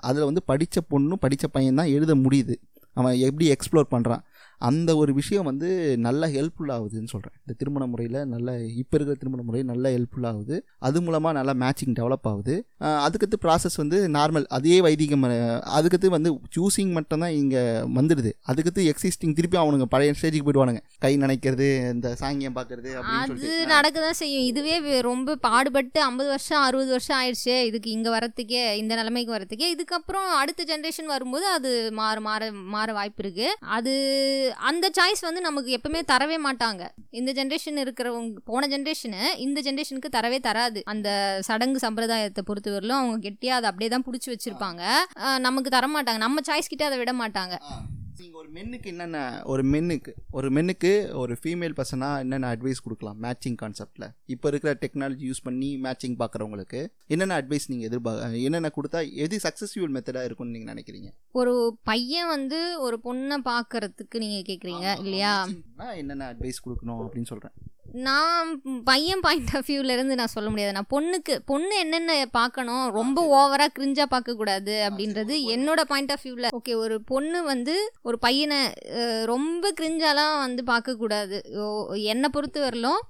அதில் 0.09 0.29
வந்து 0.29 0.43
படித்த 0.51 0.83
பொண்ணும் 0.93 1.23
படித்த 1.25 1.49
பையன் 1.57 1.81
தான் 1.81 1.93
எழுத 1.97 2.15
முடியுது. 2.25 2.57
அவன் 2.97 3.15
எப்படி 3.29 3.47
எக்ஸ்ப்ளோர் 3.55 3.93
பண்ணுறான் 3.95 4.23
அந்த 4.69 4.91
ஒரு 5.03 5.13
விஷயம் 5.21 5.49
வந்து 5.51 5.69
நல்ல 6.07 6.29
ஹெல்ப்ஃபுல் 6.35 6.73
ஆகுதுன்னு 6.75 7.11
சொல்கிறேன் 7.13 7.37
இந்த 7.43 7.55
திருமண 7.61 7.85
முறையில் 7.93 8.19
நல்ல 8.35 8.57
இப்போ 8.83 8.95
இருக்கிற 8.99 9.17
திருமண 9.23 9.43
முறை 9.49 9.61
நல்ல 9.71 9.91
ஹெல்ப்ஃபுல் 9.95 10.29
ஆகுது. 10.31 10.57
அது 10.87 10.99
மூலமாக 11.07 11.35
நல்லா 11.39 11.55
மேட்சிங் 11.63 11.97
டெவலப் 11.99 12.29
ஆகுது. 12.33 12.55
அதுக்கடுத்து 13.07 13.39
ப்ராசஸ் 13.45 13.79
வந்து 13.83 13.99
நார்மல் 14.17 14.47
அதே 14.59 14.77
வைதிகம் 14.87 15.27
அதுக்கடுத்து 15.77 16.11
வந்து 16.17 16.33
சூஸிங் 16.57 16.93
மட்டும்தான் 16.99 17.35
இங்கே 17.41 17.63
வந்துடுது. 17.99 18.33
அதுக்கடுத்து 18.51 18.85
எக்ஸிஸ்டிங் 18.93 19.37
திருப்பி 19.41 19.59
அவனுங்க 19.63 19.89
பழைய 19.95 20.15
ஸ்டேஜுக்கு 20.19 20.47
போயிடுவானுங்க. 20.49 20.83
கை 21.05 21.13
நினைக்கிறது 21.25 21.69
இந்த 21.95 22.09
சாங்கியம் 22.23 22.57
பார்க்கறது 22.59 22.91
அது 23.23 23.51
நடக்க 23.75 23.97
தான் 24.07 24.19
செய்யும். 24.23 24.47
இதுவே 24.51 24.75
ரொம்ப 25.11 25.37
பாடுபட்டு 25.49 26.01
ஐம்பது 26.09 26.29
வருஷம் 26.35 26.63
அறுபது 26.67 26.91
வருஷம் 26.97 27.19
ஆயிடுச்சு. 27.21 27.55
இதுக்கு 27.71 27.91
இங்கே 27.97 28.11
வரத்துக்கே 28.17 28.63
இந்த 28.83 28.93
நிலைமைக்கு 29.01 29.37
வரத்துக்கே. 29.37 29.69
இதுக்கப்புறம் 29.77 30.29
அடுத்த 30.41 30.69
ஜென்ரேஷன் 30.73 31.13
வரும்போது 31.15 31.47
அது 31.57 31.71
மாற 32.01 32.17
மாற 32.29 32.51
மாற 32.75 32.89
வாய்ப்பு 32.99 33.23
இருக்கு. 33.25 33.49
அது 33.77 33.95
அந்த 34.71 34.87
சாய்ஸ் 34.97 35.23
வந்து 35.27 35.41
நமக்கு 35.47 35.71
எப்பவுமே 35.77 36.01
தரவே 36.13 36.39
மாட்டாங்க. 36.47 36.83
இந்த 37.21 37.31
ஜென்ரேஷன் 37.39 37.81
இருக்கிறவங்க 37.85 38.43
போன 38.51 38.69
ஜென்ரேஷனு 38.75 39.23
இந்த 39.47 39.61
ஜென்ரேஷனுக்கு 39.67 40.11
தரவே 40.17 40.39
தராது. 40.49 40.83
அந்த 40.93 41.09
சடங்கு 41.49 41.81
சம்பிரதாயத்தை 41.87 42.45
பொறுத்தவரையிலும் 42.51 43.01
அவங்க 43.01 43.19
கெட்டியாக 43.27 43.61
அதை 43.61 43.71
அப்படியே 43.71 43.91
தான் 43.97 44.07
பிடிச்சி 44.09 44.31
வச்சிருப்பாங்க. 44.35 44.83
நமக்கு 45.49 45.71
தரமாட்டாங்க. 45.77 46.23
நம்ம 46.27 46.41
சாய்ஸ் 46.51 46.73
கிட்ட 46.73 46.85
அதை 46.91 46.99
விட 47.03 47.15
மாட்டாங்க. 47.23 47.57
நீங்கள் 48.17 48.41
ஒரு 48.41 48.49
மென்னுக்கு 48.53 48.87
என்னென்ன 48.87 49.19
ஒரு 49.45 49.63
மென்னுக்கு 49.65 50.13
ஒரு 50.31 50.49
மென்னுக்கு 50.51 50.91
ஒரு 51.15 51.35
ஃபீமேல் 51.41 51.75
பர்சனாக 51.77 52.21
என்னென்ன 52.21 52.51
அட்வைஸ் 52.55 52.83
கொடுக்கலாம் 52.83 53.19
மேட்சிங் 53.23 53.59
கான்செப்டில் 53.63 54.07
இப்போ 54.27 54.49
இருக்கிற 54.49 54.73
டெக்னாலஜி 54.83 55.25
யூஸ் 55.31 55.43
பண்ணி 55.43 55.71
மேட்சிங் 55.79 56.17
பார்க்குறவங்களுக்கு 56.19 56.81
என்னென்ன 57.09 57.39
அட்வைஸ் 57.41 57.69
நீங்கள் 57.69 57.89
எதிர்பார்க்க 57.89 58.45
என்னென்ன 58.45 58.71
கொடுத்தா 58.77 59.01
எது 59.25 59.39
சக்ஸஸ்ஃபுல் 59.45 59.95
மெத்தடாக 59.97 60.25
இருக்கும்னு 60.25 60.57
நீங்கள் 60.57 60.73
நினைக்கிறீங்க? 60.75 61.11
ஒரு 61.33 61.55
பையன் 61.85 62.29
வந்து 62.29 62.61
ஒரு 62.79 62.99
பொண்ணை 63.05 63.39
பார்க்கறதுக்கு 63.45 64.17
நீங்கள் 64.19 64.49
கேட்குறீங்க 64.51 64.87
இல்லையா? 65.03 65.35
என்னென்ன 65.97 66.29
அட்வைஸ் 66.33 66.65
கொடுக்கணும் 66.65 67.03
அப்படின்னு 67.03 67.31
சொல்கிறேன் 67.33 67.57
நான் 67.93 68.63
பையன் 68.85 69.21
பாயிண்ட் 69.21 69.57
ஆஃப் 69.57 69.69
இருந்து 69.69 70.15
நான் 70.15 70.27
சொல்ல 70.27 70.51
முடியாது. 70.51 70.73
நான் 70.73 70.91
பொண்ணுக்கு 70.91 71.39
பொண்ணு 71.45 71.79
என்னென்ன 71.79 72.27
பார்க்கணும் 72.31 72.91
ரொம்ப 72.91 73.19
ஓவரா 73.35 73.67
கிரிஞ்சா 73.79 74.03
பார்க்க 74.05 74.35
கூடாது 74.35 74.89
அப்படின்றது 74.89 75.35
என்னோட 75.49 75.81
பாயிண்ட் 75.81 76.13
ஆஃப் 76.13 76.23
வியூவில் 76.23 76.49
ஓகே 76.51 76.77
ஒரு 76.77 77.01
பொண்ணு 77.03 77.43
வந்து 77.43 77.93
ஒரு 78.03 78.19
பையனை 78.19 78.73
ரொம்ப 79.25 79.73
கிரிஞ்சாலாம் 79.81 80.39
வந்து 80.39 80.65
பார்க்க 80.65 80.97
கூடாது 80.97 81.39
ஓ- 81.61 81.95
என்னை 81.95 82.29
பொறுத்த 82.29 82.69
வரலும் 82.69 83.01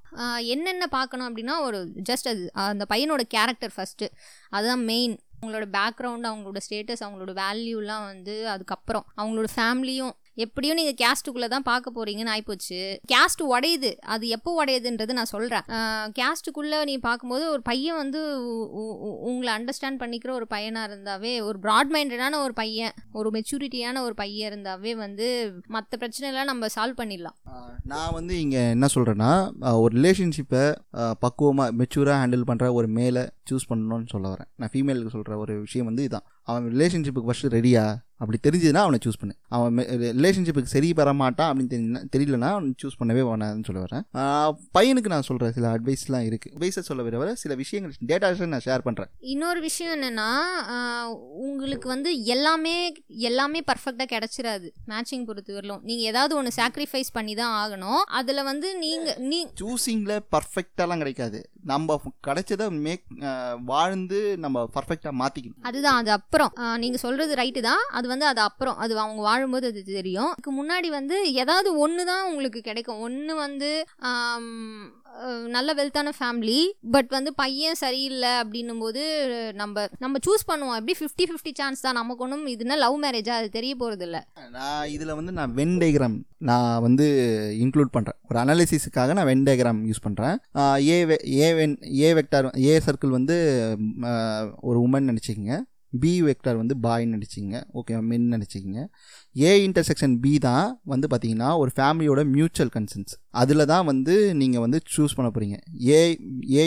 என்னென்ன 0.46 0.86
பார்க்கணும் 0.86 1.36
அப்படின்னா 1.36 1.60
ஒரு 1.60 1.78
ஜஸ்ட் 2.08 2.28
அது 2.28 2.50
அந்த 2.52 2.86
பையனோட 2.88 3.20
கேரக்டர் 3.28 3.72
ஃபர்ஸ்ட் 3.74 4.04
அதுதான் 4.48 4.84
மெயின் 4.84 5.18
அவங்களோட 5.42 5.66
பேக்ரவுண்ட் 5.72 6.28
அவங்களோட 6.28 6.56
ஸ்டேட்டஸ் 6.68 7.02
அவங்களோட 7.02 7.32
வேல்யூலாம் 7.38 8.04
வந்து 8.04 8.48
அதுக்கப்புறம். 8.48 9.06
அவங்களோட 9.16 9.48
ஃபேமிலியும் 9.56 10.14
எப்படியும் 10.36 10.76
நீங்கள் 10.76 10.98
கேஸ்ட்டுக்குள்ளே 11.02 11.48
தான் 11.48 11.62
பார்க்க 11.62 11.92
போறீங்கன்னு 11.94 12.32
ஆகிப்போச்சு 12.34 12.78
கேஸ்ட் 13.12 13.42
உடையுது. 13.50 13.90
அது 14.06 14.28
எப்போ 14.28 14.64
உடையுதுன்றது 14.64 15.12
நான் 15.12 15.24
சொல்கிறேன் 15.24 15.62
கேஸ்ட்டுக்குள்ளே 16.18 16.84
நீ 16.84 16.98
பார்க்கும்போது 16.98 17.50
ஒரு 17.50 17.62
பையன் 17.62 17.96
வந்து 17.96 18.20
உ- 18.48 18.68
உ- 19.00 19.18
உங்களை 19.22 19.54
அண்டர்ஸ்டாண்ட் 19.54 20.00
பண்ணிக்கிற 20.00 20.30
ஒரு 20.30 20.46
பையனாக 20.46 20.88
இருந்தாவே 20.88 21.42
ஒரு 21.42 21.58
ப்ராட் 21.62 21.92
மைண்டடான 21.92 22.42
ஒரு 22.42 22.52
பையன் 22.52 22.92
ஒரு 23.12 23.30
மெச்சூரிட்டியான 23.30 24.00
ஒரு 24.00 24.14
பையன் 24.14 24.52
இருந்தாவே 24.52 24.92
வந்து 24.96 25.26
மற்ற 25.66 25.98
பிரச்சனைலாம் 25.98 26.44
நம்ம 26.44 26.66
சால்வ் 26.66 27.00
பண்ணிடலாம். 27.00 27.36
நான் 27.84 28.12
வந்து 28.12 28.40
இங்கே 28.40 28.70
என்ன 28.70 28.86
சொல்கிறேன்னா 28.94 29.32
ஒரு 29.80 30.00
ரிலேஷன்ஷிப்பை 30.00 30.64
பக்குவமாக 31.20 31.72
மெச்சூராக 31.78 32.20
ஹேண்டில் 32.20 32.46
பண்ணுற 32.46 32.72
ஒரு 32.72 32.88
மேலே 32.88 33.22
சூஸ் 33.50 33.68
பண்ணணும்னு 33.70 34.12
சொல்ல 34.14 34.26
வரேன். 34.34 34.50
நான் 34.60 34.72
ஃபீமேலுக்கு 34.74 35.14
சொல்கிற 35.16 35.36
ஒரு 35.44 35.54
விஷயம் 35.66 35.88
வந்து 35.90 36.06
இதுதான் 36.08 36.26
அவன் 36.50 36.64
ரிலேஷன்ஷிப்புக்கு 36.74 37.28
ஃபஸ்ட்டு 37.28 37.54
ரெடியா 37.58 37.84
அப்படி 38.22 38.38
தெரிஞ்சதுன்னா 38.46 38.82
அவனை 38.86 38.98
சூஸ் 39.04 39.18
பண்ணு. 39.20 39.34
அவன் 39.56 39.78
ரிலேஷன்ஷிப்புக்கு 40.18 40.72
சரி 40.74 40.88
பெற 40.98 41.12
மாட்டான் 41.20 41.48
அப்படின்னு 41.50 41.72
தெரிஞ்சா 41.72 42.00
தெரியலனா 42.14 42.50
அவன் 42.54 42.68
சூஸ் 42.82 42.98
பண்ணவே 43.00 43.22
வேணாம்னு 43.28 43.66
சொல்ல 43.68 43.80
வரேன். 43.84 44.04
பையனுக்கு 44.76 45.12
நான் 45.14 45.26
சொல்கிறேன் 45.28 45.54
சில 45.56 45.68
அட்வைஸ்லாம் 45.76 46.26
இருக்குது 46.28 46.52
அட்வைஸை 46.54 46.82
சொல்ல 46.88 47.02
வர 47.22 47.34
சில 47.42 47.54
விஷயங்கள் 47.62 47.94
டேட்டாஸை 48.10 48.48
நான் 48.52 48.64
ஷேர் 48.66 48.84
பண்ணுறேன் 48.86 49.10
இன்னொரு 49.32 49.62
விஷயம் 49.68 49.94
என்னன்னா 49.96 50.28
உங்களுக்கு 51.48 51.88
வந்து 51.94 52.12
எல்லாமே 52.34 52.76
எல்லாமே 53.30 53.62
பர்ஃபெக்டாக 53.72 54.08
கிடைச்சிராது. 54.14 54.68
மேட்சிங் 54.92 55.26
பொறுத்த 55.30 55.58
வரலும் 55.58 55.82
நீங்கள் 55.90 56.08
ஏதாவது 56.12 56.36
ஒன்று 56.40 56.52
சாக்ரிஃபைஸ் 56.60 57.10
பண்ணி 57.18 57.34
தான் 57.42 57.56
ஆகணும். 57.62 58.02
அதில் 58.20 58.48
வந்து 58.50 58.70
நீங்கள் 58.84 59.18
நீ 59.32 59.40
சூஸிங்கில் 59.62 60.24
பர்ஃபெக்டாலாம் 60.36 61.02
கிடைக்காது. 61.04 61.40
நம்ம 61.70 61.96
கிடைச்சதை 62.26 62.66
மேக் 62.86 63.04
வாழ்ந்து 63.64 64.20
நம்ம 64.44 64.64
பர்ஃபெக்டாக 64.74 65.18
மாற்றிக்கணும் 65.20 65.66
அதுதான் 65.68 65.98
அது 66.00 66.10
அப்புறம். 66.10 66.52
நீங்கள் 66.82 67.02
சொல்கிறது 67.04 67.34
ரைட்டு 67.40 67.60
தான். 67.68 67.84
அது 67.90 68.06
வந்து 68.08 68.26
அது 68.32 68.40
அப்புறம். 68.40 68.76
அது 68.84 68.92
அவங்க 68.98 69.22
வாழும்போது 69.28 69.68
அது 69.72 69.82
தெரியும். 69.84 70.32
அதுக்கு 70.32 70.52
முன்னாடி 70.60 70.90
வந்து 70.98 71.18
ஏதாவது 71.42 71.70
ஒன்று 71.78 72.04
தான் 72.04 72.26
உங்களுக்கு 72.30 72.60
கிடைக்கும். 72.60 73.00
ஒன்று 73.00 73.34
வந்து 73.44 73.70
நல்ல 75.48 75.74
வெல்த்தான 75.78 76.12
ஃபேமிலி 76.18 76.58
பட் 76.94 77.10
வந்து 77.10 77.30
பையன் 77.34 77.78
சரியில்லை 77.82 78.30
அப்படின்னும் 78.42 78.80
போது 78.84 79.02
நம்ம 79.54 79.84
நம்ம 79.98 80.18
சூஸ் 80.26 80.46
பண்ணுவோம். 80.50 80.78
எப்படி 80.80 80.94
ஃபிஃப்டி 81.00 81.24
ஃபிஃப்டி 81.30 81.52
சான்ஸ் 81.60 81.80
தான் 81.80 81.98
நமக்கு 82.00 82.24
ஒன்றும் 82.24 82.46
இதுனா 82.54 82.76
லவ் 82.84 82.96
மேரேஜா 83.04 83.34
அது 83.40 83.48
தெரிய 83.50 83.74
போகிறது 83.74 84.04
இல்லை 84.08 84.20
நான் 84.56 84.88
இதில் 84.94 85.14
வந்து 85.14 85.32
நான் 85.32 85.54
வென் 85.60 85.76
டயக்ராம் 85.82 86.16
நான் 86.50 86.80
வந்து 86.82 87.06
இன்க்ளூட் 87.64 87.94
பண்ணுறேன் 87.96 88.18
ஒரு 88.30 88.38
அனாலிசிஸுக்காக 88.42 89.14
நான் 89.18 89.30
வென் 89.30 89.46
டயக்ராம் 89.48 89.82
யூஸ் 89.90 90.04
பண்ணுறேன் 90.06 90.36
A 90.88 90.96
A 91.40 91.50
venn 91.60 91.76
A 92.00 92.10
vector 92.20 92.50
A 92.64 92.74
circle 92.88 93.16
வந்து 93.18 93.36
ஒரு 94.60 94.78
உமன் 94.86 95.08
நினச்சிக்கங்க. 95.10 95.54
பி 95.94 96.12
வெக்டார் 96.22 96.56
வந்து 96.56 96.74
பாய்ன்னு 96.82 97.14
நினச்சிங்க 97.16 97.56
ஓகே 97.74 98.00
மென் 98.04 98.28
நினச்சிக்கிங்க 98.32 98.80
ஏ 99.36 99.50
இன்டர்செக்ஷன் 99.64 100.14
பி 100.20 100.32
தான் 100.40 100.64
வந்து 100.84 101.08
பார்த்தீங்கன்னா 101.08 101.50
ஒரு 101.58 101.70
ஃபேமிலியோட 101.76 102.22
மியூச்சுவல் 102.30 102.72
கன்சன்ஸ் 102.72 103.12
அதில் 103.34 103.64
தான் 103.66 103.86
வந்து 103.86 104.14
நீங்கள் 104.34 104.60
வந்து 104.60 104.80
சூஸ் 104.94 105.16
பண்ண 105.16 105.30
போகிறீங்க 105.30 105.58
ஏ 105.88 106.00
ஏ 106.54 106.64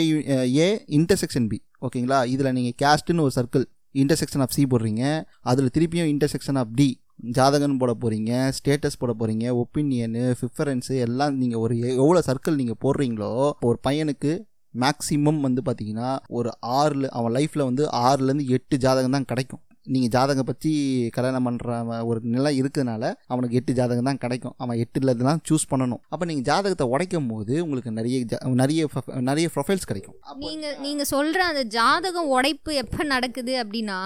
ஏ 0.58 0.68
இன்டர்செக்ஷன் 0.98 1.48
பி 1.48 1.58
ஓகேங்களா 1.82 2.20
இதில் 2.28 2.54
நீங்கள் 2.54 2.78
கேஸ்ட்டுன்னு 2.82 3.20
ஒரு 3.20 3.34
சர்க்கிள் 3.36 3.66
இன்டர்செக்ஷன் 3.94 4.42
ஆஃப் 4.42 4.52
சி 4.52 4.62
போடுறீங்க. 4.66 5.02
அதில் 5.42 5.74
திருப்பியும் 5.74 6.10
இன்டர்செக்ஷன் 6.12 6.58
ஆஃப் 6.58 6.74
டி 6.74 6.88
ஜாதகன் 7.32 7.78
போட 7.78 7.92
போகிறீங்க 7.94 8.32
ஸ்டேட்டஸ் 8.56 8.98
போட 8.98 9.12
போகிறீங்க 9.14 9.46
ஒப்பீனியனு 9.62 10.22
ப்ரிஃபரன்ஸு 10.40 10.94
எல்லாம் 11.04 11.34
நீங்கள் 11.36 11.60
ஒரு 11.60 11.74
எ- 11.80 11.96
எவ்வளோ 11.96 12.20
சர்க்கிள் 12.26 12.56
நீங்கள் 12.56 12.80
போடுறீங்களோ 12.84 13.30
ஒரு 13.62 13.78
பையனுக்கு 13.82 14.32
மேக்ஸிமம் 14.80 15.40
வந்து 15.40 15.62
பார்த்தீங்கன்னா 15.66 16.10
ஒரு 16.28 16.50
ஆறில் 16.60 17.08
அவன் 17.08 17.32
லைஃப்பில் 17.32 17.68
வந்து 17.70 17.84
ஆறுலேருந்து 18.06 18.46
எட்டு 18.48 18.76
ஜாதகம் 18.78 19.10
தான் 19.10 19.24
கிடைக்கும். 19.24 19.62
நீங்கள் 19.88 20.08
ஜாதகம் 20.08 20.44
பற்றி 20.44 20.72
கல்யாணம் 21.08 21.46
பண்ணுற 21.46 21.66
ஒரு 22.04 22.20
நிலை 22.26 22.60
இருக்கிறதுனால 22.60 23.04
அவனுக்கு 23.26 23.56
எட்டு 23.56 23.72
ஜாதகம் 23.72 24.04
தான் 24.04 24.18
கிடைக்கும். 24.18 24.54
அவன் 24.56 24.78
எட்டுல 24.78 25.14
தான் 25.20 25.40
சூஸ் 25.48 25.68
பண்ணணும். 25.70 26.02
அப்போ 26.08 26.24
நீங்கள் 26.24 26.44
ஜாதகத்தை 26.44 26.86
உடைக்கும் 26.86 27.28
போது 27.28 27.64
உங்களுக்கு 27.64 27.92
நிறைய 27.92 28.16
நிறைய 28.54 28.82
நிறைய 29.20 29.46
ப்ரொஃபைல்ஸ் 29.54 29.86
கிடைக்கும். 29.86 30.16
அப்போ 30.20 30.46
நீங்க 30.46 30.76
நீங்க 30.78 31.04
சொல்ற 31.10 31.38
அந்த 31.48 31.62
ஜாதகம் 31.70 32.28
உடைப்பு 32.28 32.74
எப்ப 32.74 33.04
நடக்குது 33.04 33.54
அப்படின்னா 33.62 34.00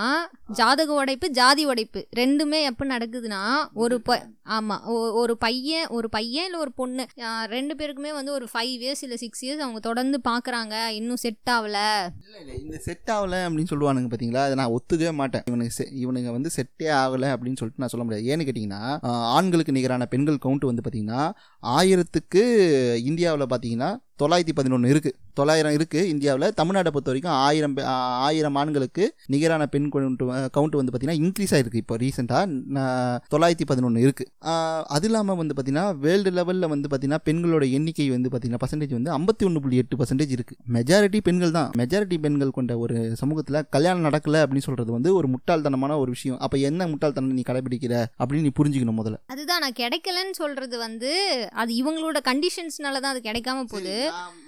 ஜாதக 0.52 0.92
உடைப்பு 0.94 1.30
ஜாதி 1.30 1.64
உடைப்பு 1.64 2.00
ரெண்டுமே 2.16 2.62
எப்ப 2.62 2.86
நடக்குதுன்னா 2.86 3.42
ஒரு 3.74 3.96
ப 4.00 4.12
ஆமா 4.50 4.76
ஒ- 4.86 5.12
ஒரு 5.14 5.34
பையன் 5.36 5.86
ஒரு 5.88 6.08
பையன் 6.08 6.44
இல்ல 6.44 6.58
ஒரு 6.58 6.72
பொண்ணு. 6.72 7.04
ரெண்டு 7.46 7.74
பேருக்குமே 7.74 8.12
வந்து 8.12 8.32
ஒரு 8.32 8.46
ஃபைவ் 8.52 8.72
இயர்ஸ் 8.78 9.02
இல்ல 9.02 9.16
சிக்ஸ் 9.16 9.44
இயர்ஸ் 9.44 9.64
அவங்க 9.64 9.80
தொடர்ந்து 9.80 10.20
பாக்குறாங்க. 10.28 10.74
இன்னும் 10.90 11.16
செட் 11.16 11.50
ஆகல. 11.50 11.76
இல்லை 12.24 12.40
இல்லை 12.40 12.56
இந்த 12.62 12.78
செட் 12.78 13.08
ஆகலை 13.08 13.38
அப்படின்னு 13.46 13.70
சொல்லுவானுங்க 13.70 14.10
பார்த்தீங்களா 14.12 14.42
அதை 14.44 14.54
நான் 14.54 14.72
ஒத்துக்கவே 14.72 15.12
மாட்டேன். 15.12 15.42
இவனுக்கு 15.46 15.71
இவனுங்க 15.78 16.30
வந்து 16.30 16.50
செட்டே 16.56 16.86
ஆகலை 17.02 17.28
அப்படின்னு 17.34 17.60
சொல்லிட்டு 17.60 17.82
நான் 17.82 17.92
சொல்ல 17.94 18.06
முடியாது. 18.06 18.24
ஏன்னு 18.32 18.48
கேட்டிங்கன்னா 18.48 18.82
ஆண்களுக்கு 19.36 19.72
நிகரான 19.72 20.06
பெண்கள் 20.06 20.42
கவுண்ட் 20.44 20.70
வந்து 20.70 20.82
பார்த்திங்கன்னா 20.88 21.30
ஆயிரத்துக்கு 21.62 22.42
இந்தியாவில் 22.96 23.46
பார்த்தீங்கன்னா 23.46 23.90
தொள்ளாயிரத்தி 24.20 24.54
பதினொன்று 24.58 24.90
இருக்குது 24.92 25.16
தொள்ளாயிரம் 25.38 25.74
இருக்குது 25.76 26.08
இந்தியாவில் 26.12 26.46
தமிழ்நாட்டை 26.58 26.90
பொறுத்த 26.94 27.10
வரைக்கும் 27.10 27.36
ஆயிரம் 27.46 27.76
ஆயிரம் 28.28 28.56
ஆண்களுக்கு 28.60 29.04
நிகரான 29.34 29.66
பெண் 29.74 29.88
கவுண்ட் 29.92 30.76
வந்து 30.80 30.92
பார்த்தீங்கன்னா 30.92 31.20
இன்க்ரீஸ் 31.22 31.54
ஆகிருக்கு 31.56 31.82
இப்போ 31.82 31.96
ரீசெண்டாக 32.02 32.82
தொள்ளாயிரத்தி 33.32 33.66
பதினொன்று 33.70 34.02
இருக்குது 34.06 34.56
அது 34.96 35.08
இல்லாமல் 35.10 35.38
வந்து 35.40 35.54
பார்த்தீங்கன்னா 35.56 35.86
வேர்ல்டு 36.04 36.32
லெவலில் 36.38 36.70
வந்து 36.74 36.88
பார்த்தீங்கன்னா 36.90 37.22
பெண்களோட 37.28 37.64
எண்ணிக்கை 37.78 38.06
வந்து 38.16 38.30
பார்த்தீங்கன்னா 38.32 38.62
பர்சன்டேஜ் 38.64 38.94
வந்து 38.98 39.12
ஐம்பத்தி 39.18 39.46
ஒன்று 39.48 39.62
புள்ளி 39.64 39.80
எட்டு 39.82 39.98
பர்சன்டேஜ் 40.02 40.34
இருக்குது 40.36 40.60
மெஜாரிட்டி 40.76 41.20
பெண்கள் 41.28 41.54
தான். 41.58 41.70
மெஜாரிட்டி 41.82 42.18
பெண்கள் 42.26 42.54
கொண்ட 42.58 42.72
ஒரு 42.84 42.96
சமூகத்தில் 43.22 43.60
கல்யாணம் 43.76 44.06
நடக்கல 44.08 44.42
அப்படின்னு 44.44 44.66
சொல்கிறது 44.68 44.92
வந்து 44.96 45.10
ஒரு 45.18 45.30
முட்டாள்தனமான 45.34 45.98
ஒரு 46.02 46.10
விஷயம். 46.16 46.38
அப்போ 46.46 46.58
என்ன 46.70 46.88
முட்டாள்தனம் 46.92 47.36
நீ 47.38 47.44
கடைபிடிக்கிற 47.50 47.94
அப்படின்னு 48.20 48.46
நீ 48.48 48.54
புரிஞ்சுக்கணும் 48.60 49.00
முதல்ல. 49.00 49.18
அதுதான் 49.34 49.62
நான் 49.66 49.78
கிடைக்கலன்னு 49.82 50.38
சொல்கிறது 50.42 50.76
வந்து 50.86 51.12
அது 51.62 51.72
இவங்களோட 51.82 52.20
கண்டிஷன்ஸ்னால 52.30 53.00
தான் 53.02 53.12
அது 53.14 53.22
கிடைக்காம 53.28 53.66
போகுது. 53.74 53.96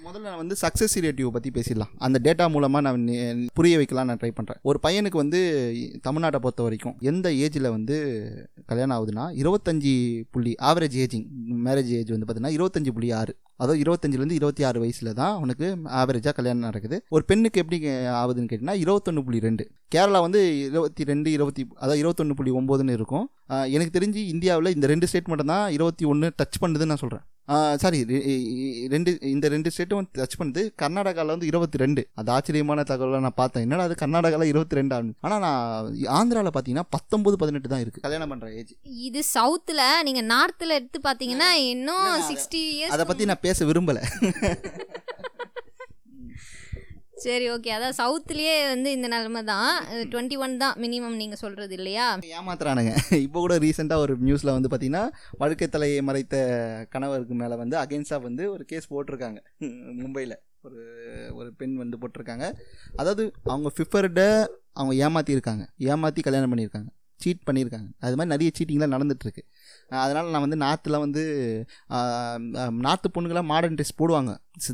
முதல்ல 0.05 0.25
நான் 0.27 0.41
வந்து 0.41 0.55
சக்ஸஸ் 0.61 0.95
ரேட்டிவ் 1.05 1.29
பற்றி 1.35 1.49
பேசிடலாம். 1.57 1.91
அந்த 2.05 2.17
டேட்டா 2.25 2.45
மூலமாக 2.55 2.83
நான் 2.87 3.05
புரிய 3.57 3.75
வைக்கலாம் 3.81 4.07
நான் 4.09 4.19
ட்ரை 4.21 4.31
பண்ணுறேன் 4.37 4.59
ஒரு 4.69 4.79
பையனுக்கு 4.85 5.17
வந்து 5.23 5.39
தமிழ்நாட்டை 6.07 6.39
பொறுத்த 6.43 6.63
வரைக்கும் 6.67 6.95
எந்த 7.11 7.29
ஏஜில் 7.45 7.69
வந்து 7.75 7.97
கல்யாணம் 8.71 8.95
ஆகுதுன்னா 8.97 9.25
இருபத்தஞ்சி 9.41 9.93
புள்ளி 10.35 10.53
ஆவரேஜ் 10.69 10.97
ஏஜிங் 11.05 11.25
மேரேஜ் 11.67 11.91
ஏஜ் 11.99 12.13
வந்து 12.15 12.25
பார்த்தீங்கன்னா 12.25 12.55
இருபத்தஞ்சி 12.57 12.93
புள்ளி 12.97 13.11
ஆறு. 13.19 13.35
அதாவது 13.61 13.81
இருபத்தஞ்சிலேருந்து 13.83 14.37
இருபத்தி 14.39 14.63
ஆறு 14.69 14.77
வயசில் 14.83 15.15
தான் 15.19 15.35
அவனுக்கு 15.39 15.67
ஆவரேஜாக 15.99 16.35
கல்யாணம் 16.39 16.67
நடக்குது. 16.69 16.97
ஒரு 17.15 17.23
பெண்ணுக்கு 17.29 17.61
எப்படி 17.63 17.77
ஆகுதுன்னு 18.21 18.49
கேட்டிங்கன்னா 18.49 18.77
இருபத்தொன்று 18.85 19.23
புள்ளி 19.27 19.39
ரெண்டு. 19.47 19.65
கேரளா 19.95 20.21
வந்து 20.25 20.41
இருபத்தி 20.69 21.09
ரெண்டு 21.11 21.29
இருபத்தி 21.37 21.63
அதாவது 21.83 22.01
இருபத்தொன்று 22.03 22.37
புள்ளி 22.39 22.53
ஒம்போதுன்னு 22.59 22.97
இருக்கும். 22.99 23.27
எனக்கு 23.75 23.95
தெரிஞ்சு 23.99 24.23
இந்தியாவில் 24.33 24.75
இந்த 24.75 24.87
ரெண்டு 24.93 25.09
ஸ்டேட் 25.11 25.31
மட்டும் 25.33 25.53
தான் 25.53 25.65
இருபத்தி 25.77 26.05
ஒன்று 26.13 26.29
டச் 26.41 26.61
பண்ணுதுன்னு 26.63 26.93
நான் 26.93 27.03
சொல்கிறேன் 27.05 27.25
சாரி 27.81 27.97
ரெண்டு 28.93 29.11
இந்த 29.31 29.45
ரெண்டு 29.53 29.71
ஸ்டேட்டும் 29.73 30.07
டச் 30.17 30.37
பண்ணுது. 30.39 30.61
கர்நாடகாவில் 30.81 31.33
வந்து 31.33 31.49
இருபத்தி 31.51 31.81
ரெண்டு 31.83 32.01
அது 32.19 32.29
ஆச்சரியமான 32.35 32.85
தகவலை 32.91 33.19
நான் 33.25 33.37
பார்த்தேன். 33.41 33.65
என்னடா 33.65 33.85
அது 33.87 33.95
கர்நாடகாவில் 34.01 34.51
இருபத்தி 34.53 34.79
ரெண்டு 34.79 34.95
ஆகுது 34.97 35.13
ஆனால் 35.25 35.43
நான் 35.45 35.91
ஆந்திராவில் 36.19 36.51
பார்த்தீங்கன்னா 36.55 36.87
பத்தொம்பது 36.95 37.37
பதினெட்டு 37.43 37.71
தான் 37.73 37.83
இருக்குது 37.83 38.05
கல்யாணம் 38.05 38.31
பண்ணுற 38.33 38.49
ஏஜ் 38.59 38.73
இது 39.07 39.23
சவுத்துல 39.35 39.81
நீங்க 40.09 40.23
நார்த்ல 40.33 40.77
எடுத்து 40.79 41.01
பாத்தீங்கன்னா 41.09 41.49
இன்னும் 41.73 42.09
சிக்ஸ்டி 42.29 42.63
அதை 42.95 43.05
பற்றி 43.11 43.29
நான் 43.31 43.45
பேச 43.47 43.65
விரும்பலை. 43.71 44.03
சரி 47.23 47.45
ஓகே 47.51 47.69
அதான் 47.75 47.97
சவுத்துலேயே 47.99 48.55
வந்து 48.71 48.89
இந்த 48.91 49.07
நிலமை 49.07 49.41
தான். 49.43 49.69
டுவெண்ட்டி 50.11 50.37
ஒன் 50.37 50.55
தான் 50.57 50.75
மினிமம் 50.83 51.15
நீங்கள் 51.21 51.41
சொல்கிறது 51.43 51.73
இல்லையா? 51.75 52.07
ஏமாத்துறானுங்க. 52.37 52.93
இப்போ 53.25 53.39
கூட 53.39 53.55
ரீசெண்டாக 53.57 54.03
ஒரு 54.05 54.13
நியூஸில் 54.27 54.55
வந்து 54.55 54.69
பார்த்தீங்கன்னா 54.71 55.03
வழுக்கை 55.37 55.67
தலையை 55.67 56.01
மறைத்த 56.01 56.35
கணவருக்கு 56.89 57.35
மேலே 57.41 57.55
வந்து 57.55 57.77
அகென்ஸ்டாக 57.83 58.25
வந்து 58.27 58.43
ஒரு 58.51 58.65
கேஸ் 58.65 58.91
போட்டிருக்காங்க. 58.93 59.39
மும்பையில் 60.01 60.35
ஒரு 60.61 60.81
ஒரு 61.39 61.49
பெண் 61.53 61.75
வந்து 61.83 61.99
போட்டிருக்காங்க. 62.01 62.45
அதாவது 62.95 63.23
அவங்க 63.43 63.71
ஃபிஃபர்டை 63.77 64.29
அவங்க 64.73 64.93
ஏமாற்றியிருக்காங்க 65.05 65.65
ஏமாற்றி 65.91 66.21
கல்யாணம் 66.21 66.53
பண்ணியிருக்காங்க. 66.53 66.89
சீட் 67.19 67.45
பண்ணியிருக்காங்க. 67.47 67.89
அது 67.99 68.15
மாதிரி 68.15 68.31
நிறைய 68.33 68.49
சீட்டிங்லாம் 68.57 68.93
நடந்துகிட்ருக்கு 68.95 69.43
அதனால் 70.03 70.31
நான் 70.33 70.43
வந்து 70.45 70.57
நார்த்தில் 70.65 71.03
வந்து 71.03 71.21
நார்த்து 72.87 73.13
பொண்ணுங்களாம் 73.15 73.49
மாடர்ன் 73.53 73.77
ட்ரெஸ் 73.79 73.99
போடுவாங்க. 74.01 74.31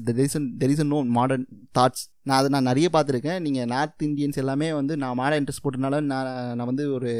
There 0.09 0.71
is 0.73 0.83
no 0.93 0.99
modern 1.19 1.45
thoughts 1.79 2.05
நான் 2.27 2.37
அதை 2.39 2.49
நான் 2.53 2.67
நிறைய 2.69 2.87
பார்த்துருக்கேன். 2.93 3.39
நீங்கள் 3.45 3.69
நார்த் 3.71 4.03
இந்தியன்ஸ் 4.07 4.39
எல்லாமே 4.41 4.67
வந்து 4.79 4.93
நான் 5.03 5.17
மாடர்ன் 5.19 5.41
இன்ட்ரெஸ்ட் 5.41 5.63
போட்டனால 5.65 5.99
நான் 6.11 6.27
நான் 6.57 6.69
வந்து 6.71 6.85
ஒரு 6.97 7.11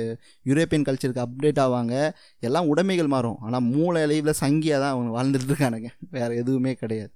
யூரோப்பியன் 0.49 0.85
கல்ச்சருக்கு 0.87 1.23
அப்டேட் 1.25 1.61
ஆவாங்க. 1.65 1.95
எல்லாம் 2.47 2.69
உடைமைகள் 2.71 3.09
மாறும். 3.13 3.37
ஆனால் 3.45 3.63
மூளை 3.71 4.01
அளவில் 4.07 4.39
சங்கியாக 4.41 4.81
தான் 4.83 4.93
அவங்க 4.95 5.11
வாழ்ந்துட்டு 5.17 5.49
இருக்கானுங்க. 5.49 5.91
வேறு 6.17 6.39
எதுவுமே 6.41 6.73
கிடையாது. 6.81 7.11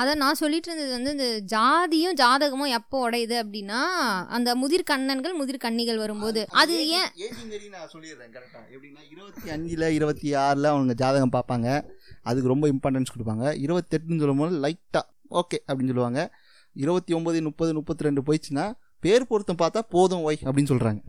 அதை 0.00 0.14
நான் 0.22 0.40
சொல்லிட்டு 0.42 0.70
இருந்தது 0.70 0.92
வந்து 0.96 1.12
இந்த 1.16 1.28
ஜாதியும் 1.54 2.18
ஜாதகமும் 2.22 2.74
எப்போ 2.78 2.96
உடையுது 3.08 3.36
அப்படின்னா 3.42 3.82
அந்த 4.38 4.54
முதிர் 4.62 4.88
கண்ணன்கள் 4.92 5.38
முதிர் 5.40 5.64
கன்னிகள் 5.66 6.02
வரும்போது. 6.04 6.42
அது 6.62 6.78
ஏன் 7.00 7.10
நான் 7.76 7.90
சொல்லிடுறேன் 7.94 8.32
கரெக்டாக 8.36 8.64
எப்படின்னா 8.74 9.02
இருபத்தி 9.12 9.50
அஞ்சில் 9.56 9.86
இருபத்தி 9.98 10.28
ஆறில் 10.46 10.72
அவங்க 10.72 10.94
ஜாதகம் 11.04 11.34
பார்ப்பாங்க. 11.36 11.68
அதுக்கு 12.28 12.52
ரொம்ப 12.52 12.66
இம்பார்ட்டன்ஸ் 12.74 13.14
கொடுப்பாங்க. 13.14 13.46
இருபத்தெட்டுன்னு 13.66 14.22
சொல்லும்போது 14.24 14.60
லைட்டாக 14.64 15.04
ஓகே 15.40 15.58
அப்படின்னு 15.68 15.92
சொல்லுவாங்க. 15.92 16.20
இருபத்தி 16.76 17.14
ஒம்பது 17.14 17.40
முப்பது 17.42 17.74
முப்பத்தி 17.74 18.04
ரெண்டு 18.04 18.22
போயிடுச்சுன்னா 18.26 18.66
பேர் 19.00 19.26
பொருத்தம் 19.26 19.60
பார்த்தா 19.62 19.80
போதும் 19.88 20.24
ஒய் 20.28 20.44
அப்படின்னு 20.44 20.72
சொல்கிறாங்க 20.72 21.00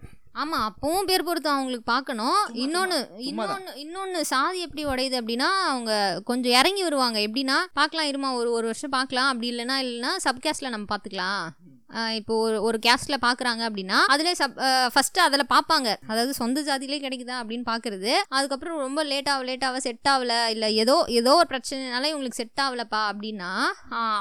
ஆமா 0.41 0.57
அப்பவும் 0.65 1.05
பேர் 1.05 1.24
பொறுத்து 1.24 1.49
அவங்களுக்கு 1.49 1.86
பார்க்கணும். 1.86 2.41
இன்னொன்னு 2.53 2.97
இன்னொன்னு 3.30 3.72
இன்னொன்னு 3.84 4.20
சாதி 4.22 4.59
எப்படி 4.59 4.84
உடையுது 4.86 5.15
அப்படின்னா 5.22 5.47
அவங்க 5.70 6.22
கொஞ்சம் 6.26 6.51
இறங்கி 6.51 6.84
வருவாங்க. 6.84 7.20
எப்படின்னா 7.20 7.57
பார்க்கலாம் 7.74 8.09
இருமா 8.09 8.30
ஒரு 8.39 8.51
ஒரு 8.51 8.65
வருஷம் 8.65 8.95
பார்க்கலாம். 8.97 9.28
அப்படி 9.28 9.49
இல்லைன்னா 9.53 9.78
இல்லைன்னா 9.86 10.11
சப்காஸ்ட்ல 10.28 10.70
நம்ம 10.70 10.88
பார்த்துக்கலாம். 10.91 11.41
இப்போ 12.19 12.33
ஒரு 12.45 12.57
ஒரு 12.67 12.77
கேஸ்டில் 12.85 13.17
பார்க்குறாங்க 13.25 13.61
அப்படின்னா 13.67 13.99
அதில் 14.13 14.38
சப் 14.41 14.57
ஃபஸ்ட்டு 14.93 15.23
அதில் 15.25 15.45
பார்ப்பாங்க 15.53 15.89
அதாவது 16.11 16.33
சொந்த 16.41 16.63
ஜாதியிலே 16.69 16.99
கிடைக்குதா 17.05 17.35
அப்படின்னு 17.41 17.65
பார்க்குறது 17.71 18.11
அதுக்கப்புறம் 18.38 18.83
ரொம்ப 18.85 19.03
லேட்டாக 19.11 19.47
லேட்டாக 19.49 19.81
செட் 19.85 20.09
ஆகல 20.13 20.33
இல்லை 20.55 20.69
ஏதோ 20.83 20.97
ஏதோ 21.19 21.33
ஒரு 21.41 21.49
பிரச்சனைனால 21.53 22.09
இவங்களுக்கு 22.11 22.41
செட் 22.41 22.63
ஆகலப்பா 22.65 23.01
அப்படின்னா 23.11 23.51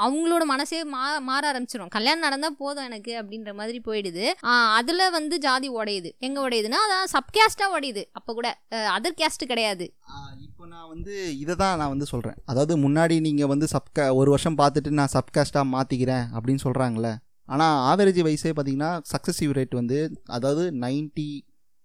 அவங்களோட 0.07 0.45
மனசே 0.53 0.81
மா 0.95 1.03
மாற 1.29 1.43
ஆரம்பிச்சிடும் 1.53 1.93
கல்யாணம் 1.97 2.27
நடந்தால் 2.27 2.59
போதும் 2.63 2.87
எனக்கு 2.89 3.13
அப்படின்ற 3.21 3.53
மாதிரி 3.61 3.79
போயிடுது. 3.89 4.25
அதில் 4.79 5.13
வந்து 5.19 5.37
ஜாதி 5.47 5.69
உடையுது. 5.79 6.11
எங்கே 6.27 6.41
உடையுதுன்னா 6.47 6.81
அதான் 6.87 7.13
சப்கேஸ்ட்டாக 7.15 7.75
உடையுது. 7.77 8.03
அப்போ 8.19 8.31
கூட 8.39 8.49
அதர் 8.97 9.19
கேஸ்ட் 9.21 9.51
கிடையாது. 9.53 9.87
இப்போ 10.47 10.65
நான் 10.73 10.89
வந்து 10.93 11.15
இதை 11.43 11.55
தான் 11.63 11.79
நான் 11.81 11.93
வந்து 11.95 12.07
சொல்கிறேன் 12.13 12.39
அதாவது 12.51 12.75
முன்னாடி 12.85 13.17
நீங்கள் 13.27 13.51
வந்து 13.53 13.67
சப்க 13.75 14.09
ஒரு 14.21 14.29
வருஷம் 14.35 14.59
பார்த்துட்டு 14.61 14.99
நான் 15.01 15.15
சப்காஸ்ட்டாக 15.17 15.73
மாற்றிக்கிறேன் 15.75 16.27
அப்படின்னு 16.37 16.65
சொல்கிறாங்களே 16.67 17.13
ஆனால் 17.49 17.77
ஆவரேஜ் 17.89 18.23
வயசே 18.27 18.53
பார்த்தீங்கன்னா 18.53 18.93
சக்ஸஸிவ் 19.13 19.53
ரேட் 19.53 19.75
வந்து 19.75 19.99
அதாவது 20.27 20.65
நைன்ட்டி 20.81 21.29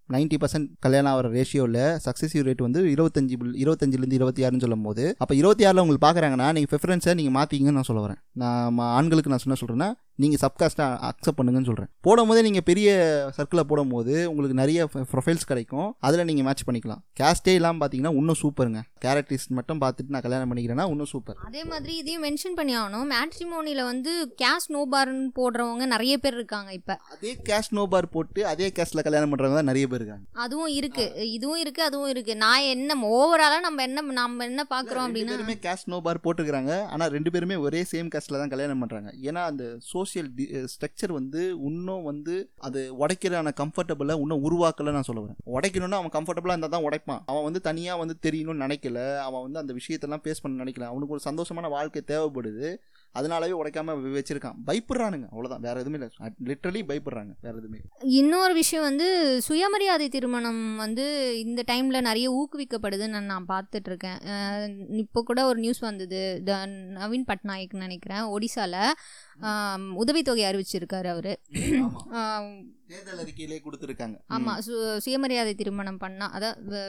நைன்ட்டி 0.10 0.38
பர்சன்ட் 0.38 0.70
கல்யாணம் 0.80 1.12
ஆகிற 1.12 1.28
ரேஷியோவில் 1.30 1.78
சக்ஸஸிவ் 2.06 2.46
ரேட் 2.48 2.62
வந்து 2.62 2.80
இருபத்தஞ்சி 2.86 3.36
இருபத்தஞ்சிலேருந்து 3.64 4.18
இருபத்தி 4.20 4.44
ஆறுன்னு 4.44 4.60
சொல்லும் 4.60 4.82
போது 4.82 5.04
அப்போ 5.18 5.36
இருபத்தி 5.36 5.64
ஆறில் 5.66 5.82
உங்களுக்கு 5.84 6.06
பார்க்குறாங்கன்னா 6.08 6.48
நீங்கள் 6.52 6.72
ப்ரிஃபரன்ஸை 6.72 7.14
நீங்கள் 7.14 7.36
மாற்றிங்கன்னு 7.38 7.78
நான் 7.80 7.88
சொல்ல 7.90 8.02
வரேன். 8.08 8.20
நான் 8.34 8.78
ஆண்களுக்கு 8.90 9.30
நான் 9.30 9.44
சொன்ன 9.46 9.58
சொல்கிறேன்னா 9.62 9.90
நீங்கள் 10.22 10.42
சப்காஸ்ட்டாக 10.44 10.98
அக்செப்ட் 11.10 11.40
பண்ணுங்கன்னு 11.40 11.70
சொல்கிறேன் 11.70 11.90
போடும்போதே 12.06 12.42
நீங்கள் 12.48 12.66
பெரிய 12.70 12.90
சர்க்கிளில் 13.38 13.68
போடும்போது 13.72 14.14
உங்களுக்கு 14.32 14.56
நிறைய 14.62 14.80
ப்ரொஃபைல்ஸ் 15.14 15.46
கிடைக்கும். 15.52 15.90
அதில் 16.08 16.28
நீங்கள் 16.30 16.46
மேட்ச் 16.48 16.66
பண்ணிக்கலாம். 16.68 17.02
கேஸ்டே 17.20 17.54
இல்லாமல் 17.60 17.82
பார்த்தீங்கன்னா 17.82 18.14
இன்னும் 18.22 18.40
சூப்பருங்க 18.44 18.82
கேரக்டரிஸ்ட் 19.06 19.54
மட்டும் 19.60 19.80
பார்த்துட்டு 19.84 20.14
நான் 20.16 20.26
கல்யாணம் 20.26 20.50
பண்ணிக்கிறேன்னா 20.52 20.86
இன்னும் 20.94 21.12
சூப்பர் 21.14 21.38
அதே 21.48 21.62
மாதிரி 21.72 21.94
இதையும் 22.02 22.24
மென்ஷன் 22.28 22.58
பண்ணி 22.60 22.74
ஆகணும். 22.82 23.06
மேட்ரிமோனியில் 23.14 23.84
வந்து 23.92 24.12
கேஸ் 24.42 24.68
நோபார்னு 24.76 25.30
போடுறவங்க 25.40 25.86
நிறைய 25.96 26.16
பேர் 26.24 26.38
இருக்காங்க 26.40 26.72
இப்போ. 26.80 26.96
அதே 27.14 27.32
கேஷ் 27.50 27.72
நோ 27.78 27.86
பார் 27.94 28.10
போட்டு 28.16 28.42
அதே 28.52 28.70
கேஸ்டில் 28.80 29.06
கல்யாணம் 29.08 29.32
பண்ணுறவங்க 29.34 29.60
தான் 29.62 29.72
நிறைய 29.72 29.86
பேர் 29.92 30.02
இருக்காங்க. 30.02 30.26
அதுவும் 30.46 30.74
இருக்கு. 30.80 31.06
இதுவும் 31.38 31.62
இருக்கு 31.64 31.84
அதுவும் 31.90 32.12
இருக்கு. 32.14 32.36
நான் 32.46 32.70
என்ன 32.76 33.00
ஓவராலாக 33.16 33.64
நம்ம 33.68 33.84
என்ன 33.88 34.06
நம்ம 34.22 34.46
என்ன 34.50 34.66
பார்க்குறோம் 34.76 35.06
அப்படின்னா 35.08 35.58
கேஷ் 35.68 35.88
நோ 35.94 36.00
பார் 36.06 36.24
போட்டுக்கிறாங்க 36.28 36.72
ஆனால் 36.94 37.12
ரெண்டு 37.16 37.30
பேருமே 37.34 37.58
ஒரே 37.66 37.82
சேம் 37.92 38.12
கேஸ்டில் 38.14 38.42
தான் 38.42 38.54
கல்யாணம் 38.54 38.82
பண்ணுறாங்க 38.84 39.10
ஏன்னா 39.30 39.42
அந்த 39.52 39.64
சோசியல் 40.14 40.30
ஸ்ட்ரக்சர் 40.74 41.10
eh, 41.10 41.12
வந்து 41.12 41.42
இன்னும் 41.62 42.04
வந்து 42.04 42.52
அது 42.58 42.80
உடைக்கிறான 43.00 43.52
கம்ஃபர்டபுளை 43.62 44.20
இன்னும் 44.20 44.44
உருவாக்கல 44.50 44.92
நான் 44.92 45.08
சொல்லுவேன் 45.08 45.38
உடைக்கணும்னா 45.46 46.00
அவன் 46.02 46.16
கம்ஃபர்டபுளாக 46.18 46.56
இருந்தால் 46.56 46.70
தான் 46.70 46.86
உடைப்பான். 46.90 47.22
அவன் 47.26 47.44
வந்து 47.44 47.62
தனியாக 47.62 48.00
வந்து 48.00 48.16
தெரியணும்னு 48.22 48.64
நினைக்கல. 48.66 49.18
அவன் 49.18 49.42
வந்து 49.42 49.60
அந்த 49.60 49.74
விஷயத்தெல்லாம் 49.74 50.24
ஃபேஸ் 50.24 50.42
பண்ண 50.42 50.64
நினைக்கல. 50.64 50.82
அவனுக்கு 50.82 51.14
ஒரு 51.14 51.24
சந்தோஷமான 51.30 51.70
வாழ்க்கை 51.70 52.04
தேவைப்படுது. 52.08 52.78
அதனாலவே 53.20 53.56
உடைக்காம 53.62 53.94
வச்சிருக்கான். 54.18 54.58
பயப்படுறானுங்க. 54.68 55.28
அவ்வளோதான் 55.32 55.66
வேற 55.68 55.80
எதுவுமே 55.80 55.98
இல்லை. 55.98 56.10
லிட்ரலி 56.44 56.82
பயப்படுறாங்க. 56.92 57.34
வேற 57.42 57.56
எதுவுமே. 57.58 57.80
இன்னொரு 58.00 58.54
விஷயம் 58.54 58.86
வந்து 58.86 59.08
சுயமரியாதை 59.42 60.10
திருமணம் 60.10 60.76
வந்து 60.76 61.06
இந்த 61.40 61.64
டைமில் 61.72 62.08
நிறைய 62.10 62.28
ஊக்குவிக்கப்படுதுன்னு 62.40 63.20
நான் 63.22 63.46
பார்த்துட்டு 63.48 63.90
இருக்கேன் 63.92 64.20
இப்போ 65.04 65.24
கூட 65.24 65.46
ஒரு 65.46 65.60
நியூஸ் 65.60 65.80
வந்தது. 65.80 66.42
த 66.46 66.66
நவீன் 66.68 67.30
பட்நாயக்னு 67.32 67.84
நினைக்கிறேன். 67.86 68.28
ஒடிசாவில் 68.36 69.94
உதவித்தொகை 69.96 70.44
அறிவிச்சிருக்காரு 70.52 71.10
அவர். 71.16 71.34
தேர்தல் 72.92 73.20
அறிக்கையிலே 73.20 73.58
கொடுத்துருக்காங்க. 73.60 74.16
ஆமாம் 74.28 74.60
சு 74.68 74.74
சுயமரியாதை 74.98 75.54
திருமணம் 75.54 76.00
பண்ணால் 76.00 76.32
அதாவது 76.32 76.80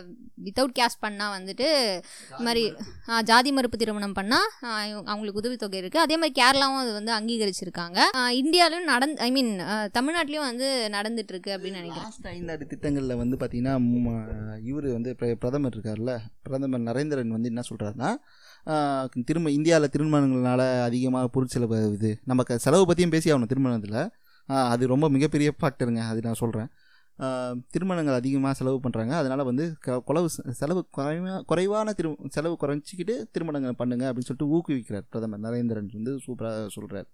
வித்தவுட் 0.45 0.77
கேஸ்ட் 0.79 1.01
பண்ணால் 1.03 1.35
வந்துட்டு 1.37 1.67
மாதிரி 2.39 2.65
ஜாதி 3.25 3.53
மறுப்பு 3.53 3.79
திருமணம் 3.79 4.15
பண்ணால் 4.15 4.49
அவங்களுக்கு 5.05 5.41
உதவித்தொகை 5.41 5.81
இருக்குது 5.83 6.05
அதே 6.05 6.17
மாதிரி 6.17 6.35
கேரளாவும் 6.41 6.81
அது 6.83 6.93
வந்து 6.93 7.13
அங்கீகரிச்சிருக்காங்க. 7.13 7.99
இந்தியாவிலும் 8.35 8.85
நடந்து 8.85 9.21
ஐ 9.21 9.31
மீன் 9.31 9.53
தமிழ்நாட்டிலையும் 9.99 10.49
வந்து 10.51 10.69
நடந்துட்டு 10.93 11.29
இருக்கு 11.29 11.57
அப்படின்னு 11.57 11.79
நினைக்கிறேன். 11.81 12.11
ஐந்தாண்டு 12.25 12.67
திட்டங்களில் 12.67 13.17
வந்து 13.17 13.37
பார்த்தீங்கன்னா 13.37 13.75
இவர் 14.65 14.87
வந்து 14.89 15.17
பிர- 15.19 15.35
பிரதமர் 15.35 15.77
இருக்கார்ல 15.77 16.13
பிரதமர் 16.43 16.81
நரேந்திரன் 16.81 17.35
வந்து 17.37 17.49
என்ன 17.49 17.63
சொல்கிறாருன்னா 17.71 18.11
திரும்ப 19.25 19.51
இந்தியாவில் 19.51 19.89
திருமணங்களால் 19.89 20.83
அதிகமாக 20.83 21.29
பொருட்செலவு 21.29 21.93
இது 21.93 22.19
நம்ம 22.25 22.43
க- 22.43 22.59
செலவு 22.59 22.87
பற்றியும் 22.87 23.11
பேசி 23.11 23.33
ஆகணும் 23.33 23.47
திருமணத்தில். 23.47 24.03
அது 24.49 24.86
ரொம்ப 24.86 25.09
மிகப்பெரிய 25.09 25.51
ஃபேக்டருங்க 25.61 26.03
அது 26.05 26.20
நான் 26.20 26.34
சொல்கிறேன் 26.34 26.70
திருமணங்கள் 27.70 28.14
அதிகமாக 28.14 28.55
செலவு 28.55 28.78
பண்ணுறாங்க 28.84 29.12
அதனால் 29.12 29.45
வந்து 29.45 29.64
க 29.80 29.99
குலவு 30.01 30.28
செலவு 30.61 30.86
குறைவா 30.97 31.34
குறைவான 31.43 31.93
திரு 31.93 32.16
செலவு 32.28 32.57
குறைச்சிக்கிட்டு 32.62 33.14
திருமணங்கள் 33.32 33.76
பண்ணுங்க 33.76 34.05
அப்படின்னு 34.09 34.28
சொல்லிட்டு 34.28 34.53
ஊக்குவிக்கிறார் 34.57 35.07
பிரதமர் 35.11 35.45
நரேந்திரன் 35.47 35.90
வந்து 35.93 36.14
சூப்பராக 36.26 36.66
சொல்கிறார் 36.68 37.07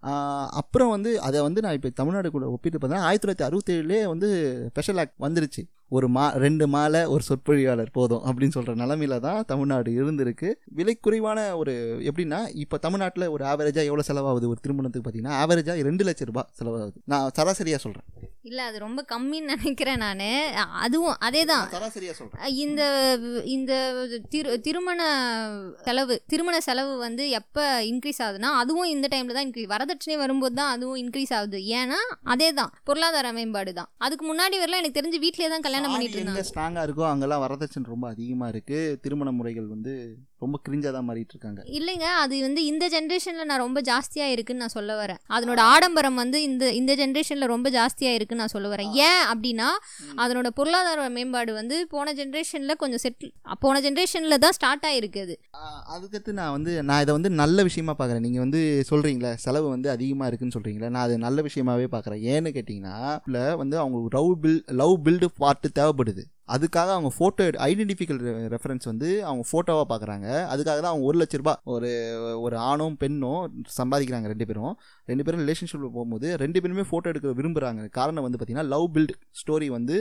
அப்புறம் 0.61 0.89
வந்து 0.89 1.21
அதை 1.21 1.41
வந்து 1.41 1.61
நான் 1.61 1.73
இப்போ 1.73 1.89
தமிழ்நாடு 1.89 2.31
கூட 2.31 2.47
ஒப்பிட்டு 2.49 2.79
பார்த்தா 2.79 3.03
ஆயிரத்தி 3.07 3.25
தொள்ளாயிரத்தி 3.25 3.49
அறுபத்தேழுலேயே 3.49 4.05
வந்து 4.07 4.29
ஸ்பெஷல் 4.69 4.97
ஆக்ட் 4.97 5.17
வந்துருச்சு. 5.21 5.63
ஒரு 5.97 6.07
மா 6.15 6.23
ரெண்டு 6.43 6.65
மாலை 6.73 7.01
ஒரு 7.13 7.23
சொற்பொழிவாளர் 7.27 7.91
போதும் 7.97 8.23
அப்படின்னு 8.29 8.55
சொல்கிற 8.55 8.75
நிலமையில 8.81 9.15
தான் 9.27 9.39
தமிழ்நாடு 9.51 9.89
இருந்திருக்கு. 9.99 10.49
விலை 10.77 10.93
குறைவான 11.05 11.39
ஒரு 11.61 11.73
எப்படின்னா 12.09 12.39
இப்போ 12.63 12.77
தமிழ்நாட்டில் 12.85 13.31
ஒரு 13.35 13.43
ஆவரேஜாக 13.51 13.89
எவ்வளோ 13.89 14.05
செலவாகுது? 14.09 14.51
ஒரு 14.53 14.59
திருமணத்துக்கு 14.65 15.05
பார்த்தீங்கன்னா 15.05 15.39
ஆவரேஜாக 15.43 15.87
ரெண்டு 15.89 16.05
லட்ச 16.09 16.29
ரூபாய் 16.31 16.49
செலவாகுது. 16.59 16.99
நான் 17.13 17.31
சராசரியாக 17.37 17.81
சொல்கிறேன் 17.85 18.07
இல்லை 18.49 18.63
அது 18.69 18.77
ரொம்ப 18.85 19.01
கம்மின்னு 19.11 19.53
நினைக்கிறேன் 19.53 20.01
நான். 20.03 20.21
அதுவும் 20.85 21.17
அதே 21.27 21.41
தான் 21.49 21.65
இந்த 22.63 22.81
இந்த 23.55 23.73
திரு 24.33 24.53
திருமண 24.67 25.01
செலவு 25.87 26.15
திருமண 26.31 26.55
செலவு 26.67 26.93
வந்து 27.05 27.23
எப்போ 27.39 27.65
இன்க்ரீஸ் 27.91 28.21
ஆகுதுன்னா 28.25 28.51
அதுவும் 28.61 28.89
இந்த 28.93 29.07
டைமில் 29.13 29.37
தான் 29.37 29.45
இன்க்ரீஸ் 29.47 29.71
வரதட்சணை 29.73 30.17
வரும்போது 30.23 30.55
தான் 30.61 30.71
அதுவும் 30.75 30.99
இன்க்ரீஸ் 31.03 31.33
ஆகுது. 31.39 31.59
ஏன்னா 31.79 31.99
அதே 32.35 32.49
தான் 32.61 32.71
பொருளாதார 32.89 33.33
மேம்பாடு 33.39 33.73
தான் 33.81 33.89
அதுக்கு 34.07 34.25
முன்னாடி 34.31 34.55
வரலாம் 34.63 34.81
எனக்கு 34.83 34.99
தெரிஞ்சு 34.99 35.21
வீட்டிலே 35.25 35.49
தான் 35.53 35.65
கல்யாணம் 35.65 35.78
பண்ணிட்டு 35.85 36.19
எங்கே 36.19 36.23
இருந்தாங்க 36.23 36.49
ஸ்ட்ராங்காக 36.49 36.85
இருக்கோ 36.87 37.05
அங்கெல்லாம் 37.09 37.43
வரதட்சணை 37.45 37.87
ரொம்ப 37.87 38.07
அதிகமாக 38.09 38.51
இருக்குது 38.51 38.97
திருமண 38.99 39.31
முறைகள் 39.31 39.67
வந்து 39.67 39.93
ரொம்ப 40.43 40.57
கிரிஞ்சாக 40.65 40.91
தான் 40.95 41.07
மாறிட்டு 41.07 41.33
இருக்காங்க 41.35 41.61
இல்லைங்க 41.77 42.07
அது 42.23 42.35
வந்து 42.45 42.61
இந்த 42.71 42.85
ஜென்ரேஷனில் 42.93 43.49
நான் 43.49 43.63
ரொம்ப 43.65 43.79
ஜாஸ்தியாக 43.89 44.33
இருக்குன்னு 44.35 44.63
நான் 44.63 44.75
சொல்ல 44.75 44.91
வரேன். 45.01 45.19
அதனோட 45.35 45.59
ஆடம்பரம் 45.73 46.19
வந்து 46.23 46.37
இந்த 46.49 46.71
இந்த 46.79 46.91
ஜென்ரேஷனில் 47.01 47.51
ரொம்ப 47.53 47.67
ஜாஸ்தியாக 47.77 48.17
இருக்குன்னு 48.17 48.43
நான் 48.43 48.53
சொல்ல 48.55 48.69
வரேன். 48.73 48.91
ஏன் 49.07 49.23
அப்படின்னா 49.31 49.69
அதனோட 50.23 50.49
பொருளாதார 50.59 51.07
மேம்பாடு 51.17 51.53
வந்து 51.59 51.77
போன 51.93 52.13
ஜென்ரேஷனில் 52.19 52.79
கொஞ்சம் 52.83 53.03
செட்டில் 53.05 53.33
போன 53.65 53.75
ஜென்ரேஷனில் 53.87 54.41
தான் 54.45 54.55
ஸ்டார்ட் 54.59 54.87
ஆகிருக்கு 54.91 55.23
அது 55.25 55.37
அதுக்கடுத்து 55.95 56.37
நான் 56.41 56.53
வந்து 56.57 56.73
நான் 56.89 57.03
இதை 57.05 57.13
வந்து 57.17 57.31
நல்ல 57.41 57.63
விஷயமா 57.69 57.95
பார்க்குறேன் 57.99 58.25
நீங்கள் 58.27 58.45
வந்து 58.45 58.61
சொல்கிறீங்களே 58.91 59.33
செலவு 59.45 59.69
வந்து 59.75 59.89
அதிகமாக 59.95 60.29
இருக்குன்னு 60.29 60.57
சொல்கிறீங்களே 60.57 60.91
நான் 60.95 61.05
அது 61.07 61.17
நல்ல 61.27 61.41
விஷயமாவே 61.49 61.87
பார்க்குறேன் 61.95 62.23
ஏன்னு 62.33 62.55
கேட்டிங்கன்னா 62.57 62.97
வந்து 63.63 63.77
அவங்களுக்கு 63.83 64.15
love 64.17 64.33
bill 64.43 64.61
love 64.81 64.95
build 65.05 65.27
part 65.43 65.77
தேவைப்படுது. 65.79 66.23
அதுக்காக 66.49 66.89
அவங்க 66.95 67.11
ஃபோட்டோ 67.17 67.45
ஐடென்டிஃபிகல் 67.65 68.19
ரெஃபரன்ஸ் 68.47 68.85
வந்து 68.85 69.25
அவங்க 69.25 69.43
ஃபோட்டோவாக 69.51 69.85
பார்க்குறாங்க 69.89 70.27
அதுக்காக 70.51 70.77
தான் 70.79 70.93
அவங்க 70.93 71.05
ஒரு 71.05 71.17
லட்ச 71.19 71.37
ரூபா 71.37 71.61
ஒரு 71.63 71.89
ஒரு 72.41 72.57
ஆணும் 72.57 72.97
பெண்ணும் 72.97 73.65
சம்பாதிக்கிறாங்க 73.77 74.27
ரெண்டு 74.27 74.45
பேரும். 74.45 74.73
ரெண்டு 75.05 75.23
பேரும் 75.23 75.41
ரிலேஷன்ஷிப்பில் 75.41 75.93
போகும்போது 75.93 76.37
ரெண்டு 76.37 76.61
பேருமே 76.61 76.85
ஃபோட்டோ 76.91 77.03
எடுக்க 77.03 77.33
விரும்புகிறாங்க 77.41 77.89
காரணம் 77.89 78.23
வந்து 78.23 78.37
பார்த்திங்கன்னா 78.37 78.65
லவ் 78.65 78.87
பில்ட் 78.93 79.15
ஸ்டோரி 79.41 79.67
வந்து 79.67 79.97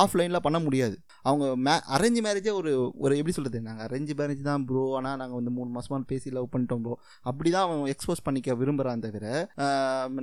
ஆஃப்லைனில் 0.00 0.44
பண்ண 0.46 0.58
முடியாது. 0.66 0.96
அவங்க 1.28 1.44
மே 1.66 1.74
அரேஞ்ச் 1.96 2.20
மேரேஜே 2.26 2.52
ஒரு 2.60 2.70
ஒரு 3.04 3.14
எப்படி 3.20 3.34
சொல்கிறது 3.36 3.60
நாங்கள் 3.68 3.86
அரேஞ்ச் 3.86 4.12
மேரேஜ் 4.20 4.42
தான் 4.48 4.64
ப்ரோ 4.68 4.82
ஆனால் 4.98 5.16
நாங்கள் 5.20 5.38
வந்து 5.40 5.52
மூணு 5.56 5.70
மாதமாக 5.76 6.04
பேசி 6.12 6.28
லவ் 6.36 6.50
பண்ணிட்டோம் 6.54 6.82
ப்ரோ 6.84 6.94
அப்படி 7.30 7.48
தான் 7.54 7.64
அவன் 7.66 7.82
எக்ஸ்போஸ் 7.94 8.24
பண்ணிக்க 8.26 8.56
விரும்புகிறான் 8.60 9.04
தவிர 9.06 9.26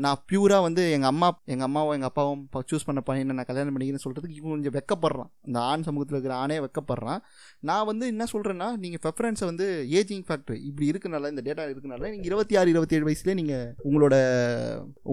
நான் 0.05 0.22
பியூராக 0.32 0.66
வந்து 0.68 0.84
எங்கள் 0.97 1.11
அம்மா 1.13 1.30
எங்கள் 1.53 1.68
அம்மாவும் 1.70 1.95
எங்கள் 1.97 2.11
அப்பாவும் 2.11 2.43
சூஸ் 2.72 2.88
பண்ண 2.89 3.03
பையனை 3.09 3.36
நான் 3.39 3.49
கல்யாணம் 3.51 3.74
பண்ணிக்கிறேன்னு 3.76 4.05
சொல்கிறதுக்கு 4.05 4.39
இவன் 4.39 4.53
கொஞ்சம் 4.55 4.76
வெக்கப்படுறான். 4.78 5.32
இந்த 5.49 5.59
ஆண் 5.72 5.86
சமூகத்தில் 5.88 6.18
இருக்கிற 6.18 6.36
ஆணே 6.43 6.57
வெக்கப்படுறான். 6.66 7.22
நான் 7.70 7.88
வந்து 7.91 8.05
என்ன 8.13 8.28
சொல்கிறேன்னா 8.34 8.70
நீங்கள் 8.84 9.01
ப்ரெஃபரன்ஸை 9.05 9.47
வந்து 9.51 9.68
ஏஜிங் 9.99 10.26
ஃபேக்டர் 10.28 10.59
இப்படி 10.70 10.86
இருக்கனால 10.91 11.32
இந்த 11.34 11.43
டேட்டா 11.47 11.66
இருக்கனால 11.74 12.03
நீங்கள் 12.13 12.30
இருபத்தி 12.32 12.57
ஆறு 12.61 12.70
இருபத்தி 12.74 12.97
ஏழு 12.97 13.07
வயசுலேயே 13.09 13.38
நீங்கள் 13.41 13.68
உங்களோட 13.89 14.16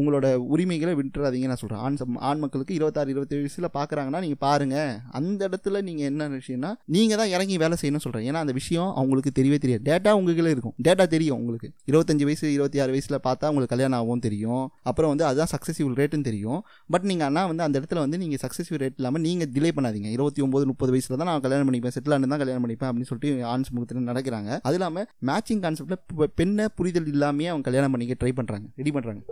உங்களோட 0.00 0.26
உரிமைகளை 0.54 0.94
விட்டுறாதீங்க 1.00 1.50
நான் 1.52 1.62
சொல்கிறேன் 1.62 1.84
ஆண் 1.86 1.98
சம் 2.02 2.18
ஆண் 2.30 2.42
மக்களுக்கு 2.44 2.78
இருபத்தாறு 2.78 3.14
இருபத்தேழு 3.14 3.44
வயசில் 3.46 3.68
பார்க்குறாங்கன்னா 3.78 4.22
நீங்கள் 4.26 4.41
பாருங்கள் 4.44 4.92
அந்த 5.18 5.40
இடத்துல 5.48 5.80
நீங்கள் 5.88 6.08
என்ன 6.10 6.28
விஷயம்னா 6.38 6.70
நீங்கள் 6.94 7.18
தான் 7.20 7.32
இறங்கி 7.34 7.56
வேலை 7.62 7.76
செய்யணும்னு 7.80 8.04
சொல்கிறேன் 8.04 8.26
ஏன்னா 8.28 8.40
அந்த 8.44 8.54
விஷயம் 8.60 8.90
அவங்களுக்கு 9.00 9.32
தெரியவே 9.38 9.58
தெரியாது. 9.64 9.82
டேட்டா 9.90 10.10
உங்களுக்குள்ள 10.18 10.50
இருக்கும். 10.54 10.74
டேட்டா 10.86 11.04
தெரியும் 11.14 11.38
உங்களுக்கு. 11.40 11.68
இருபத்தஞ்சு 11.90 12.26
வயசு 12.28 12.46
இருபத்தி 12.56 12.80
ஆறு 12.84 12.92
வயசில் 12.96 13.18
பார்த்தா 13.26 13.50
உங்களுக்கு 13.52 13.74
கல்யாணம் 13.74 13.98
ஆகும் 14.00 14.24
தெரியும். 14.26 14.64
அப்புறம் 14.90 15.12
வந்து 15.12 15.26
அதுதான் 15.30 15.52
சக்ஸஸ்ஃபுல் 15.54 15.96
ரேட்டுன்னு 16.00 16.28
தெரியும். 16.30 16.60
பட் 16.94 17.06
நீங்கள் 17.10 17.28
அண்ணா 17.28 17.44
வந்து 17.52 17.66
அந்த 17.66 17.76
இடத்துல 17.82 18.02
வந்து 18.06 18.20
நீங்கள் 18.24 18.42
சக்ஸஸ்ஃபுல் 18.44 18.82
ரேட் 18.84 18.98
இல்லாமல் 19.00 19.24
நீங்கள் 19.28 19.50
டிலே 19.56 19.72
பண்ணாதீங்க. 19.78 20.10
இருபத்தி 20.16 20.42
ஒம்பது 20.46 20.66
முப்பது 20.72 20.92
வயசில் 20.96 21.18
தான் 21.20 21.30
நான் 21.32 21.44
கல்யாணம் 21.46 21.68
பண்ணிப்பேன். 21.70 21.96
செட்டில் 21.98 22.16
தான் 22.34 22.42
கல்யாணம் 22.44 22.66
பண்ணிப்பேன் 22.66 22.90
அப்படின்னு 22.90 23.10
சொல்லிட்டு 23.12 23.46
ஆன்ஸ் 23.54 23.72
முகத்தில் 23.76 24.10
நடக்கிறாங்க. 24.12 24.50
அது 24.68 24.78
இல்லாமல் 24.80 25.08
மேட்சிங் 25.30 25.62
கான்செப்டில் 25.66 26.30
பெண்ணை 26.40 26.66
புரிதல் 26.80 27.10
இல்லாமையே 27.14 27.50
அவங்க 27.54 27.66
கல்யாணம் 27.70 27.94
பண்ணிக்க 27.96 28.16
ட்ரை 28.22 28.34
பண்ணுறாங்க 28.40 28.68
ரெடி 28.80 28.92
பண்ணுறாங்க 28.98 29.22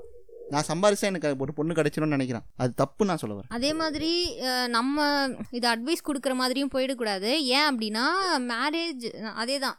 நான் 0.53 0.69
சம்பாரிச்சா 0.69 1.09
எனக்கு 1.11 1.43
ஒரு 1.45 1.53
பொண்ணு 1.59 1.79
கிடைச்சிடும்னு 1.79 2.17
நினைக்கிறேன். 2.17 2.47
அது 2.63 2.73
தப்பு 2.83 3.09
நான் 3.11 3.21
சொல்ல 3.23 3.35
வரேன். 3.39 3.53
அதே 3.57 3.73
மாதிரி 3.81 4.13
நம்ம 4.77 5.07
இது 5.59 5.67
அட்வைஸ் 5.75 6.07
கொடுக்குற 6.09 6.35
மாதிரியும் 6.43 6.73
போயிடக்கூடாது. 6.77 7.33
ஏன் 7.57 7.69
அப்படின்னா 7.73 8.07
மேரேஜ் 8.53 9.07
அதே 9.43 9.59
தான் 9.67 9.77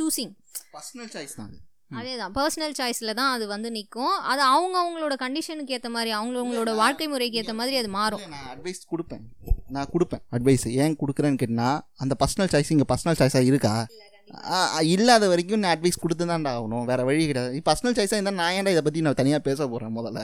சூஸிங் 0.00 0.34
பர்சனல் 0.74 1.12
சாய்ஸ் 1.14 1.38
தான் 1.38 1.48
அது. 1.48 1.58
அதே 2.00 2.12
தான் 2.20 2.32
பர்சனல் 2.36 2.76
சாய்ஸில் 2.78 3.16
தான் 3.18 3.32
அது 3.34 3.44
வந்து 3.54 3.68
நிற்கும் 3.76 4.14
அது 4.30 4.42
அவங்க 4.52 4.76
அவங்களோட 4.82 5.14
கண்டிஷனுக்கு 5.24 5.74
ஏற்ற 5.76 5.88
மாதிரி 5.96 6.10
அவங்களோட 6.18 6.70
வாழ்க்கை 6.82 7.06
முறைக்கு 7.12 7.40
ஏற்ற 7.40 7.54
மாதிரி 7.60 7.76
அது 7.82 7.90
மாறும். 7.98 8.24
நான் 8.34 8.48
அட்வைஸ் 8.54 8.80
கொடுப்பேன். 8.92 9.24
நான் 9.76 9.90
கொடுப்பேன். 9.94 10.22
அட்வைஸ் 10.36 10.66
ஏன் 10.84 10.98
கொடுக்குறேன்னு 11.02 11.40
கேட்டினா 11.42 11.70
அந்த 12.04 12.16
பர்சனல் 12.22 12.50
சாய்ஸ் 12.54 12.72
இங்கே 12.76 12.88
பர்சனல் 12.92 13.20
சாய்ஸாக 13.20 13.50
இருக்கா? 13.50 13.74
இல்லாத 14.94 15.24
வரைக்கும் 15.28 15.60
நான் 15.62 15.74
அட்வைஸ் 15.76 16.00
கொடுத்து 16.00 16.24
தான்டா 16.26 16.52
ஆகணும். 16.56 16.84
வேறு 16.90 17.04
வழி 17.08 17.26
கிடையாது. 17.26 17.62
பர்சனல் 17.68 17.96
சாய்ஸாக 17.98 18.18
இருந்தால் 18.18 18.38
நான் 18.40 18.54
ஏன்டா 18.58 18.72
இதை 18.74 18.82
பற்றி 18.86 19.04
நான் 19.06 19.20
தனியாக 19.20 19.42
பேச 19.48 19.60
போகிறேன் 19.66 19.96
முதல்ல? 19.98 20.20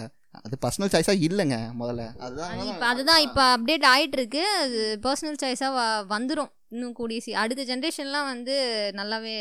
அது 0.47 0.57
பர்சனல் 0.65 0.93
சாய்ஸாக 0.95 1.25
இல்லைங்க 1.29 1.57
முதல்ல. 1.81 2.03
அதுதான் 2.27 2.55
இப்போ 2.71 2.87
அதுதான் 2.93 3.23
இப்போ 3.27 3.43
அப்டேட் 3.57 3.87
ஆயிட்டு 3.93 4.19
இருக்கு 4.21 4.43
அது 4.65 4.81
பர்சனல் 5.07 5.41
சாய்ஸாக 5.45 5.85
வந்துடும் 6.15 6.51
இன்னும் 6.73 6.93
கூடிய 6.93 7.21
சி 7.21 7.33
அடுத்த 7.35 7.62
ஜென்ரேஷன்லாம் 7.71 8.29
வந்து 8.33 8.57
நல்லாவே 8.99 9.33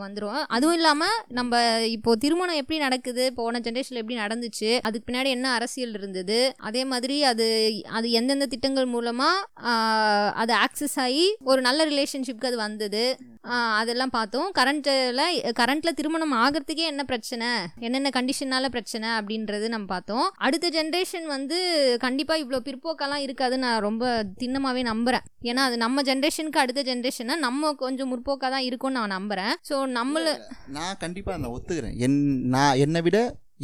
வந்துடும் 0.00 0.40
அதுவும் 0.56 0.76
இல்லாமல் 0.78 1.20
நம்ம 1.28 1.60
இப்போ 1.86 2.16
திருமணம் 2.16 2.60
எப்படி 2.62 2.78
நடக்குது 2.78 3.24
போன 3.38 3.60
ஜென்ரேஷனில் 3.66 4.02
எப்படி 4.02 4.18
நடந்துச்சு 4.20 4.70
அதுக்கு 4.86 5.06
பின்னாடி 5.08 5.30
என்ன 5.36 5.52
அரசியல் 5.58 5.96
இருந்தது 6.00 6.38
அதே 6.70 6.82
மாதிரி 6.84 7.16
அது 7.22 7.46
அது 7.98 8.10
எந்தெந்த 8.10 8.46
திட்டங்கள் 8.46 8.86
மூலமாக 8.86 9.72
அது 10.42 10.54
ஆக்சஸ் 10.64 10.98
ஆகி 11.06 11.26
ஒரு 11.44 11.60
நல்ல 11.60 11.86
ரிலேஷன்ஷிப்க்கு 11.86 12.50
அது 12.50 12.60
வந்தது 12.66 13.04
அதெல்லாம் 13.80 14.12
பார்த்தோம். 14.16 14.46
கரண்ட்டில் 14.58 15.18
கரண்ட்டில் 15.60 15.96
திருமணம் 15.98 16.32
ஆகிறதுக்கே 16.44 16.86
என்ன 16.92 17.02
பிரச்சனை 17.04 17.48
என்னென்ன 17.86 18.10
கண்டிஷனால 18.16 18.68
பிரச்சனை 18.68 19.08
அப்படின்றது 19.18 19.66
நம்ம 19.74 19.86
பார்த்தோம். 19.86 20.26
அடுத்த 20.46 20.68
ஜென்ரேஷன் 20.76 21.26
வந்து 21.34 21.58
கண்டிப்பாக 22.04 22.42
இவ்வளோ 22.42 22.60
பிற்போக்கெல்லாம் 22.68 23.24
இருக்காதுன்னு 23.26 23.66
நான் 23.66 23.84
ரொம்ப 23.88 24.04
திண்ணமாகவே 24.42 24.82
நம்புகிறேன் 24.90 25.26
ஏன்னா 25.50 25.64
அது 25.68 25.76
நம்ம 25.76 26.02
ஜென்ரேஷன் 26.02 26.24
ஜென்ரேஷனுக்கு 26.26 26.62
அடுத்த 26.62 26.80
ஜென்ரேஷனை 26.88 27.34
நம்ம 27.46 27.72
கொஞ்சம் 27.82 28.08
முற்போக்காக 28.12 28.50
தான் 28.54 28.66
இருக்கும்னு 28.68 28.98
நான் 28.98 29.16
நம்புகிறேன் 29.16 29.54
ஸோ 29.68 29.74
நம்மள 29.96 30.28
நான் 30.76 31.00
கண்டிப்பாக 31.02 31.36
நான் 31.42 31.54
ஒத்துக்கிறேன். 31.56 31.96
என் 32.04 32.16
நான் 32.54 32.78
என்னை 32.84 33.00
விட 33.06 33.18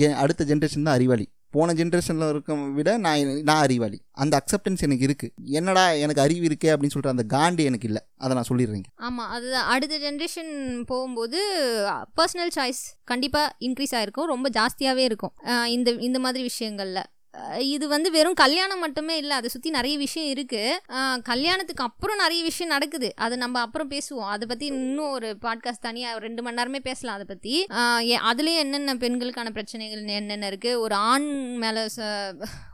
என் 0.04 0.18
அடுத்த 0.22 0.42
ஜென்ரேஷன் 0.50 0.86
தான் 0.88 0.96
அறிவாளி. 0.98 1.26
போன 1.54 1.72
ஜென்ரேஷனில் 1.78 2.30
இருக்க 2.32 2.54
விட 2.76 2.90
நான் 3.06 3.32
நான் 3.48 3.62
அறிவாளி. 3.64 3.98
அந்த 4.22 4.34
அக்செப்டன்ஸ் 4.40 4.84
எனக்கு 4.86 5.06
இருக்குது 5.08 5.32
என்னடா 5.58 5.84
எனக்கு 6.04 6.22
அறிவு 6.24 6.44
இருக்கே 6.50 6.70
அப்படின்னு 6.74 6.94
சொல்கிற 6.94 7.14
அந்த 7.14 7.24
காண்டி 7.34 7.64
எனக்கு 7.70 7.88
இல்லை. 7.90 8.02
அதை 8.22 8.32
நான் 8.38 8.48
சொல்லிடுறேங்க 8.50 8.88
ஆமாம் 9.08 9.32
அதுதான். 9.36 9.66
அடுத்த 9.72 9.98
ஜென்ரேஷன் 10.06 10.52
போகும்போது 10.92 11.40
பர்சனல் 12.20 12.54
சாய்ஸ் 12.58 12.82
கண்டிப்பாக 13.12 13.56
இன்க்ரீஸ் 13.68 13.96
ஆகிருக்கும் 13.98 14.30
ரொம்ப 14.34 14.50
ஜாஸ்தியாகவே 14.58 15.04
இருக்கும். 15.10 15.34
இந்த 15.76 15.90
இந்த 16.08 16.20
மாதிரி 16.26 16.44
விஷயங்களில். 16.50 17.04
இது 17.74 17.84
வந்து 17.92 18.08
வெறும் 18.16 18.36
கல்யாணம் 18.40 18.82
மட்டுமே 18.84 19.14
இல்லை 19.20 19.34
அதை 19.40 19.48
சுற்றி 19.52 19.70
நிறைய 19.76 19.94
விஷயம் 20.02 20.30
இருக்குது 20.32 21.20
கல்யாணத்துக்கு 21.28 21.84
அப்புறம் 21.86 22.20
நிறைய 22.22 22.40
விஷயம் 22.48 22.72
நடக்குது. 22.74 23.08
அதை 23.24 23.34
நம்ம 23.42 23.60
அப்புறம் 23.66 23.90
பேசுவோம். 23.92 24.30
அதை 24.34 24.44
பற்றி 24.50 24.66
இன்னும் 24.72 25.12
ஒரு 25.16 25.28
பாட்காஸ்ட் 25.44 25.84
தனியாக 25.86 26.20
ரெண்டு 26.24 26.42
மணி 26.44 26.58
நேரமே 26.60 26.80
பேசலாம் 26.88 27.16
அதை 27.18 27.26
பற்றி 27.30 27.54
அதுலேயும் 28.30 28.62
என்னென்ன 28.64 28.96
பெண்களுக்கான 29.04 29.52
பிரச்சனைகள் 29.58 30.02
என்னென்ன 30.20 30.50
இருக்குது 30.52 30.80
ஒரு 30.84 30.96
ஆண் 31.12 31.28
மேலே 31.62 31.84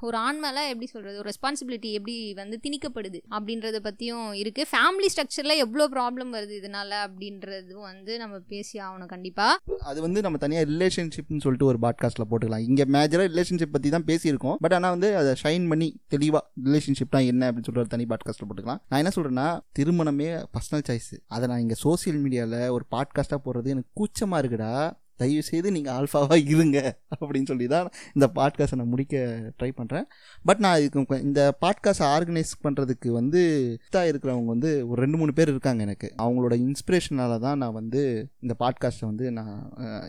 ஒரு 0.09 0.17
ஆண் 0.25 0.41
மேலே 0.45 0.65
எப்படி 0.73 0.89
சொல்கிறது 0.95 1.21
ஒரு 1.23 1.31
ரெஸ்பான்சிபிலிட்டி 1.33 1.93
எப்படி 1.99 2.17
வந்து 2.41 2.59
திணிக்கப்படுது 2.67 3.21
அப்படின்றத 3.37 3.81
பற்றியும் 3.87 4.27
இருக்குது 4.43 4.71
ஃபேமிலி 4.73 5.11
ஸ்ட்ரக்சரில் 5.15 5.61
எவ்வளோ 5.67 5.87
ப்ராப்ளம் 5.97 6.35
வருது 6.39 6.57
இதனால 6.61 6.91
அப்படின்றதும் 7.07 7.87
வந்து 7.91 8.13
நம்ம 8.25 8.43
பேசி 8.55 8.77
ஆகணும் 8.89 9.13
கண்டிப்பாக 9.15 9.77
அது 9.91 9.99
வந்து 10.07 10.21
நம்ம 10.27 10.43
தனியாக 10.47 10.71
ரிலேஷன்ஷிப்னு 10.73 11.43
சொல்லிட்டு 11.47 11.71
ஒரு 11.73 11.81
பாட்காஸ்ட்டில் 11.87 12.29
போட்டுக்கலாம். 12.31 12.67
இங்கே 12.69 12.87
மேஜராக 12.97 13.29
ரிலேஷன்ஷிப் 13.35 13.75
பற்றி 13.75 13.89
தான் 13.97 14.09
பேசியிருக்கோம். 14.13 14.48
பட் 14.57 14.73
ஆனால் 14.73 14.91
வந்து 14.91 15.17
அதை 15.17 15.35
ஷைன் 15.43 15.69
பண்ணி 15.69 16.01
தெளிவாக 16.09 16.45
ரிலேஷன்ஷிப்னா 16.65 17.27
என்ன 17.27 17.51
அப்படின்னு 17.51 17.67
சொல்லிட்டு 17.69 17.79
ஒரு 17.79 17.89
தனி 17.89 18.05
பாட்காஸ்ட்டில் 18.05 18.49
போட்டுக்கலாம். 18.49 18.81
நான் 18.89 19.01
என்ன 19.05 19.11
சொல்கிறேன்னா 19.17 19.61
திருமணமே 19.79 20.45
பர்சனல் 20.55 20.85
சாய்ஸ் 20.89 21.15
அதை 21.27 21.49
நான் 21.49 21.61
இங்கே 21.61 21.75
சோஷியல் 21.75 22.23
மீடியாவில் 22.23 22.69
ஒரு 22.69 22.85
பாட்காஸ்ட்டாக 22.91 23.41
போடுறது 23.45 23.67
எனக்கு 23.67 23.89
கூச்சமாக 23.93 24.47
இருக்குடா. 24.47 24.93
தயவு 25.19 25.43
செய்து 25.43 25.73
நீங்கள் 25.73 25.95
ஆல்ஃபாவாக 25.99 26.39
இருங்க 26.47 26.79
அப்படின்னு 27.21 27.47
சொல்லி 27.47 27.67
தான் 27.67 27.89
இந்த 28.15 28.27
பாட்காஸ்ட்டை 28.35 28.77
நான் 28.77 28.89
முடிக்க 28.89 29.17
ட்ரை 29.59 29.71
பண்ணுறேன் 29.77 30.07
பட் 30.45 30.59
நான் 30.59 30.79
இதுக்கு 30.81 31.19
இந்த 31.21 31.57
பாட்காஸ்ட் 31.61 32.07
ஆர்கனைஸ் 32.09 32.53
பண்ணுறதுக்கு 32.63 33.09
வந்து 33.11 33.41
இதாக 33.89 34.11
இருக்கிறவங்க 34.11 34.45
வந்து 34.47 34.89
ஒரு 34.89 34.99
ரெண்டு 35.01 35.19
மூணு 35.19 35.33
பேர் 35.33 35.49
இருக்காங்க 35.49 35.83
எனக்கு. 35.83 36.09
அவங்களோட 36.19 36.55
இன்ஸ்பிரேஷனால 36.67 37.39
தான் 37.39 37.59
நான் 37.59 37.73
வந்து 37.73 38.03
இந்த 38.41 38.55
பாட்காஸ்ட்டை 38.59 39.07
வந்து 39.07 39.33
நான் 39.33 39.55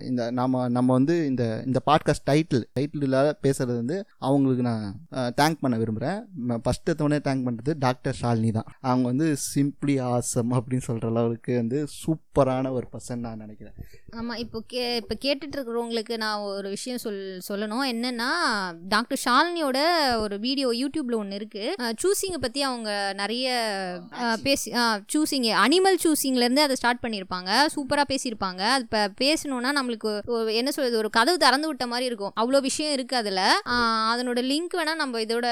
இந்த 0.01 0.32
நாம 0.32 0.68
நம்ம 0.70 0.93
வந்து 0.93 1.26
இந்த 1.26 1.64
இந்த 1.66 1.82
பாட்காஸ்ட் 1.86 2.26
டைட்டில் 2.30 2.66
டைட்டில் 2.80 3.01
இல்லாத 3.01 3.30
பேசுகிறது 3.43 3.76
வந்து 3.76 3.97
அவங்களுக்கு 4.20 4.64
நான் 4.64 4.86
தேங்க் 5.36 5.62
பண்ண 5.62 5.78
விரும்புகிறேன் 5.78 6.20
ஃபஸ்ட்டு 6.66 6.95
தவணை 6.95 7.20
தேங்க் 7.28 7.45
பண்ணுறது 7.47 7.74
டாக்டர் 7.78 8.18
ஷாலினி 8.22 8.51
தான். 8.51 8.70
அவங்க 8.82 9.05
வந்து 9.07 9.36
சிம்பிளி 9.53 9.95
ஆசம் 10.12 10.53
அப்படின்னு 10.57 10.88
சொல்கிற 10.88 11.07
அளவுக்கு 11.10 11.55
வந்து 11.55 11.88
சூப்பரான 12.01 12.72
ஒரு 12.72 12.88
பர்சன் 12.93 13.24
நான் 13.26 13.38
நினைக்கிறேன். 13.38 13.76
ஆமாம் 14.16 14.38
இப்போ 14.38 14.62
கே 14.68 14.84
இப்போ 15.02 15.16
கேட்டுட்டு 15.26 15.56
இருக்கிறவங்களுக்கு 15.58 16.16
நான் 16.24 16.43
ஒரு 16.58 16.70
விஷயம் 16.76 17.02
சொல் 17.04 17.20
சொல்லணும். 17.47 17.84
என்னன்னா 17.93 18.30
டாக்டர் 18.93 19.22
ஷாலினியோட 19.26 19.80
ஒரு 20.24 20.36
வீடியோ 20.45 20.70
யூடியூப்ல 20.82 21.18
ஒன்று 21.22 21.39
இருக்கு. 21.39 21.66
சூசிங்கை 22.04 22.39
பற்றி 22.45 22.62
அவங்க 22.70 22.89
நிறைய 23.22 23.47
பேசி 24.45 24.70
சூசிங் 25.16 25.47
அனிமல் 25.66 26.00
சூசிங்லேருந்து 26.06 26.66
அதை 26.68 26.78
ஸ்டார்ட் 26.82 27.04
பண்ணியிருப்பாங்க 27.06 27.52
சூப்பராக 27.76 28.08
பேசியிருப்பாங்க 28.14 28.64
அது 28.76 28.88
இப்போ 28.88 29.04
பேசணுன்னா 29.26 29.72
நம்மளுக்கு 29.80 30.12
என்ன 30.62 30.72
சொல்றது 30.78 31.02
ஒரு 31.04 31.12
கதவு 31.20 31.43
திறந்து 31.45 31.70
விட்ட 31.72 31.88
மாதிரி 31.93 32.10
இருக்கும். 32.12 32.36
அவ்வளோ 32.41 32.62
விஷயம் 32.70 32.95
இருக்கு 32.97 33.18
அதில். 33.22 33.45
அதனோட 34.12 34.39
லிங்க் 34.52 34.78
வேணால் 34.80 35.02
நம்ம 35.04 35.22
இதோட 35.28 35.47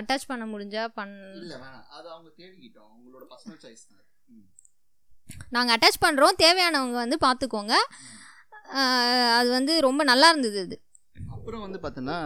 அட்டாச் 0.00 0.28
பண்ண 0.32 0.44
முடிஞ்சா 0.52 0.84
பண் 0.98 1.16
இல்லை 1.42 1.56
வேணாம். 1.64 1.86
அது 1.96 2.06
அவங்க 2.14 2.28
தேடிக்கிட்டோம். 2.40 2.90
அவங்களோட 2.94 3.24
பர்சனல் 3.32 3.60
சாய்ஸ் 3.64 3.84
தான் 3.90 3.98
நாங்கள் 5.54 5.74
அட்டாச் 5.74 6.02
பண்ணுறோம் 6.04 6.38
தேவையானவங்க 6.42 6.96
வந்து 7.04 7.16
பார்த்துக்கோங்க 7.24 7.74
அது 9.38 9.48
வந்து 9.50 9.72
ரொம்ப 9.80 10.02
நல்லா 10.04 10.28
இருந்தது 10.28 10.58
அது. 10.60 10.76
அப்புறம் 11.28 11.64
வந்து 11.66 11.78
பார்த்தோன்னா 11.82 12.18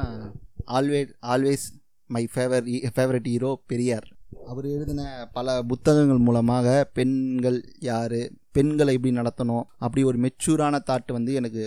always 0.77 1.13
always 1.33 1.67
my 2.11 2.23
favour 2.35 2.67
favourite 2.97 3.29
hero 3.33 3.51
Periyar. 3.67 4.09
அவர் 4.47 4.67
எழுதின 4.67 5.03
பல 5.33 5.49
புத்தகங்கள் 5.63 6.25
மூலமாக 6.27 6.69
பெண்கள் 6.93 7.59
யார் 7.91 8.19
பெண்களை 8.57 8.95
எப்படி 8.97 9.13
நடத்தணும் 9.17 9.65
அப்படி 9.85 10.03
ஒரு 10.05 10.19
மெச்சூரான 10.25 10.81
தாட் 10.91 11.13
வந்து 11.13 11.33
எனக்கு 11.41 11.63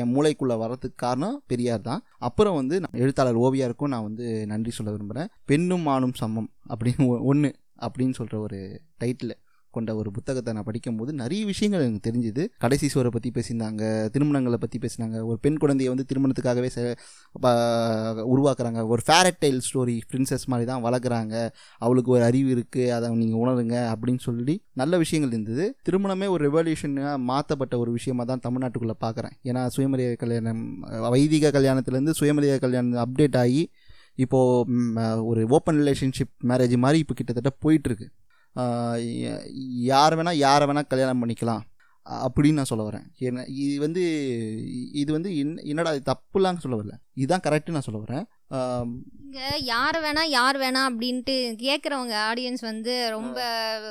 என் 0.00 0.12
மூளைக்குள்ளே 0.14 0.56
வர்றதுக்கு 0.62 0.96
காரணம் 0.96 1.36
பெரியார் 1.46 1.86
தான். 1.88 2.02
அப்புறம் 2.18 2.54
வந்து 2.54 2.76
நான் 2.80 3.00
எழுத்தாளர் 3.02 3.42
ஓவியாருக்கும் 3.46 3.92
நான் 3.94 4.06
வந்து 4.08 4.26
நன்றி 4.46 4.70
சொல்ல 4.70 4.92
விரும்புகிறேன் 4.92 5.30
பெண்ணும் 5.44 5.86
ஆணும் 5.86 6.16
சமம் 6.20 6.50
அப்படின்னு 6.68 7.06
ஒன்று 7.32 7.50
அப்படின்னு 7.86 8.16
சொல்கிற 8.20 8.38
ஒரு 8.40 8.58
டைட்டில் 8.98 9.34
கொண்ட 9.76 9.90
ஒரு 10.00 10.10
புத்தகத்தை 10.16 10.50
நான் 10.56 10.66
படிக்கும்போது 10.68 11.10
நிறைய 11.20 11.42
விஷயங்கள் 11.50 11.84
எனக்கு 11.86 12.02
தெரிஞ்சுது. 12.08 12.42
கடைசி 12.64 12.86
சோரை 12.94 13.10
பற்றி 13.16 13.30
பேசியிருந்தாங்க 13.36 13.82
திருமணங்களை 14.14 14.58
பற்றி 14.64 14.78
பேசினாங்க 14.84 15.16
ஒரு 15.30 15.38
பெண் 15.44 15.58
குழந்தையை 15.62 15.90
வந்து 15.92 16.06
திருமணத்துக்காகவே 16.10 16.70
உருவாக்குறாங்க. 18.34 18.80
ஒரு 18.94 19.02
ஃபேரட் 19.06 19.40
டைல் 19.44 19.60
ஸ்டோரி 19.68 19.96
பிரின்சஸ் 20.12 20.46
மாதிரி 20.52 20.68
தான் 20.72 20.84
வளர்க்குறாங்க. 20.86 21.34
அவளுக்கு 21.84 22.12
ஒரு 22.16 22.24
அறிவு 22.30 22.50
இருக்குது 22.56 22.92
அதை 22.96 23.12
நீங்கள் 23.22 23.42
உணருங்க 23.44 23.76
அப்படின்னு 23.92 24.22
சொல்லி 24.28 24.56
நல்ல 24.82 24.96
விஷயங்கள் 25.04 25.34
இருந்தது. 25.36 25.66
திருமணமே 25.88 26.28
ஒரு 26.34 26.42
ரெவல்யூஷனாக 26.48 27.16
மாற்றப்பட்ட 27.30 27.74
ஒரு 27.82 27.90
விஷயமா 27.98 28.24
தான் 28.32 28.44
தமிழ்நாட்டுக்குள்ளே 28.46 28.98
பார்க்குறேன் 29.04 29.36
ஏன்னா 29.50 29.62
சுயமரியாதை 29.76 30.16
கல்யாணம் 30.24 30.64
வைதிக 31.16 31.50
கல்யாணத்துலேருந்து 31.58 32.18
சுயமரியாதை 32.20 32.60
கல்யாணம் 32.66 32.98
அப்டேட் 33.06 33.38
ஆகி 33.44 33.62
இப்போது 34.24 35.24
ஒரு 35.30 35.40
ஓப்பன் 35.56 35.78
ரிலேஷன்ஷிப் 35.80 36.32
மேரேஜ் 36.50 36.74
மாதிரி 36.84 36.98
இப்போ 37.02 37.14
கிட்டத்தட்ட 37.18 37.50
போயிட்டுருக்கு 37.64 38.06
யார் 39.80 40.16
வேணால் 40.18 40.34
யாரை 40.34 40.68
வேணால் 40.68 40.86
கல்யாணம் 40.86 41.26
பண்ணிக்கலாம். 41.26 41.60
அப்படின்னு 42.10 42.52
நான் 42.52 42.64
சொல்ல 42.64 42.88
வரேன். 42.88 43.04
என்ன 43.18 43.44
இது 43.44 43.80
வந்து 43.80 44.02
இது 44.92 45.12
வந்து 45.12 45.38
என்ன- 45.38 45.62
என்னடா 45.62 45.92
இது 45.92 46.12
தப்புலாம் 46.12 46.58
சொல்ல 46.58 46.82
வரல. 46.82 46.90
இதுதான் 47.14 47.40
கரெக்டு 47.40 47.70
நான் 47.70 47.80
சொல்ல 47.80 48.00
வரேன். 48.00 48.24
இங்க 49.24 49.56
யார் 49.58 50.00
வேணா 50.02 50.22
யார் 50.24 50.56
வேணா 50.56 50.86
அப்படின்ட்டு 50.90 51.54
கேக்குறவங்க 51.56 52.14
ஆடியன்ஸ் 52.32 52.60
வந்து 52.60 53.10
ரொம்ப 53.10 53.38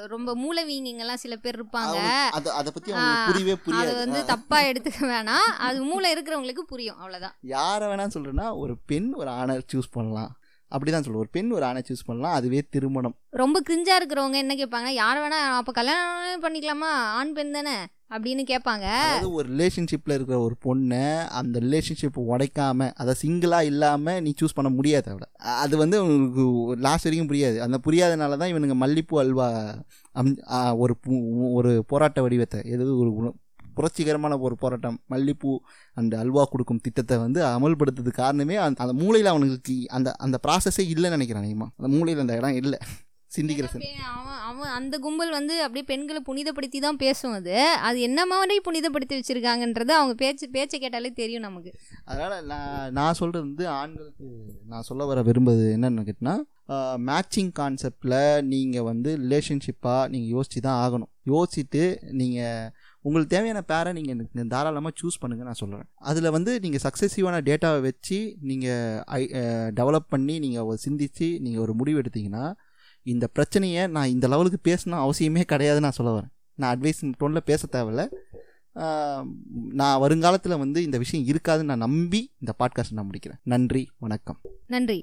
ரொம்ப 0.08 0.38
மூலவீங்கிங்கெல்லாம் 0.38 1.14
சில 1.14 1.36
பேர் 1.36 1.64
இருப்பாங்க. 1.64 2.00
அதை 2.32 2.52
அதை 2.52 2.72
பற்றி 2.72 2.94
புரியவே 3.26 3.60
அது 3.62 3.62
புரியாது 3.66 3.96
வந்து 3.96 4.26
தப்பா 4.26 4.62
எடுத்துக்க 4.72 5.02
வேணாம். 5.02 5.52
அது 5.58 5.84
மூளை 5.84 6.14
இருக்கிறவங்களுக்கு 6.14 6.60
புரியும் 6.60 6.96
அவ்வளவுதான். 6.96 7.36
யாரை 7.42 7.88
வேணாம் 7.88 8.10
சொல்கிறேன்னா 8.14 8.58
ஒரு 8.58 8.78
பெண் 8.86 9.14
ஒரு 9.14 9.30
ஆணை 9.30 9.66
சூஸ் 9.74 9.92
பண்ணலாம். 9.92 10.38
அப்படி 10.72 10.92
தான் 10.92 11.04
சொல்லுவேன் 11.04 11.24
ஒரு 11.26 11.32
பெண் 11.32 11.52
ஒரு 11.58 11.66
ஆணை 11.66 11.82
சூஸ் 11.90 12.08
பண்ணலாம் 12.08 12.34
அதுவே 12.34 12.62
திருமணம். 12.70 13.16
ரொம்ப 13.42 13.58
கிரிஞ்சா 13.70 13.94
இருக்கிறவங்க 14.00 14.38
என்ன 14.44 14.56
கேட்பாங்க? 14.56 14.90
யார் 15.02 15.20
வேணா 15.24 15.40
அப்ப 15.60 15.72
கல்யாணம் 15.72 16.44
பண்ணிக்கலாமா? 16.46 16.90
ஆண் 17.20 17.34
பெண் 17.34 17.52
தானே? 17.52 17.76
அப்படின்னு 18.16 18.44
கேட்பாங்க. 18.52 18.86
அதாவது 19.06 19.32
ஒரு 19.32 19.48
ரிலேஷன்ஷிப்பில் 19.54 20.14
இருக்கிற 20.18 20.38
ஒரு 20.40 20.56
பொண்ணை 20.66 21.02
அந்த 21.40 21.60
ரிலேஷன்ஷிப் 21.60 22.20
உடைக்காம 22.34 22.90
அதை 22.94 23.14
சிங்கிளாக 23.22 23.70
இல்லாமல் 23.72 24.22
நீ 24.22 24.34
சூஸ் 24.42 24.56
பண்ண 24.56 24.70
முடியாது 24.70 25.08
அவளை. 25.12 25.28
அது 25.64 25.78
வந்து 25.78 25.98
உங்களுக்கு 26.04 26.46
லாஸ்ட் 26.88 27.08
வரைக்கும் 27.08 27.32
புரியாது. 27.32 27.58
அந்த 27.58 27.80
புரியாதனால 27.88 28.38
தான் 28.38 28.54
இவனுங்க 28.54 28.78
மல்லிப்பூ 28.84 29.18
அல்வா 29.24 29.50
அம் 30.22 30.34
ஒரு 30.84 30.96
ஒரு 31.60 31.74
போராட்ட 31.88 32.22
வடிவத்தை 32.22 32.62
எது 32.76 32.98
ஒரு 32.98 33.12
புரட்சிகரமான 33.80 34.40
ஒரு 34.48 34.58
போராட்டம். 34.64 35.00
மல்லிப்பூ 35.14 35.54
அந்த 35.98 36.14
அல்வா 36.24 36.46
கொடுக்கும் 36.54 36.84
திட்டத்தை 36.86 37.18
வந்து 37.26 37.42
அமல்படுத்துறதுக்கு 37.56 38.24
காரணமே 38.24 38.58
அந்த 38.68 38.84
அந்த 38.86 38.96
மூளையில் 39.02 39.34
அவனுக்கு 39.34 39.76
அந்த 39.98 40.16
அந்த 40.28 40.40
ப்ராசஸே 40.46 40.86
இல்லைன்னு 40.94 41.18
நினைக்கிறேன் 41.18 41.46
அதிகமாக 41.46 41.74
அந்த 41.80 41.92
மூளையில் 41.98 42.24
அந்த 42.26 42.40
இடம் 42.42 42.58
இல்லை. 42.64 42.80
சிந்திக்கிற 43.36 43.68
அவன் 44.18 44.42
அவன் 44.50 44.74
அந்த 44.76 44.96
கும்பல் 45.06 45.34
வந்து 45.38 45.56
அப்படியே 45.64 45.86
பெண்களை 45.90 46.20
புனிதப்படுத்தி 46.28 46.80
தான் 46.86 47.00
பேசும் 47.02 47.34
அது. 47.40 47.56
அது 47.88 47.98
என்ன 48.08 48.20
மாதிரி 48.32 48.56
புனிதப்படுத்தி 48.68 49.16
வச்சிருக்காங்கன்றது 49.18 49.94
அவங்க 49.98 50.14
பேச்சு 50.22 50.46
பேச்சை 50.56 50.78
கேட்டாலே 50.84 51.10
தெரியும் 51.20 51.46
நமக்கு. 51.48 51.72
அதனால் 52.12 52.46
நான் 52.52 52.94
நான் 52.98 53.18
சொல்கிறது 53.20 53.46
வந்து 53.48 53.66
ஆண்களுக்கு 53.80 54.28
நான் 54.72 54.88
சொல்ல 54.90 55.06
வர 55.10 55.22
விரும்புவது 55.30 55.66
என்னன்னு 55.78 56.06
கேட்டிங்கன்னா 56.10 56.38
மேட்சிங் 57.10 57.52
கான்செப்டில் 57.60 58.18
நீங்கள் 58.54 58.88
வந்து 58.92 59.12
ரிலேஷன்ஷிப்பாக 59.26 60.10
நீங்கள் 60.14 60.34
யோசிச்சு 60.36 60.62
தான் 60.68 60.80
ஆகணும். 60.86 61.12
யோசிச்சுட்டு 61.34 61.84
நீங்கள் 62.22 62.72
உங்களுக்கு 63.02 63.36
தேவையான 63.36 63.62
பேரை 63.62 63.92
நீங்கள் 63.94 64.48
தாராளமாக 64.48 64.96
சூஸ் 65.02 65.20
பண்ணுங்க 65.20 65.46
நான் 65.46 65.60
சொல்கிறேன் 65.62 65.88
அதில் 66.10 66.34
வந்து 66.36 66.52
நீங்கள் 66.60 66.84
சக்ஸஸிவான 66.84 67.38
டேட்டாவை 67.50 67.82
வச்சு 67.82 68.18
நீங்கள் 68.42 69.04
ஐ 69.06 69.22
டெவலப் 69.80 70.12
பண்ணி 70.14 70.36
நீங்கள் 70.40 70.82
சிந்தித்து 70.86 71.28
நீங்கள் 71.42 71.62
ஒரு 71.62 71.74
முடிவு 71.74 72.02
எடுத்தீங்கன்னா 72.02 72.46
இந்த 73.14 73.26
பிரச்சனையை 73.28 73.84
நான் 73.88 74.14
இந்த 74.16 74.28
லெவலுக்கு 74.28 74.60
பேசணும் 74.72 75.04
அவசியமே 75.06 75.44
கிடையாதுன்னு 75.52 75.86
நான் 75.88 75.98
சொல்ல 76.00 76.12
வரேன். 76.18 76.32
நான் 76.62 76.74
அட்வைஸ் 76.74 77.02
டோனில் 77.20 77.48
பேச 77.50 77.68
தேவையில்ல. 77.72 78.04
நான் 79.82 80.00
வருங்காலத்தில் 80.00 80.62
வந்து 80.64 80.80
இந்த 80.84 80.98
விஷயம் 81.04 81.28
இருக்காதுன்னு 81.28 81.72
நான் 81.72 81.86
நம்பி 81.88 82.22
இந்த 82.40 82.54
பாட்காஸ்ட் 82.60 82.98
நான் 82.98 83.10
முடிக்கிறேன். 83.10 83.42
நன்றி 83.54 83.84
வணக்கம். 84.06 84.40
நன்றி. 84.76 85.00